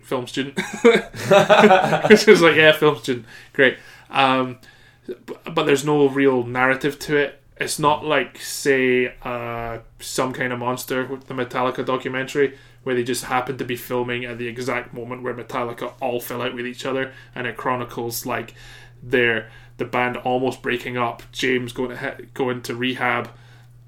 film 0.03 0.27
student. 0.27 0.59
Is 1.29 2.43
like 2.43 2.57
yeah, 2.57 2.73
film 2.73 2.99
student, 2.99 3.27
great. 3.53 3.79
Um, 4.11 4.59
but, 5.07 5.55
but 5.55 5.65
there's 5.65 5.85
no 5.85 6.09
real 6.09 6.45
narrative 6.45 6.99
to 7.01 7.17
it. 7.17 7.41
It's 7.57 7.79
not 7.79 8.05
like 8.05 8.39
say 8.39 9.15
uh, 9.23 9.79
some 10.01 10.33
kind 10.33 10.53
of 10.53 10.59
monster 10.59 11.07
with 11.07 11.27
the 11.27 11.35
Metallica 11.35 11.85
documentary 11.85 12.59
where 12.83 12.95
they 12.95 13.03
just 13.03 13.25
happen 13.25 13.57
to 13.59 13.65
be 13.65 13.77
filming 13.77 14.25
at 14.25 14.39
the 14.39 14.47
exact 14.47 14.93
moment 14.93 15.23
where 15.23 15.35
Metallica 15.35 15.95
all 16.01 16.21
fell 16.21 16.43
out 16.43 16.55
with 16.55 16.67
each 16.67 16.85
other, 16.85 17.13
and 17.35 17.47
it 17.47 17.57
chronicles 17.57 18.27
like 18.27 18.55
their 19.03 19.51
the 19.77 19.85
band 19.85 20.17
almost 20.19 20.63
breaking 20.63 20.97
up, 20.97 21.23
James 21.33 21.73
going 21.73 21.91
to 21.91 21.97
he- 21.97 22.25
going 22.35 22.63
to 22.63 22.75
rehab, 22.75 23.31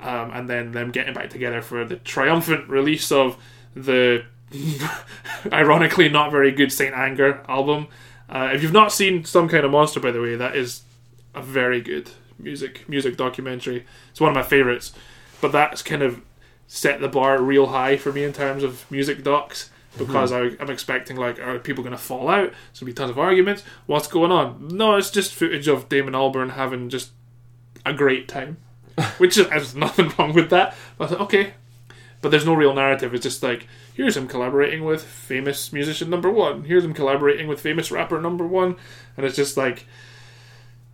um, 0.00 0.30
and 0.32 0.48
then 0.48 0.72
them 0.72 0.90
getting 0.90 1.14
back 1.14 1.30
together 1.30 1.62
for 1.62 1.84
the 1.84 1.96
triumphant 1.96 2.68
release 2.68 3.10
of 3.10 3.36
the 3.74 4.24
ironically 5.52 6.08
not 6.08 6.30
very 6.30 6.52
good 6.52 6.72
Saint 6.72 6.94
Anger 6.94 7.42
album. 7.48 7.88
Uh, 8.28 8.50
if 8.52 8.62
you've 8.62 8.72
not 8.72 8.92
seen 8.92 9.24
Some 9.24 9.48
Kind 9.48 9.64
of 9.64 9.70
Monster, 9.70 10.00
by 10.00 10.10
the 10.10 10.20
way, 10.20 10.34
that 10.36 10.56
is 10.56 10.82
a 11.34 11.42
very 11.42 11.80
good 11.80 12.10
music 12.38 12.88
music 12.88 13.16
documentary. 13.16 13.86
It's 14.10 14.20
one 14.20 14.30
of 14.30 14.34
my 14.34 14.42
favorites, 14.42 14.92
but 15.40 15.52
that's 15.52 15.82
kind 15.82 16.02
of 16.02 16.20
set 16.66 17.00
the 17.00 17.08
bar 17.08 17.40
real 17.40 17.68
high 17.68 17.96
for 17.96 18.12
me 18.12 18.24
in 18.24 18.32
terms 18.32 18.62
of 18.62 18.90
music 18.90 19.22
docs 19.22 19.70
because 19.96 20.32
I, 20.32 20.50
I'm 20.60 20.70
expecting 20.70 21.16
like 21.16 21.38
are 21.38 21.58
people 21.58 21.82
going 21.82 21.96
to 21.96 22.02
fall 22.02 22.28
out? 22.28 22.50
There's 22.50 22.80
going 22.80 22.80
to 22.80 22.84
be 22.86 22.92
tons 22.92 23.10
of 23.10 23.18
arguments. 23.18 23.62
What's 23.86 24.08
going 24.08 24.32
on? 24.32 24.68
No, 24.68 24.96
it's 24.96 25.10
just 25.10 25.34
footage 25.34 25.68
of 25.68 25.88
Damon 25.88 26.14
Albarn 26.14 26.52
having 26.52 26.88
just 26.88 27.10
a 27.84 27.92
great 27.92 28.28
time, 28.28 28.58
which 29.18 29.36
is 29.36 29.48
there's 29.48 29.74
nothing 29.74 30.12
wrong 30.18 30.32
with 30.32 30.50
that. 30.50 30.74
But 30.96 31.04
I 31.04 31.08
thought, 31.08 31.20
okay, 31.22 31.54
but 32.20 32.30
there's 32.30 32.46
no 32.46 32.54
real 32.54 32.74
narrative. 32.74 33.14
It's 33.14 33.22
just 33.22 33.42
like 33.42 33.66
here's 33.94 34.16
him 34.16 34.26
collaborating 34.26 34.84
with 34.84 35.02
famous 35.02 35.72
musician 35.72 36.10
number 36.10 36.30
one. 36.30 36.64
Here's 36.64 36.84
him 36.84 36.94
collaborating 36.94 37.48
with 37.48 37.60
famous 37.60 37.90
rapper 37.90 38.20
number 38.20 38.46
one, 38.46 38.76
and 39.16 39.26
it's 39.26 39.36
just 39.36 39.56
like 39.56 39.86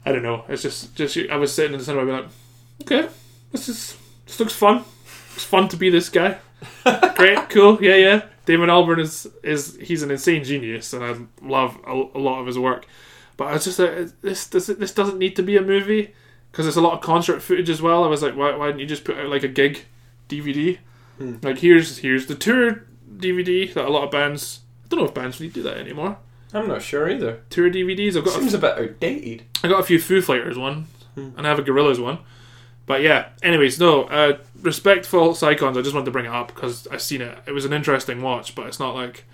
I 0.05 0.12
don't 0.12 0.22
know. 0.22 0.44
It's 0.48 0.62
just 0.62 0.94
just 0.94 1.16
I 1.30 1.36
was 1.36 1.55
sitting 1.55 1.72
in 1.72 1.78
the 1.78 1.84
cinema, 1.84 2.12
like, 2.12 2.26
okay, 2.82 3.09
this 3.53 3.68
is 3.68 3.96
this 4.26 4.40
looks 4.40 4.55
fun. 4.55 4.84
It's 5.34 5.44
fun 5.44 5.68
to 5.68 5.76
be 5.76 5.90
this 5.90 6.09
guy. 6.09 6.38
Great, 7.16 7.48
cool, 7.48 7.82
yeah, 7.82 7.96
yeah. 7.96 8.22
Damon 8.44 8.68
Albarn 8.68 8.98
is 8.98 9.28
is 9.42 9.78
he's 9.80 10.03
an 10.03 10.11
insane 10.11 10.42
genius, 10.42 10.92
and 10.92 11.05
I 11.05 11.16
love 11.40 11.78
a, 11.86 11.92
a 11.92 12.18
lot 12.18 12.40
of 12.40 12.46
his 12.46 12.59
work. 12.59 12.86
But 13.36 13.48
I 13.48 13.53
was 13.55 13.64
just 13.64 13.78
like, 13.78 14.20
this 14.22 14.46
this 14.48 14.66
this 14.66 14.92
doesn't 14.92 15.18
need 15.18 15.36
to 15.36 15.42
be 15.42 15.57
a 15.57 15.62
movie 15.62 16.14
because 16.53 16.66
there's 16.66 16.76
a 16.76 16.80
lot 16.80 16.92
of 16.92 17.00
concert 17.00 17.40
footage 17.42 17.68
as 17.70 17.82
well. 17.82 18.05
I 18.05 18.07
was 18.07 18.22
like, 18.22 18.36
why 18.36 18.55
why 18.55 18.66
didn't 18.68 18.80
you 18.80 18.86
just 18.86 19.05
put 19.05 19.16
out 19.18 19.26
like 19.28 19.42
a 19.42 19.48
gig 19.48 19.84
DVD? 20.28 20.78
Like 21.42 21.59
here's 21.59 21.98
here's 21.98 22.26
the 22.26 22.34
tour 22.34 22.84
DVD 23.16 23.72
that 23.74 23.84
a 23.84 23.90
lot 23.90 24.05
of 24.05 24.11
bands. 24.11 24.61
I 24.84 24.88
don't 24.88 25.00
know 25.00 25.07
if 25.07 25.14
bands 25.14 25.40
really 25.40 25.53
do 25.53 25.62
that 25.62 25.76
anymore. 25.78 26.18
I'm 26.55 26.68
not 26.68 26.82
sure 26.82 27.09
either. 27.09 27.40
Tour 27.48 27.70
DVDs. 27.70 28.16
I've 28.16 28.24
got 28.24 28.36
a 28.36 28.40
Seems 28.40 28.55
a 28.55 28.59
bit 28.59 28.76
outdated. 28.78 29.44
I 29.64 29.68
got 29.68 29.80
a 29.80 29.84
few 29.84 29.98
Foo 30.00 30.20
Fighters 30.20 30.59
one, 30.59 30.86
and 31.16 31.46
I 31.46 31.48
have 31.48 31.59
a 31.59 31.62
Gorillaz 31.62 32.03
one. 32.03 32.18
But 32.84 33.00
yeah, 33.03 33.28
anyways, 33.42 33.78
no, 33.78 34.03
uh, 34.05 34.38
Reject 34.61 35.07
False 35.07 35.42
Icons. 35.42 35.78
I 35.78 35.82
just 35.82 35.94
wanted 35.94 36.07
to 36.07 36.11
bring 36.11 36.24
it 36.26 36.32
up 36.32 36.48
because 36.48 36.86
I've 36.88 37.00
seen 37.00 37.22
it. 37.22 37.38
It 37.46 37.53
was 37.53 37.64
an 37.64 37.72
interesting 37.72 38.20
watch, 38.20 38.55
but 38.57 38.66
it's 38.66 38.80
not 38.80 38.94
like 38.94 39.24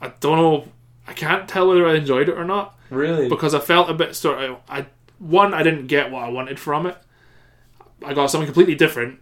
I 0.00 0.08
don't 0.20 0.36
know. 0.36 0.68
I 1.08 1.14
can't 1.14 1.48
tell 1.48 1.68
whether 1.68 1.86
I 1.86 1.94
enjoyed 1.94 2.28
it 2.28 2.36
or 2.38 2.44
not 2.44 2.78
Really? 2.90 3.28
because 3.28 3.54
I 3.54 3.58
felt 3.58 3.88
a 3.90 3.94
bit 3.94 4.14
sort 4.14 4.38
of. 4.38 4.58
I 4.68 4.86
one, 5.22 5.54
I 5.54 5.62
didn't 5.62 5.86
get 5.86 6.10
what 6.10 6.24
I 6.24 6.28
wanted 6.28 6.58
from 6.58 6.86
it. 6.86 6.96
I 8.04 8.14
got 8.14 8.30
something 8.30 8.46
completely 8.46 8.74
different, 8.74 9.20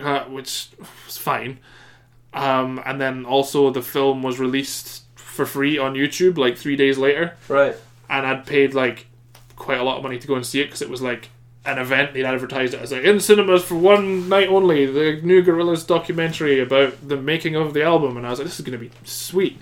uh, 0.00 0.24
which 0.24 0.68
was 1.06 1.16
fine. 1.16 1.60
Um, 2.32 2.80
and 2.84 3.00
then 3.00 3.24
also 3.24 3.70
the 3.70 3.82
film 3.82 4.22
was 4.22 4.38
released 4.38 5.04
for 5.14 5.46
free 5.46 5.78
on 5.78 5.94
YouTube 5.94 6.36
like 6.36 6.56
three 6.56 6.76
days 6.76 6.98
later 6.98 7.36
right. 7.48 7.74
and 8.08 8.26
I'd 8.26 8.46
paid 8.46 8.74
like 8.74 9.06
quite 9.56 9.78
a 9.78 9.82
lot 9.82 9.96
of 9.96 10.02
money 10.02 10.18
to 10.18 10.26
go 10.26 10.34
and 10.34 10.44
see 10.44 10.60
it 10.60 10.64
because 10.66 10.82
it 10.82 10.90
was 10.90 11.02
like 11.02 11.30
an 11.64 11.78
event. 11.78 12.14
They'd 12.14 12.24
advertised 12.24 12.74
it 12.74 12.80
as 12.80 12.92
like 12.92 13.04
in 13.04 13.20
cinemas 13.20 13.62
for 13.64 13.76
one 13.76 14.28
night 14.28 14.48
only. 14.48 14.86
The 14.86 15.20
new 15.22 15.42
Gorillaz 15.42 15.86
documentary 15.86 16.60
about 16.60 17.08
the 17.08 17.16
making 17.16 17.54
of 17.54 17.74
the 17.74 17.82
album, 17.82 18.16
and 18.16 18.26
I 18.26 18.30
was 18.30 18.38
like, 18.38 18.46
this 18.46 18.58
is 18.58 18.64
going 18.64 18.78
to 18.78 18.84
be 18.84 18.90
sweet. 19.04 19.60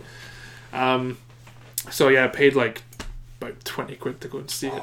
Um, 0.73 1.19
so 1.91 2.09
yeah, 2.09 2.25
I 2.25 2.29
paid 2.29 2.55
like 2.55 2.83
about 3.41 3.65
twenty 3.65 3.97
quid 3.97 4.21
to 4.21 4.29
go 4.29 4.39
and 4.39 4.51
see 4.51 4.69
it. 4.69 4.83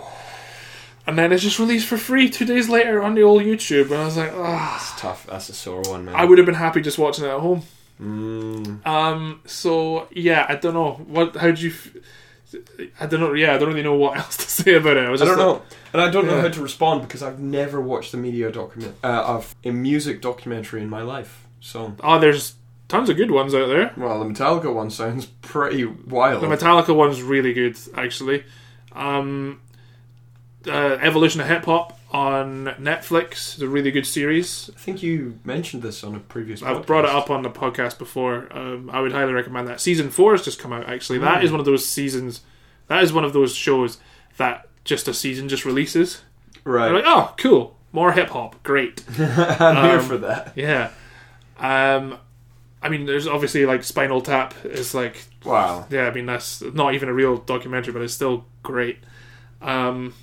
And 1.08 1.18
then 1.20 1.32
it's 1.32 1.44
just 1.44 1.60
released 1.60 1.88
for 1.88 1.98
free 1.98 2.30
two 2.30 2.46
days 2.46 2.68
later 2.68 3.04
on 3.04 3.14
the 3.16 3.22
old 3.24 3.44
YouTube, 3.44 3.86
and 3.92 3.96
I 3.96 4.06
was 4.06 4.18
like, 4.18 4.32
ah, 4.34 4.76
It's 4.78 5.00
tough. 5.00 5.28
That's 5.28 5.50
a 5.50 5.54
sore 5.54 5.82
one, 5.84 6.06
man. 6.06 6.16
I 6.16 6.26
would 6.26 6.38
have 6.40 6.46
been 6.46 6.56
happy 6.56 6.82
just 6.82 6.98
watching 6.98 7.26
it 7.26 7.30
at 7.30 7.40
home. 7.40 7.62
Mm, 8.02 8.86
Um. 8.86 9.42
So 9.46 10.08
yeah, 10.12 10.46
I 10.50 10.56
don't 10.56 10.74
know 10.74 10.94
what. 10.94 11.36
How 11.36 11.52
do 11.52 11.62
you? 11.62 11.70
F- 11.70 11.96
I 13.00 13.06
don't 13.06 13.20
know. 13.20 13.34
Yeah, 13.34 13.54
I 13.54 13.58
don't 13.58 13.70
really 13.70 13.84
know 13.84 13.96
what 13.96 14.18
else 14.22 14.38
to 14.38 14.50
say 14.50 14.74
about 14.76 14.98
it. 14.98 15.06
I 15.06 15.10
was 15.10 15.22
I 15.22 15.26
don't 15.26 15.38
like- 15.38 15.46
know, 15.48 15.62
and 15.94 16.02
I 16.02 16.10
don't 16.10 16.26
know 16.26 16.42
how 16.42 16.48
to 16.50 16.62
respond 16.62 17.02
because 17.04 17.22
I've 17.24 17.40
never 17.40 17.80
watched 17.82 18.14
a 18.14 18.18
media 18.18 18.52
document 18.52 18.96
uh, 19.04 19.24
of 19.26 19.56
a 19.64 19.72
music 19.72 20.22
documentary 20.22 20.82
in 20.82 20.90
my 20.90 21.02
life. 21.04 21.46
So, 21.62 21.96
Oh, 22.04 22.20
there's 22.20 22.56
tons 22.88 23.10
of 23.10 23.18
good 23.18 23.32
ones 23.32 23.56
out 23.56 23.68
there. 23.68 23.92
well, 23.98 24.20
the 24.24 24.26
Metallica 24.30 24.74
one 24.74 24.90
sounds 24.92 25.26
pretty 25.26 25.86
wild. 25.86 26.42
The 26.44 26.48
Metallica 26.48 26.96
one's 26.96 27.22
really 27.24 27.54
good, 27.54 27.78
actually. 27.96 28.44
Um, 28.92 29.60
uh, 30.68 30.98
Evolution 31.02 31.42
of 31.42 31.48
Hip 31.48 31.66
Hop 31.66 31.98
on 32.12 32.66
Netflix 32.80 33.56
is 33.56 33.62
a 33.62 33.68
really 33.68 33.92
good 33.92 34.06
series. 34.06 34.70
I 34.76 34.80
think 34.80 35.04
you 35.04 35.40
mentioned 35.44 35.84
this 35.84 36.04
on 36.04 36.16
a 36.16 36.20
previous. 36.20 36.62
I've 36.64 36.86
brought 36.86 37.06
it 37.06 37.12
up 37.12 37.30
on 37.30 37.44
the 37.44 37.50
podcast 37.50 37.98
before. 37.98 38.48
Um, 38.52 38.90
I 38.90 39.02
would 39.02 39.12
highly 39.12 39.34
recommend 39.34 39.68
that. 39.68 39.82
Season 39.82 40.10
four 40.10 40.32
has 40.34 40.44
just 40.44 40.60
come 40.60 40.72
out. 40.74 40.88
Actually, 40.88 41.20
that 41.20 41.44
is 41.44 41.52
one 41.52 41.60
of 41.60 41.66
those 41.66 41.86
seasons. 41.86 42.42
That 42.88 43.04
is 43.04 43.12
one 43.12 43.24
of 43.26 43.34
those 43.34 43.56
shows 43.56 43.98
that 44.38 44.68
just 44.84 45.08
a 45.08 45.14
season 45.14 45.50
just 45.50 45.66
releases. 45.66 46.22
Right, 46.64 46.88
You're 46.88 46.96
like, 46.96 47.06
oh, 47.06 47.34
cool, 47.38 47.78
more 47.92 48.12
hip 48.14 48.30
hop, 48.30 48.62
great. 48.64 49.04
I'm 49.20 49.86
here 49.86 50.00
um, 50.00 50.06
for 50.06 50.18
that. 50.20 50.54
Yeah. 50.56 50.92
Um, 51.60 52.18
I 52.82 52.90
mean, 52.90 53.06
there's 53.06 53.28
obviously 53.28 53.66
like 53.66 53.84
Spinal 53.84 54.22
Tap 54.22 54.54
is 54.66 54.94
like 54.94 55.26
Wow. 55.44 55.86
yeah, 55.90 56.08
I 56.08 56.12
mean 56.12 56.26
that's 56.26 56.62
not 56.62 56.94
even 56.94 57.10
a 57.10 57.14
real 57.14 57.38
documentary, 57.38 57.94
but 57.94 58.02
it's 58.02 58.14
still 58.14 58.46
great. 58.64 58.98
Um, 59.62 60.14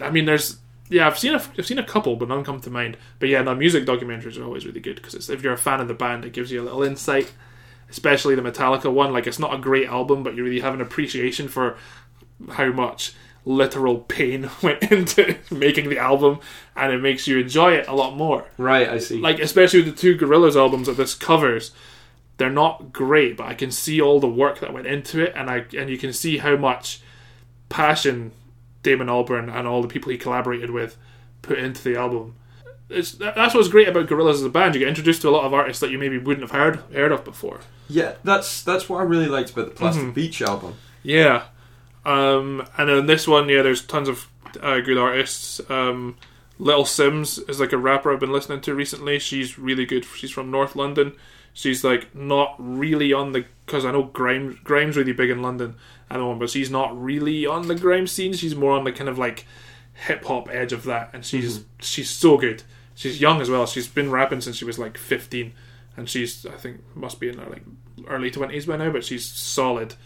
I 0.00 0.10
mean, 0.10 0.24
there's 0.24 0.58
yeah, 0.90 1.06
I've 1.06 1.18
seen 1.18 1.34
a, 1.34 1.42
I've 1.58 1.66
seen 1.66 1.78
a 1.78 1.84
couple, 1.84 2.16
but 2.16 2.28
none 2.28 2.44
come 2.44 2.60
to 2.60 2.70
mind. 2.70 2.96
But 3.18 3.28
yeah, 3.28 3.42
no, 3.42 3.54
music 3.54 3.84
documentaries 3.84 4.38
are 4.38 4.44
always 4.44 4.64
really 4.66 4.80
good 4.80 4.96
because 4.96 5.28
if 5.28 5.42
you're 5.42 5.52
a 5.52 5.58
fan 5.58 5.80
of 5.80 5.88
the 5.88 5.94
band, 5.94 6.24
it 6.24 6.32
gives 6.32 6.50
you 6.50 6.62
a 6.62 6.64
little 6.64 6.82
insight. 6.82 7.32
Especially 7.90 8.34
the 8.34 8.42
Metallica 8.42 8.92
one, 8.92 9.14
like 9.14 9.26
it's 9.26 9.38
not 9.38 9.54
a 9.54 9.58
great 9.58 9.88
album, 9.88 10.22
but 10.22 10.34
you 10.34 10.44
really 10.44 10.60
have 10.60 10.74
an 10.74 10.82
appreciation 10.82 11.48
for 11.48 11.76
how 12.52 12.70
much 12.70 13.14
literal 13.46 14.00
pain 14.00 14.50
went 14.62 14.82
into 14.82 15.36
making 15.50 15.88
the 15.88 15.98
album, 15.98 16.38
and 16.76 16.92
it 16.92 16.98
makes 16.98 17.26
you 17.26 17.38
enjoy 17.38 17.72
it 17.72 17.88
a 17.88 17.94
lot 17.94 18.14
more 18.14 18.44
Right, 18.58 18.86
I 18.88 18.98
see. 18.98 19.18
like 19.20 19.38
especially 19.38 19.82
with 19.82 19.94
the 19.94 20.00
two 20.00 20.18
Gorillaz 20.18 20.54
albums 20.54 20.86
that 20.86 20.98
this 20.98 21.14
covers, 21.14 21.70
they're 22.36 22.50
not 22.50 22.92
great, 22.92 23.38
but 23.38 23.46
I 23.46 23.54
can 23.54 23.70
see 23.70 24.02
all 24.02 24.20
the 24.20 24.28
work 24.28 24.60
that 24.60 24.72
went 24.74 24.86
into 24.86 25.22
it, 25.22 25.32
and 25.34 25.48
I 25.48 25.64
and 25.76 25.88
you 25.88 25.96
can 25.96 26.12
see 26.12 26.38
how 26.38 26.56
much 26.56 27.00
passion 27.70 28.32
Damon 28.88 29.08
Albarn 29.08 29.52
and 29.54 29.66
all 29.68 29.82
the 29.82 29.88
people 29.88 30.10
he 30.10 30.18
collaborated 30.18 30.70
with 30.70 30.96
put 31.42 31.58
into 31.58 31.82
the 31.82 31.96
album. 31.96 32.34
It's 32.90 33.12
that's 33.12 33.54
what's 33.54 33.68
great 33.68 33.86
about 33.88 34.08
Gorillaz 34.08 34.34
as 34.34 34.42
a 34.44 34.48
band. 34.48 34.74
You 34.74 34.78
get 34.80 34.88
introduced 34.88 35.20
to 35.22 35.28
a 35.28 35.30
lot 35.30 35.44
of 35.44 35.52
artists 35.52 35.80
that 35.80 35.90
you 35.90 35.98
maybe 35.98 36.16
wouldn't 36.16 36.48
have 36.50 36.58
heard 36.58 36.76
heard 36.94 37.12
of 37.12 37.22
before. 37.24 37.60
yeah, 37.88 38.14
that's 38.24 38.62
that's 38.62 38.88
what 38.88 39.00
I 39.00 39.02
really 39.02 39.26
liked 39.28 39.50
about 39.50 39.66
the 39.66 39.74
Plastic 39.74 40.04
Mm-hmm. 40.04 40.12
Beach 40.12 40.40
album. 40.40 40.74
Yeah. 41.02 41.44
Um, 42.06 42.66
and 42.78 42.88
then 42.88 43.06
this 43.06 43.28
one, 43.28 43.48
yeah, 43.50 43.60
there's 43.60 43.82
tons 43.84 44.08
of 44.08 44.28
uh, 44.62 44.80
good 44.80 44.96
artists. 44.96 45.60
Um, 45.70 46.16
Little 46.58 46.84
Simz 46.84 47.38
is 47.50 47.60
like 47.60 47.72
a 47.72 47.76
rapper 47.78 48.10
I've 48.12 48.20
been 48.20 48.32
listening 48.32 48.62
to 48.62 48.74
recently. 48.74 49.18
She's 49.18 49.58
really 49.58 49.84
good. 49.84 50.06
She's 50.06 50.30
from 50.30 50.50
North 50.50 50.74
London. 50.74 51.12
She's 51.58 51.82
like 51.82 52.14
not 52.14 52.54
really 52.56 53.12
on 53.12 53.32
the 53.32 53.44
because 53.66 53.84
I 53.84 53.90
know 53.90 54.04
grime 54.04 54.60
grime's 54.62 54.96
really 54.96 55.12
big 55.12 55.28
in 55.28 55.42
London. 55.42 55.74
I 56.08 56.16
know, 56.16 56.32
but 56.36 56.50
she's 56.50 56.70
not 56.70 56.96
really 56.96 57.46
on 57.46 57.66
the 57.66 57.74
grime 57.74 58.06
scene. 58.06 58.32
She's 58.32 58.54
more 58.54 58.78
on 58.78 58.84
the 58.84 58.92
kind 58.92 59.10
of 59.10 59.18
like 59.18 59.44
hip 60.06 60.24
hop 60.24 60.48
edge 60.52 60.72
of 60.72 60.84
that, 60.84 61.10
and 61.12 61.26
she's 61.26 61.64
she's 61.80 62.08
so 62.10 62.38
good. 62.38 62.62
She's 62.94 63.20
young 63.20 63.40
as 63.40 63.50
well. 63.50 63.66
She's 63.66 63.88
been 63.88 64.12
rapping 64.12 64.40
since 64.40 64.54
she 64.54 64.64
was 64.64 64.78
like 64.78 64.96
15, 64.96 65.52
and 65.96 66.08
she's 66.08 66.46
I 66.46 66.52
think 66.52 66.80
must 66.94 67.18
be 67.18 67.28
in 67.28 67.38
her 67.38 67.50
like 67.50 67.64
early 68.06 68.30
20s 68.30 68.64
by 68.64 68.76
now, 68.76 68.92
but 68.92 69.04
she's 69.04 69.26
solid. 69.26 69.96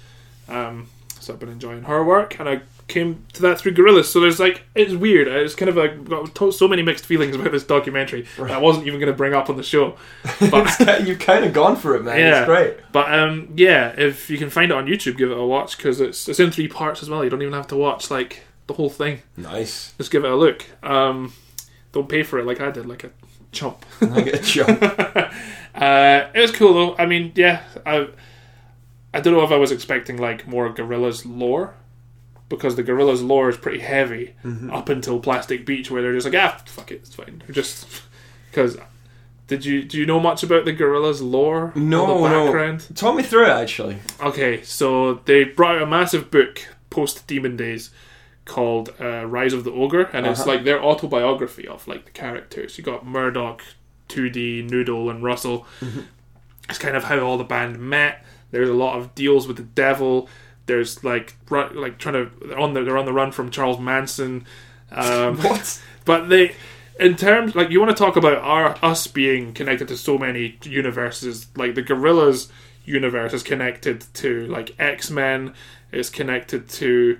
Um, 0.49 0.89
so 1.21 1.35
I've 1.35 1.39
been 1.39 1.51
enjoying 1.51 1.83
her 1.83 2.03
work, 2.03 2.41
and 2.41 2.49
I 2.49 2.63
came 2.89 3.25
to 3.35 3.43
that 3.43 3.59
through 3.59 3.73
Gorillaz. 3.75 4.05
So 4.07 4.21
there's 4.21 4.39
like 4.41 4.63
it's 4.75 4.93
weird. 4.93 5.29
It's 5.29 5.55
kind 5.55 5.69
of 5.69 5.77
like 5.77 6.05
got 6.05 6.35
to- 6.35 6.53
so 6.53 6.69
many 6.69 6.83
mixed 6.83 7.07
feelings 7.07 7.35
about 7.37 7.53
this 7.53 7.65
documentary 7.65 8.27
that 8.39 8.51
I 8.51 8.59
wasn't 8.59 8.87
even 8.87 9.01
going 9.01 9.11
to 9.13 9.17
bring 9.17 9.35
up 9.35 9.49
on 9.51 9.57
the 9.57 9.63
show. 9.63 9.97
But 10.51 11.07
You've 11.07 11.19
kind 11.19 11.45
of 11.45 11.53
gone 11.53 11.77
for 11.77 11.95
it, 11.97 12.03
man. 12.05 12.19
Yeah. 12.19 12.39
It's 12.41 12.47
great. 12.47 12.77
but 12.93 13.13
um, 13.13 13.53
yeah, 13.57 13.95
if 13.97 14.29
you 14.31 14.39
can 14.39 14.51
find 14.51 14.71
it 14.71 14.75
on 14.77 14.87
YouTube, 14.87 15.17
give 15.17 15.31
it 15.31 15.39
a 15.39 15.45
watch 15.45 15.77
because 15.77 16.01
it's 16.01 16.29
it's 16.29 16.41
in 16.41 16.51
three 16.51 16.69
parts 16.69 17.03
as 17.03 17.09
well. 17.11 17.25
You 17.25 17.31
don't 17.31 17.43
even 17.43 17.55
have 17.55 17.69
to 17.69 17.77
watch 17.77 18.11
like 18.11 18.43
the 18.67 18.75
whole 18.75 18.91
thing. 18.91 19.23
Nice. 19.37 19.95
Just 19.99 20.11
give 20.11 20.25
it 20.25 20.31
a 20.31 20.37
look. 20.37 20.65
Um, 20.83 21.33
don't 21.93 22.09
pay 22.09 22.23
for 22.23 22.39
it 22.39 22.47
like 22.47 22.61
I 22.61 22.71
did, 22.71 22.87
like 22.87 23.05
a 23.05 23.11
chump. 23.53 23.85
I 24.01 24.21
get 24.23 24.35
a 24.35 24.43
jump. 24.43 24.83
Uh, 25.75 26.29
it 26.35 26.41
was 26.41 26.51
cool 26.53 26.75
though. 26.75 26.97
I 26.99 27.07
mean, 27.07 27.33
yeah, 27.35 27.63
I 27.87 28.09
I 29.15 29.21
don't 29.21 29.33
know 29.33 29.43
if 29.43 29.51
I 29.51 29.57
was 29.57 29.73
expecting 29.73 30.19
like 30.19 30.47
more 30.47 30.69
Gorillaz 30.73 31.25
lore 31.25 31.73
because 32.57 32.77
the 32.77 32.85
Gorillaz 32.85 33.27
lore 33.27 33.49
is 33.49 33.57
pretty 33.57 33.81
heavy 33.81 34.35
up 34.71 34.89
until 34.89 35.19
Plastic 35.21 35.67
Beach, 35.67 35.91
where 35.91 36.03
they're 36.03 36.13
just 36.15 36.27
like, 36.27 36.35
ah, 36.37 36.61
fuck 36.67 36.91
it, 36.93 36.97
it's 36.97 37.15
fine. 37.15 37.43
Just 37.51 37.87
because. 38.51 38.77
Did 39.49 39.65
you 39.67 39.83
do 39.83 39.99
you 39.99 40.07
know 40.07 40.21
much 40.21 40.43
about 40.43 40.65
the 40.65 40.73
Gorillaz 40.73 41.21
lore? 41.21 41.73
No, 41.75 42.07
no. 42.31 42.53
Talk 42.95 43.17
me 43.17 43.23
through 43.23 43.47
it, 43.47 43.51
actually. 43.51 43.99
Okay, 44.21 44.63
so 44.63 45.15
they 45.27 45.45
brought 45.45 45.77
out 45.77 45.83
a 45.83 45.87
massive 45.87 46.31
book 46.31 46.61
post 46.89 47.27
Demon 47.27 47.57
Days 47.57 47.91
called 48.47 48.95
uh, 48.99 49.27
Rise 49.27 49.53
of 49.53 49.65
the 49.65 49.73
Ogre, 49.73 50.05
and 50.15 50.27
it's 50.27 50.41
Uh-huh. 50.41 50.51
like 50.53 50.65
their 50.65 50.83
autobiography 50.83 51.67
of 51.69 51.87
like 51.87 52.07
the 52.07 52.11
characters. 52.13 52.79
You 52.79 52.85
got 52.85 53.05
Murdoc, 53.05 53.61
2D, 54.09 54.71
Noodle, 54.71 55.11
and 55.11 55.23
Russel. 55.23 55.67
It's 56.71 56.79
kind 56.79 56.97
of 56.97 57.05
how 57.05 57.19
all 57.21 57.37
the 57.37 57.45
band 57.45 57.79
met. 57.79 58.25
There's 58.53 58.69
a 58.71 58.75
lot 58.75 58.97
of 58.97 59.15
deals 59.15 59.47
with 59.47 59.57
the 59.59 59.65
devil. 59.65 60.29
There's 60.67 61.03
like 61.03 61.37
run, 61.51 61.75
like 61.77 61.99
trying 61.99 62.15
to 62.15 62.31
they're 62.47 62.59
on 62.59 62.75
the 62.75 62.83
they're 62.83 62.99
on 62.99 63.07
the 63.07 63.13
run 63.13 63.33
from 63.33 63.51
Charles 63.51 63.79
Manson. 63.81 64.47
Um, 64.91 65.39
What? 65.43 65.81
but 66.05 66.29
they 66.29 66.55
in 67.01 67.17
terms 67.17 67.55
like 67.55 67.71
you 67.71 67.81
want 67.81 67.97
to 67.97 68.01
talk 68.05 68.17
about 68.17 68.39
our 68.39 68.77
us 68.83 69.07
being 69.07 69.53
connected 69.53 69.89
to 69.89 69.97
so 69.97 70.19
many 70.19 70.59
universes 70.63 71.47
like 71.57 71.75
the 71.75 71.83
gorillaz 71.83 72.51
universe 72.85 73.33
is 73.33 73.43
connected 73.43 74.05
to 74.15 74.47
like 74.47 74.75
x-men 74.79 75.55
is 75.91 76.11
connected 76.11 76.69
to 76.69 77.19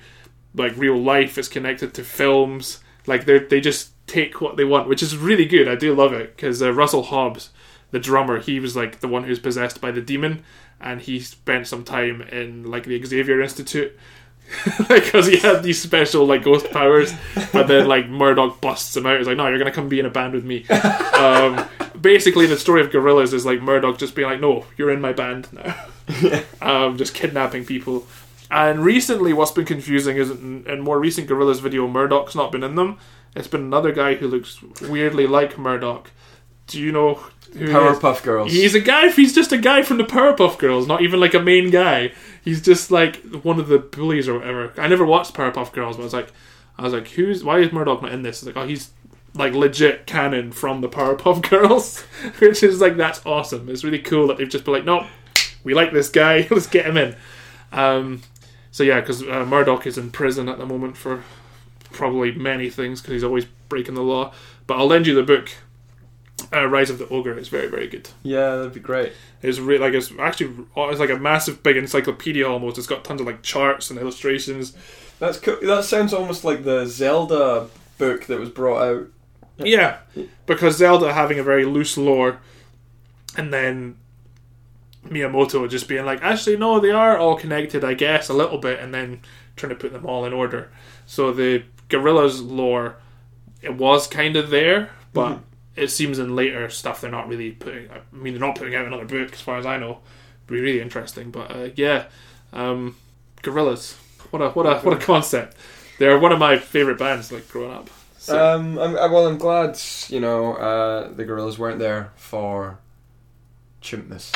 like 0.55 0.77
real 0.77 0.97
life 1.01 1.39
is 1.39 1.49
connected 1.49 1.95
to 1.95 2.05
films 2.05 2.81
like 3.07 3.25
they 3.25 3.39
they 3.39 3.61
just 3.61 3.93
take 4.07 4.41
what 4.41 4.57
they 4.57 4.65
want 4.65 4.89
which 4.89 5.03
is 5.03 5.17
really 5.17 5.47
good 5.47 5.67
i 5.69 5.75
do 5.75 5.95
love 5.95 6.13
it 6.13 6.37
because 6.37 6.63
uh, 6.63 6.73
russel 6.73 7.05
hobbs 7.05 7.51
the 7.93 7.99
drummer 7.99 8.41
he 8.41 8.61
was 8.61 8.77
like 8.77 9.01
the 9.01 9.09
one 9.09 9.25
who's 9.25 9.39
possessed 9.39 9.81
by 9.81 9.91
the 9.91 10.01
demon 10.03 10.45
and 10.83 11.01
he 11.01 11.21
spent 11.21 11.67
some 11.67 11.85
time 11.85 12.23
in 12.23 12.71
like 12.71 12.85
the 12.85 13.03
xavier 13.05 13.41
institute 13.41 13.97
because 14.89 15.27
he 15.27 15.39
had 15.39 15.63
these 15.63 15.81
special 15.81 16.27
like 16.27 16.43
ghost 16.43 16.71
powers, 16.71 17.15
but 17.53 17.69
then 17.69 17.87
like 17.87 18.09
Murdoc 18.09 18.61
busts 18.61 18.97
him 18.97 19.07
out. 19.07 19.19
He's 19.19 19.27
like, 19.27 19.37
"No, 19.37 19.49
you're 19.49 19.59
gonna 19.59 19.73
come 19.73 19.89
be 19.89 20.01
in 20.01 20.07
a 20.07 20.11
band 20.11 20.35
with 20.35 20.45
me." 20.45 20.67
Um, 20.69 21.65
basically, 21.99 22.47
the 22.47 22.59
story 22.59 22.81
of 22.81 22.91
Gorillaz 22.91 23.33
is 23.33 23.47
like 23.47 23.61
Murdoc 23.61 23.99
just 23.99 24.15
being 24.15 24.29
like, 24.29 24.41
"No, 24.41 24.67
you're 24.77 24.91
in 24.91 25.01
my 25.01 25.13
band 25.13 25.49
now," 25.53 26.43
um, 26.61 26.99
just 26.99 27.15
kidnapping 27.15 27.65
people. 27.65 28.07
And 28.51 28.85
recently, 28.85 29.33
what's 29.33 29.53
been 29.53 29.65
confusing 29.65 30.17
is 30.19 30.31
in, 30.31 30.67
in 30.67 30.81
more 30.81 31.01
recent 31.01 31.29
Gorillaz 31.29 31.61
video, 31.61 31.89
Murdoc's 31.89 32.35
not 32.35 32.53
been 32.53 32.63
in 32.63 32.75
them. 32.75 32.99
It's 33.35 33.49
been 33.49 33.63
another 33.63 33.93
guy 33.93 34.17
who 34.17 34.29
looks 34.29 34.61
weirdly 34.83 35.27
like 35.27 35.57
Murdoc. 35.57 36.11
Do 36.67 36.79
you 36.79 36.93
know 36.93 37.21
is? 37.55 37.71
Powerpuff 37.71 38.23
Girls. 38.23 38.53
He's 38.53 38.75
a 38.75 38.81
guy. 38.81 39.11
He's 39.11 39.35
just 39.35 39.53
a 39.53 39.59
guy 39.59 39.83
from 39.83 39.99
the 39.99 40.05
Powerpuff 40.05 40.59
Girls, 40.59 40.87
not 40.87 41.03
even 41.03 41.21
like 41.21 41.35
a 41.35 41.41
main 41.41 41.71
guy. 41.71 42.13
He's 42.43 42.61
just 42.61 42.91
like 42.91 43.17
one 43.43 43.61
of 43.61 43.69
the 43.69 43.79
bullies 43.79 44.29
or 44.29 44.39
whatever. 44.39 44.73
I 44.77 44.89
never 44.89 45.05
watched 45.05 45.35
Powerpuff 45.35 45.73
Girls, 45.73 45.97
but 45.97 46.03
I 46.03 46.05
was 46.05 46.13
like, 46.13 46.33
I 46.79 46.83
was 46.83 46.93
like, 46.93 47.09
who's 47.09 47.45
why 47.45 47.59
is 47.59 47.73
Murdoc 47.73 48.03
not 48.03 48.13
in 48.13 48.23
this? 48.23 48.43
It's 48.43 48.47
like, 48.47 48.57
oh, 48.57 48.67
he's 48.67 48.91
like 49.35 49.55
legit 49.55 50.07
canon 50.07 50.53
from 50.53 50.81
the 50.81 50.89
Powerpuff 50.89 51.49
Girls, 51.51 52.01
which 52.39 52.63
is 52.63 52.81
like 52.81 52.97
that's 52.97 53.25
awesome. 53.25 53.69
It's 53.69 53.85
really 53.85 54.01
cool 54.01 54.29
that 54.29 54.39
they've 54.39 54.49
just 54.49 54.65
been 54.65 54.75
like, 54.75 54.85
no, 54.85 55.07
we 55.65 55.75
like 55.75 55.93
this 55.93 56.09
guy. 56.09 56.47
Let's 56.51 56.67
get 56.67 56.87
him 56.87 56.97
in. 56.97 57.17
Um, 57.73 58.23
so 58.71 58.83
yeah, 58.83 59.01
because 59.01 59.23
uh, 59.23 59.45
Murdoc 59.45 59.87
is 59.87 59.99
in 59.99 60.11
prison 60.11 60.49
at 60.49 60.59
the 60.59 60.67
moment 60.67 60.97
for 60.97 61.23
probably 61.93 62.33
many 62.33 62.71
things 62.71 63.01
because 63.01 63.13
he's 63.13 63.25
always 63.25 63.47
breaking 63.69 63.95
the 63.95 64.03
law. 64.03 64.33
But 64.67 64.79
I'll 64.79 64.87
lend 64.87 65.07
you 65.07 65.15
the 65.15 65.23
book. 65.23 65.51
Uh, 66.53 66.67
Rise 66.67 66.91
of 66.91 66.99
the 66.99 67.09
Ogre 67.09 67.39
is 67.39 67.49
very 67.49 67.69
very 67.69 67.89
good. 67.89 68.11
yeah, 68.23 68.57
that'd 68.57 68.75
be 68.75 68.81
great. 68.81 69.13
It's 69.41 69.59
really 69.59 69.79
like 69.81 69.95
it's 69.95 70.13
actually 70.19 70.55
it's 70.77 71.01
like 71.01 71.11
a 71.11 71.17
massive 71.19 71.63
big 71.63 71.77
encyclopedia 71.77 72.47
almost. 72.49 72.79
It's 72.79 72.87
got 72.87 73.05
tons 73.05 73.21
of 73.21 73.27
like 73.27 73.43
charts 73.43 73.91
and 73.91 73.99
illustrations. 73.99 74.77
That's 75.19 75.39
cool. 75.39 75.57
That 75.63 75.85
sounds 75.85 76.13
almost 76.13 76.45
like 76.45 76.65
the 76.65 76.85
Zelda 76.87 77.69
book 77.99 78.27
that 78.27 78.39
was 78.39 78.49
brought 78.51 78.83
out. 78.83 79.07
Yeah, 79.59 79.99
because 80.47 80.77
Zelda 80.77 81.13
having 81.13 81.39
a 81.39 81.43
very 81.43 81.65
loose 81.65 81.97
lore, 81.97 82.41
and 83.37 83.53
then 83.53 83.97
Miyamoto 85.07 85.69
just 85.69 85.89
being 85.89 86.05
like, 86.05 86.23
actually 86.23 86.57
no, 86.57 86.81
they 86.81 86.91
are 86.91 87.17
all 87.19 87.37
connected, 87.37 87.85
I 87.85 87.95
guess, 87.95 88.29
a 88.29 88.35
little 88.35 88.59
bit, 88.59 88.81
and 88.81 88.93
then 88.93 89.21
trying 89.57 89.71
to 89.71 89.77
put 89.77 89.93
them 89.93 90.07
all 90.07 90.25
in 90.25 90.33
order. 90.33 90.71
So 91.07 91.33
the 91.33 91.65
Gorillaz 91.89 92.41
lore, 92.45 92.97
it 93.61 93.75
was 93.77 94.07
kind 94.07 94.37
of 94.37 94.51
there, 94.51 94.91
but 95.13 95.41
it 95.77 95.89
seems 95.89 96.19
in 96.19 96.37
later 96.37 96.69
stuff 96.69 97.01
they're 97.01 97.11
not 97.11 97.29
really 97.29 97.53
putting. 97.53 97.91
I 97.91 98.01
mean, 98.13 98.35
they're 98.35 98.47
not 98.47 98.57
putting 98.57 98.75
out 98.75 98.87
another 98.87 99.05
book, 99.07 99.33
as 99.33 99.41
far 99.41 99.59
as 99.59 99.67
I 99.67 99.79
know. 99.79 99.99
Be 100.47 100.61
really 100.61 100.81
interesting, 100.81 101.31
but 101.31 101.51
uh, 101.51 101.69
yeah, 101.77 102.07
um, 102.53 102.97
Gorillaz. 103.43 103.95
What 104.31 104.41
a 104.43 104.51
what 104.51 104.67
a 104.67 104.81
what 104.81 104.95
a 105.01 105.05
concept. 105.05 105.57
They're 105.99 106.19
one 106.19 106.33
of 106.33 106.39
my 106.39 106.59
favorite 106.59 106.99
bands, 106.99 107.31
like 107.31 107.49
growing 107.49 107.73
up. 107.73 107.91
So, 108.19 108.55
Um, 108.55 108.79
I'm, 108.79 108.97
I, 108.97 109.07
well, 109.07 109.27
I'm 109.27 109.39
glad 109.39 109.79
you 110.09 110.21
know 110.21 110.55
uh, 110.55 111.13
the 111.13 111.25
gorillas 111.25 111.59
weren't 111.59 111.79
there 111.79 112.13
for 112.17 112.79
chimpness. 113.83 114.33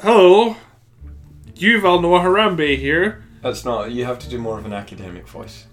hello, 0.00 0.56
Yuval 1.54 2.02
Noah 2.02 2.20
Harambe 2.20 2.76
here. 2.78 3.22
That's 3.42 3.64
not. 3.64 3.90
You 3.90 4.04
have 4.04 4.18
to 4.20 4.28
do 4.28 4.38
more 4.38 4.58
of 4.58 4.66
an 4.66 4.72
academic 4.72 5.26
voice. 5.26 5.66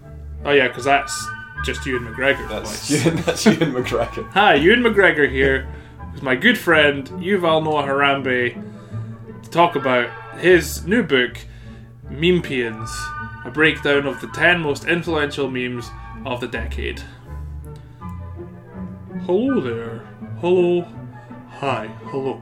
Oh 0.44 0.52
yeah, 0.52 0.68
because 0.68 0.86
that's 0.86 1.28
just 1.64 1.86
Ewan 1.86 2.04
McGregor. 2.06 2.50
That's 2.50 2.90
voice. 2.90 3.06
Ewan, 3.06 3.22
that's 3.22 3.46
Ewan 3.46 3.74
McGregor. 3.74 4.30
Hi, 4.32 4.56
Ewan 4.56 4.80
McGregor 4.82 5.30
here 5.30 5.68
with 6.14 6.24
my 6.24 6.36
good 6.36 6.58
friend 6.58 7.08
Yuval 7.10 7.64
Noah 7.64 7.84
Harambe 7.84 9.44
to 9.44 9.50
talk 9.50 9.76
about 9.76 10.10
his 10.40 10.86
new 10.86 11.04
book, 11.04 11.38
Mempians, 12.10 12.90
a 13.46 13.52
breakdown 13.52 14.08
of 14.08 14.20
the 14.22 14.28
10 14.28 14.62
most 14.62 14.86
influential 14.86 15.50
memes 15.50 15.90
of 16.26 16.42
the 16.42 16.48
decade. 16.48 17.02
hello 19.26 19.60
there. 19.62 20.00
Hello. 20.42 20.82
Hi. 21.60 21.88
Hello. 22.06 22.42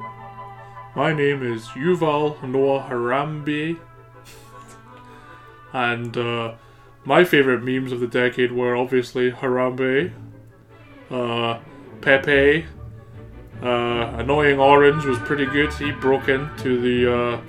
My 0.96 1.12
name 1.12 1.44
is 1.44 1.66
Yuval 1.70 2.42
Noah 2.44 2.88
Harambe. 2.90 3.78
And 5.78 6.18
uh, 6.18 6.56
my 7.06 7.24
favorite 7.24 7.64
memes 7.64 7.92
of 7.92 8.00
the 8.00 8.08
decade 8.08 8.52
were 8.52 8.76
obviously 8.76 9.32
Harambe, 9.32 10.12
uh, 11.12 11.60
Pepe, 12.02 12.66
uh, 13.62 14.16
Annoying 14.18 14.60
Orange 14.60 15.06
was 15.06 15.20
pretty 15.20 15.46
good. 15.46 15.72
He 15.74 15.92
broke 15.92 16.30
into 16.30 16.82
the 16.82 17.16
uh, 17.16 17.42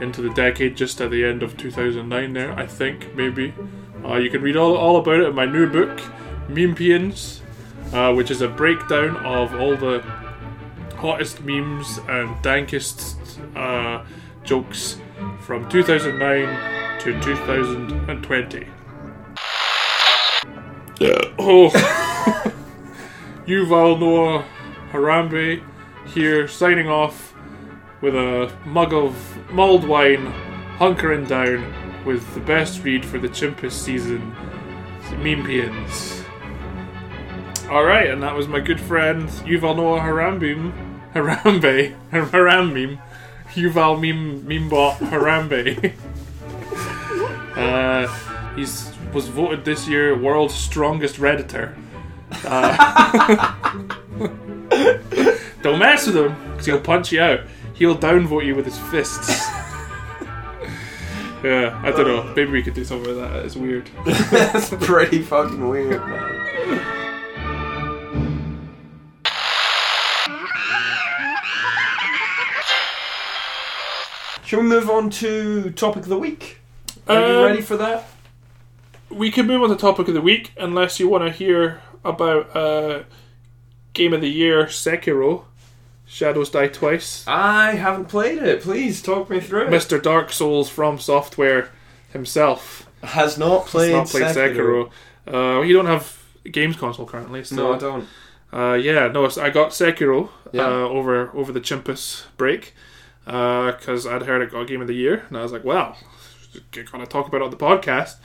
into 0.00 0.22
the 0.22 0.30
decade 0.30 0.74
just 0.74 1.02
at 1.02 1.10
the 1.10 1.22
end 1.22 1.42
of 1.42 1.58
2009 1.58 2.32
there, 2.32 2.58
I 2.58 2.66
think, 2.66 3.14
maybe. 3.14 3.52
Uh, 4.02 4.16
you 4.16 4.30
can 4.30 4.40
read 4.40 4.56
all, 4.56 4.74
all 4.74 4.96
about 4.96 5.20
it 5.20 5.28
in 5.28 5.34
my 5.34 5.44
new 5.44 5.68
book, 5.68 5.98
Mempians, 6.48 7.40
uh, 7.92 8.14
which 8.14 8.30
is 8.30 8.40
a 8.40 8.48
breakdown 8.48 9.16
of 9.18 9.54
all 9.60 9.76
the 9.76 10.00
hottest 10.96 11.42
memes 11.42 11.98
and 12.08 12.34
dankest 12.42 13.16
jokes 14.44 14.96
from 15.40 15.68
2009 15.68 17.00
to 17.00 17.20
2020. 17.20 18.66
Yeah. 21.00 21.16
Oh, 21.38 21.70
Yuval 23.46 23.98
Noah 23.98 24.44
Harambe 24.92 25.62
here 26.06 26.46
signing 26.46 26.88
off 26.88 27.34
with 28.00 28.14
a 28.14 28.52
mug 28.64 28.92
of 28.92 29.38
mulled 29.50 29.86
wine, 29.86 30.32
hunkering 30.78 31.26
down 31.26 32.04
with 32.04 32.34
the 32.34 32.40
best 32.40 32.82
read 32.82 33.04
for 33.04 33.18
the 33.18 33.28
Chimpus 33.28 33.72
season, 33.72 34.34
Mempians. 35.20 36.24
Alright, 37.68 38.10
and 38.10 38.22
that 38.22 38.34
was 38.34 38.48
my 38.48 38.60
good 38.60 38.80
friend 38.80 39.28
Yuval 39.28 39.76
Noah 39.76 40.00
Harambe, 40.00 40.72
Harambe, 41.14 41.96
Harambim, 42.10 43.00
Yuval 43.54 44.00
Meme 44.00 44.42
Memebot 44.42 44.96
Harambe. 44.98 45.92
uh, 47.56 48.06
he's 48.54 48.90
was 49.12 49.28
voted 49.28 49.64
this 49.64 49.88
year 49.88 50.16
world's 50.16 50.54
strongest 50.54 51.16
redditor. 51.16 51.76
Uh, 52.44 53.52
don't 55.62 55.78
mess 55.78 56.06
with 56.06 56.16
him 56.16 56.34
because 56.50 56.66
he'll 56.66 56.80
punch 56.80 57.12
you 57.12 57.20
out. 57.20 57.40
He'll 57.74 57.98
downvote 57.98 58.46
you 58.46 58.54
with 58.54 58.66
his 58.66 58.78
fists. 58.78 59.28
yeah, 61.42 61.80
I 61.82 61.90
don't 61.90 62.06
know. 62.06 62.32
Maybe 62.36 62.52
we 62.52 62.62
could 62.62 62.74
do 62.74 62.84
something 62.84 63.08
with 63.08 63.18
that. 63.18 63.44
It's 63.44 63.56
weird. 63.56 63.90
That's 64.04 64.70
pretty 64.70 65.22
fucking 65.22 65.68
weird, 65.68 66.06
man. 66.06 66.99
Shall 74.50 74.62
we 74.62 74.66
move 74.66 74.90
on 74.90 75.10
to 75.10 75.70
topic 75.70 76.02
of 76.02 76.08
the 76.08 76.18
week? 76.18 76.58
Are 77.06 77.14
you 77.14 77.36
Um, 77.36 77.44
ready 77.44 77.60
for 77.60 77.76
that? 77.76 78.08
We 79.08 79.30
can 79.30 79.46
move 79.46 79.62
on 79.62 79.68
to 79.68 79.76
topic 79.76 80.08
of 80.08 80.14
the 80.14 80.20
week 80.20 80.50
unless 80.58 80.98
you 80.98 81.06
want 81.08 81.22
to 81.24 81.30
hear 81.30 81.82
about 82.04 82.56
uh, 82.56 83.02
game 83.92 84.12
of 84.12 84.20
the 84.20 84.28
year 84.28 84.64
Sekiro. 84.64 85.44
Shadows 86.04 86.50
Die 86.50 86.66
Twice. 86.66 87.24
I 87.28 87.76
haven't 87.76 88.06
played 88.06 88.38
it. 88.38 88.60
Please 88.62 89.00
talk 89.00 89.30
me 89.30 89.38
through 89.38 89.66
it. 89.66 89.70
Mr. 89.70 90.02
Dark 90.02 90.32
Souls 90.32 90.68
from 90.68 90.98
Software 90.98 91.70
himself. 92.12 92.88
Has 93.04 93.38
not 93.38 93.66
played, 93.66 93.90
He's 93.90 93.96
not 93.98 94.08
played 94.08 94.34
Sekiro. 94.34 94.90
Uh, 95.32 95.60
you 95.60 95.74
don't 95.74 95.86
have 95.86 96.20
a 96.44 96.48
games 96.48 96.74
console 96.74 97.06
currently, 97.06 97.44
so 97.44 97.54
No, 97.54 97.74
I 97.74 97.78
don't. 97.78 98.08
Uh, 98.52 98.74
yeah, 98.74 99.06
no, 99.06 99.28
so 99.28 99.44
I 99.44 99.50
got 99.50 99.70
Sekiro 99.70 100.28
Yeah. 100.50 100.64
uh, 100.66 100.70
over 100.88 101.30
over 101.36 101.52
the 101.52 101.60
Chimpus 101.60 102.24
break 102.36 102.74
because 103.24 104.06
I'd 104.06 104.22
heard 104.22 104.42
it 104.42 104.50
got 104.50 104.66
Game 104.66 104.80
of 104.80 104.88
the 104.88 104.94
Year, 104.94 105.24
and 105.28 105.36
I 105.36 105.42
was 105.42 105.52
like, 105.52 105.64
well, 105.64 105.96
gonna 106.72 107.06
talk 107.06 107.28
about 107.28 107.40
it 107.40 107.44
on 107.44 107.50
the 107.50 107.56
podcast. 107.56 108.16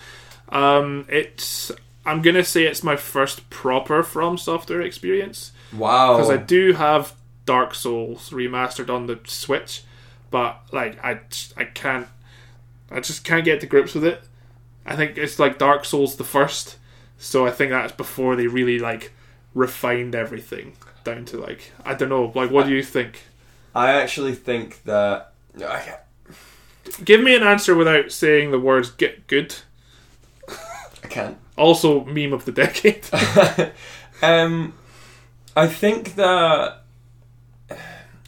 Um, 0.50 1.06
it's 1.10 1.72
I'm 2.06 2.22
gonna 2.22 2.44
say 2.44 2.64
it's 2.66 2.84
my 2.84 2.96
first 2.96 3.50
proper 3.50 4.04
From 4.04 4.38
Software 4.38 4.82
experience 4.82 5.52
Wow. 5.74 6.16
because 6.18 6.30
I 6.30 6.38
do 6.38 6.74
have 6.74 7.14
Dark 7.46 7.74
Souls 7.76 8.30
remastered 8.30 8.94
on 8.94 9.08
the 9.08 9.20
Switch, 9.26 9.84
but 10.32 10.62
like 10.72 11.04
I 11.04 11.20
I 11.58 11.66
can't 11.66 12.08
I 12.92 13.00
just 13.00 13.24
can't 13.24 13.44
get 13.46 13.62
to 13.62 13.68
grips 13.68 13.94
with 13.96 14.06
it. 14.06 14.22
I 14.86 14.96
think 14.96 15.18
it's 15.18 15.40
like 15.40 15.58
Dark 15.58 15.84
Souls 15.86 16.16
the 16.16 16.24
first, 16.24 16.78
so 17.18 17.46
I 17.48 17.52
think 17.52 17.72
that's 17.72 17.92
before 17.94 18.36
they 18.36 18.48
really 18.48 18.78
like 18.80 19.12
refined 19.56 20.14
everything 20.16 20.74
down 21.04 21.26
to 21.26 21.38
like 21.38 21.72
I 21.84 21.96
don't 21.96 22.10
know. 22.10 22.32
Like, 22.36 22.52
what 22.52 22.68
do 22.68 22.74
you 22.74 22.84
think? 22.84 23.24
I 23.76 23.92
actually 23.92 24.34
think 24.34 24.84
that. 24.86 25.34
I, 25.60 25.98
Give 27.04 27.22
me 27.22 27.36
an 27.36 27.44
answer 27.44 27.76
without 27.76 28.12
saying 28.12 28.52
the 28.52 28.60
words 28.60 28.90
"get 28.92 29.28
good." 29.28 29.56
I 30.48 31.08
can't. 31.08 31.38
Also, 31.58 32.04
meme 32.06 32.34
of 32.34 32.46
the 32.46 32.52
decade. 32.52 33.06
um, 34.22 34.74
I 35.56 35.68
think 35.68 36.16
that 36.16 36.84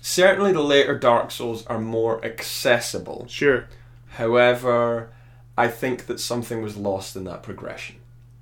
certainly 0.01 0.53
the 0.53 0.61
later 0.61 0.97
Dark 0.97 1.31
Souls 1.31 1.65
are 1.67 1.79
more 1.79 2.23
accessible. 2.23 3.25
sure. 3.29 3.67
However, 4.11 5.09
I 5.57 5.67
think 5.67 6.05
that 6.07 6.19
something 6.19 6.61
was 6.61 6.75
lost 6.77 7.15
in 7.15 7.23
that 7.25 7.43
progression. 7.43 7.97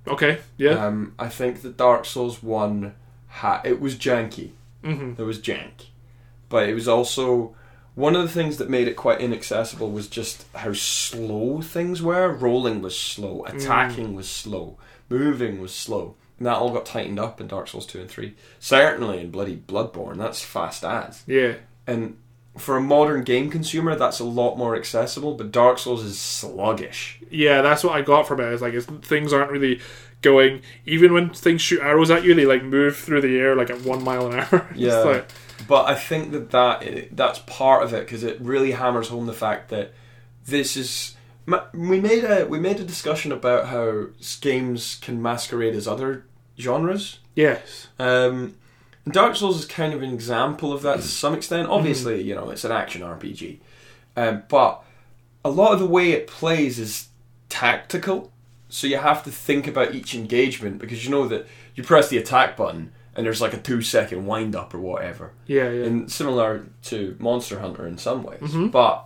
Okay. 0.08 0.40
Yeah. 0.58 0.86
Um, 0.86 1.14
I 1.20 1.28
think 1.30 1.62
that 1.64 1.76
Dark 1.78 2.06
Souls 2.06 2.42
One, 2.44 2.94
ha- 3.28 3.62
it 3.66 3.82
was 3.82 3.96
janky. 3.96 4.52
hmm 4.84 5.16
There 5.16 5.26
was 5.26 5.40
jank, 5.40 5.88
but 6.50 6.68
it 6.70 6.74
was 6.74 6.88
also 6.88 7.56
one 7.96 8.16
of 8.16 8.22
the 8.24 8.30
things 8.30 8.58
that 8.58 8.70
made 8.70 8.88
it 8.88 8.96
quite 8.96 9.22
inaccessible 9.22 9.90
was 9.90 10.08
just 10.08 10.46
how 10.54 10.74
slow 10.74 11.62
things 11.62 12.02
were. 12.02 12.30
Rolling 12.32 12.82
was 12.82 13.00
slow, 13.00 13.46
mm. 13.48 13.54
attacking 13.56 14.16
was 14.16 14.30
slow, 14.30 14.78
moving 15.10 15.62
was 15.62 15.74
slow, 15.74 16.16
and 16.38 16.46
that 16.46 16.58
all 16.58 16.72
got 16.72 16.86
tightened 16.86 17.20
up 17.20 17.40
in 17.40 17.48
Dark 17.48 17.68
Souls 17.70 17.86
two 17.86 18.02
and 18.02 18.10
three. 18.10 18.36
Certainly 18.60 19.22
in 19.22 19.32
bloody 19.32 19.56
Bloodborne, 19.56 20.18
that's 20.18 20.44
fast 20.44 20.84
as. 20.84 21.24
Yeah. 21.26 21.56
And 21.88 22.18
for 22.58 22.78
a 22.78 22.82
modern 22.82 23.24
game 23.24 23.50
consumer, 23.50 23.96
that's 23.96 24.20
a 24.20 24.24
lot 24.26 24.56
more 24.58 24.76
accessible. 24.76 25.36
But 25.36 25.52
Dark 25.52 25.78
Souls 25.78 26.04
is 26.04 26.20
sluggish. 26.20 27.20
Yeah, 27.30 27.62
that's 27.62 27.84
what 27.84 27.94
I 27.94 28.02
got 28.02 28.28
from 28.28 28.40
it. 28.42 28.52
Is 28.52 28.62
like 28.62 28.74
it's, 28.74 28.86
things 28.86 29.32
aren't 29.34 29.52
really 29.52 29.80
going. 30.22 30.62
Even 30.86 31.14
when 31.14 31.30
things 31.30 31.62
shoot 31.62 31.82
arrows 31.82 32.12
at 32.12 32.24
you, 32.24 32.34
they 32.34 32.46
like 32.46 32.64
move 32.64 32.98
through 32.98 33.22
the 33.22 33.38
air 33.38 33.56
like 33.56 33.70
at 33.70 33.82
one 33.82 34.04
mile 34.04 34.28
an 34.28 34.40
hour. 34.40 34.68
It's 34.72 34.80
Yeah. 34.80 35.00
like- 35.00 35.28
But 35.68 35.86
I 35.86 35.96
think 35.96 36.32
that, 36.32 36.52
that 36.52 37.16
that's 37.16 37.40
part 37.40 37.84
of 37.84 37.94
it 37.94 38.06
because 38.06 38.24
it 38.24 38.40
really 38.42 38.72
hammers 38.72 39.10
home 39.10 39.26
the 39.26 39.34
fact 39.34 39.70
that 39.70 39.94
this 40.46 40.78
is. 40.78 41.16
We 41.74 42.00
made 42.00 42.24
a 42.24 42.46
we 42.46 42.60
made 42.60 42.80
a 42.80 42.84
discussion 42.84 43.32
about 43.32 43.68
how 43.68 44.08
games 44.42 44.96
can 44.96 45.22
masquerade 45.22 45.76
as 45.76 45.88
other 45.88 46.26
genres. 46.58 47.20
yes. 47.36 47.88
Um, 48.00 48.56
Dark 49.08 49.36
Souls 49.36 49.60
is 49.60 49.66
kind 49.66 49.94
of 49.94 50.02
an 50.02 50.12
example 50.12 50.74
of 50.74 50.82
that 50.82 50.98
to 50.98 51.04
some 51.04 51.36
extent. 51.36 51.70
Obviously, 51.70 52.24
you 52.24 52.34
know, 52.34 52.50
it's 52.50 52.64
an 52.64 52.72
action 52.72 53.02
RPG, 53.04 53.60
um, 54.18 54.44
but 54.50 54.84
a 55.44 55.50
lot 55.50 55.74
of 55.74 55.80
the 55.80 55.86
way 55.86 56.12
it 56.12 56.26
plays 56.26 56.80
is 56.80 57.10
tactical. 57.50 58.32
So 58.68 58.88
you 58.88 58.98
have 58.98 59.24
to 59.24 59.32
think 59.32 59.68
about 59.68 59.94
each 59.94 60.16
engagement 60.16 60.80
because 60.80 61.06
you 61.06 61.12
know 61.12 61.28
that 61.28 61.46
you 61.76 61.84
press 61.84 62.10
the 62.10 62.18
attack 62.18 62.58
button 62.58 62.92
and 63.16 63.26
there's 63.26 63.42
like 63.42 63.54
a 63.54 63.58
two 63.58 63.82
second 63.82 64.26
wind 64.26 64.56
up 64.56 64.74
or 64.74 64.80
whatever 64.80 65.32
Yeah. 65.48 65.70
Yeah. 65.70 65.86
and 65.86 66.12
similar 66.12 66.66
to 66.84 67.16
Monster 67.20 67.60
Hunter 67.60 67.88
in 67.88 67.98
some 67.98 68.24
ways. 68.24 68.42
Mhm. 68.42 68.72
But 68.72 69.06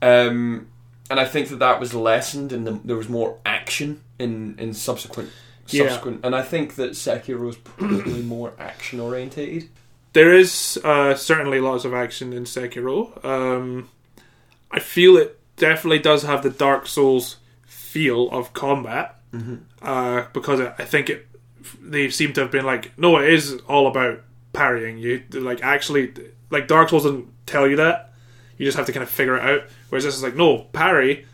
um, 0.00 0.68
and 1.10 1.20
I 1.20 1.24
think 1.24 1.48
that 1.48 1.58
that 1.58 1.78
was 1.80 1.94
lessened, 1.94 2.52
and 2.52 2.66
the, 2.66 2.80
there 2.84 2.96
was 2.96 3.08
more 3.08 3.38
action 3.44 4.00
in 4.18 4.54
in 4.58 4.74
subsequent 4.74 5.30
Yeah. 5.68 5.88
subsequent. 5.88 6.24
And 6.24 6.34
I 6.34 6.42
think 6.42 6.74
that 6.76 6.92
Sekiro 6.92 7.48
is 7.48 7.56
probably 7.56 8.22
more 8.36 8.52
action 8.58 9.00
orientated. 9.00 9.68
There 10.12 10.32
is 10.34 10.78
uh, 10.84 11.14
certainly 11.14 11.60
lots 11.60 11.84
of 11.84 11.94
action 11.94 12.32
in 12.32 12.44
Sekiro. 12.44 13.24
Um, 13.24 13.88
I 14.70 14.78
feel 14.80 15.16
it 15.16 15.38
definitely 15.56 16.00
does 16.00 16.22
have 16.24 16.42
the 16.42 16.50
Dark 16.50 16.86
Souls 16.86 17.36
feel 17.66 18.30
of 18.30 18.52
combat 18.52 19.18
uh, 19.80 20.24
because 20.34 20.60
I 20.60 20.84
think 20.84 21.08
it 21.08 21.26
they 21.80 22.10
seem 22.10 22.32
to 22.34 22.42
have 22.42 22.50
been 22.50 22.64
like, 22.64 22.96
no, 22.98 23.18
it 23.18 23.32
is 23.32 23.60
all 23.68 23.86
about 23.86 24.22
parrying. 24.52 24.98
You 24.98 25.22
like 25.32 25.62
actually 25.62 26.12
like 26.50 26.68
Dark 26.68 26.90
Souls 26.90 27.04
doesn't 27.04 27.28
tell 27.46 27.68
you 27.68 27.76
that. 27.76 28.12
You 28.56 28.66
just 28.66 28.76
have 28.76 28.86
to 28.86 28.92
kind 28.92 29.02
of 29.02 29.10
figure 29.10 29.36
it 29.36 29.42
out. 29.42 29.64
Whereas 29.88 30.04
this 30.04 30.14
is 30.14 30.22
like, 30.22 30.36
no, 30.36 30.58
parry, 30.72 31.26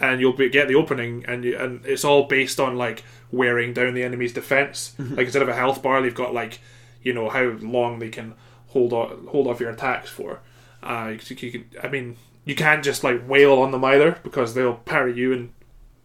and 0.00 0.20
you'll 0.20 0.32
be, 0.32 0.48
get 0.48 0.68
the 0.68 0.76
opening, 0.76 1.24
and 1.26 1.44
you, 1.44 1.58
and 1.58 1.84
it's 1.84 2.04
all 2.04 2.24
based 2.24 2.58
on 2.60 2.76
like 2.76 3.04
wearing 3.30 3.74
down 3.74 3.94
the 3.94 4.02
enemy's 4.02 4.32
defense. 4.32 4.94
Like 4.98 5.26
instead 5.26 5.42
of 5.42 5.48
a 5.48 5.54
health 5.54 5.82
bar, 5.82 6.00
they've 6.00 6.14
got 6.14 6.32
like 6.32 6.60
you 7.02 7.12
know 7.12 7.28
how 7.28 7.44
long 7.60 7.98
they 7.98 8.08
can 8.08 8.34
hold 8.68 8.92
on, 8.92 9.26
hold 9.28 9.46
off 9.46 9.60
your 9.60 9.70
attacks 9.70 10.10
for. 10.10 10.40
Uh, 10.82 11.14
you, 11.28 11.36
you 11.38 11.50
can, 11.52 11.64
I 11.82 11.88
mean, 11.88 12.16
you 12.44 12.54
can't 12.54 12.84
just 12.84 13.04
like 13.04 13.26
wail 13.28 13.54
on 13.60 13.70
them 13.70 13.84
either 13.84 14.18
because 14.22 14.54
they'll 14.54 14.74
parry 14.74 15.14
you 15.14 15.32
and 15.32 15.52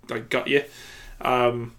like 0.09 0.29
gut 0.29 0.47
you. 0.47 0.63
Um, 1.21 1.75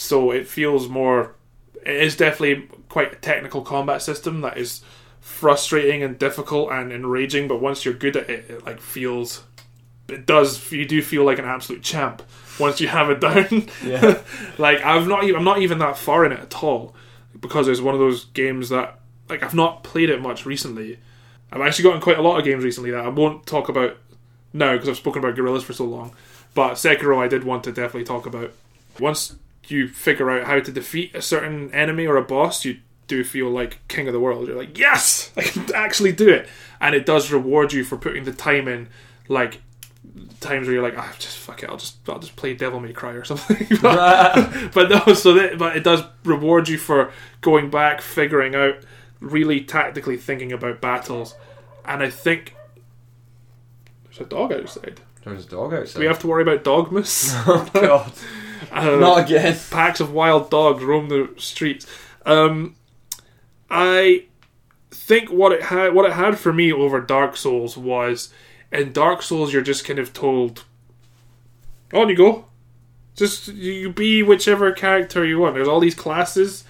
so 0.00 0.30
it 0.30 0.48
feels 0.48 0.88
more 0.88 1.34
it 1.82 1.94
is 1.94 2.16
definitely 2.16 2.66
quite 2.88 3.12
a 3.12 3.16
technical 3.16 3.60
combat 3.60 4.00
system 4.00 4.40
that 4.40 4.56
is 4.56 4.80
frustrating 5.20 6.02
and 6.02 6.18
difficult 6.18 6.72
and 6.72 6.90
enraging. 6.90 7.48
But 7.48 7.60
once 7.60 7.84
you're 7.84 7.92
good 7.92 8.16
at 8.16 8.30
it, 8.30 8.46
it 8.48 8.64
like 8.64 8.80
feels, 8.80 9.44
it 10.08 10.24
does. 10.24 10.72
You 10.72 10.86
do 10.86 11.02
feel 11.02 11.24
like 11.24 11.38
an 11.38 11.44
absolute 11.44 11.82
champ 11.82 12.22
once 12.58 12.80
you 12.80 12.88
have 12.88 13.10
it 13.10 13.20
down. 13.20 13.68
Yeah. 13.84 14.22
like 14.58 14.82
I've 14.82 15.06
not, 15.06 15.24
even, 15.24 15.36
I'm 15.36 15.44
not 15.44 15.60
even 15.60 15.78
that 15.80 15.98
far 15.98 16.24
in 16.24 16.32
it 16.32 16.40
at 16.40 16.62
all 16.64 16.94
because 17.38 17.68
it's 17.68 17.80
one 17.82 17.94
of 17.94 18.00
those 18.00 18.24
games 18.24 18.70
that 18.70 19.00
like 19.28 19.42
I've 19.42 19.54
not 19.54 19.84
played 19.84 20.08
it 20.08 20.22
much 20.22 20.46
recently. 20.46 20.98
I've 21.52 21.60
actually 21.60 21.82
gotten 21.84 22.00
quite 22.00 22.18
a 22.18 22.22
lot 22.22 22.38
of 22.38 22.44
games 22.46 22.64
recently 22.64 22.90
that 22.92 23.04
I 23.04 23.08
won't 23.08 23.44
talk 23.44 23.68
about 23.68 23.98
now 24.54 24.72
because 24.72 24.88
I've 24.88 24.96
spoken 24.96 25.22
about 25.22 25.36
Gorillaz 25.36 25.62
for 25.62 25.74
so 25.74 25.84
long. 25.84 26.12
But 26.54 26.74
Sekiro, 26.74 27.18
I 27.18 27.28
did 27.28 27.44
want 27.44 27.64
to 27.64 27.72
definitely 27.72 28.04
talk 28.04 28.24
about. 28.24 28.52
Once 28.98 29.36
you 29.70 29.88
figure 29.88 30.30
out 30.30 30.46
how 30.46 30.60
to 30.60 30.72
defeat 30.72 31.14
a 31.14 31.22
certain 31.22 31.72
enemy 31.72 32.06
or 32.06 32.16
a 32.16 32.22
boss, 32.22 32.64
you 32.64 32.78
do 33.06 33.24
feel 33.24 33.50
like 33.50 33.86
king 33.88 34.06
of 34.06 34.12
the 34.12 34.20
world. 34.20 34.46
You're 34.46 34.56
like, 34.56 34.78
yes, 34.78 35.32
I 35.36 35.42
can 35.42 35.74
actually 35.74 36.12
do 36.12 36.28
it, 36.28 36.48
and 36.80 36.94
it 36.94 37.04
does 37.04 37.30
reward 37.30 37.72
you 37.72 37.84
for 37.84 37.96
putting 37.96 38.24
the 38.24 38.32
time 38.32 38.68
in. 38.68 38.88
Like 39.28 39.60
times 40.40 40.66
where 40.66 40.74
you're 40.74 40.82
like, 40.82 40.96
ah, 40.96 41.14
just 41.18 41.36
fuck 41.36 41.62
it, 41.62 41.68
I'll 41.68 41.76
just 41.76 41.96
I'll 42.08 42.18
just 42.18 42.36
play 42.36 42.54
Devil 42.54 42.80
May 42.80 42.92
Cry 42.92 43.12
or 43.12 43.24
something. 43.26 43.66
but, 43.82 44.72
but 44.72 44.88
no, 44.88 45.14
so 45.14 45.34
that, 45.34 45.58
but 45.58 45.76
it 45.76 45.84
does 45.84 46.02
reward 46.24 46.68
you 46.68 46.78
for 46.78 47.12
going 47.40 47.70
back, 47.70 48.00
figuring 48.00 48.54
out, 48.54 48.76
really 49.20 49.60
tactically 49.60 50.16
thinking 50.16 50.52
about 50.52 50.80
battles, 50.80 51.34
and 51.84 52.02
I 52.02 52.10
think 52.10 52.54
there's 54.04 54.20
a 54.20 54.24
dog 54.24 54.52
outside. 54.52 55.00
There's 55.24 55.44
a 55.44 55.48
dog 55.48 55.74
outside. 55.74 55.94
Do 55.94 56.00
we 56.00 56.06
have 56.06 56.18
to 56.20 56.26
worry 56.26 56.42
about 56.42 56.64
dogmas? 56.64 57.32
oh 57.46 57.68
god. 57.74 58.12
Uh, 58.70 58.96
Not 58.96 59.24
again. 59.24 59.56
packs 59.70 60.00
of 60.00 60.12
wild 60.12 60.50
dogs 60.50 60.82
roam 60.82 61.08
the 61.08 61.30
streets. 61.38 61.86
Um, 62.26 62.76
I 63.70 64.24
think 64.90 65.30
what 65.30 65.52
it 65.52 65.62
had 65.64 65.94
what 65.94 66.06
it 66.06 66.12
had 66.12 66.38
for 66.38 66.52
me 66.52 66.72
over 66.72 67.00
Dark 67.00 67.36
Souls 67.36 67.76
was 67.76 68.32
in 68.72 68.92
Dark 68.92 69.22
Souls 69.22 69.52
you're 69.52 69.62
just 69.62 69.84
kind 69.84 69.98
of 69.98 70.12
told 70.12 70.64
on 71.92 72.08
you 72.08 72.16
go. 72.16 72.46
Just 73.16 73.48
you 73.48 73.90
be 73.90 74.22
whichever 74.22 74.72
character 74.72 75.24
you 75.24 75.38
want. 75.38 75.54
There's 75.54 75.68
all 75.68 75.80
these 75.80 75.94
classes 75.94 76.64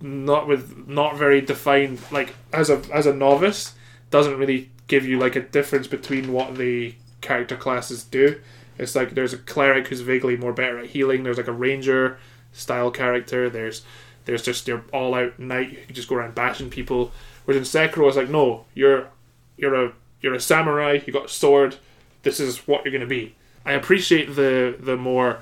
not 0.00 0.46
with 0.46 0.86
not 0.86 1.16
very 1.16 1.40
defined 1.40 1.98
like 2.10 2.34
as 2.52 2.68
a 2.68 2.82
as 2.92 3.06
a 3.06 3.14
novice 3.14 3.74
doesn't 4.10 4.36
really 4.36 4.70
give 4.86 5.06
you 5.06 5.18
like 5.18 5.34
a 5.34 5.40
difference 5.40 5.86
between 5.86 6.32
what 6.32 6.56
the 6.56 6.94
character 7.20 7.56
classes 7.56 8.04
do. 8.04 8.40
It's 8.78 8.94
like 8.94 9.10
there's 9.10 9.32
a 9.32 9.38
cleric 9.38 9.88
who's 9.88 10.00
vaguely 10.00 10.36
more 10.36 10.52
better 10.52 10.78
at 10.78 10.86
healing. 10.86 11.22
There's 11.22 11.36
like 11.36 11.48
a 11.48 11.52
ranger 11.52 12.18
style 12.52 12.90
character. 12.90 13.48
There's 13.48 13.82
there's 14.24 14.42
just 14.42 14.66
your 14.66 14.84
all 14.92 15.14
out 15.14 15.38
knight. 15.38 15.86
Can 15.86 15.94
just 15.94 16.08
go 16.08 16.16
around 16.16 16.34
bashing 16.34 16.70
people. 16.70 17.12
Whereas 17.44 17.74
in 17.74 17.80
Sekiro, 17.80 18.08
it's 18.08 18.16
like 18.16 18.30
no, 18.30 18.64
you're 18.74 19.08
you're 19.56 19.74
a 19.74 19.92
you're 20.20 20.34
a 20.34 20.40
samurai. 20.40 21.00
You 21.06 21.12
got 21.12 21.26
a 21.26 21.28
sword. 21.28 21.76
This 22.22 22.40
is 22.40 22.66
what 22.66 22.84
you're 22.84 22.92
gonna 22.92 23.06
be. 23.06 23.34
I 23.64 23.72
appreciate 23.72 24.34
the 24.34 24.76
the 24.78 24.96
more 24.96 25.40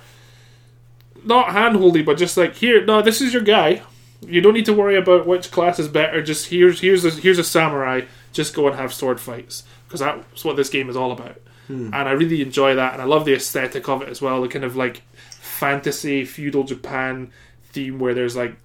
not 1.25 1.49
handholdy, 1.49 2.05
but 2.05 2.19
just 2.19 2.37
like 2.37 2.55
here, 2.57 2.85
no, 2.85 3.03
this 3.03 3.21
is 3.21 3.33
your 3.33 3.43
guy. 3.43 3.83
You 4.21 4.41
don't 4.41 4.55
need 4.55 4.67
to 4.67 4.73
worry 4.73 4.97
about 4.97 5.27
which 5.27 5.51
class 5.51 5.79
is 5.79 5.89
better. 5.89 6.23
Just 6.23 6.49
here's 6.49 6.81
here's 6.81 7.05
a, 7.05 7.11
here's 7.11 7.39
a 7.39 7.45
samurai. 7.45 8.03
Just 8.33 8.55
go 8.55 8.67
and 8.67 8.77
have 8.77 8.93
sword 8.93 9.21
fights 9.21 9.65
because 9.87 10.01
that's 10.01 10.45
what 10.45 10.57
this 10.57 10.69
game 10.69 10.89
is 10.89 10.97
all 10.97 11.13
about. 11.13 11.41
And 11.73 12.09
I 12.09 12.13
really 12.13 12.43
enjoy 12.43 12.75
that, 12.75 12.93
and 12.93 13.03
I 13.03 13.05
love 13.05 13.25
the 13.25 13.35
aesthetic 13.35 13.89
of 13.89 14.03
it 14.03 14.09
as 14.09 14.21
well. 14.21 14.43
The 14.43 14.49
kind 14.49 14.65
of 14.65 14.77
like 14.77 15.03
fantasy 15.31 16.25
feudal 16.25 16.65
Japan 16.65 17.33
theme 17.65 17.99
where 17.99 18.15
there's 18.15 18.37
like 18.37 18.57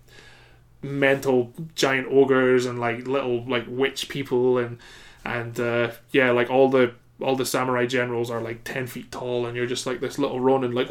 mental 0.82 1.54
giant 1.76 2.08
ogres 2.10 2.66
and 2.66 2.80
like 2.80 3.08
little 3.08 3.44
like 3.46 3.66
witch 3.68 4.10
people 4.10 4.58
and 4.58 4.78
and 5.26 5.60
uh, 5.60 5.92
yeah, 6.12 6.32
like 6.32 6.50
all 6.50 6.70
the 6.70 6.94
all 7.22 7.36
the 7.36 7.46
samurai 7.46 7.86
generals 7.86 8.30
are 8.30 8.42
like 8.42 8.64
ten 8.64 8.88
feet 8.88 9.12
tall, 9.12 9.46
and 9.46 9.56
you're 9.56 9.66
just 9.66 9.86
like 9.86 10.00
this 10.00 10.18
little 10.18 10.40
Ronin, 10.40 10.72
like 10.72 10.90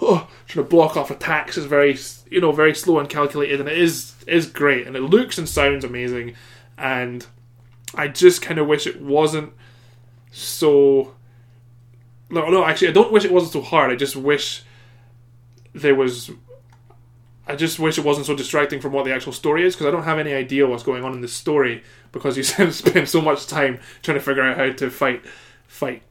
oh, 0.00 0.28
trying 0.46 0.64
to 0.64 0.68
block 0.68 0.96
off 0.96 1.10
attacks. 1.10 1.56
is 1.56 1.66
very 1.66 1.96
you 2.30 2.40
know 2.40 2.52
very 2.52 2.74
slow 2.74 2.98
and 2.98 3.08
calculated, 3.08 3.60
and 3.60 3.68
it 3.68 3.78
is 3.78 4.14
is 4.26 4.46
great, 4.46 4.86
and 4.86 4.96
it 4.96 5.02
looks 5.02 5.38
and 5.38 5.48
sounds 5.48 5.84
amazing, 5.84 6.34
and 6.76 7.26
I 7.94 8.08
just 8.08 8.42
kind 8.42 8.58
of 8.58 8.66
wish 8.66 8.86
it 8.86 9.00
wasn't 9.00 9.52
so. 10.30 11.14
No, 12.30 12.48
no, 12.50 12.64
actually, 12.64 12.88
I 12.88 12.92
don't 12.92 13.12
wish 13.12 13.24
it 13.24 13.32
wasn't 13.32 13.52
so 13.52 13.62
hard. 13.62 13.90
I 13.90 13.96
just 13.96 14.16
wish 14.16 14.62
there 15.74 15.94
was. 15.94 16.30
I 17.48 17.54
just 17.54 17.78
wish 17.78 17.96
it 17.96 18.04
wasn't 18.04 18.26
so 18.26 18.34
distracting 18.34 18.80
from 18.80 18.92
what 18.92 19.04
the 19.04 19.14
actual 19.14 19.32
story 19.32 19.64
is 19.64 19.74
because 19.76 19.86
I 19.86 19.92
don't 19.92 20.02
have 20.02 20.18
any 20.18 20.32
idea 20.32 20.66
what's 20.66 20.82
going 20.82 21.04
on 21.04 21.12
in 21.12 21.20
the 21.20 21.28
story 21.28 21.84
because 22.10 22.36
you 22.36 22.42
spend 22.72 23.08
so 23.08 23.20
much 23.20 23.46
time 23.46 23.78
trying 24.02 24.16
to 24.16 24.20
figure 24.20 24.42
out 24.42 24.56
how 24.56 24.70
to 24.72 24.90
fight, 24.90 25.22
fight, 25.68 26.02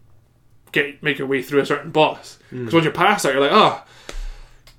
get 0.71 1.03
make 1.03 1.17
your 1.19 1.27
way 1.27 1.41
through 1.41 1.59
a 1.59 1.65
certain 1.65 1.91
boss. 1.91 2.39
Hmm. 2.49 2.59
Because 2.59 2.73
once 2.75 2.83
you're 2.85 2.93
past 2.93 3.23
that, 3.23 3.33
you're 3.33 3.41
like, 3.41 3.51
oh, 3.51 3.83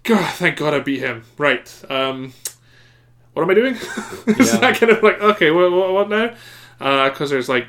God, 0.04 0.32
thank 0.36 0.56
God 0.56 0.72
I 0.72 0.78
beat 0.80 1.00
him. 1.00 1.24
Right. 1.36 1.70
Um, 1.90 2.32
what 3.34 3.42
am 3.42 3.50
I 3.50 3.54
doing? 3.54 3.74
Is 4.38 4.54
Yeah. 4.54 4.60
that 4.60 4.76
kind 4.78 4.92
of 4.92 5.02
like 5.02 5.20
okay? 5.20 5.50
What, 5.50 5.70
what, 5.70 5.92
what 5.92 6.08
now? 6.08 6.34
Uh, 6.80 7.10
because 7.10 7.28
there's 7.28 7.50
like 7.50 7.66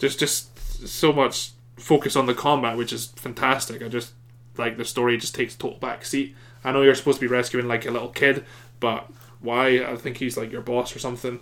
there's 0.00 0.16
just 0.16 0.58
so 0.88 1.12
much 1.12 1.50
focus 1.78 2.16
on 2.16 2.26
the 2.26 2.34
combat, 2.34 2.76
which 2.76 2.92
is 2.92 3.06
fantastic. 3.16 3.82
I 3.82 3.88
just 3.88 4.12
like 4.56 4.76
the 4.76 4.84
story 4.84 5.16
just 5.16 5.34
takes 5.34 5.54
total 5.54 5.78
back 5.78 6.04
seat. 6.04 6.34
I 6.64 6.72
know 6.72 6.82
you're 6.82 6.94
supposed 6.94 7.20
to 7.20 7.26
be 7.26 7.32
rescuing 7.32 7.68
like 7.68 7.86
a 7.86 7.90
little 7.90 8.08
kid, 8.08 8.44
but 8.80 9.08
why? 9.40 9.84
I 9.84 9.96
think 9.96 10.16
he's 10.18 10.36
like 10.36 10.50
your 10.50 10.62
boss 10.62 10.94
or 10.94 10.98
something. 10.98 11.40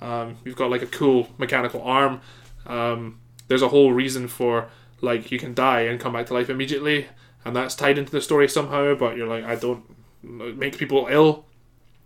Um, 0.00 0.36
you've 0.44 0.56
got 0.56 0.70
like 0.70 0.82
a 0.82 0.86
cool 0.86 1.28
mechanical 1.38 1.82
arm. 1.82 2.20
Um, 2.66 3.20
there's 3.48 3.62
a 3.62 3.68
whole 3.68 3.92
reason 3.92 4.28
for 4.28 4.68
like 5.00 5.30
you 5.30 5.38
can 5.38 5.54
die 5.54 5.82
and 5.82 6.00
come 6.00 6.12
back 6.12 6.26
to 6.26 6.34
life 6.34 6.50
immediately, 6.50 7.06
and 7.44 7.54
that's 7.54 7.74
tied 7.74 7.98
into 7.98 8.12
the 8.12 8.20
story 8.20 8.48
somehow. 8.48 8.94
But 8.94 9.16
you're 9.16 9.28
like, 9.28 9.44
I 9.44 9.54
don't 9.54 9.84
make 10.22 10.78
people 10.78 11.06
ill. 11.08 11.44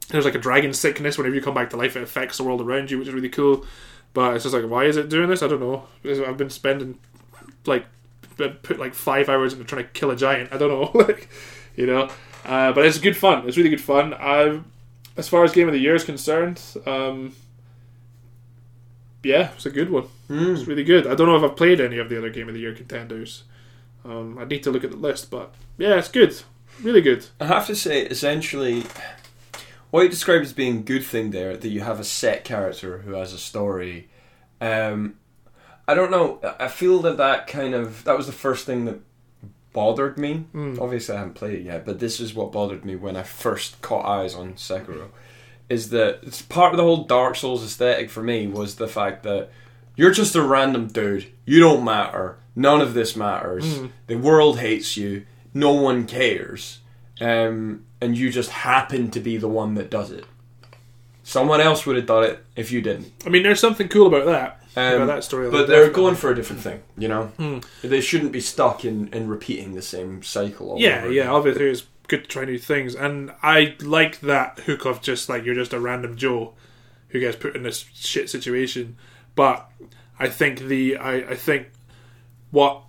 There's 0.09 0.24
like 0.24 0.35
a 0.35 0.41
dragon 0.41 0.74
sickness. 0.74 1.16
Whenever 1.16 1.35
you 1.35 1.43
come 1.43 1.55
back 1.55 1.70
to 1.70 1.76
life, 1.76 1.97
it 1.97 2.03
affects 2.03 2.37
the 2.37 2.45
world 2.45 2.61
around 2.61 2.91
you, 2.91 2.99
which 2.99 3.09
is 3.09 3.14
really 3.14 3.28
cool. 3.28 3.64
But 4.12 4.35
it's 4.35 4.45
just 4.45 4.55
like, 4.55 4.68
why 4.68 4.85
is 4.85 4.97
it 4.97 5.09
doing 5.09 5.28
this? 5.28 5.43
I 5.43 5.47
don't 5.47 5.61
know. 5.61 5.87
I've 6.05 6.37
been 6.37 6.51
spending 6.51 6.99
like 7.67 7.87
put 8.37 8.79
like 8.79 8.95
five 8.95 9.29
hours 9.29 9.53
into 9.53 9.65
trying 9.65 9.85
to 9.85 9.91
kill 9.91 10.11
a 10.11 10.17
giant. 10.17 10.53
I 10.53 10.59
don't 10.59 10.69
know, 10.69 10.99
like 11.07 11.29
you 11.77 11.87
know. 11.87 12.11
Uh, 12.45 12.73
but 12.73 12.85
it's 12.87 12.99
good 12.99 13.17
fun. 13.17 13.47
It's 13.47 13.57
really 13.57 13.71
good 13.71 13.81
fun. 13.81 14.15
I, 14.15 14.61
as 15.17 15.29
far 15.29 15.45
as 15.45 15.53
game 15.53 15.69
of 15.69 15.75
the 15.75 15.81
year 15.81 15.95
is 15.95 16.05
concerned, 16.05 16.61
um, 16.87 17.35
yeah, 19.23 19.51
it's 19.55 19.67
a 19.67 19.71
good 19.71 19.91
one. 19.91 20.07
It's 20.29 20.67
really 20.67 20.85
good. 20.85 21.07
I 21.07 21.15
don't 21.15 21.27
know 21.27 21.37
if 21.37 21.43
I've 21.43 21.57
played 21.57 21.81
any 21.81 21.99
of 21.99 22.09
the 22.09 22.17
other 22.17 22.31
game 22.31 22.49
of 22.49 22.55
the 22.55 22.61
year 22.61 22.75
contenders. 22.75 23.45
Um, 24.05 24.39
I 24.39 24.45
need 24.45 24.63
to 24.63 24.71
look 24.71 24.85
at 24.85 24.91
the 24.91 24.97
list, 24.97 25.31
but 25.31 25.55
yeah, 25.77 25.97
it's 25.97 26.09
good. 26.09 26.41
Really 26.83 27.03
good. 27.03 27.27
I 27.39 27.47
have 27.47 27.67
to 27.67 27.77
say, 27.77 28.07
essentially, 28.07 28.85
what 29.91 30.03
you 30.03 30.09
describe 30.09 30.41
as 30.41 30.55
being 30.55 30.79
a 30.79 30.83
good 30.83 31.05
thing 31.05 31.31
there, 31.31 31.57
that 31.57 31.69
you 31.69 31.81
have 31.81 32.01
a 32.01 32.05
set 32.05 32.45
character 32.45 32.99
who 32.99 33.13
has 33.13 33.35
a 33.35 33.39
story. 33.39 34.09
Um, 34.61 35.17
I 35.91 35.95
don't 35.95 36.11
know. 36.11 36.38
I 36.59 36.68
feel 36.68 37.01
that 37.01 37.16
that 37.16 37.47
kind 37.49 37.74
of 37.74 38.05
that 38.05 38.16
was 38.16 38.26
the 38.26 38.32
first 38.32 38.64
thing 38.66 38.84
that 38.84 39.01
bothered 39.72 40.18
me. 40.18 40.45
Obviously, 40.80 41.14
I 41.14 41.18
haven't 41.18 41.34
played 41.34 41.55
it 41.61 41.64
yet, 41.64 41.84
but 41.84 41.99
this 41.99 42.20
is 42.20 42.34
what 42.34 42.53
bothered 42.53 42.84
me 42.84 42.95
when 42.97 43.16
I 43.16 43.22
first 43.24 43.80
caught 43.82 44.05
eyes 44.07 44.34
on 44.34 44.55
Sekiro. 44.55 45.09
Is 45.68 45.91
that 45.91 46.20
it's 46.22 46.43
part 46.43 46.72
of 46.72 46.76
the 46.76 46.82
whole 46.84 47.05
Dark 47.05 47.36
Souls 47.36 47.64
aesthetic 47.64 48.11
for 48.11 48.22
me 48.22 48.47
was 48.47 48.76
the 48.76 48.88
fact 48.88 49.22
that 49.24 49.51
you're 49.97 50.11
just 50.12 50.34
a 50.36 50.43
random 50.43 50.86
dude. 50.88 51.26
You 51.45 51.61
don't 51.61 51.84
matter. 51.84 52.36
None 52.57 52.80
of 52.80 52.95
this 52.95 53.16
matters. 53.16 53.64
The 54.07 54.16
world 54.16 54.59
hates 54.59 54.97
you. 54.97 55.26
No 55.55 55.72
one 55.72 56.07
cares. 56.07 56.78
Um, 57.20 57.84
and 58.01 58.16
you 58.16 58.30
just 58.30 58.51
happen 58.51 59.11
to 59.11 59.20
be 59.20 59.36
the 59.36 59.49
one 59.49 59.74
that 59.74 59.91
does 59.91 60.11
it. 60.11 60.24
Someone 61.22 61.61
else 61.61 61.84
would 61.86 61.97
have 61.97 62.07
done 62.07 62.24
it 62.24 62.45
if 62.57 62.72
you 62.72 62.80
didn't. 62.80 63.12
I 63.26 63.28
mean, 63.28 63.43
there's 63.43 63.61
something 63.61 63.88
cool 63.88 64.07
about 64.07 64.26
that. 64.26 64.60
Um, 64.77 64.95
about 64.95 65.07
that 65.07 65.25
story. 65.25 65.51
But 65.51 65.66
they're 65.66 65.91
going 65.91 66.14
for 66.14 66.31
a 66.31 66.35
different 66.35 66.62
thing, 66.62 66.83
you 66.97 67.09
know? 67.09 67.61
They 67.83 68.01
shouldn't 68.01 68.33
be 68.33 68.41
stuck 68.41 68.85
in, 68.85 69.09
in 69.09 69.29
repeating 69.29 69.75
the 69.75 69.83
same 69.83 70.23
cycle. 70.23 70.77
Yeah, 70.79 70.99
over 70.99 71.12
yeah. 71.12 71.23
again. 71.23 71.33
Obviously, 71.33 71.71
it's 71.71 71.87
good 72.07 72.25
to 72.25 72.29
try 72.29 72.45
new 72.45 72.59
things, 72.59 72.95
and 72.95 73.33
I 73.43 73.77
like 73.81 74.21
that 74.21 74.61
hook 74.61 74.85
of 74.85 75.01
just 75.01 75.29
like 75.29 75.45
you're 75.45 75.55
just 75.55 75.73
a 75.73 75.81
random 75.81 76.16
Joe 76.16 76.55
who 77.09 77.21
gets 77.21 77.37
put 77.37 77.57
in 77.57 77.62
this 77.62 77.87
shit 77.95 78.31
situation. 78.31 78.97
But 79.35 79.71
I 80.18 80.29
think 80.29 80.61
the 80.61 80.97
I, 80.97 81.14
I 81.31 81.35
think 81.37 81.68
what 82.51 82.83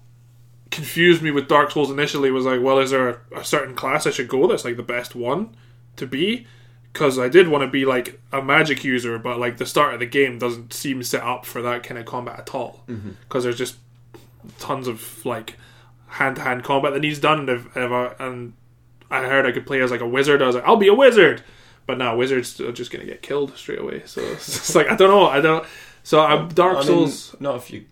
confused 0.71 1.21
me 1.21 1.31
with 1.31 1.47
Dark 1.47 1.71
Souls 1.71 1.91
initially 1.91 2.31
was 2.31 2.45
like, 2.45 2.61
well, 2.61 2.79
is 2.79 2.91
there 2.91 3.09
a, 3.09 3.39
a 3.39 3.45
certain 3.45 3.75
class 3.75 4.07
I 4.07 4.11
should 4.11 4.27
go 4.27 4.47
that's 4.47 4.65
like 4.65 4.77
the 4.77 4.83
best 4.83 5.15
one 5.15 5.55
to 5.97 6.07
be? 6.07 6.47
Because 6.91 7.17
I 7.17 7.29
did 7.29 7.47
want 7.47 7.63
to 7.63 7.67
be 7.67 7.85
like 7.85 8.19
a 8.31 8.41
magic 8.41 8.83
user, 8.83 9.17
but 9.17 9.39
like 9.39 9.57
the 9.57 9.65
start 9.65 9.93
of 9.93 9.99
the 10.01 10.05
game 10.05 10.39
doesn't 10.39 10.73
seem 10.73 11.01
set 11.03 11.23
up 11.23 11.45
for 11.45 11.61
that 11.61 11.83
kind 11.83 11.97
of 11.97 12.05
combat 12.05 12.39
at 12.39 12.53
all. 12.53 12.83
Mm-hmm. 12.87 13.11
Because 13.21 13.43
there's 13.43 13.57
just 13.57 13.77
tons 14.59 14.87
of 14.87 15.25
like 15.25 15.57
hand 16.07 16.35
to 16.35 16.41
hand 16.41 16.63
combat 16.63 16.93
that 16.93 16.99
needs 16.99 17.19
done, 17.19 17.39
and 17.39 17.49
if, 17.49 17.77
if 17.77 17.91
I, 17.91 18.13
and 18.19 18.53
I 19.09 19.21
heard 19.23 19.45
I 19.45 19.51
could 19.51 19.65
play 19.65 19.81
as 19.81 19.91
like 19.91 20.01
a 20.01 20.07
wizard. 20.07 20.41
I 20.41 20.47
was 20.47 20.55
like, 20.55 20.65
I'll 20.65 20.77
be 20.77 20.87
a 20.87 20.93
wizard. 20.93 21.43
But 21.87 21.97
now 21.97 22.15
wizards 22.15 22.59
are 22.61 22.71
just 22.71 22.91
gonna 22.91 23.05
get 23.05 23.21
killed 23.21 23.57
straight 23.57 23.79
away. 23.79 24.03
So 24.05 24.21
it's, 24.31 24.75
like 24.75 24.89
I 24.89 24.95
don't 24.95 25.09
know. 25.09 25.27
I 25.27 25.41
don't. 25.41 25.65
So 26.03 26.21
uh, 26.21 26.27
I'm 26.27 26.49
Dark 26.49 26.77
I 26.77 26.79
mean, 26.79 26.87
Souls. 26.87 27.35
not 27.39 27.55
if 27.55 27.71
you 27.71 27.85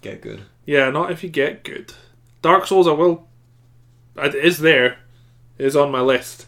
get 0.00 0.20
good. 0.20 0.42
Yeah, 0.64 0.90
not 0.90 1.10
if 1.10 1.22
you 1.22 1.28
get 1.28 1.62
good. 1.64 1.92
Dark 2.42 2.66
Souls, 2.66 2.88
I 2.88 2.92
will. 2.92 3.28
It 4.16 4.34
is 4.34 4.58
there. 4.58 4.98
It 5.58 5.66
is 5.66 5.76
on 5.76 5.90
my 5.90 6.00
list 6.00 6.46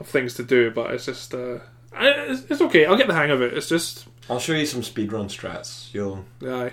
of 0.00 0.08
things 0.08 0.34
to 0.34 0.42
do, 0.42 0.70
but 0.70 0.90
it's 0.92 1.04
just 1.06 1.34
uh, 1.34 1.58
it's, 1.92 2.50
it's 2.50 2.60
okay. 2.62 2.86
I'll 2.86 2.96
get 2.96 3.06
the 3.06 3.14
hang 3.14 3.30
of 3.30 3.42
it. 3.42 3.54
It's 3.54 3.68
just. 3.68 4.06
I'll 4.28 4.38
show 4.40 4.52
you 4.54 4.66
some 4.66 4.82
speedrun 4.82 5.26
strats. 5.26 5.92
You'll 5.92 6.24
Aye. 6.44 6.72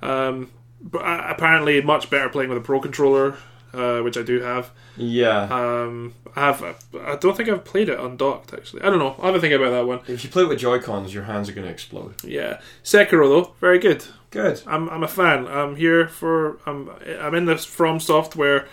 Um, 0.00 0.50
but 0.80 1.02
uh, 1.02 1.26
apparently, 1.28 1.80
much 1.82 2.10
better 2.10 2.28
playing 2.28 2.48
with 2.48 2.58
a 2.58 2.62
pro 2.62 2.80
controller, 2.80 3.36
uh, 3.72 4.00
which 4.00 4.16
I 4.16 4.22
do 4.22 4.40
have. 4.40 4.70
yeah. 4.96 5.42
Um, 5.44 6.14
I 6.34 6.40
have. 6.40 6.62
I 6.98 7.16
don't 7.16 7.36
think 7.36 7.48
I've 7.48 7.64
played 7.64 7.88
it 7.88 7.98
undocked. 8.00 8.54
Actually, 8.54 8.82
I 8.82 8.86
don't 8.90 8.98
know. 8.98 9.16
I 9.20 9.26
have 9.26 9.34
to 9.34 9.40
think 9.40 9.54
about 9.54 9.70
that 9.70 9.86
one. 9.86 10.00
if 10.08 10.24
you 10.24 10.30
play 10.30 10.44
it 10.44 10.48
with 10.48 10.58
Joy 10.58 10.78
Cons, 10.78 11.12
your 11.12 11.24
hands 11.24 11.48
are 11.48 11.52
going 11.52 11.66
to 11.66 11.72
explode. 11.72 12.14
Yeah, 12.24 12.60
Sekiro 12.82 13.28
though, 13.28 13.54
very 13.60 13.78
good. 13.78 14.04
Good. 14.30 14.62
I'm 14.66 14.88
I'm 14.88 15.02
a 15.02 15.08
fan. 15.08 15.46
I'm 15.46 15.76
here 15.76 16.08
for. 16.08 16.58
I'm 16.66 16.90
I'm 17.20 17.34
in 17.34 17.44
this 17.44 17.64
From 17.66 18.00
Software 18.00 18.66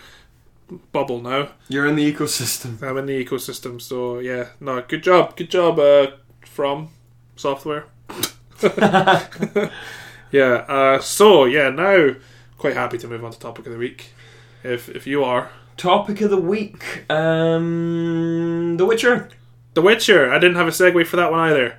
bubble 0.92 1.20
now. 1.20 1.50
You're 1.68 1.86
in 1.86 1.96
the 1.96 2.12
ecosystem. 2.12 2.82
I'm 2.82 2.98
in 2.98 3.06
the 3.06 3.24
ecosystem, 3.24 3.80
so 3.80 4.18
yeah. 4.18 4.48
No, 4.60 4.82
good 4.82 5.02
job, 5.02 5.36
good 5.36 5.50
job. 5.50 5.78
Uh, 5.78 6.12
From 6.44 6.90
Software. 7.36 7.86
yeah. 10.32 10.64
Uh, 10.68 11.00
so 11.00 11.44
yeah, 11.44 11.70
now 11.70 12.14
quite 12.58 12.74
happy 12.74 12.98
to 12.98 13.08
move 13.08 13.24
on 13.24 13.32
to 13.32 13.38
topic 13.38 13.66
of 13.66 13.72
the 13.72 13.78
week. 13.78 14.12
If 14.62 14.88
if 14.88 15.06
you 15.06 15.24
are 15.24 15.50
Topic 15.80 16.20
of 16.20 16.28
the 16.28 16.36
week: 16.36 17.10
um, 17.10 18.76
The 18.76 18.84
Witcher. 18.84 19.30
The 19.72 19.80
Witcher, 19.80 20.30
I 20.30 20.38
didn't 20.38 20.56
have 20.56 20.68
a 20.68 20.72
segue 20.72 21.06
for 21.06 21.16
that 21.16 21.30
one 21.30 21.40
either. 21.40 21.78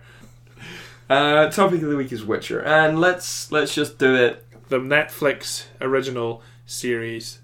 Uh, 1.07 1.51
topic 1.51 1.83
of 1.83 1.89
the 1.91 1.95
week 1.95 2.11
is 2.11 2.25
Witcher, 2.25 2.61
and 2.65 2.99
let's 2.99 3.51
let's 3.51 3.75
just 3.75 3.99
do 3.99 4.15
it 4.15 4.43
The 4.69 4.79
Netflix 4.79 5.65
original 5.79 6.41
series, 6.65 7.41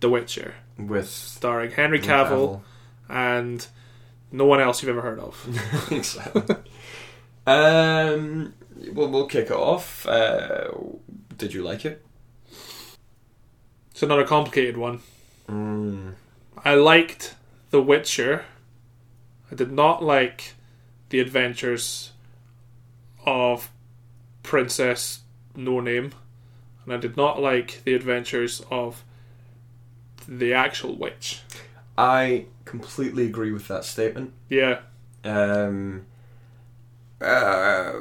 The 0.00 0.10
Witcher, 0.10 0.56
with 0.78 1.08
starring 1.08 1.70
Henry 1.70 2.00
Cavill 2.00 2.62
and 3.08 3.66
no 4.32 4.44
one 4.44 4.60
else 4.60 4.82
you've 4.82 4.90
ever 4.90 5.02
heard 5.02 5.20
of. 5.20 5.88
exactly. 5.90 6.56
um, 7.46 8.54
well, 8.92 9.08
we'll 9.08 9.26
kick 9.26 9.46
it 9.46 9.52
off. 9.52 10.06
Uh, 10.06 10.70
did 11.36 11.54
you 11.54 11.62
like 11.62 11.84
it? 11.84 12.04
It's 13.90 14.02
another 14.02 14.24
complicated 14.24 14.76
one. 14.76 15.00
Mm. 15.48 16.14
I 16.64 16.74
liked 16.74 17.34
The 17.70 17.80
Witcher. 17.80 18.44
I 19.52 19.54
did 19.54 19.70
not 19.70 20.02
like 20.02 20.54
the 21.10 21.20
adventures 21.20 22.12
of 23.24 23.70
Princess 24.42 25.20
No 25.54 25.78
Name, 25.78 26.12
and 26.84 26.92
I 26.92 26.96
did 26.96 27.16
not 27.16 27.40
like 27.40 27.82
the 27.84 27.94
adventures 27.94 28.62
of 28.70 29.04
the 30.28 30.54
actual 30.54 30.96
witch. 30.96 31.40
I 31.96 32.46
completely 32.64 33.26
agree 33.26 33.52
with 33.52 33.68
that 33.68 33.84
statement. 33.84 34.32
Yeah, 34.48 34.80
Um, 35.24 36.06
uh, 37.20 37.92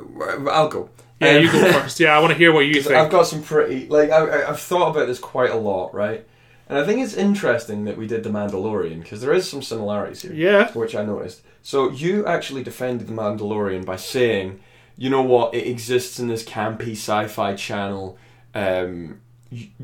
I'll 0.50 0.68
go. 0.68 0.90
yeah, 1.20 1.30
Um, 1.38 1.44
you 1.44 1.52
go 1.52 1.72
first. 1.74 2.00
Yeah, 2.00 2.16
I 2.16 2.20
want 2.20 2.32
to 2.32 2.38
hear 2.38 2.52
what 2.52 2.62
you 2.66 2.74
think. 2.82 2.96
I've 2.96 3.12
got 3.12 3.28
some 3.28 3.44
pretty 3.44 3.88
like 3.88 4.10
I, 4.10 4.50
I've 4.50 4.60
thought 4.60 4.90
about 4.96 5.08
this 5.08 5.20
quite 5.20 5.52
a 5.52 5.56
lot, 5.58 5.94
right? 5.94 6.26
And 6.70 6.78
I 6.80 6.86
think 6.86 7.02
it's 7.02 7.14
interesting 7.14 7.86
that 7.86 7.98
we 7.98 8.08
did 8.08 8.24
the 8.24 8.30
Mandalorian 8.30 9.02
because 9.04 9.22
there 9.22 9.34
is 9.34 9.50
some 9.50 9.62
similarities 9.62 10.22
here, 10.24 10.34
yeah, 10.34 10.72
which 10.74 10.96
I 10.96 11.04
noticed. 11.06 11.42
So 11.62 11.92
you 11.92 12.26
actually 12.26 12.64
defended 12.64 13.08
the 13.08 13.14
Mandalorian 13.14 13.86
by 13.86 13.98
saying, 13.98 14.60
you 14.98 15.10
know 15.10 15.22
what, 15.22 15.54
it 15.54 15.68
exists 15.68 16.20
in 16.20 16.28
this 16.28 16.44
campy 16.44 16.92
sci-fi 16.94 17.56
channel, 17.56 18.18
um, 18.56 19.20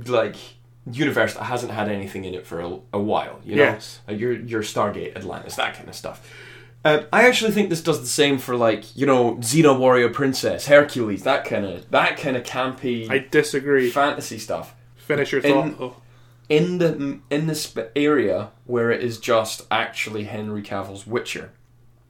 like 0.07 0.35
universe 0.91 1.33
that 1.35 1.43
hasn't 1.43 1.71
had 1.71 1.89
anything 1.89 2.25
in 2.25 2.33
it 2.33 2.45
for 2.47 2.59
a, 2.61 2.79
a 2.93 2.99
while. 2.99 3.39
You 3.45 3.55
know, 3.57 3.63
Yes. 3.63 3.99
like 4.07 4.19
your 4.19 4.33
your 4.33 4.61
Stargate, 4.63 5.15
Atlantis, 5.15 5.55
that 5.55 5.75
kind 5.75 5.87
of 5.89 5.95
stuff. 5.95 6.27
Um, 6.85 7.05
I 7.11 7.27
actually 7.27 7.51
think 7.51 7.69
this 7.69 7.83
does 7.83 7.99
the 7.99 8.07
same 8.07 8.37
for 8.37 8.55
like 8.55 8.95
you 8.95 9.05
know 9.05 9.35
Xena 9.35 9.77
Warrior 9.77 10.09
Princess, 10.09 10.67
Hercules, 10.67 11.23
that 11.23 11.43
kind 11.45 11.65
of 11.65 11.89
that 11.91 12.17
kind 12.17 12.37
of 12.37 12.43
campy 12.43 13.09
I 13.09 13.19
disagree. 13.29 13.89
fantasy 13.89 14.37
stuff. 14.39 14.73
Finish 14.95 15.31
your 15.33 15.41
In- 15.41 15.73
thought. 15.75 16.01
In 16.47 16.79
the 16.79 17.19
in 17.29 17.45
the 17.47 17.53
sp- 17.53 17.93
area 17.95 18.49
where 18.65 18.89
it 18.89 19.03
is 19.03 19.19
just 19.19 19.67
actually 19.69 20.23
Henry 20.23 20.61
Cavill's 20.63 21.05
Witcher. 21.05 21.51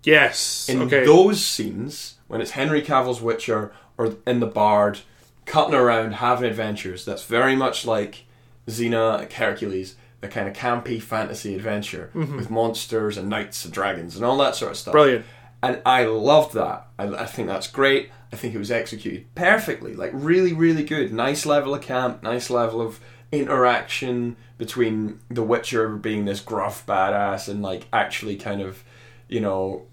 Yes. 0.04 0.70
In 0.70 0.82
okay. 0.84 1.06
those 1.06 1.44
scenes, 1.44 2.16
when 2.28 2.40
it's 2.40 2.52
Henry 2.52 2.82
Cavill's 2.82 3.22
Witcher 3.22 3.74
or 3.98 4.16
in 4.26 4.40
the 4.40 4.46
Bard, 4.48 5.00
cutting 5.46 5.76
around, 5.76 6.14
having 6.14 6.50
adventures, 6.50 7.04
that's 7.04 7.26
very 7.26 7.54
much 7.56 7.86
like 7.86 8.24
Xena, 8.70 9.32
Hercules, 9.32 9.96
the 10.22 10.28
kind 10.28 10.48
of 10.48 10.54
campy 10.54 11.02
fantasy 11.02 11.56
adventure 11.56 12.12
mm-hmm. 12.14 12.36
with 12.36 12.50
monsters 12.50 13.18
and 13.18 13.30
knights 13.30 13.64
and 13.64 13.74
dragons 13.74 14.16
and 14.16 14.26
all 14.26 14.38
that 14.38 14.56
sort 14.56 14.72
of 14.72 14.78
stuff. 14.78 14.92
Brilliant. 14.92 15.26
And 15.62 15.82
I 15.86 16.06
loved 16.06 16.54
that. 16.54 16.88
I, 16.98 17.08
I 17.08 17.26
think 17.26 17.48
that's 17.48 17.68
great. 17.68 18.12
I 18.32 18.36
think 18.36 18.54
it 18.54 18.60
was 18.60 18.72
executed 18.72 19.34
perfectly. 19.36 19.94
Like, 19.96 20.12
really, 20.14 20.54
really 20.54 20.84
good. 20.84 21.12
Nice 21.12 21.46
level 21.46 21.74
of 21.74 21.82
camp, 21.82 22.24
nice 22.24 22.50
level 22.50 22.82
of 22.82 23.00
interaction 23.32 24.36
between 24.58 25.20
The 25.30 25.44
Witcher 25.44 25.90
being 25.90 26.26
this 26.26 26.42
gruff 26.42 26.86
badass 26.86 27.50
and, 27.50 27.62
like, 27.62 27.88
actually 27.92 28.36
kind 28.36 28.62
of, 28.62 28.84
you 29.28 29.40
know, 29.40 29.86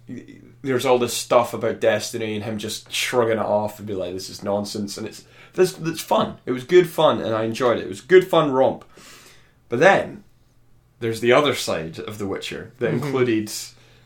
there's 0.63 0.87
all 0.87 0.99
this 0.99 1.15
stuff 1.15 1.55
about 1.55 1.81
Destiny 1.81 2.35
and 2.35 2.45
him 2.45 2.59
just 2.59 2.93
shrugging 2.93 3.39
it 3.39 3.45
off 3.45 3.79
and 3.79 3.87
be 3.87 3.95
like, 3.95 4.13
this 4.13 4.31
is 4.31 4.43
nonsense. 4.43 4.99
And 4.99 5.07
it's, 5.07 5.25
this, 5.57 5.79
it's 5.79 6.01
fun. 6.01 6.39
It 6.47 6.53
was 6.53 6.65
good 6.65 6.89
fun 6.89 7.21
and 7.21 7.35
I 7.35 7.45
enjoyed 7.45 7.79
it. 7.79 7.85
It 7.85 7.89
was 7.89 8.01
good 8.01 8.29
fun 8.29 8.53
romp. 8.53 8.85
But 9.69 9.81
then, 9.81 10.23
there's 11.01 11.21
the 11.21 11.33
other 11.33 11.55
side 11.55 11.99
of 11.99 12.19
The 12.19 12.27
Witcher 12.27 12.73
that 12.79 12.93
included 12.93 13.51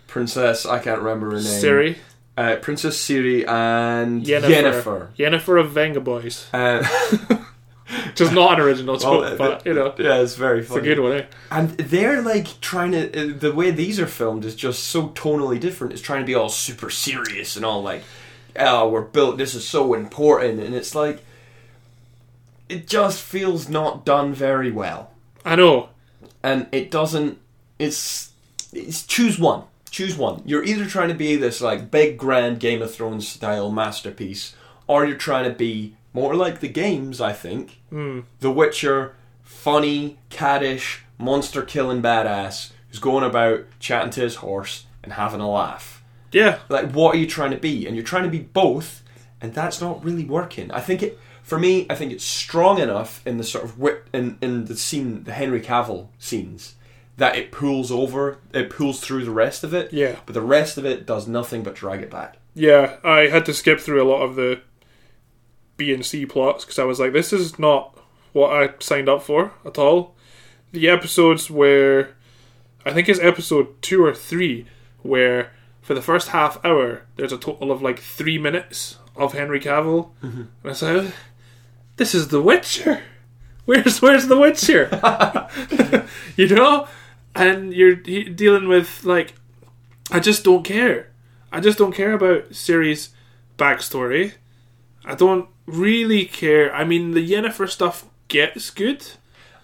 Princess, 0.07 0.67
I 0.67 0.79
can't 0.79 0.99
remember 0.99 1.27
her 1.31 1.37
name. 1.37 1.63
Ciri. 1.63 1.97
Uh, 2.37 2.57
Princess 2.57 2.97
Ciri 3.01 3.47
and 3.47 4.25
Yennefer. 4.25 4.49
Yennefer. 4.49 5.09
Yennefer 5.17 5.61
of 5.61 5.71
Venga 5.73 6.01
Boys. 6.01 6.49
Uh, 6.53 6.83
Which 8.07 8.21
is 8.21 8.33
not 8.33 8.55
an 8.55 8.61
original 8.61 8.99
well, 8.99 9.37
but, 9.37 9.67
you 9.67 9.75
know, 9.75 9.95
yeah, 9.99 10.21
it's 10.21 10.37
very 10.37 10.61
it's 10.61 10.71
a 10.71 10.81
good 10.81 11.01
one, 11.01 11.13
eh? 11.13 11.25
And 11.51 11.71
they're 11.71 12.23
like 12.23 12.61
trying 12.61 12.93
to. 12.93 13.09
Uh, 13.09 13.37
the 13.37 13.53
way 13.53 13.73
these 13.73 13.99
are 13.99 14.07
filmed 14.07 14.45
is 14.45 14.55
just 14.55 14.85
so 14.85 15.09
tonally 15.09 15.59
different. 15.59 15.93
It's 15.93 16.03
trying 16.03 16.21
to 16.21 16.27
be 16.27 16.35
all 16.35 16.49
super 16.49 16.89
serious 16.91 17.57
and 17.57 17.65
all 17.65 17.83
like, 17.83 18.05
oh, 18.57 18.89
we're 18.89 19.01
built. 19.01 19.39
This 19.39 19.55
is 19.55 19.69
so 19.69 19.95
important, 19.95 20.61
and 20.61 20.73
it's 20.73 20.95
like, 20.95 21.25
it 22.71 22.87
just 22.87 23.21
feels 23.23 23.69
not 23.69 24.05
done 24.05 24.33
very 24.33 24.71
well. 24.71 25.11
I 25.45 25.57
know. 25.57 25.89
and 26.43 26.67
it 26.73 26.91
doesn't 26.91 27.39
it's 27.79 28.33
it's 28.73 29.05
choose 29.07 29.39
one 29.39 29.63
choose 29.91 30.17
one 30.17 30.41
you're 30.45 30.63
either 30.65 30.87
trying 30.87 31.09
to 31.09 31.15
be 31.15 31.35
this 31.37 31.61
like 31.61 31.91
big 31.91 32.17
grand 32.17 32.61
game 32.61 32.81
of 32.83 32.95
thrones 32.95 33.27
style 33.27 33.71
masterpiece 33.73 34.55
or 34.87 35.05
you're 35.05 35.17
trying 35.17 35.45
to 35.51 35.57
be 35.57 35.95
more 36.13 36.35
like 36.35 36.61
the 36.61 36.69
games 36.69 37.21
i 37.21 37.33
think 37.33 37.79
Mm. 37.93 38.25
the 38.41 38.51
witcher 38.53 39.15
funny 39.43 40.19
caddish 40.31 41.01
monster 41.19 41.63
killing 41.63 42.01
badass 42.03 42.71
who's 42.89 43.01
going 43.01 43.25
about 43.25 43.65
chatting 43.81 44.11
to 44.13 44.21
his 44.21 44.37
horse 44.37 44.87
and 45.03 45.15
having 45.15 45.41
a 45.41 45.51
laugh 45.51 46.03
Yeah. 46.33 46.59
like 46.69 46.93
what 46.93 47.15
are 47.15 47.19
you 47.19 47.27
trying 47.27 47.51
to 47.51 47.57
be 47.57 47.87
and 47.87 47.97
you're 47.97 48.05
trying 48.05 48.25
to 48.25 48.31
be 48.31 48.39
both 48.39 49.03
and 49.41 49.53
that's 49.55 49.81
not 49.81 50.05
really 50.05 50.25
working 50.25 50.71
i 50.71 50.81
think 50.81 51.03
it 51.03 51.19
for 51.51 51.59
me 51.59 51.87
i 51.91 51.95
think 51.95 52.13
it's 52.13 52.25
strong 52.25 52.79
enough 52.79 53.27
in 53.27 53.37
the 53.37 53.45
sort 53.45 53.65
of 53.65 53.79
wit 53.79 54.05
in, 54.15 54.39
in 54.41 54.65
the 54.67 54.77
scene 54.77 55.25
the 55.25 55.33
henry 55.33 55.61
cavill 55.61 56.09
scenes 56.19 56.75
that 57.17 57.37
it 57.37 57.51
pulls 57.53 57.91
over 57.91 58.39
it 58.55 58.71
pulls 58.71 59.01
through 59.01 59.25
the 59.25 59.31
rest 59.31 59.63
of 59.65 59.75
it 59.75 59.93
Yeah. 59.93 60.17
but 60.25 60.33
the 60.35 60.41
rest 60.41 60.79
of 60.79 60.87
it 60.87 61.05
does 61.05 61.29
nothing 61.29 61.63
but 61.63 61.75
drag 61.75 62.01
it 62.01 62.11
back 62.11 62.37
Yeah, 62.55 62.97
I 63.05 63.29
had 63.29 63.45
to 63.47 63.53
skip 63.55 63.79
through 63.81 64.03
a 64.03 64.09
lot 64.11 64.23
of 64.23 64.37
the 64.37 64.61
B 65.77 65.93
and 65.93 66.05
C 66.05 66.25
plots 66.27 66.65
because 66.65 66.79
I 66.79 66.85
was 66.85 66.99
like, 67.01 67.13
this 67.13 67.33
is 67.33 67.59
not 67.59 67.97
what 68.33 68.51
I 68.53 68.75
signed 68.81 69.09
up 69.09 69.23
for 69.23 69.53
at 69.65 69.79
all. 69.79 70.15
The 70.73 70.89
episodes 70.89 71.51
where 71.51 72.15
I 72.85 72.93
think 72.93 73.09
it's 73.09 73.21
episode 73.21 73.81
two 73.83 74.05
or 74.05 74.15
three 74.15 74.67
where 75.03 75.53
for 75.83 75.95
the 75.95 76.03
first 76.03 76.29
half 76.29 76.63
hour 76.65 77.07
there's 77.17 77.33
a 77.33 77.39
total 77.39 77.71
of 77.73 77.83
like 77.83 77.99
three 77.99 78.39
minutes 78.39 78.99
of 79.17 79.33
Henry 79.33 79.61
Cavill, 79.61 80.11
mm-hmm. 80.23 80.43
and 80.63 80.71
I 80.71 80.73
said, 80.73 81.13
"This 82.01 82.15
is 82.15 82.29
The 82.29 82.41
Witcher. 82.41 83.03
Where's 83.67 84.01
Where's 84.01 84.27
The 84.27 84.39
Witcher?" 84.39 84.89
you 86.37 86.49
know, 86.49 86.89
and 87.35 87.75
you're 87.75 87.95
dealing 87.95 88.69
with 88.69 89.05
like, 89.05 89.35
I 90.11 90.19
just 90.19 90.43
don't 90.43 90.65
care. 90.65 91.11
I 91.53 91.61
just 91.61 91.77
don't 91.77 91.93
care 91.95 92.15
about 92.15 92.53
Ciri's 92.53 93.11
backstory. 93.59 94.33
I 95.05 95.15
don't 95.15 95.47
really 95.67 96.25
care. 96.25 96.75
I 96.75 96.85
mean, 96.85 97.11
the 97.11 97.21
Yennefer 97.33 97.69
stuff 97.69 98.07
gets 98.29 98.71
good. 98.71 99.05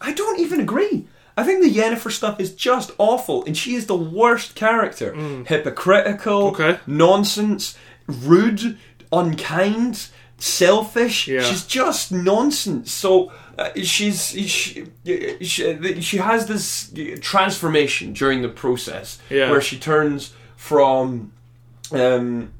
i 0.00 0.12
don't 0.12 0.38
even 0.40 0.60
agree 0.60 1.06
I 1.38 1.42
think 1.44 1.62
the 1.62 1.74
Yennefer 1.80 2.10
stuff 2.10 2.38
is 2.40 2.54
just 2.54 2.90
awful, 2.98 3.44
and 3.46 3.56
she 3.56 3.74
is 3.74 3.86
the 3.86 3.96
worst 3.96 4.54
character. 4.54 5.14
Hypocritical, 5.46 6.40
Mm. 6.50 6.52
Okay. 6.52 6.80
nonsense, 6.86 7.76
rude, 8.06 8.78
unkind, 9.12 10.08
selfish. 10.38 11.28
Yeah. 11.28 11.42
She's 11.42 11.64
just 11.64 12.12
nonsense. 12.12 12.92
So 12.92 13.32
uh, 13.58 13.70
she's 13.82 14.28
she, 14.28 14.86
she 15.42 15.92
she 16.00 16.16
has 16.18 16.46
this 16.46 16.92
transformation 17.20 18.12
during 18.12 18.42
the 18.42 18.48
process 18.48 19.18
Yeah. 19.30 19.50
where 19.50 19.60
she 19.62 19.78
turns 19.78 20.34
from 20.56 21.32
um 21.92 22.52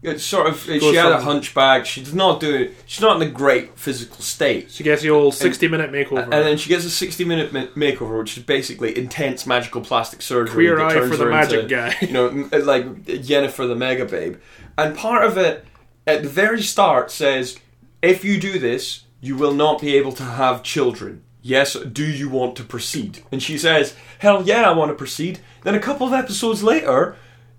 it's 0.00 0.22
sort 0.22 0.46
of 0.46 0.60
she 0.60 0.94
had 0.94 1.10
a 1.10 1.20
hunchback 1.20 1.84
she 1.84 2.02
does 2.04 2.14
not 2.14 2.38
do 2.38 2.72
she's 2.86 3.00
not 3.00 3.20
in 3.20 3.26
a 3.26 3.30
great 3.30 3.76
physical 3.76 4.18
state 4.20 4.70
She 4.70 4.84
gets 4.84 5.02
the 5.02 5.10
old 5.10 5.34
60 5.34 5.66
minute 5.66 5.90
makeover. 5.90 6.22
and 6.22 6.32
then 6.32 6.56
she 6.56 6.68
gets 6.68 6.84
a 6.84 6.90
60 6.90 7.24
minute 7.24 7.52
makeover 7.52 8.18
which 8.20 8.36
is 8.38 8.44
basically 8.44 8.96
intense 8.96 9.46
magical 9.46 9.80
plastic 9.80 10.22
surgery 10.22 10.54
Queer 10.54 10.80
eye 10.80 11.08
for 11.08 11.16
the 11.16 11.26
magic 11.26 11.64
into, 11.64 11.74
guy. 11.74 11.96
you 12.00 12.12
know 12.12 12.28
like 12.62 12.84
Yennefer 13.06 13.66
the 13.66 13.74
mega 13.74 14.04
babe 14.04 14.36
and 14.76 14.96
part 14.96 15.24
of 15.24 15.36
it 15.36 15.64
at 16.08 16.22
the 16.22 16.28
very 16.28 16.62
start 16.62 17.10
says 17.10 17.58
if 18.02 18.24
you 18.24 18.40
do 18.40 18.58
this 18.58 19.04
you 19.20 19.36
will 19.36 19.54
not 19.54 19.80
be 19.80 19.96
able 19.96 20.12
to 20.12 20.22
have 20.22 20.62
children. 20.62 21.22
Yes 21.42 21.74
do 21.74 22.04
you 22.04 22.28
want 22.28 22.56
to 22.56 22.64
proceed? 22.64 23.22
And 23.30 23.42
she 23.42 23.58
says 23.58 23.94
hell 24.18 24.42
yeah 24.42 24.68
I 24.68 24.72
want 24.72 24.90
to 24.90 24.94
proceed. 24.94 25.40
Then 25.62 25.74
a 25.74 25.80
couple 25.80 26.06
of 26.06 26.12
episodes 26.12 26.62
later 26.62 27.16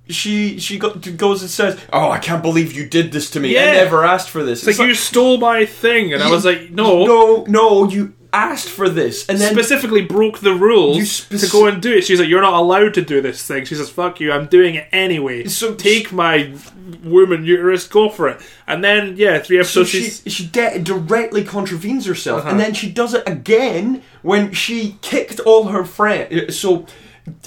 she 0.08 0.60
she 0.60 0.80
goes 0.80 1.42
and 1.42 1.52
says 1.52 1.80
oh 1.94 2.10
I 2.10 2.18
can't 2.18 2.42
believe 2.42 2.74
you 2.74 2.86
did 2.88 3.12
this 3.12 3.30
to 3.32 3.40
me. 3.40 3.58
I 3.58 3.74
never 3.74 4.04
asked 4.04 4.30
for 4.30 4.44
this. 4.44 4.68
It's 4.68 4.80
like, 4.80 4.88
you 4.88 4.96
stole 4.96 5.38
my 5.38 5.66
thing. 5.66 6.14
And 6.14 6.24
I 6.24 6.32
was 6.32 6.44
like, 6.44 6.72
no. 6.72 7.06
no 7.06 7.44
no 7.48 7.88
you 7.88 8.16
asked 8.32 8.70
for 8.70 8.88
this 8.90 9.28
and 9.28 9.40
then 9.40 9.52
specifically 9.54 10.02
broke 10.04 10.40
the 10.40 10.54
rules 10.54 11.28
to 11.30 11.48
go 11.52 11.66
and 11.68 11.82
do 11.82 11.92
it. 11.94 12.04
She's 12.04 12.20
like, 12.20 12.30
"You're 12.30 12.42
not 12.42 12.54
allowed 12.54 12.94
to 12.96 13.02
do 13.02 13.22
this 13.22 13.46
thing." 13.46 13.66
She 13.66 13.76
says, 13.76 13.90
"Fuck 13.90 14.20
you! 14.20 14.32
I'm 14.32 14.46
doing 14.48 14.76
it 14.76 14.88
anyway. 14.92 15.46
So- 15.46 15.74
take 15.74 16.12
my 16.12 16.52
woman 17.04 17.44
uterus, 17.46 17.88
go 17.88 18.10
for 18.10 18.28
it." 18.30 18.40
And 18.68 18.84
then, 18.84 19.16
yeah, 19.18 19.40
three 19.40 19.58
So 19.64 19.82
episodes. 19.82 19.90
she 19.90 20.02
she's 20.04 20.34
she 20.34 20.46
de- 20.46 20.80
directly 20.80 21.44
contravenes 21.44 22.06
herself, 22.06 22.42
Uh-huh. 22.42 22.50
and 22.52 22.60
then 22.60 22.74
she 22.74 22.90
does 22.90 23.14
it 23.14 23.24
again 23.28 24.02
when 24.22 24.54
she 24.54 24.98
kicked 25.02 25.40
all 25.42 25.66
her 25.70 25.84
friends. 25.84 26.58
So 26.58 26.86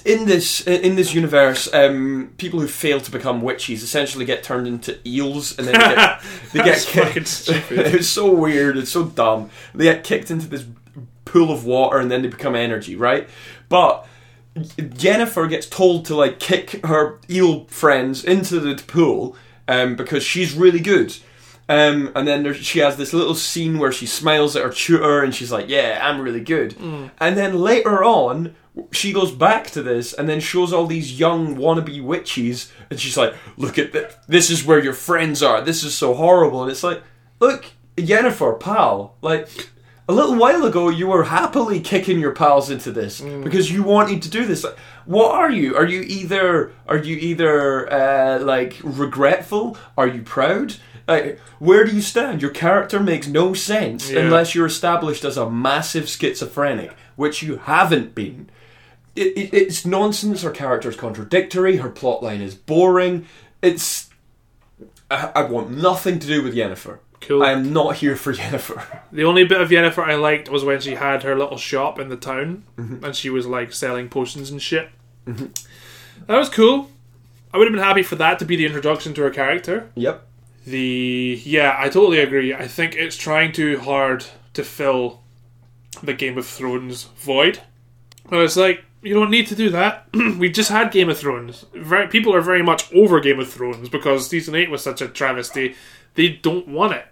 in 0.04 0.26
this 0.26 0.66
in 0.66 0.96
this 0.96 1.14
universe, 1.14 1.72
um, 1.72 2.32
people 2.36 2.60
who 2.60 2.68
fail 2.68 3.00
to 3.00 3.10
become 3.10 3.42
witches 3.42 3.82
essentially 3.82 4.24
get 4.24 4.42
turned 4.42 4.66
into 4.66 4.98
eels, 5.06 5.58
and 5.58 5.66
then 5.66 5.74
they 5.74 5.94
get, 5.94 6.22
they 6.52 6.58
get 6.58 6.80
kicked. 6.80 7.28
stupid. 7.28 7.78
it's 7.94 8.08
so 8.08 8.32
weird. 8.32 8.76
It's 8.76 8.90
so 8.90 9.04
dumb. 9.04 9.50
They 9.74 9.84
get 9.84 10.04
kicked 10.04 10.30
into 10.30 10.46
this 10.46 10.64
pool 11.24 11.50
of 11.50 11.64
water, 11.64 11.98
and 11.98 12.10
then 12.10 12.22
they 12.22 12.28
become 12.28 12.54
energy, 12.54 12.96
right? 12.96 13.28
But 13.68 14.06
Jennifer 14.94 15.46
gets 15.46 15.66
told 15.66 16.04
to 16.06 16.14
like 16.14 16.38
kick 16.38 16.84
her 16.84 17.18
eel 17.30 17.64
friends 17.66 18.24
into 18.24 18.60
the 18.60 18.82
pool 18.82 19.36
um, 19.68 19.96
because 19.96 20.22
she's 20.22 20.54
really 20.54 20.80
good. 20.80 21.16
Um, 21.68 22.10
and 22.14 22.28
then 22.28 22.42
there, 22.42 22.52
she 22.52 22.80
has 22.80 22.96
this 22.96 23.14
little 23.14 23.34
scene 23.36 23.78
where 23.78 23.92
she 23.92 24.04
smiles 24.04 24.56
at 24.56 24.64
her 24.64 24.70
tutor 24.72 25.22
and 25.22 25.34
she's 25.34 25.50
like, 25.52 25.68
"Yeah, 25.68 26.00
I'm 26.02 26.20
really 26.20 26.40
good." 26.40 26.76
And 27.18 27.36
then 27.38 27.58
later 27.58 28.04
on, 28.04 28.54
she 28.90 29.12
goes 29.12 29.32
back 29.32 29.70
to 29.70 29.82
this 29.82 30.12
and 30.12 30.28
then 30.28 30.40
shows 30.40 30.72
all 30.72 30.86
these 30.86 31.18
young 31.18 31.56
wannabe 31.56 32.02
witches, 32.02 32.72
and 32.90 32.98
she's 32.98 33.16
like, 33.16 33.34
"Look 33.56 33.78
at 33.78 33.92
this! 33.92 34.14
This 34.28 34.50
is 34.50 34.64
where 34.64 34.82
your 34.82 34.94
friends 34.94 35.42
are. 35.42 35.60
This 35.60 35.84
is 35.84 35.94
so 35.94 36.14
horrible." 36.14 36.62
And 36.62 36.70
it's 36.70 36.82
like, 36.82 37.02
"Look, 37.40 37.66
Jennifer, 37.98 38.54
pal, 38.54 39.16
like." 39.22 39.48
A 40.08 40.12
little 40.12 40.34
while 40.34 40.64
ago, 40.64 40.88
you 40.88 41.06
were 41.06 41.22
happily 41.22 41.78
kicking 41.78 42.18
your 42.18 42.32
pals 42.32 42.68
into 42.70 42.90
this 42.90 43.20
because 43.20 43.70
you 43.70 43.84
wanted 43.84 44.20
to 44.22 44.28
do 44.28 44.44
this. 44.44 44.64
Like, 44.64 44.76
What 45.06 45.32
are 45.32 45.50
you? 45.50 45.76
Are 45.76 45.86
you 45.86 46.02
either 46.02 46.72
are 46.88 46.96
you 46.98 47.16
either 47.16 47.90
uh, 47.90 48.40
like 48.40 48.78
regretful? 48.82 49.78
Are 49.96 50.08
you 50.08 50.22
proud? 50.22 50.74
Like, 51.09 51.38
where 51.59 51.84
do 51.84 51.94
you 51.94 52.00
stand? 52.00 52.40
Your 52.42 52.50
character 52.53 53.00
makes 53.00 53.26
no 53.26 53.55
sense 53.55 54.11
Yeah. 54.11 54.20
unless 54.20 54.55
you're 54.55 54.66
established 54.66 55.24
as 55.24 55.36
a 55.36 55.50
massive 55.50 56.09
schizophrenic, 56.09 56.92
which 57.16 57.42
you 57.42 57.57
haven't 57.57 58.14
been. 58.14 58.48
It, 59.14 59.36
it, 59.36 59.55
it's 59.55 59.84
nonsense. 59.84 60.42
Her 60.42 60.50
character's 60.50 60.96
contradictory. 60.96 61.76
Her 61.78 61.90
plotline 61.90 62.40
is 62.40 62.55
boring. 62.55 63.26
It's. 63.61 64.09
I, 65.11 65.30
I 65.34 65.42
want 65.42 65.70
nothing 65.70 66.18
to 66.18 66.26
do 66.26 66.42
with 66.42 66.55
Yennefer. 66.55 66.98
Cool. 67.20 67.42
I 67.42 67.53
am 67.53 67.72
not 67.72 67.96
here 67.96 68.16
for 68.16 68.32
Yennefer. 68.34 68.82
The 69.12 69.24
only 69.24 69.44
bit 69.44 69.61
of 69.61 69.68
Yennefer 69.68 70.03
I 70.09 70.14
liked 70.14 70.48
was 70.48 70.64
when 70.64 70.80
she 70.80 70.94
had 70.94 71.22
her 71.24 71.36
little 71.38 71.59
shop 71.59 71.98
in 72.00 72.09
the 72.09 72.16
town 72.16 72.64
Mm-hmm. 72.78 73.05
and 73.05 73.14
she 73.14 73.28
was 73.30 73.46
like 73.46 73.72
selling 73.72 74.09
potions 74.09 74.50
and 74.50 74.61
shit. 74.62 74.88
That 75.26 76.38
was 76.38 76.48
cool. 76.48 76.90
I 77.53 77.59
would 77.59 77.66
have 77.66 77.74
been 77.74 77.82
happy 77.84 78.03
for 78.03 78.16
that 78.16 78.38
to 78.38 78.44
be 78.44 78.57
the 78.57 78.64
introduction 78.66 79.12
to 79.14 79.22
her 79.22 79.30
character. 79.30 79.90
Yep. 79.94 80.26
The 80.66 81.40
yeah, 81.44 81.74
I 81.78 81.88
totally 81.88 82.20
agree. 82.20 82.54
I 82.54 82.68
think 82.68 82.94
it's 82.94 83.16
trying 83.16 83.52
too 83.52 83.78
hard 83.80 84.24
to 84.54 84.62
fill 84.62 85.22
the 86.02 86.14
Game 86.14 86.38
of 86.38 86.46
Thrones 86.46 87.04
void. 87.16 87.60
And 88.30 88.40
it's 88.40 88.56
like 88.56 88.84
you 89.02 89.14
don't 89.14 89.30
need 89.30 89.48
to 89.48 89.56
do 89.56 89.70
that. 89.70 90.08
We've 90.14 90.52
just 90.52 90.70
had 90.70 90.92
Game 90.92 91.08
of 91.08 91.18
Thrones. 91.18 91.66
Very, 91.74 92.06
people 92.06 92.34
are 92.34 92.40
very 92.40 92.62
much 92.62 92.92
over 92.92 93.20
Game 93.20 93.40
of 93.40 93.50
Thrones 93.50 93.88
because 93.88 94.28
season 94.28 94.54
eight 94.54 94.70
was 94.70 94.82
such 94.82 95.02
a 95.02 95.08
travesty. 95.08 95.74
They 96.14 96.28
don't 96.28 96.68
want 96.68 96.92
it 96.92 97.06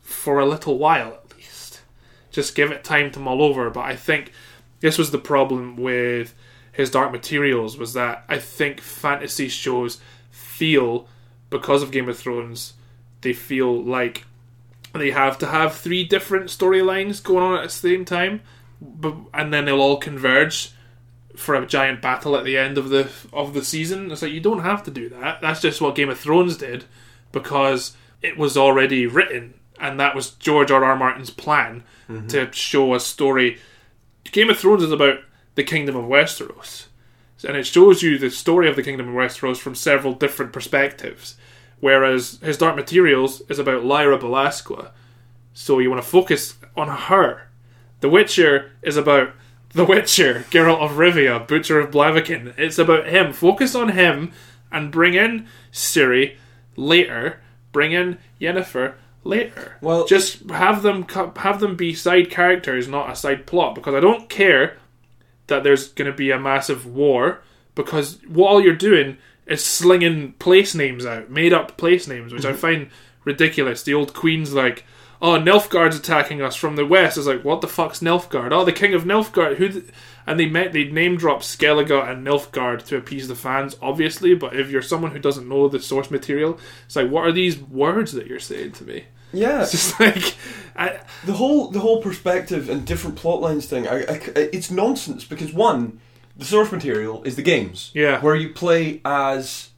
for 0.00 0.38
a 0.38 0.46
little 0.46 0.78
while 0.78 1.08
at 1.08 1.36
least. 1.36 1.82
Just 2.30 2.54
give 2.54 2.70
it 2.70 2.82
time 2.82 3.10
to 3.12 3.20
mull 3.20 3.42
over. 3.42 3.68
But 3.68 3.84
I 3.84 3.96
think 3.96 4.32
this 4.80 4.96
was 4.96 5.10
the 5.10 5.18
problem 5.18 5.76
with 5.76 6.34
his 6.72 6.90
Dark 6.90 7.12
Materials 7.12 7.76
was 7.76 7.92
that 7.92 8.24
I 8.28 8.38
think 8.38 8.80
fantasy 8.80 9.48
shows 9.48 10.00
feel 10.30 11.06
because 11.50 11.82
of 11.82 11.90
Game 11.90 12.08
of 12.08 12.18
Thrones, 12.18 12.74
they 13.20 13.32
feel 13.32 13.82
like 13.82 14.24
they 14.92 15.10
have 15.10 15.38
to 15.38 15.46
have 15.46 15.74
three 15.74 16.04
different 16.04 16.46
storylines 16.46 17.22
going 17.22 17.44
on 17.44 17.58
at 17.58 17.64
the 17.64 17.68
same 17.68 18.04
time, 18.04 18.40
but, 18.80 19.14
and 19.34 19.52
then 19.52 19.66
they'll 19.66 19.80
all 19.80 19.98
converge 19.98 20.72
for 21.36 21.54
a 21.54 21.66
giant 21.66 22.02
battle 22.02 22.36
at 22.36 22.44
the 22.44 22.58
end 22.58 22.76
of 22.76 22.88
the 22.88 23.10
of 23.32 23.54
the 23.54 23.64
season. 23.64 24.10
It's 24.10 24.22
like 24.22 24.32
you 24.32 24.40
don't 24.40 24.62
have 24.62 24.82
to 24.84 24.90
do 24.90 25.08
that. 25.10 25.40
That's 25.40 25.60
just 25.60 25.80
what 25.80 25.94
Game 25.94 26.10
of 26.10 26.18
Thrones 26.18 26.56
did 26.56 26.84
because 27.32 27.96
it 28.22 28.36
was 28.36 28.56
already 28.56 29.06
written, 29.06 29.54
and 29.78 29.98
that 30.00 30.14
was 30.14 30.30
George 30.30 30.70
R. 30.70 30.84
R. 30.84 30.96
Martin's 30.96 31.30
plan 31.30 31.84
mm-hmm. 32.08 32.26
to 32.28 32.52
show 32.52 32.94
a 32.94 33.00
story. 33.00 33.58
Game 34.24 34.50
of 34.50 34.58
Thrones 34.58 34.82
is 34.82 34.92
about 34.92 35.20
the 35.54 35.64
kingdom 35.64 35.96
of 35.96 36.04
Westeros, 36.04 36.86
and 37.44 37.56
it 37.56 37.66
shows 37.66 38.02
you 38.02 38.18
the 38.18 38.30
story 38.30 38.68
of 38.68 38.76
the 38.76 38.82
kingdom 38.82 39.08
of 39.08 39.14
Westeros 39.14 39.58
from 39.58 39.74
several 39.74 40.12
different 40.12 40.52
perspectives. 40.52 41.36
Whereas 41.80 42.38
his 42.42 42.58
Dark 42.58 42.76
Materials 42.76 43.42
is 43.48 43.58
about 43.58 43.84
Lyra 43.84 44.18
Belacqua, 44.18 44.90
so 45.54 45.78
you 45.78 45.90
want 45.90 46.02
to 46.02 46.08
focus 46.08 46.56
on 46.76 46.88
her. 46.88 47.48
The 48.00 48.08
Witcher 48.08 48.72
is 48.82 48.96
about 48.96 49.32
the 49.72 49.84
Witcher, 49.84 50.44
Geralt 50.50 50.80
of 50.80 50.92
Rivia, 50.92 51.46
Butcher 51.46 51.80
of 51.80 51.90
Blaviken. 51.90 52.54
It's 52.58 52.78
about 52.78 53.06
him. 53.06 53.32
Focus 53.32 53.74
on 53.74 53.90
him 53.90 54.32
and 54.72 54.90
bring 54.90 55.14
in 55.14 55.46
Ciri 55.72 56.36
later. 56.76 57.40
Bring 57.72 57.92
in 57.92 58.18
Yennefer 58.40 58.94
later. 59.22 59.76
Well- 59.80 60.06
just 60.06 60.50
have 60.50 60.82
them 60.82 61.06
have 61.36 61.60
them 61.60 61.76
be 61.76 61.94
side 61.94 62.30
characters, 62.30 62.88
not 62.88 63.10
a 63.10 63.16
side 63.16 63.46
plot. 63.46 63.74
Because 63.74 63.94
I 63.94 64.00
don't 64.00 64.28
care 64.28 64.76
that 65.50 65.62
there's 65.62 65.88
going 65.88 66.10
to 66.10 66.16
be 66.16 66.30
a 66.30 66.38
massive 66.38 66.86
war. 66.86 67.42
Because 67.74 68.18
what 68.26 68.48
all 68.48 68.60
you're 68.60 68.74
doing 68.74 69.18
is 69.46 69.64
slinging 69.64 70.32
place 70.34 70.74
names 70.74 71.04
out, 71.04 71.30
made 71.30 71.52
up 71.52 71.76
place 71.76 72.08
names, 72.08 72.32
which 72.32 72.44
I 72.44 72.52
mhm. 72.52 72.56
find 72.56 72.90
ridiculous. 73.24 73.82
The 73.82 73.94
old 73.94 74.14
queen's 74.14 74.52
like, 74.54 74.84
"Oh, 75.22 75.38
Nilfgaard's 75.38 75.98
attacking 75.98 76.42
us 76.42 76.56
from 76.56 76.76
the 76.76 76.86
west." 76.86 77.16
It's 77.16 77.26
like, 77.26 77.44
what 77.44 77.60
the 77.60 77.68
fuck's 77.68 78.00
Nilfgaard? 78.00 78.52
Oh, 78.52 78.64
the 78.64 78.72
king 78.72 78.94
of 78.94 79.04
Nilfgaard. 79.04 79.56
Who? 79.56 79.68
th- 79.68 79.84
and 80.26 80.38
they 80.38 80.46
met 80.46 80.72
they 80.72 80.84
name 80.84 81.16
drop 81.16 81.40
Skellige 81.40 82.08
and 82.08 82.26
Nilfgaard 82.26 82.84
to 82.86 82.96
appease 82.96 83.28
the 83.28 83.34
fans, 83.34 83.76
obviously. 83.82 84.34
But 84.34 84.54
if 84.54 84.70
you're 84.70 84.82
someone 84.82 85.10
who 85.10 85.18
doesn't 85.18 85.48
know 85.48 85.68
the 85.68 85.80
source 85.80 86.10
material, 86.10 86.58
it's 86.86 86.96
like, 86.96 87.10
what 87.10 87.26
are 87.26 87.32
these 87.32 87.58
words 87.58 88.12
that 88.12 88.26
you're 88.26 88.38
saying 88.38 88.72
to 88.72 88.84
me? 88.84 89.04
Yeah. 89.32 89.62
It's 89.62 89.72
just 89.72 89.98
like, 90.00 90.34
I, 90.76 91.00
the 91.24 91.32
whole 91.34 91.68
the 91.70 91.80
whole 91.80 92.02
perspective 92.02 92.68
and 92.68 92.84
different 92.86 93.16
plot 93.16 93.40
lines 93.40 93.66
thing 93.66 93.86
I, 93.86 94.02
I- 94.02 94.48
it's 94.52 94.70
nonsense 94.70 95.24
because 95.24 95.52
one 95.52 96.00
the 96.36 96.44
source 96.44 96.72
material 96.72 97.22
is 97.24 97.36
the 97.36 97.42
games 97.42 97.90
Yeah. 97.94 98.20
where 98.20 98.34
you 98.34 98.48
play 98.50 99.00
as 99.04 99.70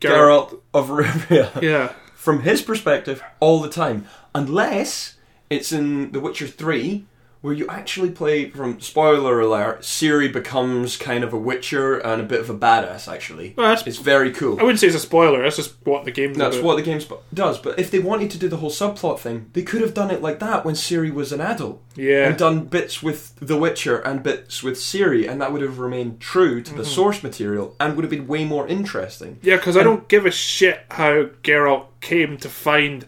Geralt. 0.00 0.50
Geralt 0.50 0.60
of 0.74 0.88
Rivia 0.88 1.62
yeah, 1.62 1.92
from 2.14 2.42
his 2.42 2.60
perspective 2.62 3.22
all 3.40 3.60
the 3.60 3.70
time 3.70 4.06
unless 4.34 5.16
it's 5.50 5.72
in 5.72 6.12
The 6.12 6.20
Witcher 6.20 6.46
3 6.46 7.06
where 7.44 7.52
you 7.52 7.66
actually 7.68 8.08
play 8.08 8.48
from 8.48 8.80
spoiler 8.80 9.38
alert, 9.38 9.82
Ciri 9.82 10.32
becomes 10.32 10.96
kind 10.96 11.22
of 11.22 11.34
a 11.34 11.36
witcher 11.38 11.98
and 11.98 12.18
a 12.22 12.24
bit 12.24 12.40
of 12.40 12.48
a 12.48 12.54
badass 12.54 13.06
actually. 13.06 13.52
That's- 13.54 13.86
it's 13.86 13.98
very 13.98 14.30
cool. 14.32 14.58
I 14.58 14.62
wouldn't 14.62 14.80
say 14.80 14.86
it's 14.86 14.96
a 14.96 15.00
spoiler. 15.00 15.42
That's 15.42 15.56
just 15.56 15.74
what 15.84 16.06
the 16.06 16.10
game. 16.10 16.32
That's 16.32 16.56
what 16.56 16.76
the 16.76 16.82
game 16.82 17.02
does. 17.34 17.58
But 17.58 17.78
if 17.78 17.90
they 17.90 17.98
wanted 17.98 18.30
to 18.30 18.38
do 18.38 18.48
the 18.48 18.56
whole 18.56 18.70
subplot 18.70 19.18
thing, 19.20 19.50
they 19.52 19.60
could 19.60 19.82
have 19.82 19.92
done 19.92 20.10
it 20.10 20.22
like 20.22 20.38
that 20.38 20.64
when 20.64 20.74
Ciri 20.74 21.12
was 21.12 21.32
an 21.32 21.42
adult. 21.42 21.82
Yeah. 21.96 22.28
And 22.28 22.38
done 22.38 22.64
bits 22.64 23.02
with 23.02 23.36
The 23.40 23.58
Witcher 23.58 23.98
and 23.98 24.22
bits 24.22 24.62
with 24.62 24.76
Ciri, 24.76 25.28
and 25.28 25.38
that 25.42 25.52
would 25.52 25.60
have 25.60 25.78
remained 25.78 26.20
true 26.20 26.62
to 26.62 26.70
Mm-hmm. 26.70 26.78
the 26.78 26.86
source 26.86 27.22
material 27.22 27.76
and 27.78 27.94
would 27.94 28.04
have 28.04 28.10
been 28.10 28.26
way 28.26 28.46
more 28.46 28.66
interesting. 28.66 29.38
Yeah, 29.42 29.56
because 29.56 29.76
I 29.76 29.82
don't 29.82 30.08
give 30.08 30.24
a 30.24 30.30
shit 30.30 30.80
how 30.92 31.24
Geralt 31.42 31.88
came 32.00 32.38
to 32.38 32.48
find 32.48 33.04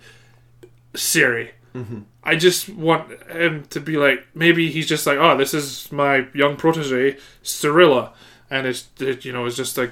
Ciri. 0.95 1.51
Mm-hmm. 1.77 1.99
I 2.25 2.37
just 2.37 2.69
want 2.71 3.11
him 3.31 3.65
to 3.71 3.81
be 3.81 3.97
like, 3.97 4.27
maybe 4.35 4.71
he's 4.71 4.87
just 4.89 5.07
like, 5.07 5.19
oh, 5.19 5.37
this 5.37 5.53
is 5.55 5.91
my 5.93 6.27
young 6.35 6.57
protege, 6.57 7.19
Cirilla, 7.45 8.11
and 8.51 8.67
it's 8.67 8.89
it, 9.01 9.25
you 9.25 9.33
know 9.33 9.45
it's 9.47 9.57
just 9.57 9.77
a 9.79 9.91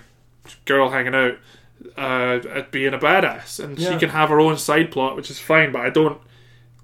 girl 0.64 0.91
hanging 0.91 1.14
out 1.14 1.37
uh, 1.97 2.41
at 2.49 2.70
being 2.70 2.95
a 2.95 2.99
badass, 2.99 3.62
and 3.62 3.78
she 3.78 3.85
can 3.99 4.09
have 4.11 4.30
her 4.30 4.41
own 4.41 4.57
side 4.59 4.91
plot, 4.91 5.16
which 5.16 5.30
is 5.30 5.39
fine. 5.39 5.72
But 5.72 5.82
I 5.82 5.91
don't 5.91 6.20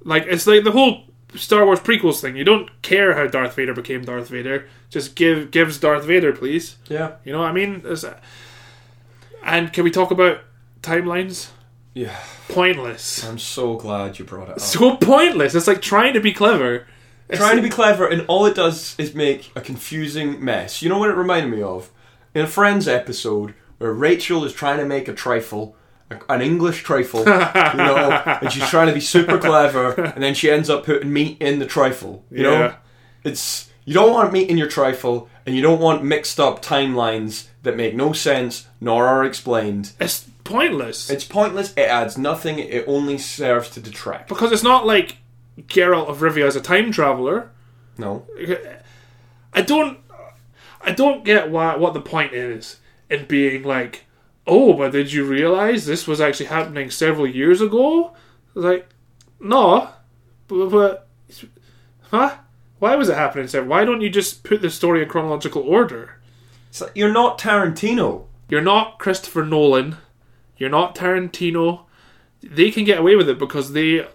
like 0.04 0.24
it's 0.26 0.46
like 0.46 0.64
the 0.64 0.72
whole 0.72 1.04
Star 1.34 1.64
Wars 1.64 1.80
prequels 1.80 2.20
thing. 2.20 2.36
You 2.36 2.44
don't 2.44 2.68
care 2.82 3.14
how 3.14 3.26
Darth 3.26 3.54
Vader 3.54 3.72
became 3.74 4.04
Darth 4.04 4.28
Vader. 4.28 4.68
Just 4.90 5.14
give 5.16 5.50
gives 5.50 5.78
Darth 5.78 6.04
Vader, 6.04 6.32
please. 6.32 6.76
Yeah. 6.88 7.12
You 7.24 7.32
know 7.32 7.38
what 7.40 7.48
I 7.50 7.52
mean? 7.52 7.82
A- 7.86 8.16
And 9.44 9.72
can 9.72 9.84
we 9.84 9.90
talk 9.90 10.10
about 10.10 10.40
timelines? 10.82 11.50
Yeah. 11.94 12.16
Pointless. 12.48 13.24
I'm 13.24 13.38
so 13.38 13.76
glad 13.76 14.18
you 14.18 14.24
brought 14.24 14.48
it 14.48 14.52
up. 14.52 14.60
So 14.60 14.96
pointless. 14.96 15.54
It's 15.54 15.66
like 15.66 15.82
trying 15.82 16.14
to 16.14 16.20
be 16.20 16.32
clever. 16.32 16.86
Trying 17.32 17.56
to 17.56 17.62
be 17.62 17.68
clever, 17.68 18.08
and 18.08 18.24
all 18.26 18.46
it 18.46 18.56
does 18.56 18.96
is 18.98 19.14
make 19.14 19.52
a 19.54 19.60
confusing 19.60 20.44
mess. 20.44 20.82
You 20.82 20.88
know 20.88 20.98
what 20.98 21.10
it 21.10 21.16
reminded 21.16 21.52
me 21.52 21.62
of? 21.62 21.90
In 22.34 22.42
a 22.42 22.46
Friends 22.48 22.88
episode 22.88 23.54
where 23.78 23.92
Rachel 23.92 24.44
is 24.44 24.52
trying 24.52 24.78
to 24.78 24.84
make 24.84 25.06
a 25.06 25.14
trifle, 25.14 25.76
an 26.28 26.42
English 26.42 26.82
trifle, 26.82 27.20
you 27.20 27.24
know, 27.24 28.10
and 28.42 28.52
she's 28.52 28.68
trying 28.68 28.88
to 28.88 28.92
be 28.92 29.00
super 29.00 29.38
clever, 29.38 29.92
and 29.92 30.22
then 30.22 30.34
she 30.34 30.50
ends 30.50 30.68
up 30.68 30.84
putting 30.84 31.12
meat 31.12 31.36
in 31.40 31.60
the 31.60 31.66
trifle. 31.66 32.24
You 32.32 32.42
know, 32.42 32.74
it's 33.22 33.70
you 33.84 33.94
don't 33.94 34.12
want 34.12 34.32
meat 34.32 34.50
in 34.50 34.58
your 34.58 34.68
trifle, 34.68 35.28
and 35.46 35.54
you 35.54 35.62
don't 35.62 35.80
want 35.80 36.02
mixed 36.02 36.40
up 36.40 36.62
timelines 36.62 37.46
that 37.62 37.76
make 37.76 37.94
no 37.94 38.12
sense 38.12 38.66
nor 38.80 39.06
are 39.06 39.24
explained. 39.24 39.92
It's 40.00 40.29
pointless. 40.50 41.10
It's 41.10 41.24
pointless. 41.24 41.72
It 41.76 41.88
adds 41.88 42.18
nothing. 42.18 42.58
It 42.58 42.84
only 42.86 43.18
serves 43.18 43.70
to 43.70 43.80
detract. 43.80 44.28
because 44.28 44.52
it's 44.52 44.62
not 44.62 44.86
like 44.86 45.16
Geralt 45.58 46.08
of 46.08 46.18
Rivia 46.18 46.46
is 46.46 46.56
a 46.56 46.60
time 46.60 46.92
traveler. 46.92 47.50
No. 47.98 48.26
I 49.52 49.62
don't 49.62 49.98
I 50.80 50.92
don't 50.92 51.24
get 51.24 51.50
why 51.50 51.76
what 51.76 51.94
the 51.94 52.00
point 52.00 52.32
is 52.32 52.78
in 53.08 53.26
being 53.26 53.62
like, 53.62 54.06
oh, 54.46 54.72
but 54.74 54.92
did 54.92 55.12
you 55.12 55.24
realize 55.24 55.84
this 55.84 56.06
was 56.06 56.20
actually 56.20 56.46
happening 56.46 56.90
several 56.90 57.26
years 57.26 57.60
ago? 57.60 58.14
Like, 58.54 58.88
no, 59.38 59.90
but, 60.48 60.68
but 60.70 61.08
huh? 62.10 62.36
Why 62.78 62.96
was 62.96 63.10
it 63.10 63.16
happening? 63.16 63.46
So 63.48 63.62
why 63.62 63.84
don't 63.84 64.00
you 64.00 64.08
just 64.08 64.42
put 64.42 64.62
the 64.62 64.70
story 64.70 65.02
in 65.02 65.08
chronological 65.08 65.62
order? 65.62 66.18
It's 66.70 66.80
like, 66.80 66.92
you're 66.94 67.12
not 67.12 67.38
Tarantino. 67.38 68.24
You're 68.48 68.62
not 68.62 68.98
Christopher 68.98 69.44
Nolan. 69.44 69.96
You're 70.60 70.70
not 70.70 70.94
Tarantino. 70.94 71.80
They 72.42 72.70
can 72.70 72.84
get 72.84 72.98
away 73.00 73.16
with 73.16 73.28
it 73.28 73.38
because 73.40 73.72
they 73.72 74.06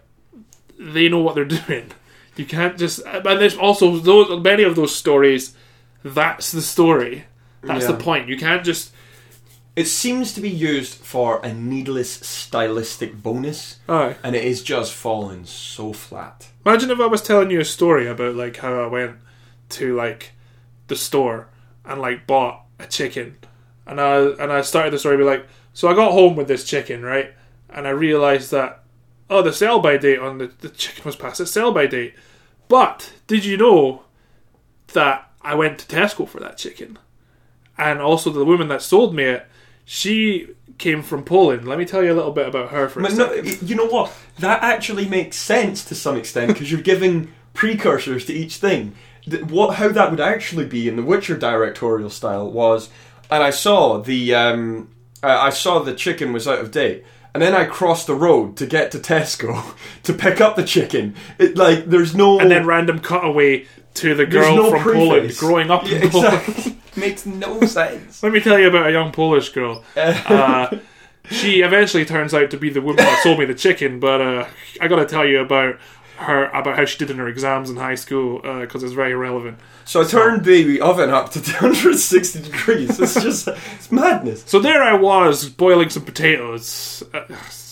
they 0.79 1.09
know 1.09 1.19
what 1.19 1.35
they're 1.35 1.43
doing. 1.67 1.91
You 2.37 2.45
can't 2.45 2.77
just. 2.77 3.01
And 3.05 3.25
there's 3.25 3.57
also 3.57 3.97
those 3.97 4.41
many 4.41 4.63
of 4.63 4.75
those 4.77 4.95
stories. 4.95 5.53
That's 6.03 6.51
the 6.53 6.61
story. 6.61 7.25
That's 7.61 7.85
Yeah. 7.85 7.91
the 7.91 7.97
point. 8.03 8.29
You 8.29 8.37
can't 8.37 8.63
just. 8.63 8.91
It 9.75 9.87
seems 9.87 10.31
to 10.33 10.39
be 10.41 10.49
used 10.49 10.93
for 10.93 11.41
a 11.43 11.53
needless 11.53 12.09
stylistic 12.09 13.21
bonus, 13.21 13.79
Aye. 13.89 14.15
and 14.23 14.33
it 14.33 14.45
is 14.45 14.63
just 14.63 14.93
falling 14.93 15.45
so 15.45 15.91
flat. 15.91 16.47
Imagine 16.65 16.91
if 16.91 16.99
I 17.01 17.07
was 17.07 17.21
telling 17.21 17.51
you 17.51 17.59
a 17.59 17.65
story 17.65 18.07
about 18.07 18.35
like 18.35 18.57
how 18.57 18.81
I 18.81 18.87
went 18.87 19.17
to 19.71 19.93
like 19.93 20.31
the 20.87 20.95
store 20.95 21.47
and 21.83 21.99
like 21.99 22.25
bought 22.25 22.61
a 22.79 22.85
chicken, 22.87 23.35
and 23.85 23.99
I 23.99 24.17
and 24.39 24.49
I 24.51 24.61
started 24.61 24.93
the 24.93 24.99
story 24.99 25.17
be 25.17 25.23
like, 25.23 25.45
so 25.75 25.87
I 25.87 25.93
got 25.93 26.13
home 26.13 26.35
with 26.35 26.47
this 26.47 26.63
chicken, 26.63 27.03
right, 27.03 27.35
and 27.69 27.85
I 27.85 27.91
realized 27.91 28.49
that 28.49 28.83
oh 29.29 29.43
the 29.43 29.53
sell 29.53 29.79
by 29.79 29.97
date 29.97 30.19
on 30.19 30.39
the, 30.39 30.47
the 30.61 30.69
chicken 30.69 31.03
was 31.03 31.15
past 31.15 31.39
its 31.39 31.51
sell 31.51 31.71
by 31.71 31.85
date, 31.85 32.15
but 32.67 33.13
did 33.27 33.45
you 33.45 33.57
know 33.57 34.05
that 34.93 35.31
I 35.41 35.53
went 35.53 35.77
to 35.79 35.95
Tesco 35.95 36.27
for 36.27 36.39
that 36.39 36.57
chicken, 36.57 36.97
and 37.77 37.99
also 37.99 38.31
the 38.31 38.43
woman 38.43 38.69
that 38.69 38.81
sold 38.81 39.13
me 39.13 39.25
it, 39.25 39.47
she 39.83 40.55
came 40.77 41.03
from 41.03 41.23
Poland. 41.23 41.67
Let 41.67 41.77
me 41.77 41.85
tell 41.85 42.03
you 42.03 42.11
a 42.11 42.15
little 42.15 42.31
bit 42.31 42.47
about 42.47 42.71
her 42.71 42.89
for 42.89 43.01
But 43.01 43.13
no, 43.13 43.33
you 43.33 43.75
know 43.75 43.85
what? 43.85 44.11
That 44.39 44.63
actually 44.63 45.07
makes 45.07 45.37
sense 45.37 45.85
to 45.85 45.95
some 45.95 46.17
extent 46.17 46.53
because 46.53 46.71
you're 46.71 46.81
giving 46.81 47.31
precursors 47.53 48.25
to 48.25 48.33
each 48.33 48.57
thing. 48.57 48.95
What, 49.47 49.75
how 49.75 49.89
that 49.89 50.11
would 50.11 50.19
actually 50.19 50.65
be 50.65 50.87
in 50.87 50.95
the 50.95 51.03
Witcher 51.03 51.37
directorial 51.37 52.09
style 52.09 52.49
was, 52.51 52.89
and 53.29 53.43
I 53.43 53.49
saw 53.49 53.99
the, 53.99 54.35
um, 54.35 54.89
I 55.25 55.47
I 55.47 55.49
saw 55.49 55.79
the 55.79 55.93
chicken 55.93 56.33
was 56.33 56.47
out 56.47 56.59
of 56.59 56.71
date, 56.71 57.03
and 57.33 57.41
then 57.41 57.53
I 57.53 57.65
crossed 57.65 58.07
the 58.07 58.15
road 58.15 58.57
to 58.57 58.65
get 58.65 58.91
to 58.91 58.99
Tesco 58.99 59.75
to 60.03 60.13
pick 60.13 60.39
up 60.41 60.55
the 60.55 60.63
chicken. 60.63 61.15
It 61.37 61.57
like 61.57 61.85
there's 61.85 62.15
no 62.15 62.39
and 62.39 62.49
then 62.51 62.65
random 62.65 62.99
cutaway 62.99 63.65
to 63.95 64.15
the 64.15 64.25
girl 64.25 64.55
no 64.55 64.71
from 64.71 64.81
preface. 64.81 64.99
Poland 65.07 65.37
growing 65.37 65.71
up 65.71 65.85
in 65.85 66.09
Poland. 66.09 66.33
exactly. 66.47 66.77
makes 66.95 67.25
no 67.25 67.59
sense. 67.61 68.23
Let 68.23 68.31
me 68.31 68.39
tell 68.39 68.59
you 68.59 68.67
about 68.67 68.87
a 68.87 68.91
young 68.91 69.11
Polish 69.11 69.49
girl. 69.49 69.83
Uh, 69.95 70.79
she 71.31 71.61
eventually 71.61 72.05
turns 72.05 72.33
out 72.35 72.51
to 72.51 72.57
be 72.57 72.69
the 72.69 72.81
woman 72.81 72.97
that 72.97 73.23
sold 73.23 73.39
me 73.39 73.45
the 73.45 73.55
chicken, 73.55 73.99
but 73.99 74.21
uh, 74.21 74.47
I 74.79 74.87
got 74.87 74.97
to 74.97 75.05
tell 75.07 75.25
you 75.25 75.39
about 75.39 75.79
her 76.17 76.45
about 76.47 76.77
how 76.77 76.85
she 76.85 76.97
did 76.97 77.09
in 77.11 77.17
her 77.17 77.27
exams 77.27 77.69
in 77.69 77.75
high 77.77 77.95
school 77.95 78.39
because 78.61 78.83
it's 78.83 78.93
very 78.93 79.15
relevant. 79.15 79.59
So 79.83 80.01
I 80.01 80.05
turned 80.05 80.45
the 80.45 80.81
oven 80.81 81.09
up 81.09 81.31
to 81.31 81.41
260 81.43 82.41
degrees. 82.41 82.99
It's 82.99 83.21
just 83.21 83.47
it's 83.47 83.91
madness. 83.91 84.43
So 84.47 84.59
there 84.59 84.81
I 84.83 84.93
was 84.93 85.49
boiling 85.49 85.89
some 85.89 86.03
potatoes. 86.03 87.03
Uh, 87.13 87.25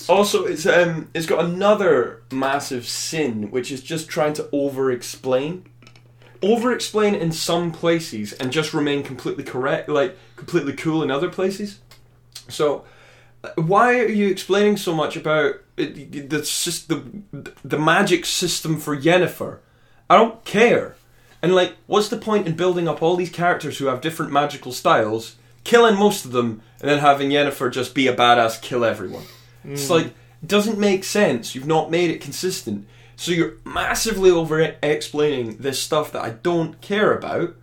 Also, 0.09 0.43
it's 0.43 0.65
um, 0.65 1.07
it's 1.13 1.25
got 1.25 1.45
another 1.45 2.23
massive 2.29 2.85
sin, 2.85 3.49
which 3.51 3.71
is 3.71 3.81
just 3.81 4.09
trying 4.09 4.33
to 4.33 4.49
over-explain, 4.51 5.63
over-explain 6.41 7.15
in 7.15 7.31
some 7.31 7.71
places 7.71 8.33
and 8.33 8.51
just 8.51 8.73
remain 8.73 9.01
completely 9.03 9.45
correct, 9.45 9.87
like 9.87 10.17
completely 10.35 10.73
cool 10.73 11.03
in 11.03 11.09
other 11.09 11.29
places. 11.29 11.79
So, 12.49 12.83
uh, 13.45 13.51
why 13.55 13.97
are 13.99 14.07
you 14.09 14.27
explaining 14.27 14.75
so 14.75 14.93
much 14.93 15.15
about 15.15 15.55
it, 15.77 16.29
the 16.29 16.39
the 16.39 17.51
the 17.63 17.79
magic 17.79 18.25
system 18.25 18.79
for 18.79 18.95
Yennefer? 18.95 19.59
I 20.09 20.17
don't 20.17 20.43
care. 20.45 20.95
And 21.41 21.53
like, 21.53 21.75
what's 21.87 22.09
the 22.09 22.17
point 22.17 22.47
in 22.47 22.55
building 22.55 22.87
up 22.87 23.01
all 23.01 23.15
these 23.15 23.29
characters 23.29 23.77
who 23.77 23.87
have 23.87 23.99
different 23.99 24.31
magical 24.31 24.71
styles, 24.71 25.35
killing 25.63 25.97
most 25.97 26.23
of 26.23 26.31
them, 26.31 26.61
and 26.79 26.89
then 26.89 26.99
having 26.99 27.31
Yennefer 27.31 27.71
just 27.71 27.93
be 27.93 28.07
a 28.07 28.15
badass, 28.15 28.61
kill 28.61 28.85
everyone? 28.85 29.25
It's 29.65 29.87
hmm. 29.87 29.93
like 29.93 30.05
it 30.07 30.47
doesn't 30.47 30.77
make 30.79 31.03
sense. 31.03 31.55
You've 31.55 31.67
not 31.67 31.91
made 31.91 32.11
it 32.11 32.21
consistent. 32.21 32.87
So 33.15 33.31
you're 33.31 33.55
massively 33.65 34.31
over 34.31 34.59
explaining 34.81 35.57
this 35.57 35.81
stuff 35.81 36.11
that 36.11 36.23
I 36.23 36.31
don't 36.31 36.81
care 36.81 37.15
about, 37.15 37.55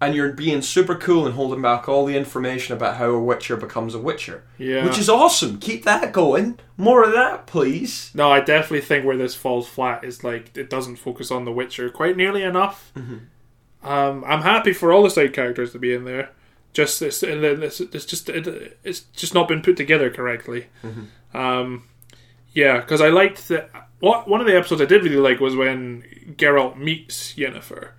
and 0.00 0.14
you're 0.14 0.32
being 0.32 0.62
super 0.62 0.94
cool 0.94 1.26
and 1.26 1.34
holding 1.34 1.60
back 1.60 1.88
all 1.88 2.06
the 2.06 2.16
information 2.16 2.74
about 2.74 2.96
how 2.96 3.10
a 3.10 3.20
Witcher 3.20 3.56
becomes 3.56 3.94
a 3.94 3.98
Witcher. 3.98 4.42
Yeah. 4.56 4.84
Which 4.84 4.98
is 4.98 5.08
awesome. 5.10 5.58
Keep 5.58 5.84
that 5.84 6.12
going. 6.12 6.58
More 6.76 7.04
of 7.04 7.12
that, 7.12 7.46
please. 7.46 8.10
no, 8.14 8.32
I 8.32 8.40
definitely 8.40 8.80
think 8.80 9.04
where 9.04 9.16
this 9.16 9.34
falls 9.34 9.68
flat 9.68 10.02
is 10.02 10.24
like 10.24 10.56
it 10.56 10.70
doesn't 10.70 10.96
focus 10.96 11.30
on 11.30 11.44
the 11.44 11.52
Witcher 11.52 11.90
quite 11.90 12.16
nearly 12.16 12.42
enough. 12.42 12.92
Um, 13.82 14.24
I'm 14.26 14.42
happy 14.42 14.72
for 14.72 14.92
all 14.92 15.02
the 15.02 15.10
side 15.10 15.32
characters 15.32 15.72
to 15.72 15.78
be 15.78 15.92
in 15.94 16.04
there. 16.04 16.30
Just 16.72 17.02
it's, 17.02 17.22
it's, 17.22 17.80
it's 17.80 18.06
just 18.06 18.28
it, 18.28 18.78
it's 18.84 19.00
just 19.00 19.34
not 19.34 19.48
been 19.48 19.60
put 19.62 19.76
together 19.76 20.08
correctly. 20.10 20.66
Um, 21.34 21.88
yeah, 22.52 22.80
because 22.80 23.00
I 23.00 23.08
liked 23.08 23.48
that. 23.48 23.70
What 24.00 24.26
one 24.28 24.40
of 24.40 24.46
the 24.46 24.56
episodes 24.56 24.80
I 24.82 24.86
did 24.86 25.02
really 25.04 25.16
like 25.16 25.40
was 25.40 25.54
when 25.54 26.04
Geralt 26.36 26.76
meets 26.76 27.34
Yennefer 27.34 27.90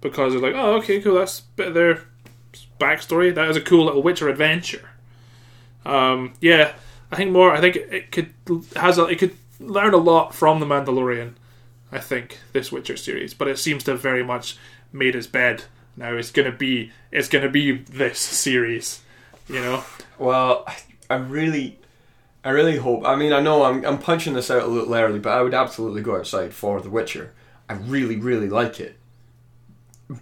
because 0.00 0.32
it's 0.34 0.42
like, 0.42 0.54
oh, 0.54 0.76
okay, 0.76 1.00
cool. 1.02 1.16
That's 1.16 1.40
a 1.40 1.42
bit 1.56 1.68
of 1.68 1.74
their 1.74 2.04
backstory. 2.80 3.34
That 3.34 3.48
is 3.50 3.56
a 3.56 3.60
cool 3.60 3.84
little 3.86 4.02
Witcher 4.02 4.28
adventure. 4.28 4.88
Um, 5.84 6.34
yeah, 6.40 6.72
I 7.10 7.16
think 7.16 7.30
more. 7.32 7.52
I 7.52 7.60
think 7.60 7.76
it 7.76 8.10
could 8.12 8.32
has 8.76 8.98
a, 8.98 9.04
it 9.06 9.18
could 9.18 9.36
learn 9.58 9.94
a 9.94 9.98
lot 9.98 10.34
from 10.34 10.60
the 10.60 10.66
Mandalorian. 10.66 11.34
I 11.92 11.98
think 11.98 12.38
this 12.52 12.70
Witcher 12.70 12.96
series, 12.96 13.34
but 13.34 13.48
it 13.48 13.58
seems 13.58 13.82
to 13.84 13.92
have 13.92 14.00
very 14.00 14.22
much 14.22 14.56
made 14.92 15.16
its 15.16 15.26
bed. 15.26 15.64
Now 15.96 16.14
it's 16.14 16.30
gonna 16.30 16.52
be 16.52 16.92
it's 17.10 17.28
gonna 17.28 17.48
be 17.48 17.72
this 17.72 18.18
series, 18.20 19.00
you 19.48 19.56
know. 19.60 19.84
Well, 20.18 20.64
I- 20.66 20.76
I 21.10 21.16
really, 21.16 21.76
I 22.44 22.50
really 22.50 22.78
hope. 22.78 23.04
I 23.04 23.16
mean, 23.16 23.32
I 23.32 23.40
know 23.40 23.64
I'm, 23.64 23.84
I'm 23.84 23.98
punching 23.98 24.32
this 24.34 24.50
out 24.50 24.62
a 24.62 24.66
little 24.66 24.94
early, 24.94 25.18
but 25.18 25.32
I 25.32 25.42
would 25.42 25.54
absolutely 25.54 26.02
go 26.02 26.16
outside 26.16 26.54
for 26.54 26.80
The 26.80 26.90
Witcher. 26.90 27.32
I 27.68 27.74
really, 27.74 28.16
really 28.16 28.48
like 28.48 28.80
it. 28.80 28.96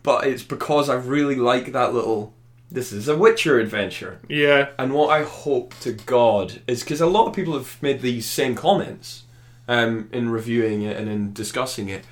but 0.03 0.27
it's 0.27 0.43
because 0.43 0.89
I 0.91 0.95
really 0.95 1.37
like 1.37 1.73
that 1.73 1.95
little. 1.95 2.35
This 2.71 2.93
is 2.93 3.09
a 3.09 3.17
Witcher 3.17 3.59
adventure. 3.59 4.21
Yeah, 4.29 4.71
And 4.79 4.93
what 4.93 5.09
I 5.09 5.25
hope 5.25 5.75
to 5.81 5.93
God 5.93 6.61
is 6.67 6.83
because 6.83 7.01
a 7.01 7.07
lot 7.07 7.27
of 7.27 7.35
people 7.35 7.55
have 7.55 7.83
made 7.83 8.03
these 8.03 8.29
same 8.29 8.55
comments 8.55 9.23
um, 9.67 10.11
in 10.13 10.29
reviewing 10.29 10.83
it 10.83 10.97
and 10.99 11.09
in 11.09 11.33
discussing 11.33 11.89
it. 11.89 12.05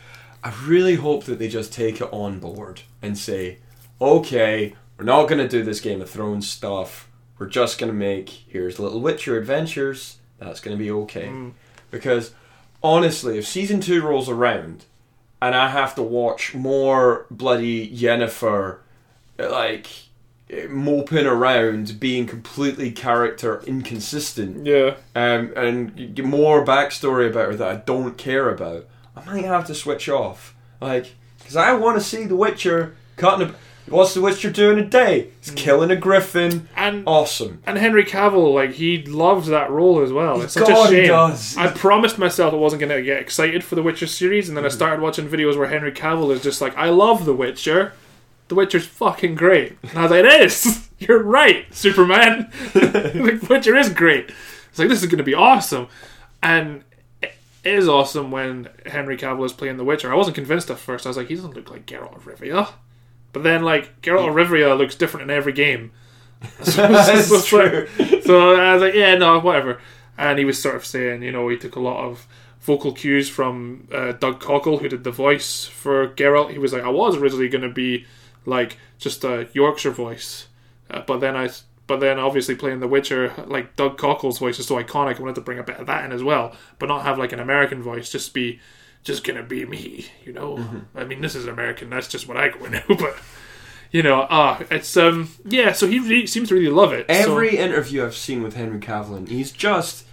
I 0.43 0.55
really 0.65 0.95
hope 0.95 1.25
that 1.25 1.39
they 1.39 1.49
just 1.49 1.73
take 1.73 2.01
it 2.01 2.09
on 2.13 2.39
board 2.39 2.83
and 3.03 3.19
say, 3.19 3.59
okay, 4.01 4.75
we're 4.97 5.05
not 5.05 5.29
going 5.29 5.41
to 5.41 5.49
do 5.49 5.63
this 5.63 5.81
Game 5.81 6.01
of 6.01 6.09
Thrones 6.09 6.49
stuff. 6.49 7.06
We're 7.39 7.47
just 7.47 7.79
going 7.79 7.93
to 7.93 7.99
make 7.99 8.29
here's 8.49 8.79
little 8.79 9.01
Witcher 9.01 9.39
adventures. 9.39 10.19
That's 10.39 10.61
going 10.61 10.77
to 10.77 10.83
be 10.83 10.91
okay. 10.91 11.29
Because 11.91 12.33
honestly, 12.83 13.39
if 13.39 13.47
season 13.47 13.81
two 13.81 14.03
rolls 14.03 14.29
around 14.29 14.85
and 15.41 15.55
I 15.55 15.69
have 15.69 15.95
to 15.97 16.03
watch 16.03 16.55
more 16.55 17.27
bloody 17.31 17.89
Yennefer, 17.89 18.79
like 19.39 19.87
moping 20.69 21.27
around, 21.27 21.99
being 22.01 22.27
completely 22.27 22.91
character 22.91 23.63
inconsistent, 23.67 24.67
yeah. 24.67 24.97
um, 25.15 25.53
and 25.57 26.19
more 26.25 26.65
backstory 26.65 27.29
about 27.29 27.47
her 27.47 27.57
that 27.57 27.69
I 27.69 27.77
don't 27.77 28.17
care 28.17 28.49
about, 28.49 28.87
I 29.15 29.25
might 29.25 29.45
have 29.45 29.67
to 29.67 29.75
switch 29.75 30.09
off. 30.09 30.55
Like, 30.81 31.15
because 31.39 31.57
I 31.57 31.73
want 31.75 31.99
to 31.99 32.05
see 32.05 32.25
The 32.25 32.37
Witcher 32.37 32.97
cutting. 33.17 33.51
A, 33.51 33.55
what's 33.89 34.15
The 34.15 34.21
Witcher 34.21 34.51
doing 34.51 34.79
a 34.79 34.85
day? 34.85 35.29
He's 35.41 35.53
killing 35.55 35.91
a 35.91 35.97
griffin. 35.97 36.69
And 36.77 37.05
Awesome. 37.07 37.63
and 37.67 37.79
Henry 37.79 38.05
Cavill, 38.05 38.55
like 38.55 38.73
he 38.73 39.05
loves 39.05 39.49
that 39.49 39.71
role 39.71 40.01
as 40.03 40.13
well. 40.13 40.41
It's 40.43 40.55
such 40.55 40.67
God, 40.69 40.89
a 40.93 40.95
he 40.95 41.03
shame. 41.03 41.09
does. 41.09 41.57
I 41.57 41.69
promised 41.69 42.19
myself 42.19 42.53
I 42.53 42.57
wasn't 42.57 42.81
going 42.81 42.91
to 42.97 43.03
get 43.03 43.21
excited 43.21 43.63
for 43.65 43.75
the 43.75 43.83
Witcher 43.83 44.07
series, 44.07 44.49
and 44.49 44.57
then 44.57 44.65
I 44.65 44.69
Mm-hmm. 44.69 44.77
started 44.77 45.01
watching 45.01 45.29
videos 45.29 45.57
where 45.57 45.69
Henry 45.69 45.93
Cavill 45.93 46.33
is 46.33 46.43
just 46.43 46.61
like, 46.61 46.77
"I 46.77 46.89
love 46.91 47.25
the 47.25 47.35
Witcher. 47.35 47.93
The 48.49 48.55
Witcher's 48.55 48.87
fucking 48.87 49.35
great." 49.35 49.77
And 49.83 49.99
I 49.99 50.03
was 50.03 50.11
like, 50.11 50.25
"It 50.25 50.41
is. 50.43 50.89
You're 50.99 51.23
right, 51.23 51.67
Superman. 51.75 52.51
the 52.73 53.47
Witcher 53.49 53.77
is 53.77 53.89
great." 53.91 54.31
It's 54.71 54.79
like 54.79 54.89
this 54.89 55.01
is 55.03 55.07
going 55.09 55.19
to 55.19 55.25
be 55.25 55.35
awesome, 55.35 55.89
and 56.43 56.83
it 57.23 57.33
is 57.65 57.89
awesome 57.89 58.31
when 58.31 58.69
Henry 58.85 59.17
Cavill 59.17 59.45
is 59.47 59.53
playing 59.53 59.77
the 59.79 59.85
Witcher. 59.85 60.13
I 60.13 60.17
wasn't 60.17 60.37
convinced 60.37 60.71
at 60.71 60.79
first. 60.79 61.07
I 61.07 61.09
was 61.11 61.17
like, 61.17 61.29
he 61.29 61.35
doesn't 61.35 61.55
look 61.57 61.71
like 61.71 61.87
Geralt 61.87 62.15
of 62.17 62.25
Rivia. 62.27 62.69
But 63.37 63.43
then, 63.43 63.63
like, 63.65 64.01
Geralt 64.01 64.31
of 64.31 64.35
Rivia 64.35 64.79
looks 64.79 64.95
different 64.95 65.31
in 65.31 65.37
every 65.37 65.53
game. 65.53 65.91
So, 66.63 66.89
That's 66.89 67.29
so 67.29 67.35
it's 67.35 67.53
like- 67.53 67.71
true. 67.99 68.21
so 68.23 68.55
I 68.55 68.73
was 68.73 68.81
like, 68.83 68.95
yeah, 68.95 69.15
no, 69.17 69.39
whatever. 69.41 69.79
And 70.17 70.39
he 70.39 70.47
was 70.47 70.59
sort 70.59 70.75
of 70.75 70.87
saying, 70.87 71.23
you 71.23 71.33
know, 71.33 71.47
he 71.51 71.59
took 71.59 71.77
a 71.77 71.81
lot 71.81 72.03
of 72.03 72.27
vocal 72.63 72.93
cues 72.93 73.29
from 73.29 73.89
uh, 73.93 74.13
Doug 74.13 74.41
Cockle, 74.41 74.79
who 74.79 74.89
did 74.89 75.05
the 75.05 75.11
voice 75.11 75.67
for 75.67 76.09
Geralt. 76.09 76.51
He 76.53 76.59
was 76.59 76.73
like, 76.73 76.83
I 76.83 76.89
was 76.89 77.15
originally 77.19 77.51
going 77.51 77.61
to 77.61 77.69
be 77.69 78.07
like 78.47 78.79
just 78.99 79.23
a 79.23 79.49
Yorkshire 79.53 79.91
voice, 79.91 80.47
uh, 80.91 81.03
but 81.07 81.19
then 81.19 81.37
I, 81.37 81.51
but 81.87 82.01
then 82.01 82.19
obviously 82.19 82.55
playing 82.55 82.81
The 82.81 82.89
Witcher, 82.89 83.35
like 83.47 83.77
Doug 83.77 83.99
Cockle's 83.99 84.39
voice 84.39 84.59
is 84.59 84.67
so 84.67 84.83
iconic. 84.83 85.19
I 85.19 85.21
wanted 85.21 85.35
to 85.35 85.43
bring 85.43 85.59
a 85.59 85.63
bit 85.63 85.77
of 85.77 85.87
that 85.89 86.07
in 86.07 86.13
as 86.13 86.23
well, 86.23 86.57
but 86.79 86.87
not 86.87 87.03
have 87.05 87.19
like 87.19 87.33
an 87.33 87.41
American 87.41 87.83
voice. 87.83 88.11
Just 88.11 88.33
be, 88.33 88.61
just 89.07 89.25
gonna 89.25 89.43
be 89.43 89.65
me, 89.65 90.07
you 90.25 90.33
know. 90.35 90.63
I 90.95 91.05
mean, 91.05 91.21
this 91.23 91.35
is 91.35 91.47
American. 91.47 91.89
That's 91.89 92.09
just 92.09 92.29
what 92.29 92.37
I 92.37 92.49
go 92.51 92.65
into, 92.67 92.83
but. 92.99 93.17
You 93.93 94.03
know, 94.03 94.27
ah, 94.29 94.61
it's 94.69 94.95
um, 94.97 95.31
yeah. 95.47 95.71
So 95.73 95.87
he 95.87 96.01
really, 96.01 96.27
seems 96.27 96.49
to 96.49 96.55
really 96.57 96.69
love 96.69 96.93
it. 96.93 97.07
so- 97.09 97.15
Every 97.15 97.57
interview 97.57 98.05
I've 98.05 98.17
seen 98.17 98.43
with 98.43 98.55
Henry 98.57 98.81
Cavill, 98.81 99.27
he's 99.29 99.53
just 99.53 100.05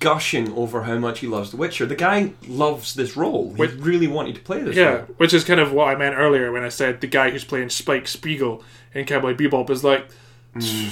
gushing 0.00 0.52
over 0.52 0.84
how 0.84 0.96
much 0.98 1.18
he 1.18 1.26
loves 1.26 1.50
The 1.50 1.56
Witcher. 1.56 1.84
The 1.84 1.96
guy 1.96 2.30
loves 2.46 2.94
this 2.94 3.16
role. 3.16 3.50
He 3.54 3.60
With- 3.60 3.80
really 3.84 4.06
wanted 4.06 4.36
to 4.36 4.40
play 4.40 4.60
this 4.62 4.76
Yeah, 4.76 4.90
role. 4.90 5.06
which 5.16 5.34
is 5.34 5.42
kind 5.42 5.58
of 5.58 5.72
what 5.72 5.88
I 5.88 5.96
meant 5.96 6.14
earlier 6.16 6.52
when 6.52 6.62
I 6.62 6.68
said 6.68 7.00
the 7.00 7.08
guy 7.08 7.30
who's 7.30 7.42
playing 7.44 7.70
Spike 7.70 8.06
Spiegel 8.06 8.62
in 8.94 9.04
Cowboy 9.04 9.34
Bebop 9.34 9.68
is 9.68 9.82
like 9.82 10.06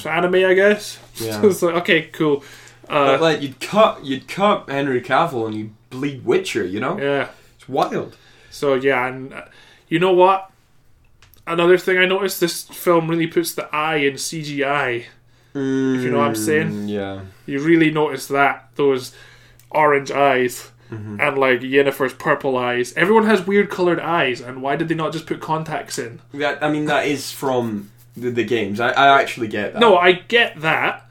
anime, 0.05 0.35
I 0.45 0.55
guess. 0.55 0.99
Yeah. 1.17 1.41
So 1.41 1.49
it's 1.49 1.63
like 1.63 1.75
okay, 1.77 2.03
cool. 2.09 2.43
Uh, 2.89 3.13
But 3.13 3.21
like 3.21 3.41
you'd 3.41 3.61
cut 3.61 4.05
you'd 4.05 4.27
cut 4.29 4.69
Henry 4.69 5.01
Cavill 5.01 5.47
and 5.47 5.55
you 5.55 5.71
bleed 5.91 6.25
Witcher, 6.25 6.65
you 6.65 6.81
know? 6.81 6.99
yeah. 6.99 7.29
It's 7.57 7.69
wild. 7.69 8.17
So 8.51 8.75
yeah, 8.75 9.07
and 9.07 9.33
uh, 9.33 9.45
you 9.89 9.99
know 9.99 10.13
what? 10.13 10.51
Another 11.47 11.79
thing 11.79 11.99
I 11.99 12.07
noticed: 12.07 12.41
this 12.41 12.63
film 12.63 13.09
really 13.09 13.27
puts 13.27 13.55
the 13.55 13.73
eye 13.75 13.97
in 13.97 14.15
CGI. 14.15 15.05
If 15.55 16.03
you 16.03 16.11
know 16.11 16.19
what 16.19 16.29
I'm 16.29 16.35
saying. 16.35 16.71
Mm, 16.71 16.89
Yeah. 16.89 17.21
You 17.47 17.61
really 17.61 17.91
notice 17.91 18.27
that 18.29 18.69
those 18.77 19.15
orange 19.71 20.11
eyes. 20.11 20.71
And 20.89 21.19
like 21.37 21.61
Yennefer's 21.63 22.15
purple 22.15 22.57
eyes. 22.57 22.93
Everyone 22.95 23.27
has 23.27 23.45
weird 23.45 23.71
coloured 23.71 23.99
eyes, 23.99 24.41
and 24.41 24.63
why 24.63 24.77
did 24.77 24.87
they 24.89 24.95
not 24.95 25.13
just 25.13 25.27
put 25.27 25.41
contacts 25.41 25.99
in? 25.99 26.21
That, 26.33 26.63
I 26.63 26.71
mean 26.71 26.85
that 26.85 27.07
is 27.07 27.33
from 27.33 27.91
the, 28.17 28.31
the 28.31 28.45
games. 28.45 28.79
I, 28.79 28.91
I 28.91 29.21
actually 29.21 29.49
get 29.49 29.73
that. 29.73 29.81
No, 29.81 29.97
I 29.97 30.13
get 30.13 30.61
that. 30.61 31.06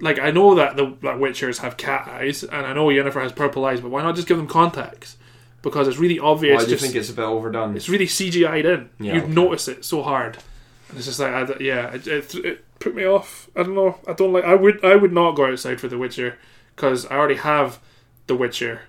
Like, 0.00 0.18
I 0.18 0.30
know 0.30 0.54
that 0.54 0.76
the 0.76 0.86
that 1.02 1.16
Witchers 1.16 1.58
have 1.58 1.76
cat 1.76 2.06
eyes, 2.08 2.42
and 2.42 2.66
I 2.66 2.72
know 2.74 2.88
Yennefer 2.88 3.22
has 3.22 3.32
purple 3.32 3.64
eyes, 3.64 3.80
but 3.80 3.90
why 3.90 4.02
not 4.02 4.14
just 4.14 4.28
give 4.28 4.36
them 4.36 4.46
contacts? 4.46 5.16
Because 5.62 5.88
it's 5.88 5.98
really 5.98 6.18
obvious. 6.18 6.54
Why 6.54 6.64
do 6.64 6.70
you 6.70 6.76
just, 6.76 6.84
think 6.84 6.94
it's 6.94 7.10
a 7.10 7.14
bit 7.14 7.24
overdone? 7.24 7.76
it's 7.76 7.88
really 7.88 8.06
CGI'd 8.06 8.66
in. 8.66 8.90
Yeah, 9.00 9.14
You'd 9.14 9.24
okay. 9.24 9.32
notice 9.32 9.68
it 9.68 9.84
so 9.84 10.02
hard. 10.02 10.38
And 10.88 10.98
it's 10.98 11.06
just 11.06 11.18
like, 11.18 11.32
I, 11.32 11.56
yeah, 11.58 11.94
it, 11.94 12.06
it, 12.06 12.34
it 12.34 12.64
put 12.78 12.94
me 12.94 13.04
off. 13.04 13.48
I 13.56 13.62
don't 13.62 13.74
know. 13.74 13.98
I 14.06 14.12
don't 14.12 14.32
like. 14.32 14.44
I 14.44 14.54
would. 14.54 14.84
I 14.84 14.96
would 14.96 15.12
not 15.12 15.32
go 15.32 15.50
outside 15.50 15.80
for 15.80 15.88
The 15.88 15.98
Witcher 15.98 16.38
because 16.74 17.06
I 17.06 17.16
already 17.16 17.36
have 17.36 17.80
The 18.26 18.36
Witcher 18.36 18.82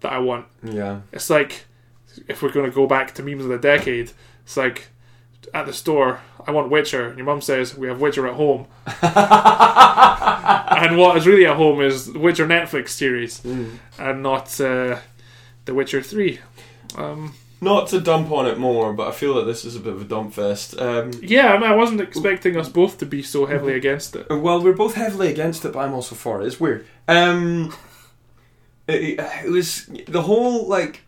that 0.00 0.12
I 0.12 0.18
want. 0.18 0.46
Yeah. 0.62 1.00
It's 1.12 1.28
like 1.28 1.64
if 2.28 2.42
we're 2.42 2.52
going 2.52 2.70
to 2.70 2.74
go 2.74 2.86
back 2.86 3.14
to 3.14 3.22
memes 3.22 3.44
of 3.44 3.50
the 3.50 3.58
decade, 3.58 4.12
it's 4.44 4.56
like 4.56 4.88
at 5.54 5.66
the 5.66 5.72
store, 5.72 6.20
I 6.46 6.50
want 6.50 6.70
Witcher, 6.70 7.08
and 7.08 7.16
your 7.18 7.26
mum 7.26 7.40
says 7.40 7.76
we 7.76 7.88
have 7.88 8.00
Witcher 8.00 8.26
at 8.26 8.34
home, 8.34 8.66
and 8.86 8.96
what 10.98 11.16
is 11.16 11.26
really 11.26 11.46
at 11.46 11.56
home 11.56 11.80
is 11.80 12.12
the 12.12 12.18
Witcher 12.18 12.46
Netflix 12.46 12.90
series, 12.90 13.44
and 13.44 14.22
not 14.22 14.60
uh, 14.60 14.98
the 15.64 15.74
Witcher 15.74 16.02
Three. 16.02 16.40
Um, 16.96 17.34
Not 17.60 17.88
to 17.88 18.00
dump 18.00 18.30
on 18.32 18.46
it 18.46 18.58
more, 18.58 18.92
but 18.92 19.08
I 19.08 19.12
feel 19.12 19.34
that 19.34 19.44
this 19.44 19.64
is 19.64 19.76
a 19.76 19.80
bit 19.80 19.92
of 19.92 20.02
a 20.02 20.04
dump 20.04 20.34
fest. 20.34 20.78
Um, 20.80 21.12
yeah, 21.22 21.52
I, 21.52 21.58
mean, 21.58 21.70
I 21.70 21.76
wasn't 21.76 22.00
expecting 22.00 22.56
us 22.56 22.68
both 22.68 22.98
to 22.98 23.06
be 23.06 23.22
so 23.22 23.46
heavily 23.46 23.74
against 23.74 24.16
it. 24.16 24.26
well, 24.28 24.60
we're 24.60 24.72
both 24.72 24.94
heavily 24.94 25.30
against 25.30 25.64
it, 25.64 25.72
but 25.72 25.78
I'm 25.78 25.94
also 25.94 26.16
for 26.16 26.42
it. 26.42 26.46
It's 26.46 26.58
weird. 26.58 26.84
Um, 27.06 27.72
it, 28.88 29.20
it 29.20 29.50
was 29.50 29.88
the 30.08 30.22
whole 30.22 30.66
like 30.66 31.02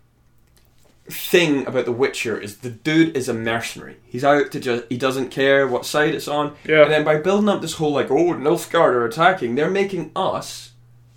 thing 1.06 1.66
about 1.66 1.84
The 1.84 1.92
Witcher 1.92 2.38
is 2.38 2.58
the 2.58 2.70
dude 2.70 3.16
is 3.16 3.28
a 3.28 3.34
mercenary. 3.34 3.96
He's 4.04 4.24
out 4.24 4.50
to 4.52 4.60
just 4.60 4.84
he 4.88 4.96
doesn't 4.96 5.30
care 5.30 5.66
what 5.66 5.84
side 5.86 6.14
it's 6.14 6.28
on. 6.28 6.56
Yeah. 6.66 6.82
And 6.82 6.90
then 6.90 7.04
by 7.04 7.18
building 7.18 7.48
up 7.48 7.60
this 7.60 7.74
whole 7.74 7.92
like 7.92 8.10
oh 8.10 8.34
Nilfgaard 8.34 8.92
are 8.94 9.06
attacking, 9.06 9.54
they're 9.54 9.70
making 9.70 10.12
us 10.16 10.72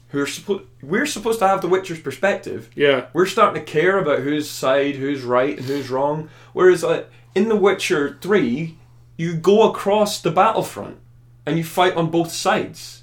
who 0.10 0.20
are 0.20 0.28
supposed 0.28 0.64
we're 0.82 1.06
supposed 1.06 1.40
to 1.40 1.48
have 1.48 1.62
the 1.62 1.68
Witcher's 1.68 2.00
perspective. 2.00 2.70
Yeah, 2.76 3.08
We're 3.14 3.26
starting 3.26 3.64
to 3.64 3.72
care 3.72 3.98
about 3.98 4.20
whose 4.20 4.50
side, 4.50 4.96
who's 4.96 5.24
right, 5.24 5.58
and 5.58 5.66
who's 5.66 5.90
wrong. 5.90 6.30
Whereas 6.54 6.84
uh, 6.84 7.06
in 7.36 7.50
The 7.50 7.56
Witcher 7.56 8.18
Three, 8.22 8.78
you 9.18 9.36
go 9.36 9.70
across 9.70 10.22
the 10.22 10.32
battlefront 10.32 10.98
and 11.46 11.58
you 11.58 11.64
fight 11.64 11.96
on 11.96 12.10
both 12.10 12.32
sides. 12.32 12.97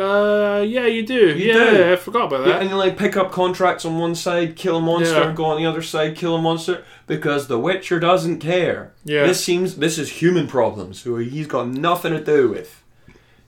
Uh, 0.00 0.62
yeah, 0.62 0.86
you 0.86 1.06
do. 1.06 1.36
You 1.36 1.52
yeah, 1.52 1.70
do. 1.70 1.92
I 1.92 1.96
forgot 1.96 2.26
about 2.26 2.46
Yeah, 2.46 2.52
that. 2.54 2.62
and 2.62 2.70
you 2.70 2.76
like 2.76 2.96
pick 2.96 3.16
up 3.16 3.30
contracts 3.32 3.84
on 3.84 3.98
one 3.98 4.14
side, 4.14 4.56
kill 4.56 4.76
a 4.78 4.80
monster, 4.80 5.20
Yeah. 5.20 5.32
go 5.32 5.44
on 5.44 5.58
the 5.58 5.66
other 5.66 5.82
side, 5.82 6.16
kill 6.16 6.34
a 6.36 6.40
monster, 6.42 6.82
because 7.06 7.46
the 7.46 7.58
Witcher 7.58 8.00
doesn't 8.00 8.38
care. 8.40 8.92
Yeah. 9.04 9.26
This 9.26 9.44
seems 9.44 9.76
this 9.76 9.98
is 9.98 10.10
human 10.22 10.46
problems 10.46 11.02
who 11.02 11.16
he's 11.16 11.46
got 11.46 11.68
nothing 11.68 12.12
to 12.12 12.22
do 12.24 12.48
with. 12.48 12.82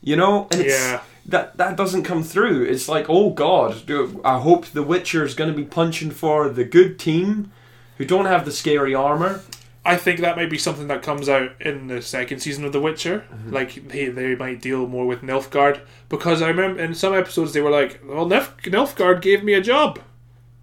You 0.03 0.17
know? 0.17 0.49
And 0.51 0.61
it's 0.61 0.75
Yeah. 0.79 1.01
that 1.27 1.57
that 1.57 1.77
doesn't 1.77 2.03
come 2.03 2.23
through. 2.23 2.65
It's 2.65 2.89
like, 2.89 3.07
oh 3.09 3.31
god, 3.31 3.77
I 4.25 4.39
hope 4.39 4.67
the 4.67 4.83
Witcher 4.83 5.25
is 5.25 5.35
gonna 5.35 5.53
be 5.53 5.65
punching 5.65 6.11
for 6.11 6.49
the 6.49 6.65
good 6.65 6.99
team 6.99 7.51
who 7.99 8.05
don't 8.05 8.27
have 8.27 8.45
the 8.45 8.53
scary 8.53 8.95
armor. 8.95 9.41
I 9.85 9.97
think 9.97 10.21
that 10.21 10.37
might 10.37 10.51
be 10.51 10.59
something 10.59 10.87
that 10.89 11.03
comes 11.03 11.29
out 11.29 11.61
in 11.61 11.89
the 11.89 12.01
second 12.01 12.39
season 12.39 12.65
of 12.65 12.73
The 12.73 12.81
Witcher. 12.81 13.25
Mm-hmm. 13.33 13.53
Like 13.53 13.89
they, 13.89 14.09
they 14.09 14.37
might 14.37 14.61
deal 14.61 14.87
more 14.87 15.07
with 15.07 15.23
Nilfgaard 15.23 15.81
because 16.09 16.41
I 16.41 16.49
remember 16.49 16.81
in 16.81 16.95
some 16.95 17.15
episodes 17.15 17.53
they 17.53 17.61
were 17.61 17.71
like, 17.71 18.01
"Well, 18.05 18.27
Nilf- 18.27 18.61
Nilfgaard 18.61 19.21
gave 19.21 19.43
me 19.43 19.55
a 19.55 19.61
job. 19.61 19.99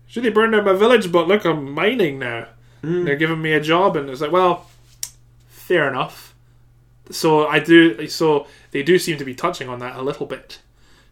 Should 0.07 0.23
they 0.23 0.29
burn 0.29 0.51
down 0.51 0.65
my 0.65 0.73
village? 0.73 1.11
But 1.11 1.27
look, 1.27 1.45
I'm 1.45 1.71
mining 1.71 2.17
now. 2.17 2.47
Mm. 2.81 3.05
They're 3.05 3.17
giving 3.17 3.41
me 3.41 3.53
a 3.53 3.61
job, 3.61 3.97
and 3.97 4.09
it's 4.09 4.21
like, 4.21 4.31
well, 4.31 4.69
fair 5.47 5.87
enough. 5.89 6.33
So 7.11 7.45
I 7.47 7.59
do. 7.59 8.07
So 8.07 8.47
they 8.71 8.83
do 8.83 8.97
seem 8.97 9.17
to 9.17 9.25
be 9.25 9.35
touching 9.35 9.67
on 9.67 9.79
that 9.79 9.97
a 9.97 10.01
little 10.01 10.25
bit. 10.25 10.59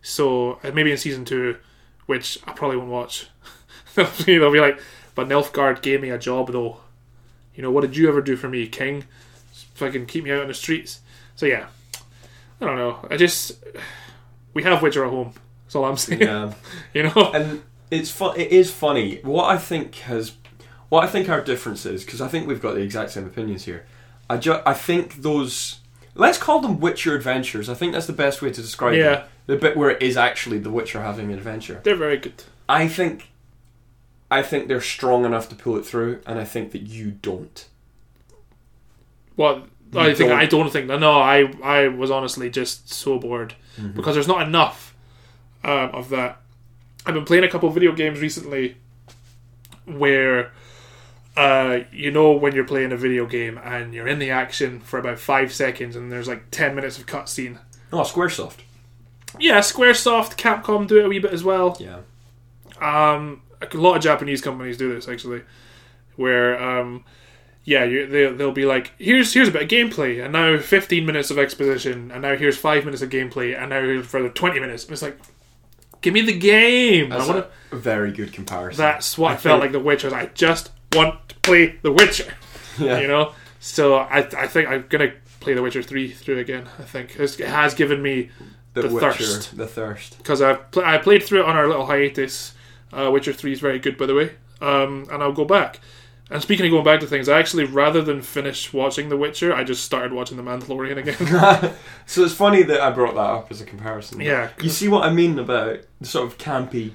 So 0.02 0.60
uh, 0.64 0.72
maybe 0.74 0.92
in 0.92 0.98
season 0.98 1.26
two, 1.26 1.58
which 2.06 2.40
I 2.48 2.54
probably 2.54 2.78
won't 2.78 2.90
watch, 2.90 3.28
they'll 3.96 4.52
be 4.52 4.60
like, 4.60 4.80
"But 5.14 5.28
Nilfgaard 5.28 5.82
gave 5.82 6.02
me 6.02 6.10
a 6.10 6.18
job, 6.18 6.52
though." 6.52 6.80
You 7.58 7.64
know, 7.64 7.72
what 7.72 7.82
did 7.82 7.98
you 7.98 8.08
ever 8.08 8.22
do 8.22 8.38
for 8.38 8.48
me, 8.48 8.68
King? 8.68 9.04
Fucking 9.74 10.06
keep 10.06 10.24
me 10.24 10.32
out 10.32 10.44
in 10.44 10.48
the 10.48 10.54
streets. 10.54 11.02
So 11.36 11.46
yeah, 11.48 11.66
I 12.62 12.66
don't 12.66 12.78
know. 12.78 13.06
I 13.10 13.18
just 13.18 13.52
we 14.54 14.64
have 14.64 14.82
Witcher 14.82 15.04
at 15.04 15.10
home. 15.10 15.34
That's 15.66 15.76
all 15.76 15.86
I'm 15.86 15.98
saying. 15.98 16.22
Yeah. 16.22 16.54
You 16.94 17.04
know. 17.04 17.32
and 17.34 17.64
it's 17.92 18.12
fu- 18.12 18.34
it 18.34 18.52
is 18.52 18.72
funny. 18.72 19.20
What 19.24 19.46
I 19.50 19.58
think 19.58 19.96
has 19.96 20.34
what 20.90 21.04
I 21.04 21.08
think 21.08 21.28
our 21.30 21.42
difference 21.42 21.86
is 21.86 22.06
because 22.06 22.22
I 22.22 22.28
think 22.28 22.48
we've 22.48 22.62
got 22.62 22.76
the 22.76 22.82
exact 22.82 23.12
same 23.12 23.26
opinions 23.26 23.66
here. 23.66 23.86
I 24.30 24.38
ju- 24.38 24.62
I 24.66 24.74
think 24.74 25.22
those 25.24 25.80
let's 26.16 26.38
call 26.38 26.60
them 26.62 26.80
Witcher 26.80 27.16
adventures. 27.16 27.70
I 27.70 27.74
think 27.74 27.92
that's 27.94 28.08
the 28.08 28.14
best 28.14 28.42
way 28.42 28.52
to 28.52 28.62
describe 28.62 28.94
Yeah. 28.96 29.04
them. 29.16 29.24
The 29.48 29.56
bit 29.56 29.76
where 29.78 29.90
it 29.90 30.02
is 30.04 30.16
actually 30.16 30.60
the 30.60 30.70
Witcher 30.70 31.02
having 31.02 31.32
an 31.32 31.38
adventure. 31.38 31.80
They're 31.84 31.96
very 31.96 32.18
good. 32.18 32.44
I 32.70 32.88
think 32.88 33.30
I 34.30 34.42
think 34.44 34.68
they're 34.68 34.82
strong 34.82 35.24
enough 35.26 35.48
to 35.50 35.56
pull 35.56 35.78
it 35.78 35.86
through, 35.86 36.22
and 36.26 36.38
I 36.40 36.44
think 36.44 36.72
that 36.74 36.82
you 36.84 37.12
don't. 37.12 37.68
Well, 39.38 39.68
You 39.94 40.00
I 40.02 40.14
think 40.14 40.30
don't- 40.30 40.40
I 40.40 40.46
don't 40.46 40.70
think 40.70 40.88
that. 40.88 41.00
No, 41.00 41.14
I 41.20 41.52
I 41.64 41.88
was 41.88 42.12
honestly 42.12 42.50
just 42.50 42.92
so 42.94 43.18
bored 43.20 43.56
Mm-hmm. 43.80 43.92
because 43.92 44.16
there's 44.16 44.28
not 44.28 44.46
enough 44.48 44.96
um, 45.64 45.92
of 45.94 46.10
that. 46.10 46.42
I've 47.06 47.14
been 47.14 47.26
playing 47.26 47.44
a 47.44 47.48
couple 47.48 47.70
video 47.70 47.92
games 47.94 48.20
recently 48.20 48.76
where 49.86 50.52
uh, 51.38 51.80
you 51.92 52.10
know 52.12 52.32
when 52.32 52.56
you're 52.56 52.64
playing 52.66 52.92
a 52.92 52.98
video 52.98 53.26
game 53.28 53.60
and 53.64 53.94
you're 53.94 54.08
in 54.08 54.18
the 54.20 54.32
action 54.32 54.80
for 54.80 54.98
about 55.00 55.20
five 55.20 55.54
seconds 55.54 55.96
and 55.96 56.12
there's 56.12 56.28
like 56.28 56.50
ten 56.52 56.74
minutes 56.76 56.98
of 56.98 57.06
cutscene. 57.06 57.60
Oh, 57.94 58.02
SquareSoft. 58.02 58.58
Yeah, 59.40 59.60
SquareSoft, 59.60 60.36
Capcom 60.38 60.88
do 60.88 60.98
it 60.98 61.06
a 61.06 61.10
wee 61.10 61.20
bit 61.20 61.32
as 61.32 61.44
well. 61.44 61.78
Yeah. 61.80 62.00
Um, 62.82 63.42
a 63.62 63.78
lot 63.78 63.96
of 63.98 64.04
Japanese 64.04 64.42
companies 64.42 64.78
do 64.78 64.94
this 64.94 65.08
actually, 65.08 65.42
where 66.16 66.62
um, 66.62 67.04
yeah, 67.64 67.84
you, 67.84 68.08
they 68.08 68.28
they'll 68.32 68.52
be 68.52 68.66
like, 68.66 68.94
here's 68.98 69.34
here's 69.34 69.48
a 69.48 69.52
bit 69.52 69.64
of 69.64 69.68
gameplay, 69.70 70.24
and 70.24 70.34
now 70.34 70.58
15 70.58 71.06
minutes 71.06 71.32
of 71.32 71.38
exposition, 71.38 72.12
and 72.12 72.22
now 72.22 72.36
here's 72.36 72.58
five 72.58 72.86
minutes 72.86 73.02
of 73.02 73.10
gameplay, 73.10 73.58
and 73.60 73.70
now 73.70 73.82
here's 73.82 74.06
further 74.06 74.30
20 74.30 74.60
minutes. 74.60 74.84
And 74.84 74.94
it's 74.94 75.02
like, 75.02 75.18
give 76.02 76.14
me 76.14 76.22
the 76.22 76.38
game. 76.38 77.12
I 77.12 77.18
wanna, 77.26 77.48
a 77.72 77.76
very 77.76 78.12
good 78.12 78.32
comparison. 78.34 78.78
that's 78.82 79.18
what 79.18 79.32
I, 79.32 79.34
I 79.34 79.38
felt 79.38 79.62
think- 79.62 79.62
like 79.62 79.72
The 79.74 79.80
Witcher. 79.86 80.14
I 80.16 80.28
just 80.28 80.72
want 80.94 81.28
to 81.30 81.36
play 81.42 81.76
The 81.82 81.92
Witcher. 81.92 82.34
yeah. 82.80 83.00
You 83.00 83.08
know, 83.08 83.34
so 83.60 83.96
I 83.96 84.20
I 84.20 84.48
think 84.48 84.70
I'm 84.70 84.86
gonna 84.90 85.12
play 85.40 85.54
The 85.54 85.62
Witcher 85.62 85.82
three 85.84 86.12
through 86.12 86.40
again. 86.40 86.68
I 86.80 86.84
think 86.84 87.12
It's- 87.12 87.40
it 87.40 87.48
has 87.48 87.74
given 87.74 88.02
me 88.02 88.30
the, 88.74 88.84
the 88.84 88.90
Witcher, 88.94 89.12
thirst. 89.12 89.58
the 89.58 89.68
thirst. 89.68 90.18
because 90.20 90.42
I 90.42 90.54
pl- 90.54 90.84
I 90.86 91.00
played 91.00 91.24
through 91.24 91.40
it 91.42 91.46
on 91.48 91.56
our 91.58 91.68
little 91.68 91.88
hiatus. 91.88 92.54
Uh, 92.92 93.12
Witcher 93.12 93.34
Three 93.34 93.52
is 93.52 93.60
very 93.60 93.80
good, 93.80 93.98
by 93.98 94.06
the 94.06 94.16
way, 94.16 94.32
um, 94.62 95.08
and 95.12 95.22
I'll 95.22 95.34
go 95.34 95.46
back. 95.46 95.80
And 96.30 96.42
speaking 96.42 96.66
of 96.66 96.72
going 96.72 96.84
back 96.84 97.00
to 97.00 97.08
things, 97.08 97.30
I 97.30 97.40
actually 97.40 97.64
rather 97.64 98.02
than 98.02 98.22
finish 98.22 98.74
watching 98.74 99.08
The 99.08 99.16
Witcher, 99.16 99.54
I 99.54 99.64
just 99.64 99.86
started 99.86 100.12
watching 100.12 100.36
The 100.36 100.44
Mandalorian 100.44 100.98
again. 100.98 101.74
so 102.06 102.24
it's 102.24 102.34
funny 102.34 102.64
that 102.64 102.82
I 102.82 102.92
brought 102.92 103.16
that 103.16 103.22
up 103.22 103.50
as 103.50 103.62
a 103.62 103.66
comparison. 103.66 104.20
Yeah, 104.20 104.50
You 104.62 104.70
see 104.70 104.90
what 104.90 105.04
I 105.04 105.10
mean 105.12 105.40
about 105.40 105.80
the 106.02 106.08
sort 106.08 106.28
of 106.28 106.38
campy. 106.38 106.92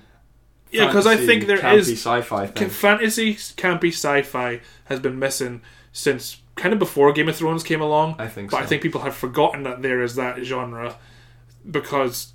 yeah, 0.71 0.87
because 0.87 1.07
I 1.07 1.17
think 1.17 1.47
there 1.47 1.59
campy 1.59 1.79
is 1.79 1.93
sci-fi 1.93 2.47
thing. 2.49 2.69
fantasy 2.69 3.35
campy 3.35 3.89
sci-fi 3.89 4.61
has 4.85 5.01
been 5.01 5.19
missing 5.19 5.63
since 5.93 6.43
kind 6.57 6.75
of 6.75 6.79
before 6.79 7.13
Game 7.13 7.29
of 7.29 7.37
Thrones 7.37 7.63
came 7.63 7.81
along. 7.81 8.17
I 8.19 8.29
think 8.29 8.51
but 8.51 8.59
so. 8.59 8.63
I 8.63 8.67
think 8.67 8.83
people 8.83 9.01
have 9.01 9.15
forgotten 9.15 9.63
that 9.63 9.81
there 9.81 10.03
is 10.03 10.15
that 10.17 10.43
genre 10.45 10.97
because 11.71 12.35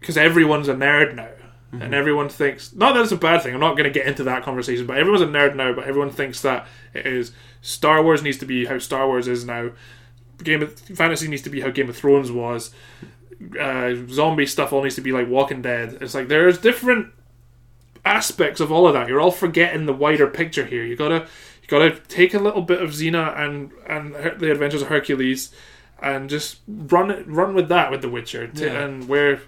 because 0.00 0.16
everyone's 0.16 0.68
a 0.68 0.74
nerd 0.74 1.14
now. 1.14 1.28
Mm-hmm. 1.72 1.82
And 1.82 1.94
everyone 1.94 2.28
thinks 2.28 2.74
not 2.74 2.92
that 2.94 3.02
it's 3.02 3.12
a 3.12 3.16
bad 3.16 3.42
thing. 3.42 3.54
I'm 3.54 3.60
not 3.60 3.78
going 3.78 3.90
to 3.90 3.98
get 3.98 4.06
into 4.06 4.24
that 4.24 4.42
conversation, 4.42 4.86
but 4.86 4.98
everyone's 4.98 5.22
a 5.22 5.26
nerd 5.26 5.56
now. 5.56 5.72
But 5.72 5.84
everyone 5.84 6.10
thinks 6.10 6.42
that 6.42 6.66
it 6.92 7.06
is 7.06 7.32
Star 7.62 8.02
Wars 8.02 8.22
needs 8.22 8.36
to 8.38 8.46
be 8.46 8.66
how 8.66 8.78
Star 8.78 9.06
Wars 9.06 9.26
is 9.26 9.44
now. 9.46 9.70
Game 10.42 10.62
of 10.62 10.78
fantasy 10.78 11.28
needs 11.28 11.42
to 11.42 11.50
be 11.50 11.60
how 11.62 11.70
Game 11.70 11.88
of 11.88 11.96
Thrones 11.96 12.30
was. 12.30 12.72
Uh, 13.58 13.94
zombie 14.08 14.46
stuff 14.46 14.72
all 14.72 14.82
needs 14.82 14.96
to 14.96 15.00
be 15.00 15.12
like 15.12 15.28
Walking 15.28 15.62
Dead. 15.62 15.98
It's 16.00 16.14
like 16.14 16.28
there's 16.28 16.58
different 16.58 17.12
aspects 18.04 18.60
of 18.60 18.70
all 18.70 18.86
of 18.86 18.94
that. 18.94 19.08
You're 19.08 19.20
all 19.20 19.30
forgetting 19.30 19.86
the 19.86 19.92
wider 19.92 20.26
picture 20.26 20.66
here. 20.66 20.84
You 20.84 20.96
gotta 20.96 21.26
you 21.62 21.68
gotta 21.68 21.92
take 22.08 22.34
a 22.34 22.38
little 22.38 22.62
bit 22.62 22.82
of 22.82 22.90
Xena 22.90 23.38
and 23.38 23.70
and 23.86 24.14
the 24.14 24.50
Adventures 24.50 24.82
of 24.82 24.88
Hercules, 24.88 25.52
and 26.02 26.28
just 26.28 26.58
run 26.68 27.10
it 27.10 27.26
run 27.26 27.54
with 27.54 27.68
that 27.68 27.90
with 27.90 28.02
The 28.02 28.10
Witcher. 28.10 28.48
To, 28.48 28.64
Yeah. 28.64 28.84
And 28.84 29.08
where, 29.08 29.40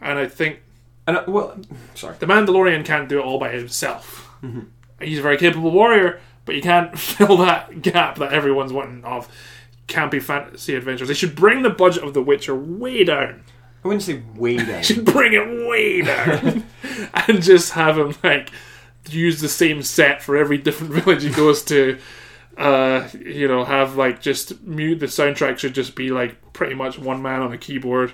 and 0.00 0.18
I 0.18 0.26
think 0.26 0.60
And 1.10 1.18
I, 1.18 1.24
well, 1.28 1.58
sorry. 1.96 2.14
the 2.20 2.26
Mandalorian 2.26 2.84
can't 2.84 3.08
do 3.08 3.18
it 3.18 3.24
all 3.24 3.40
by 3.40 3.50
himself. 3.50 4.30
Mm-hmm. 4.44 4.60
He's 5.02 5.18
a 5.18 5.22
very 5.22 5.36
capable 5.36 5.72
warrior, 5.72 6.20
but 6.44 6.54
you 6.54 6.62
can't 6.62 6.96
fill 6.98 7.36
that 7.38 7.82
gap 7.82 8.16
that 8.18 8.32
everyone's 8.32 8.72
wanting 8.72 9.02
of 9.02 9.28
campy 9.88 10.22
fantasy 10.22 10.76
adventures. 10.76 11.08
They 11.08 11.14
should 11.14 11.34
bring 11.34 11.62
the 11.62 11.70
budget 11.70 12.04
of 12.04 12.14
The 12.14 12.22
Witcher 12.22 12.54
way 12.54 13.02
down. 13.02 13.42
I 13.84 13.88
wouldn't 13.88 14.04
say 14.04 14.22
way 14.36 14.56
down. 14.64 14.84
should 14.84 15.04
bring 15.04 15.32
it 15.32 15.68
way 15.68 16.02
down 16.02 16.64
and 17.14 17.42
just 17.42 17.72
have 17.72 17.98
him 17.98 18.14
like 18.22 18.50
use 19.08 19.40
the 19.40 19.48
same 19.48 19.82
set 19.82 20.22
for 20.22 20.36
every 20.36 20.58
different 20.58 20.92
village 20.92 21.24
he 21.24 21.30
goes 21.30 21.64
to. 21.64 21.98
Uh, 22.56 23.08
you 23.18 23.48
know, 23.48 23.64
have 23.64 23.96
like 23.96 24.20
just 24.20 24.62
mute 24.62 25.00
the 25.00 25.06
soundtrack 25.06 25.58
should 25.58 25.74
just 25.74 25.96
be 25.96 26.10
like 26.10 26.52
pretty 26.52 26.74
much 26.74 27.00
one 27.00 27.20
man 27.20 27.42
on 27.42 27.52
a 27.52 27.58
keyboard. 27.58 28.12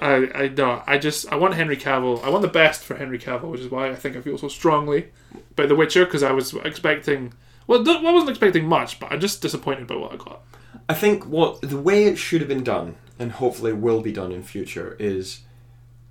I 0.00 0.30
I 0.34 0.48
no, 0.48 0.82
I 0.86 0.98
just 0.98 1.30
I 1.32 1.36
want 1.36 1.54
Henry 1.54 1.76
Cavill. 1.76 2.22
I 2.22 2.30
want 2.30 2.42
the 2.42 2.48
best 2.48 2.84
for 2.84 2.96
Henry 2.96 3.18
Cavill, 3.18 3.50
which 3.50 3.60
is 3.60 3.70
why 3.70 3.88
I 3.90 3.94
think 3.94 4.16
I 4.16 4.20
feel 4.20 4.38
so 4.38 4.48
strongly 4.48 5.08
about 5.52 5.68
The 5.68 5.76
Witcher 5.76 6.04
because 6.04 6.22
I 6.22 6.32
was 6.32 6.54
expecting. 6.54 7.34
Well, 7.66 7.86
I 7.88 8.12
wasn't 8.12 8.30
expecting 8.30 8.66
much, 8.66 8.98
but 8.98 9.12
I'm 9.12 9.20
just 9.20 9.42
disappointed 9.42 9.86
by 9.86 9.96
what 9.96 10.12
I 10.12 10.16
got. 10.16 10.42
I 10.88 10.94
think 10.94 11.26
what 11.26 11.60
the 11.60 11.78
way 11.78 12.04
it 12.04 12.16
should 12.16 12.40
have 12.40 12.48
been 12.48 12.64
done, 12.64 12.96
and 13.18 13.32
hopefully 13.32 13.72
will 13.72 14.00
be 14.00 14.12
done 14.12 14.32
in 14.32 14.42
future, 14.42 14.96
is 14.98 15.40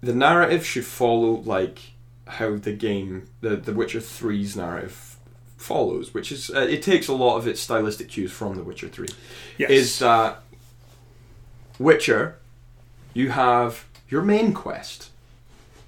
the 0.02 0.14
narrative 0.14 0.66
should 0.66 0.86
follow 0.86 1.41
like 1.41 1.80
how 2.28 2.58
the 2.58 2.74
game, 2.74 3.28
the 3.41 3.56
The 3.56 3.74
Witcher 3.74 3.99
3's 3.99 4.56
narrative 4.56 5.18
follows, 5.58 6.14
which 6.14 6.32
is 6.32 6.52
uh, 6.52 6.60
it 6.60 6.82
takes 6.84 7.08
a 7.08 7.14
lot 7.14 7.38
of 7.38 7.48
its 7.48 7.60
stylistic 7.60 8.10
cues 8.10 8.32
from 8.32 8.56
The 8.56 8.64
Witcher 8.64 8.88
3. 8.88 9.08
Yes. 9.58 9.70
Is 9.72 9.99
that 9.99 10.44
Witcher? 11.80 12.38
You 13.13 13.29
have 13.29 13.85
your 14.09 14.21
main 14.21 14.53
quest, 14.53 15.09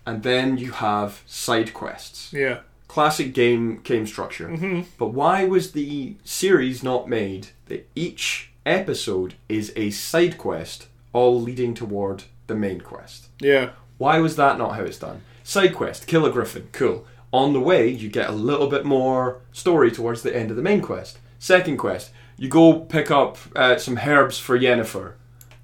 and 0.05 0.23
then 0.23 0.57
you 0.57 0.71
have 0.71 1.21
side 1.25 1.73
quests 1.73 2.33
yeah. 2.33 2.59
classic 2.87 3.33
game 3.33 3.81
game 3.83 4.07
structure. 4.07 4.83
But 4.97 5.07
why 5.07 5.45
was 5.45 5.71
the 5.71 6.15
series 6.23 6.83
not 6.83 7.07
made 7.07 7.49
that 7.67 7.87
each 7.95 8.51
episode 8.65 9.35
is 9.47 9.71
a 9.75 9.91
side 9.91 10.37
quest, 10.37 10.87
all 11.13 11.39
leading 11.41 11.73
toward 11.73 12.23
the 12.47 12.55
main 12.55 12.81
quest? 12.81 13.27
Yeah. 13.39 13.71
Why 13.97 14.19
was 14.19 14.35
that 14.37 14.57
not 14.57 14.75
how 14.75 14.83
it's 14.83 14.99
done? 14.99 15.21
Side 15.43 15.75
quest, 15.75 16.07
kill 16.07 16.25
a 16.25 16.31
griffin, 16.31 16.69
cool. 16.71 17.05
On 17.31 17.53
the 17.53 17.59
way, 17.59 17.87
you 17.87 18.09
get 18.09 18.29
a 18.29 18.33
little 18.33 18.67
bit 18.67 18.85
more 18.85 19.41
story 19.51 19.91
towards 19.91 20.23
the 20.23 20.35
end 20.35 20.49
of 20.49 20.57
the 20.57 20.63
main 20.63 20.81
quest. 20.81 21.19
Second 21.37 21.77
quest, 21.77 22.11
you 22.37 22.49
go 22.49 22.79
pick 22.79 23.11
up 23.11 23.37
uh, 23.55 23.77
some 23.77 23.97
herbs 23.97 24.39
for 24.39 24.57
Yennefer. 24.57 25.13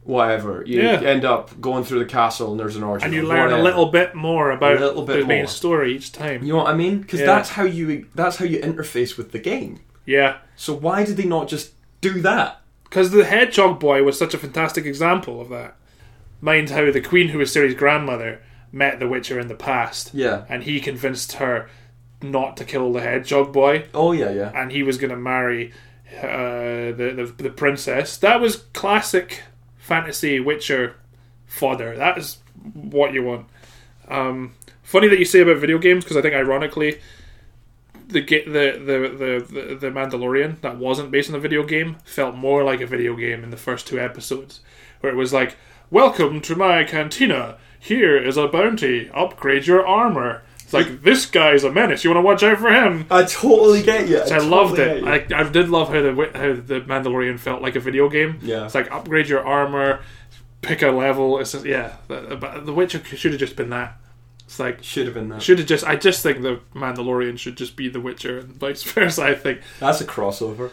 Whatever. 0.06 0.64
You 0.65 0.82
Yeah. 0.82 1.02
end 1.02 1.26
up 1.26 1.60
going 1.60 1.84
through 1.84 1.99
the 1.99 2.06
castle 2.06 2.52
and 2.52 2.60
there's 2.60 2.76
an 2.76 2.84
orchard. 2.84 3.06
And 3.06 3.14
you 3.14 3.23
learn 3.23 3.52
a 3.52 3.57
little 3.61 3.88
bit 3.88 4.14
more 4.15 4.52
about 4.52 4.80
little 4.80 5.03
bit 5.03 5.19
the 5.22 5.26
main 5.26 5.40
more. 5.40 5.48
story 5.48 5.95
each 5.95 6.11
time. 6.11 6.44
You 6.44 6.53
know 6.53 6.60
what 6.60 6.68
I 6.68 6.76
mean? 6.76 6.99
Because 6.99 7.22
Yeah. 7.22 7.26
that's 7.26 7.49
how 7.49 7.64
you 7.64 8.06
that's 8.15 8.38
how 8.38 8.45
you 8.45 8.60
interface 8.60 9.18
with 9.18 9.32
the 9.32 9.40
game. 9.40 9.80
Yeah. 10.06 10.36
So 10.56 10.73
why 10.73 11.03
did 11.06 11.18
they 11.18 11.26
not 11.26 11.48
just 11.48 11.72
do 12.02 12.22
that? 12.22 12.61
Because 12.84 13.10
the 13.11 13.26
Hedgehog 13.26 13.80
Boy 13.80 14.03
was 14.03 14.18
such 14.18 14.34
a 14.36 14.38
fantastic 14.38 14.86
example 14.86 15.41
of 15.41 15.49
that. 15.49 15.76
Mind 16.40 16.69
how 16.69 16.91
the 16.91 17.02
Queen, 17.02 17.30
who 17.30 17.40
was 17.40 17.52
Ciri's 17.52 17.73
grandmother, 17.73 18.40
met 18.72 18.99
the 18.99 19.07
Witcher 19.07 19.40
in 19.40 19.48
the 19.48 19.56
past, 19.56 20.11
Yeah. 20.14 20.44
and 20.49 20.64
he 20.64 20.80
convinced 20.80 21.34
her 21.34 21.68
not 22.22 22.56
to 22.57 22.64
kill 22.64 22.94
the 22.94 23.02
Hedgehog 23.02 23.52
Boy, 23.52 23.86
Oh 23.94 24.11
yeah, 24.11 24.30
yeah. 24.32 24.52
and 24.53 24.72
he 24.72 24.84
was 24.84 24.98
going 24.99 25.10
to 25.10 25.18
marry 25.18 25.72
uh, 26.22 26.94
the, 26.95 27.14
the 27.38 27.44
the 27.44 27.49
princess. 27.49 28.15
That 28.18 28.40
was 28.40 28.57
classic 28.73 29.41
fantasy 29.86 30.40
Witcher 30.40 30.95
fodder. 31.45 31.95
That 31.95 32.18
is 32.18 32.40
what 32.74 33.14
you 33.14 33.24
want. 33.24 33.45
Um, 34.07 34.56
funny 34.82 35.07
that 35.07 35.20
you 35.20 35.26
say 35.26 35.41
about 35.41 35.57
video 35.57 35.78
games 35.78 36.03
because 36.03 36.18
I 36.18 36.22
think 36.22 36.36
ironically. 36.36 36.99
The, 38.07 38.22
the, 38.22 38.68
the 38.86 39.45
the 39.49 39.76
the 39.76 39.88
Mandalorian 39.88 40.62
that 40.62 40.78
wasn't 40.78 41.10
based 41.10 41.30
on 41.30 41.36
a 41.36 41.40
video 41.40 41.64
game 41.64 41.98
felt 42.03 42.36
more 42.36 42.64
like 42.64 42.80
a 42.80 42.86
video 42.86 43.16
game 43.16 43.44
in 43.44 43.49
the 43.49 43.57
first 43.57 43.88
two 43.88 43.99
episodes, 43.99 44.60
where 44.99 45.12
it 45.12 45.16
was 45.16 45.34
like, 45.34 45.57
"Welcome 45.90 46.40
to 46.41 46.56
my 46.56 46.84
cantina. 46.84 47.57
Here 47.80 48.16
is 48.16 48.38
a 48.38 48.48
bounty. 48.48 49.10
Upgrade 49.12 49.66
your 49.66 49.86
armor." 49.88 50.44
Like 50.76 51.02
this 51.02 51.26
guy's 51.26 51.64
a 51.64 51.72
menace. 51.72 52.04
You 52.04 52.10
want 52.12 52.18
to 52.20 52.26
watch 52.26 52.44
out 52.44 52.60
for 52.60 52.70
him. 52.72 53.06
I 53.10 53.24
totally 53.24 53.82
get 53.84 54.08
you. 54.08 54.20
I 54.20 54.38
loved 54.40 54.78
it. 54.80 55.04
I, 55.04 55.26
I 55.40 55.44
did 55.50 55.70
love 55.70 55.88
how 55.90 56.02
the 56.02 56.12
how 56.34 56.54
the 56.54 56.82
Mandalorian 56.82 57.40
felt 57.40 57.62
like 57.62 57.76
a 57.76 57.80
video 57.80 58.10
game. 58.10 58.40
Yeah. 58.42 58.66
it's 58.66 58.76
like 58.76 58.92
upgrade 58.92 59.28
your 59.28 59.46
armor, 59.46 60.02
pick 60.62 60.82
a 60.82 60.90
level. 60.92 61.40
It's 61.40 61.54
just, 61.54 61.66
yeah, 61.66 61.96
the, 62.08 62.38
but 62.40 62.66
the 62.66 62.74
Witcher 62.74 63.04
should 63.04 63.32
have 63.32 63.40
just 63.40 63.56
been 63.56 63.70
that. 63.72 63.98
It's 64.46 64.60
like 64.60 64.84
should 64.84 65.06
have 65.06 65.16
been 65.16 65.30
that. 65.30 65.42
should 65.42 65.58
have 65.60 65.68
just. 65.68 65.84
I 65.86 65.96
just 65.96 66.22
think 66.22 66.42
the 66.44 66.60
Mandalorian 66.76 67.40
should 67.40 67.58
just 67.58 67.76
be 67.76 67.90
the 67.90 68.00
Witcher 68.00 68.40
and 68.40 68.50
vice 68.60 68.84
versa. 68.84 69.24
I 69.24 69.34
think. 69.36 69.62
That's 69.80 70.02
a 70.02 70.06
crossover. 70.06 70.70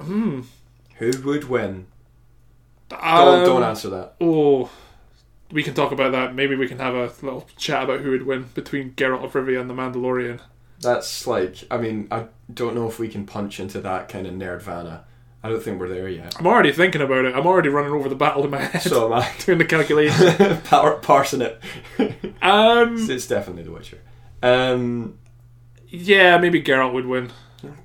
Hmm. 0.00 0.42
Who 0.98 1.10
would 1.24 1.44
win? 1.44 1.86
Don't, 2.88 3.02
Um, 3.04 3.44
don't 3.44 3.62
answer 3.62 3.88
that. 3.90 4.14
Oh, 4.20 4.68
we 5.54 5.62
can 5.62 5.72
talk 5.72 5.92
about 5.92 6.10
that. 6.12 6.34
Maybe 6.34 6.56
we 6.56 6.66
can 6.66 6.80
have 6.80 6.94
a 6.94 7.12
little 7.22 7.46
chat 7.56 7.84
about 7.84 8.00
who 8.00 8.10
would 8.10 8.26
win 8.26 8.46
between 8.54 8.90
Geralt 8.94 9.24
of 9.24 9.32
Rivia 9.32 9.60
and 9.60 9.70
the 9.70 9.74
Mandalorian. 9.74 10.40
That's 10.80 11.28
like, 11.28 11.58
I 11.70 11.78
mean, 11.78 12.08
I 12.10 12.26
don't 12.52 12.74
know 12.74 12.88
if 12.88 12.98
we 12.98 13.08
can 13.08 13.24
punch 13.24 13.60
into 13.60 13.80
that 13.80 14.08
kind 14.08 14.26
of 14.26 14.34
nerdvana. 14.34 15.02
I 15.44 15.48
don't 15.48 15.62
think 15.62 15.78
we're 15.78 15.88
there 15.88 16.08
yet. 16.08 16.34
I'm 16.40 16.46
already 16.46 16.72
thinking 16.72 17.00
about 17.00 17.24
it. 17.24 17.36
I'm 17.36 17.46
already 17.46 17.68
running 17.68 17.92
over 17.92 18.08
the 18.08 18.16
battle 18.16 18.44
in 18.44 18.50
my 18.50 18.62
head, 18.62 18.82
So 18.82 19.06
am 19.06 19.12
I. 19.12 19.30
doing 19.38 19.58
the 19.58 19.64
calculation. 19.64 20.60
Power, 20.64 20.96
parsing 20.96 21.40
it. 21.42 21.62
um, 22.42 22.96
it's 23.08 23.28
definitely 23.28 23.62
The 23.62 23.70
Witcher. 23.70 24.00
Um, 24.42 25.18
yeah, 25.86 26.36
maybe 26.38 26.62
Geralt 26.62 26.92
would 26.94 27.06
win, 27.06 27.30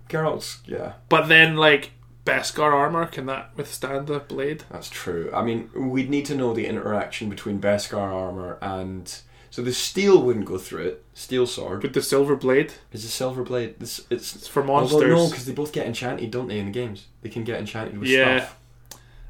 Geralt's, 0.10 0.60
yeah, 0.66 0.94
but 1.08 1.28
then 1.28 1.56
like 1.56 1.92
Beskar 2.30 2.72
armor 2.74 3.06
can 3.06 3.26
that 3.28 3.52
withstand 3.56 4.08
the 4.08 4.20
blade? 4.20 4.64
that's 4.72 4.90
true. 4.90 5.30
I 5.34 5.42
mean, 5.44 5.70
we'd 5.76 6.10
need 6.10 6.26
to 6.28 6.36
know 6.36 6.54
the 6.54 6.66
interaction 6.68 7.30
between 7.30 7.60
Beskar 7.60 7.98
armor 7.98 8.58
and. 8.62 9.20
So 9.52 9.64
the 9.64 9.74
steel 9.74 10.22
wouldn't 10.22 10.46
go 10.46 10.60
through 10.60 10.84
it. 10.84 11.04
Steel 11.16 11.48
sword. 11.48 11.82
With 11.82 11.94
the 11.96 12.04
silver 12.04 12.36
blade, 12.36 12.74
Is 12.94 13.04
a 13.04 13.08
silver 13.08 13.42
blade. 13.44 13.76
It's, 13.80 14.00
it's 14.12 14.36
it's 14.36 14.48
for 14.48 14.62
Although 14.62 14.74
monsters. 15.00 15.10
no, 15.18 15.28
because 15.28 15.46
they 15.48 15.54
both 15.54 15.72
get 15.74 15.88
enchanted, 15.88 16.30
don't 16.30 16.48
they? 16.48 16.60
In 16.60 16.68
the 16.68 16.72
games, 16.72 17.08
they 17.24 17.30
can 17.30 17.44
get 17.44 17.60
enchanted 17.60 17.98
with 17.98 18.08
Yeah. 18.10 18.42
stuff. 18.46 18.56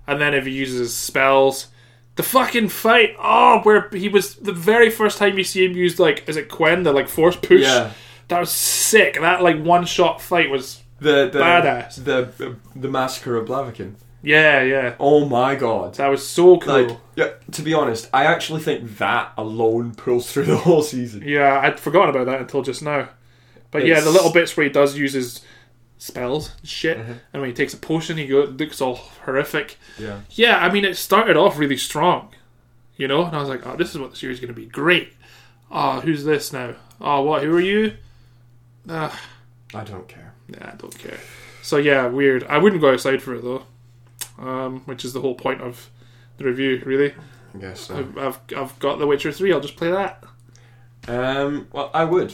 And 0.06 0.20
then 0.20 0.34
if 0.34 0.46
he 0.46 0.52
uses 0.52 0.94
spells, 0.94 1.68
the 2.18 2.24
fucking 2.24 2.68
fight. 2.68 3.16
Oh, 3.18 3.62
where 3.64 3.88
he 3.94 4.10
was 4.10 4.36
the 4.36 4.52
very 4.52 4.90
first 4.90 5.18
time 5.20 5.38
you 5.38 5.44
see 5.46 5.64
him 5.66 5.72
used 5.72 6.00
like 6.00 6.28
is 6.28 6.36
it 6.36 6.50
Quen 6.50 6.84
the 6.84 6.92
like 6.92 7.08
force 7.08 7.38
push? 7.38 7.62
Yeah, 7.62 7.92
That 8.28 8.42
was 8.42 8.52
sick. 8.52 9.14
That 9.22 9.42
like 9.42 9.64
one 9.64 9.86
shot 9.86 10.22
fight 10.22 10.50
was 10.50 10.82
the 11.00 11.30
the 11.32 11.40
Badass. 11.40 12.04
the 12.04 12.56
the 12.76 12.88
massacre 12.88 13.36
of 13.38 13.48
Blaviken. 13.48 13.94
yeah 14.22 14.62
yeah. 14.62 14.96
Oh 15.00 15.26
my 15.26 15.56
god! 15.56 15.96
That 15.96 16.08
was 16.10 16.28
so 16.28 16.58
cool. 16.58 16.88
Like, 16.88 16.98
yeah. 17.16 17.32
To 17.52 17.62
be 17.62 17.74
honest, 17.74 18.10
I 18.14 18.26
actually 18.26 18.62
think 18.62 18.98
that 18.98 19.32
alone 19.38 19.96
pulls 19.96 20.32
through 20.32 20.46
the 20.46 20.58
whole 20.58 20.82
season. 20.84 21.24
yeah, 21.26 21.60
I'd 21.62 21.80
forgotten 21.80 22.10
about 22.16 22.26
that 22.26 22.42
until 22.42 22.62
just 22.62 22.82
now. 22.84 23.10
But 23.72 23.86
yeah, 23.86 24.00
the 24.00 24.10
little 24.12 24.32
bits 24.32 24.58
where 24.58 24.66
he 24.66 24.70
does 24.72 24.98
use 24.98 25.14
his 25.14 25.42
spells 26.00 26.52
and 26.60 26.68
shit, 26.68 26.98
Mm-hmm. 26.98 27.12
and 27.34 27.42
when 27.42 27.50
he 27.50 27.54
takes 27.56 27.74
a 27.74 27.78
potion, 27.78 28.18
he 28.18 28.26
go, 28.28 28.44
looks 28.46 28.82
all 28.82 28.96
horrific. 29.26 29.78
Yeah. 30.00 30.22
Yeah, 30.32 30.58
I 30.58 30.72
mean, 30.72 30.86
it 30.86 30.96
started 30.98 31.38
off 31.38 31.58
really 31.60 31.78
strong, 31.78 32.34
you 32.98 33.08
know, 33.08 33.26
and 33.26 33.36
I 33.36 33.40
was 33.40 33.50
like, 33.50 33.68
oh, 33.68 33.76
this 33.76 33.92
is 33.92 34.00
what 34.00 34.10
the 34.12 34.16
series 34.18 34.38
is 34.38 34.42
going 34.42 34.54
to 34.56 34.60
be 34.60 34.66
great. 34.66 35.14
Oh, 35.70 36.00
who's 36.00 36.24
this 36.24 36.52
now? 36.52 36.76
Oh, 37.02 37.22
what? 37.22 37.44
Who 37.44 37.56
are 37.56 37.60
you? 37.62 37.94
Uh, 38.88 39.14
I 39.74 39.84
don't 39.84 40.08
care. 40.08 40.28
Nah, 40.50 40.72
I 40.72 40.76
don't 40.76 40.98
care. 40.98 41.20
So 41.62 41.78
yeah, 41.78 42.08
weird. 42.08 42.44
I 42.46 42.58
wouldn't 42.58 42.82
go 42.82 42.92
outside 42.92 43.22
for 43.22 43.36
it 43.36 43.44
though, 43.44 43.64
um, 44.38 44.82
which 44.86 45.04
is 45.06 45.14
the 45.14 45.22
whole 45.22 45.36
point 45.36 45.62
of 45.62 45.90
the 46.38 46.46
review. 46.46 46.82
Really, 46.86 47.14
I 47.54 47.58
guess 47.60 47.82
so. 47.82 47.98
I've, 47.98 48.18
I've 48.18 48.40
I've 48.58 48.80
got 48.80 49.00
The 49.00 49.08
Witcher 49.08 49.32
three. 49.32 49.52
I'll 49.54 49.60
just 49.60 49.76
play 49.78 49.92
that. 49.92 50.24
Um, 51.08 51.68
well, 51.72 51.92
I 51.94 52.06
would. 52.06 52.34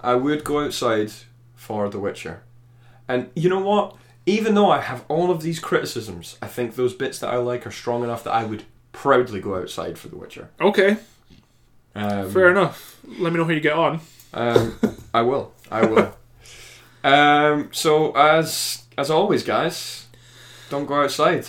I 0.00 0.14
would 0.14 0.44
go 0.44 0.64
outside 0.64 1.12
for 1.56 1.88
The 1.88 1.98
Witcher. 1.98 2.42
And 3.08 3.30
you 3.34 3.48
know 3.48 3.60
what? 3.60 3.96
Even 4.26 4.54
though 4.54 4.70
I 4.70 4.80
have 4.80 5.04
all 5.08 5.30
of 5.30 5.42
these 5.42 5.58
criticisms, 5.58 6.36
I 6.42 6.46
think 6.46 6.74
those 6.76 6.92
bits 6.94 7.18
that 7.20 7.32
I 7.32 7.36
like 7.38 7.66
are 7.66 7.70
strong 7.70 8.04
enough 8.04 8.22
that 8.24 8.32
I 8.34 8.44
would 8.44 8.64
proudly 8.92 9.40
go 9.40 9.56
outside 9.56 9.98
for 9.98 10.08
The 10.08 10.16
Witcher. 10.16 10.50
Okay, 10.60 10.98
Um, 11.94 12.30
fair 12.30 12.50
enough. 12.50 13.00
Let 13.06 13.32
me 13.32 13.38
know 13.38 13.44
how 13.46 13.50
you 13.52 13.60
get 13.60 13.72
on. 13.72 14.00
Um, 14.34 14.78
I 15.14 15.22
will. 15.22 15.52
I 15.70 15.86
will. 15.86 16.14
um, 17.04 17.70
so 17.72 18.12
as 18.12 18.84
as 18.96 19.10
always, 19.10 19.42
guys, 19.42 20.06
don't 20.70 20.86
go 20.86 21.02
outside. 21.02 21.46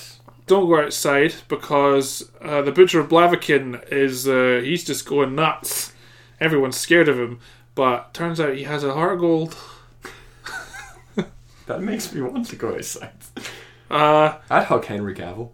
Don't 0.47 0.67
go 0.67 0.83
outside 0.83 1.35
because 1.47 2.29
uh, 2.41 2.61
the 2.61 2.71
Butcher 2.71 2.99
of 2.99 3.09
Blaviken 3.09 3.91
is 3.91 4.27
uh, 4.27 4.61
he's 4.63 4.83
just 4.83 5.05
going 5.05 5.35
nuts. 5.35 5.93
Everyone's 6.39 6.77
scared 6.77 7.09
of 7.09 7.19
him, 7.19 7.39
but 7.75 8.13
turns 8.13 8.39
out 8.39 8.55
he 8.55 8.63
has 8.63 8.83
a 8.83 8.93
heart 8.93 9.13
of 9.13 9.19
gold. 9.19 9.55
That 11.69 11.83
makes 11.83 12.11
me 12.11 12.21
want 12.21 12.47
to 12.47 12.55
go 12.55 12.73
outside. 12.73 13.11
Uh, 13.91 14.39
I'd 14.49 14.63
hug 14.63 14.85
Henry 14.85 15.13
Cavill. 15.13 15.51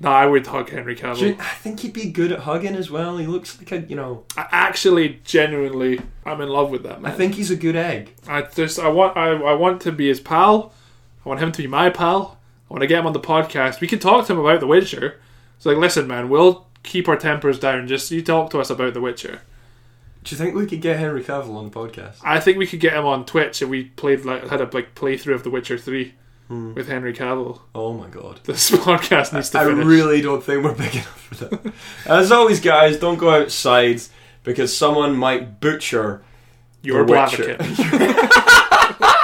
No, 0.00 0.10
I 0.10 0.26
would 0.26 0.46
hug 0.46 0.70
Henry 0.70 0.94
Cavill. 0.94 1.38
I 1.40 1.54
think 1.54 1.80
he'd 1.80 1.92
be 1.92 2.10
good 2.10 2.30
at 2.30 2.40
hugging 2.40 2.76
as 2.76 2.90
well. 2.90 3.16
He 3.16 3.26
looks 3.26 3.58
like 3.58 3.72
a, 3.72 3.80
you 3.80 3.96
know. 3.96 4.24
I 4.36 4.46
actually, 4.52 5.20
genuinely, 5.24 6.00
I'm 6.24 6.40
in 6.40 6.48
love 6.48 6.70
with 6.70 6.84
that 6.84 7.02
man. 7.02 7.10
I 7.10 7.14
think 7.14 7.34
he's 7.34 7.50
a 7.50 7.56
good 7.56 7.74
egg. 7.74 8.14
I 8.28 8.42
just, 8.42 8.78
I 8.78 8.88
want, 8.88 9.16
I, 9.16 9.30
I 9.30 9.54
want 9.54 9.80
to 9.82 9.92
be 9.92 10.08
his 10.08 10.20
pal. 10.20 10.72
I 11.24 11.28
want 11.28 11.40
him 11.40 11.50
to 11.50 11.62
be 11.62 11.66
my 11.66 11.90
pal. 11.90 12.38
I 12.70 12.74
want 12.74 12.82
to 12.82 12.86
get 12.86 13.00
him 13.00 13.06
on 13.06 13.12
the 13.12 13.20
podcast. 13.20 13.80
We 13.80 13.88
can 13.88 13.98
talk 13.98 14.26
to 14.26 14.32
him 14.32 14.38
about 14.38 14.60
The 14.60 14.66
Witcher. 14.66 15.20
It's 15.56 15.66
like, 15.66 15.76
listen, 15.76 16.06
man, 16.06 16.28
we'll 16.28 16.68
keep 16.84 17.08
our 17.08 17.16
tempers 17.16 17.58
down. 17.58 17.88
Just 17.88 18.10
you 18.10 18.22
talk 18.22 18.50
to 18.50 18.60
us 18.60 18.70
about 18.70 18.94
The 18.94 19.00
Witcher. 19.00 19.40
Do 20.22 20.34
you 20.34 20.38
think 20.38 20.54
we 20.54 20.66
could 20.66 20.80
get 20.80 20.98
Henry 20.98 21.24
Cavill 21.24 21.56
on 21.56 21.70
the 21.70 21.70
podcast? 21.70 22.18
I 22.22 22.38
think 22.38 22.58
we 22.58 22.66
could 22.66 22.80
get 22.80 22.92
him 22.92 23.06
on 23.06 23.24
Twitch 23.24 23.62
if 23.62 23.68
we 23.68 23.84
played 23.84 24.24
like 24.24 24.46
had 24.48 24.60
a 24.60 24.70
like 24.72 24.94
playthrough 24.94 25.34
of 25.34 25.42
The 25.42 25.50
Witcher 25.50 25.78
Three 25.78 26.14
Hmm. 26.48 26.72
with 26.74 26.88
Henry 26.88 27.12
Cavill. 27.12 27.60
Oh 27.74 27.92
my 27.92 28.08
god. 28.08 28.40
This 28.44 28.70
podcast 28.70 29.32
needs 29.34 29.50
to 29.50 29.58
I 29.60 29.64
finish. 29.66 29.84
really 29.84 30.20
don't 30.22 30.42
think 30.42 30.64
we're 30.64 30.74
big 30.74 30.94
enough 30.94 31.20
for 31.28 31.34
that. 31.44 31.72
As 32.06 32.32
always, 32.32 32.60
guys, 32.60 32.96
don't 32.96 33.18
go 33.18 33.30
outside 33.42 34.00
because 34.44 34.74
someone 34.76 35.16
might 35.16 35.60
butcher. 35.60 36.22
Your 36.82 37.04
Blaviken. 37.04 37.58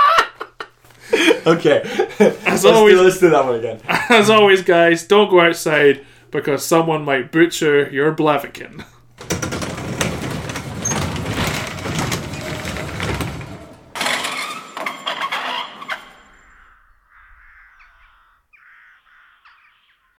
Okay, 1.47 1.83
As 2.19 2.65
let's, 2.65 2.65
always, 2.65 2.95
do, 2.97 3.03
let's 3.03 3.21
do 3.21 3.29
that 3.31 3.45
one 3.45 3.57
again. 3.57 3.79
as 4.09 4.31
always, 4.31 4.63
guys, 4.63 5.07
don't 5.07 5.29
go 5.31 5.41
outside 5.41 6.05
because 6.31 6.65
someone 6.65 7.05
might 7.05 7.31
butcher 7.31 7.89
your 7.91 8.15
Blaviken. 8.15 8.83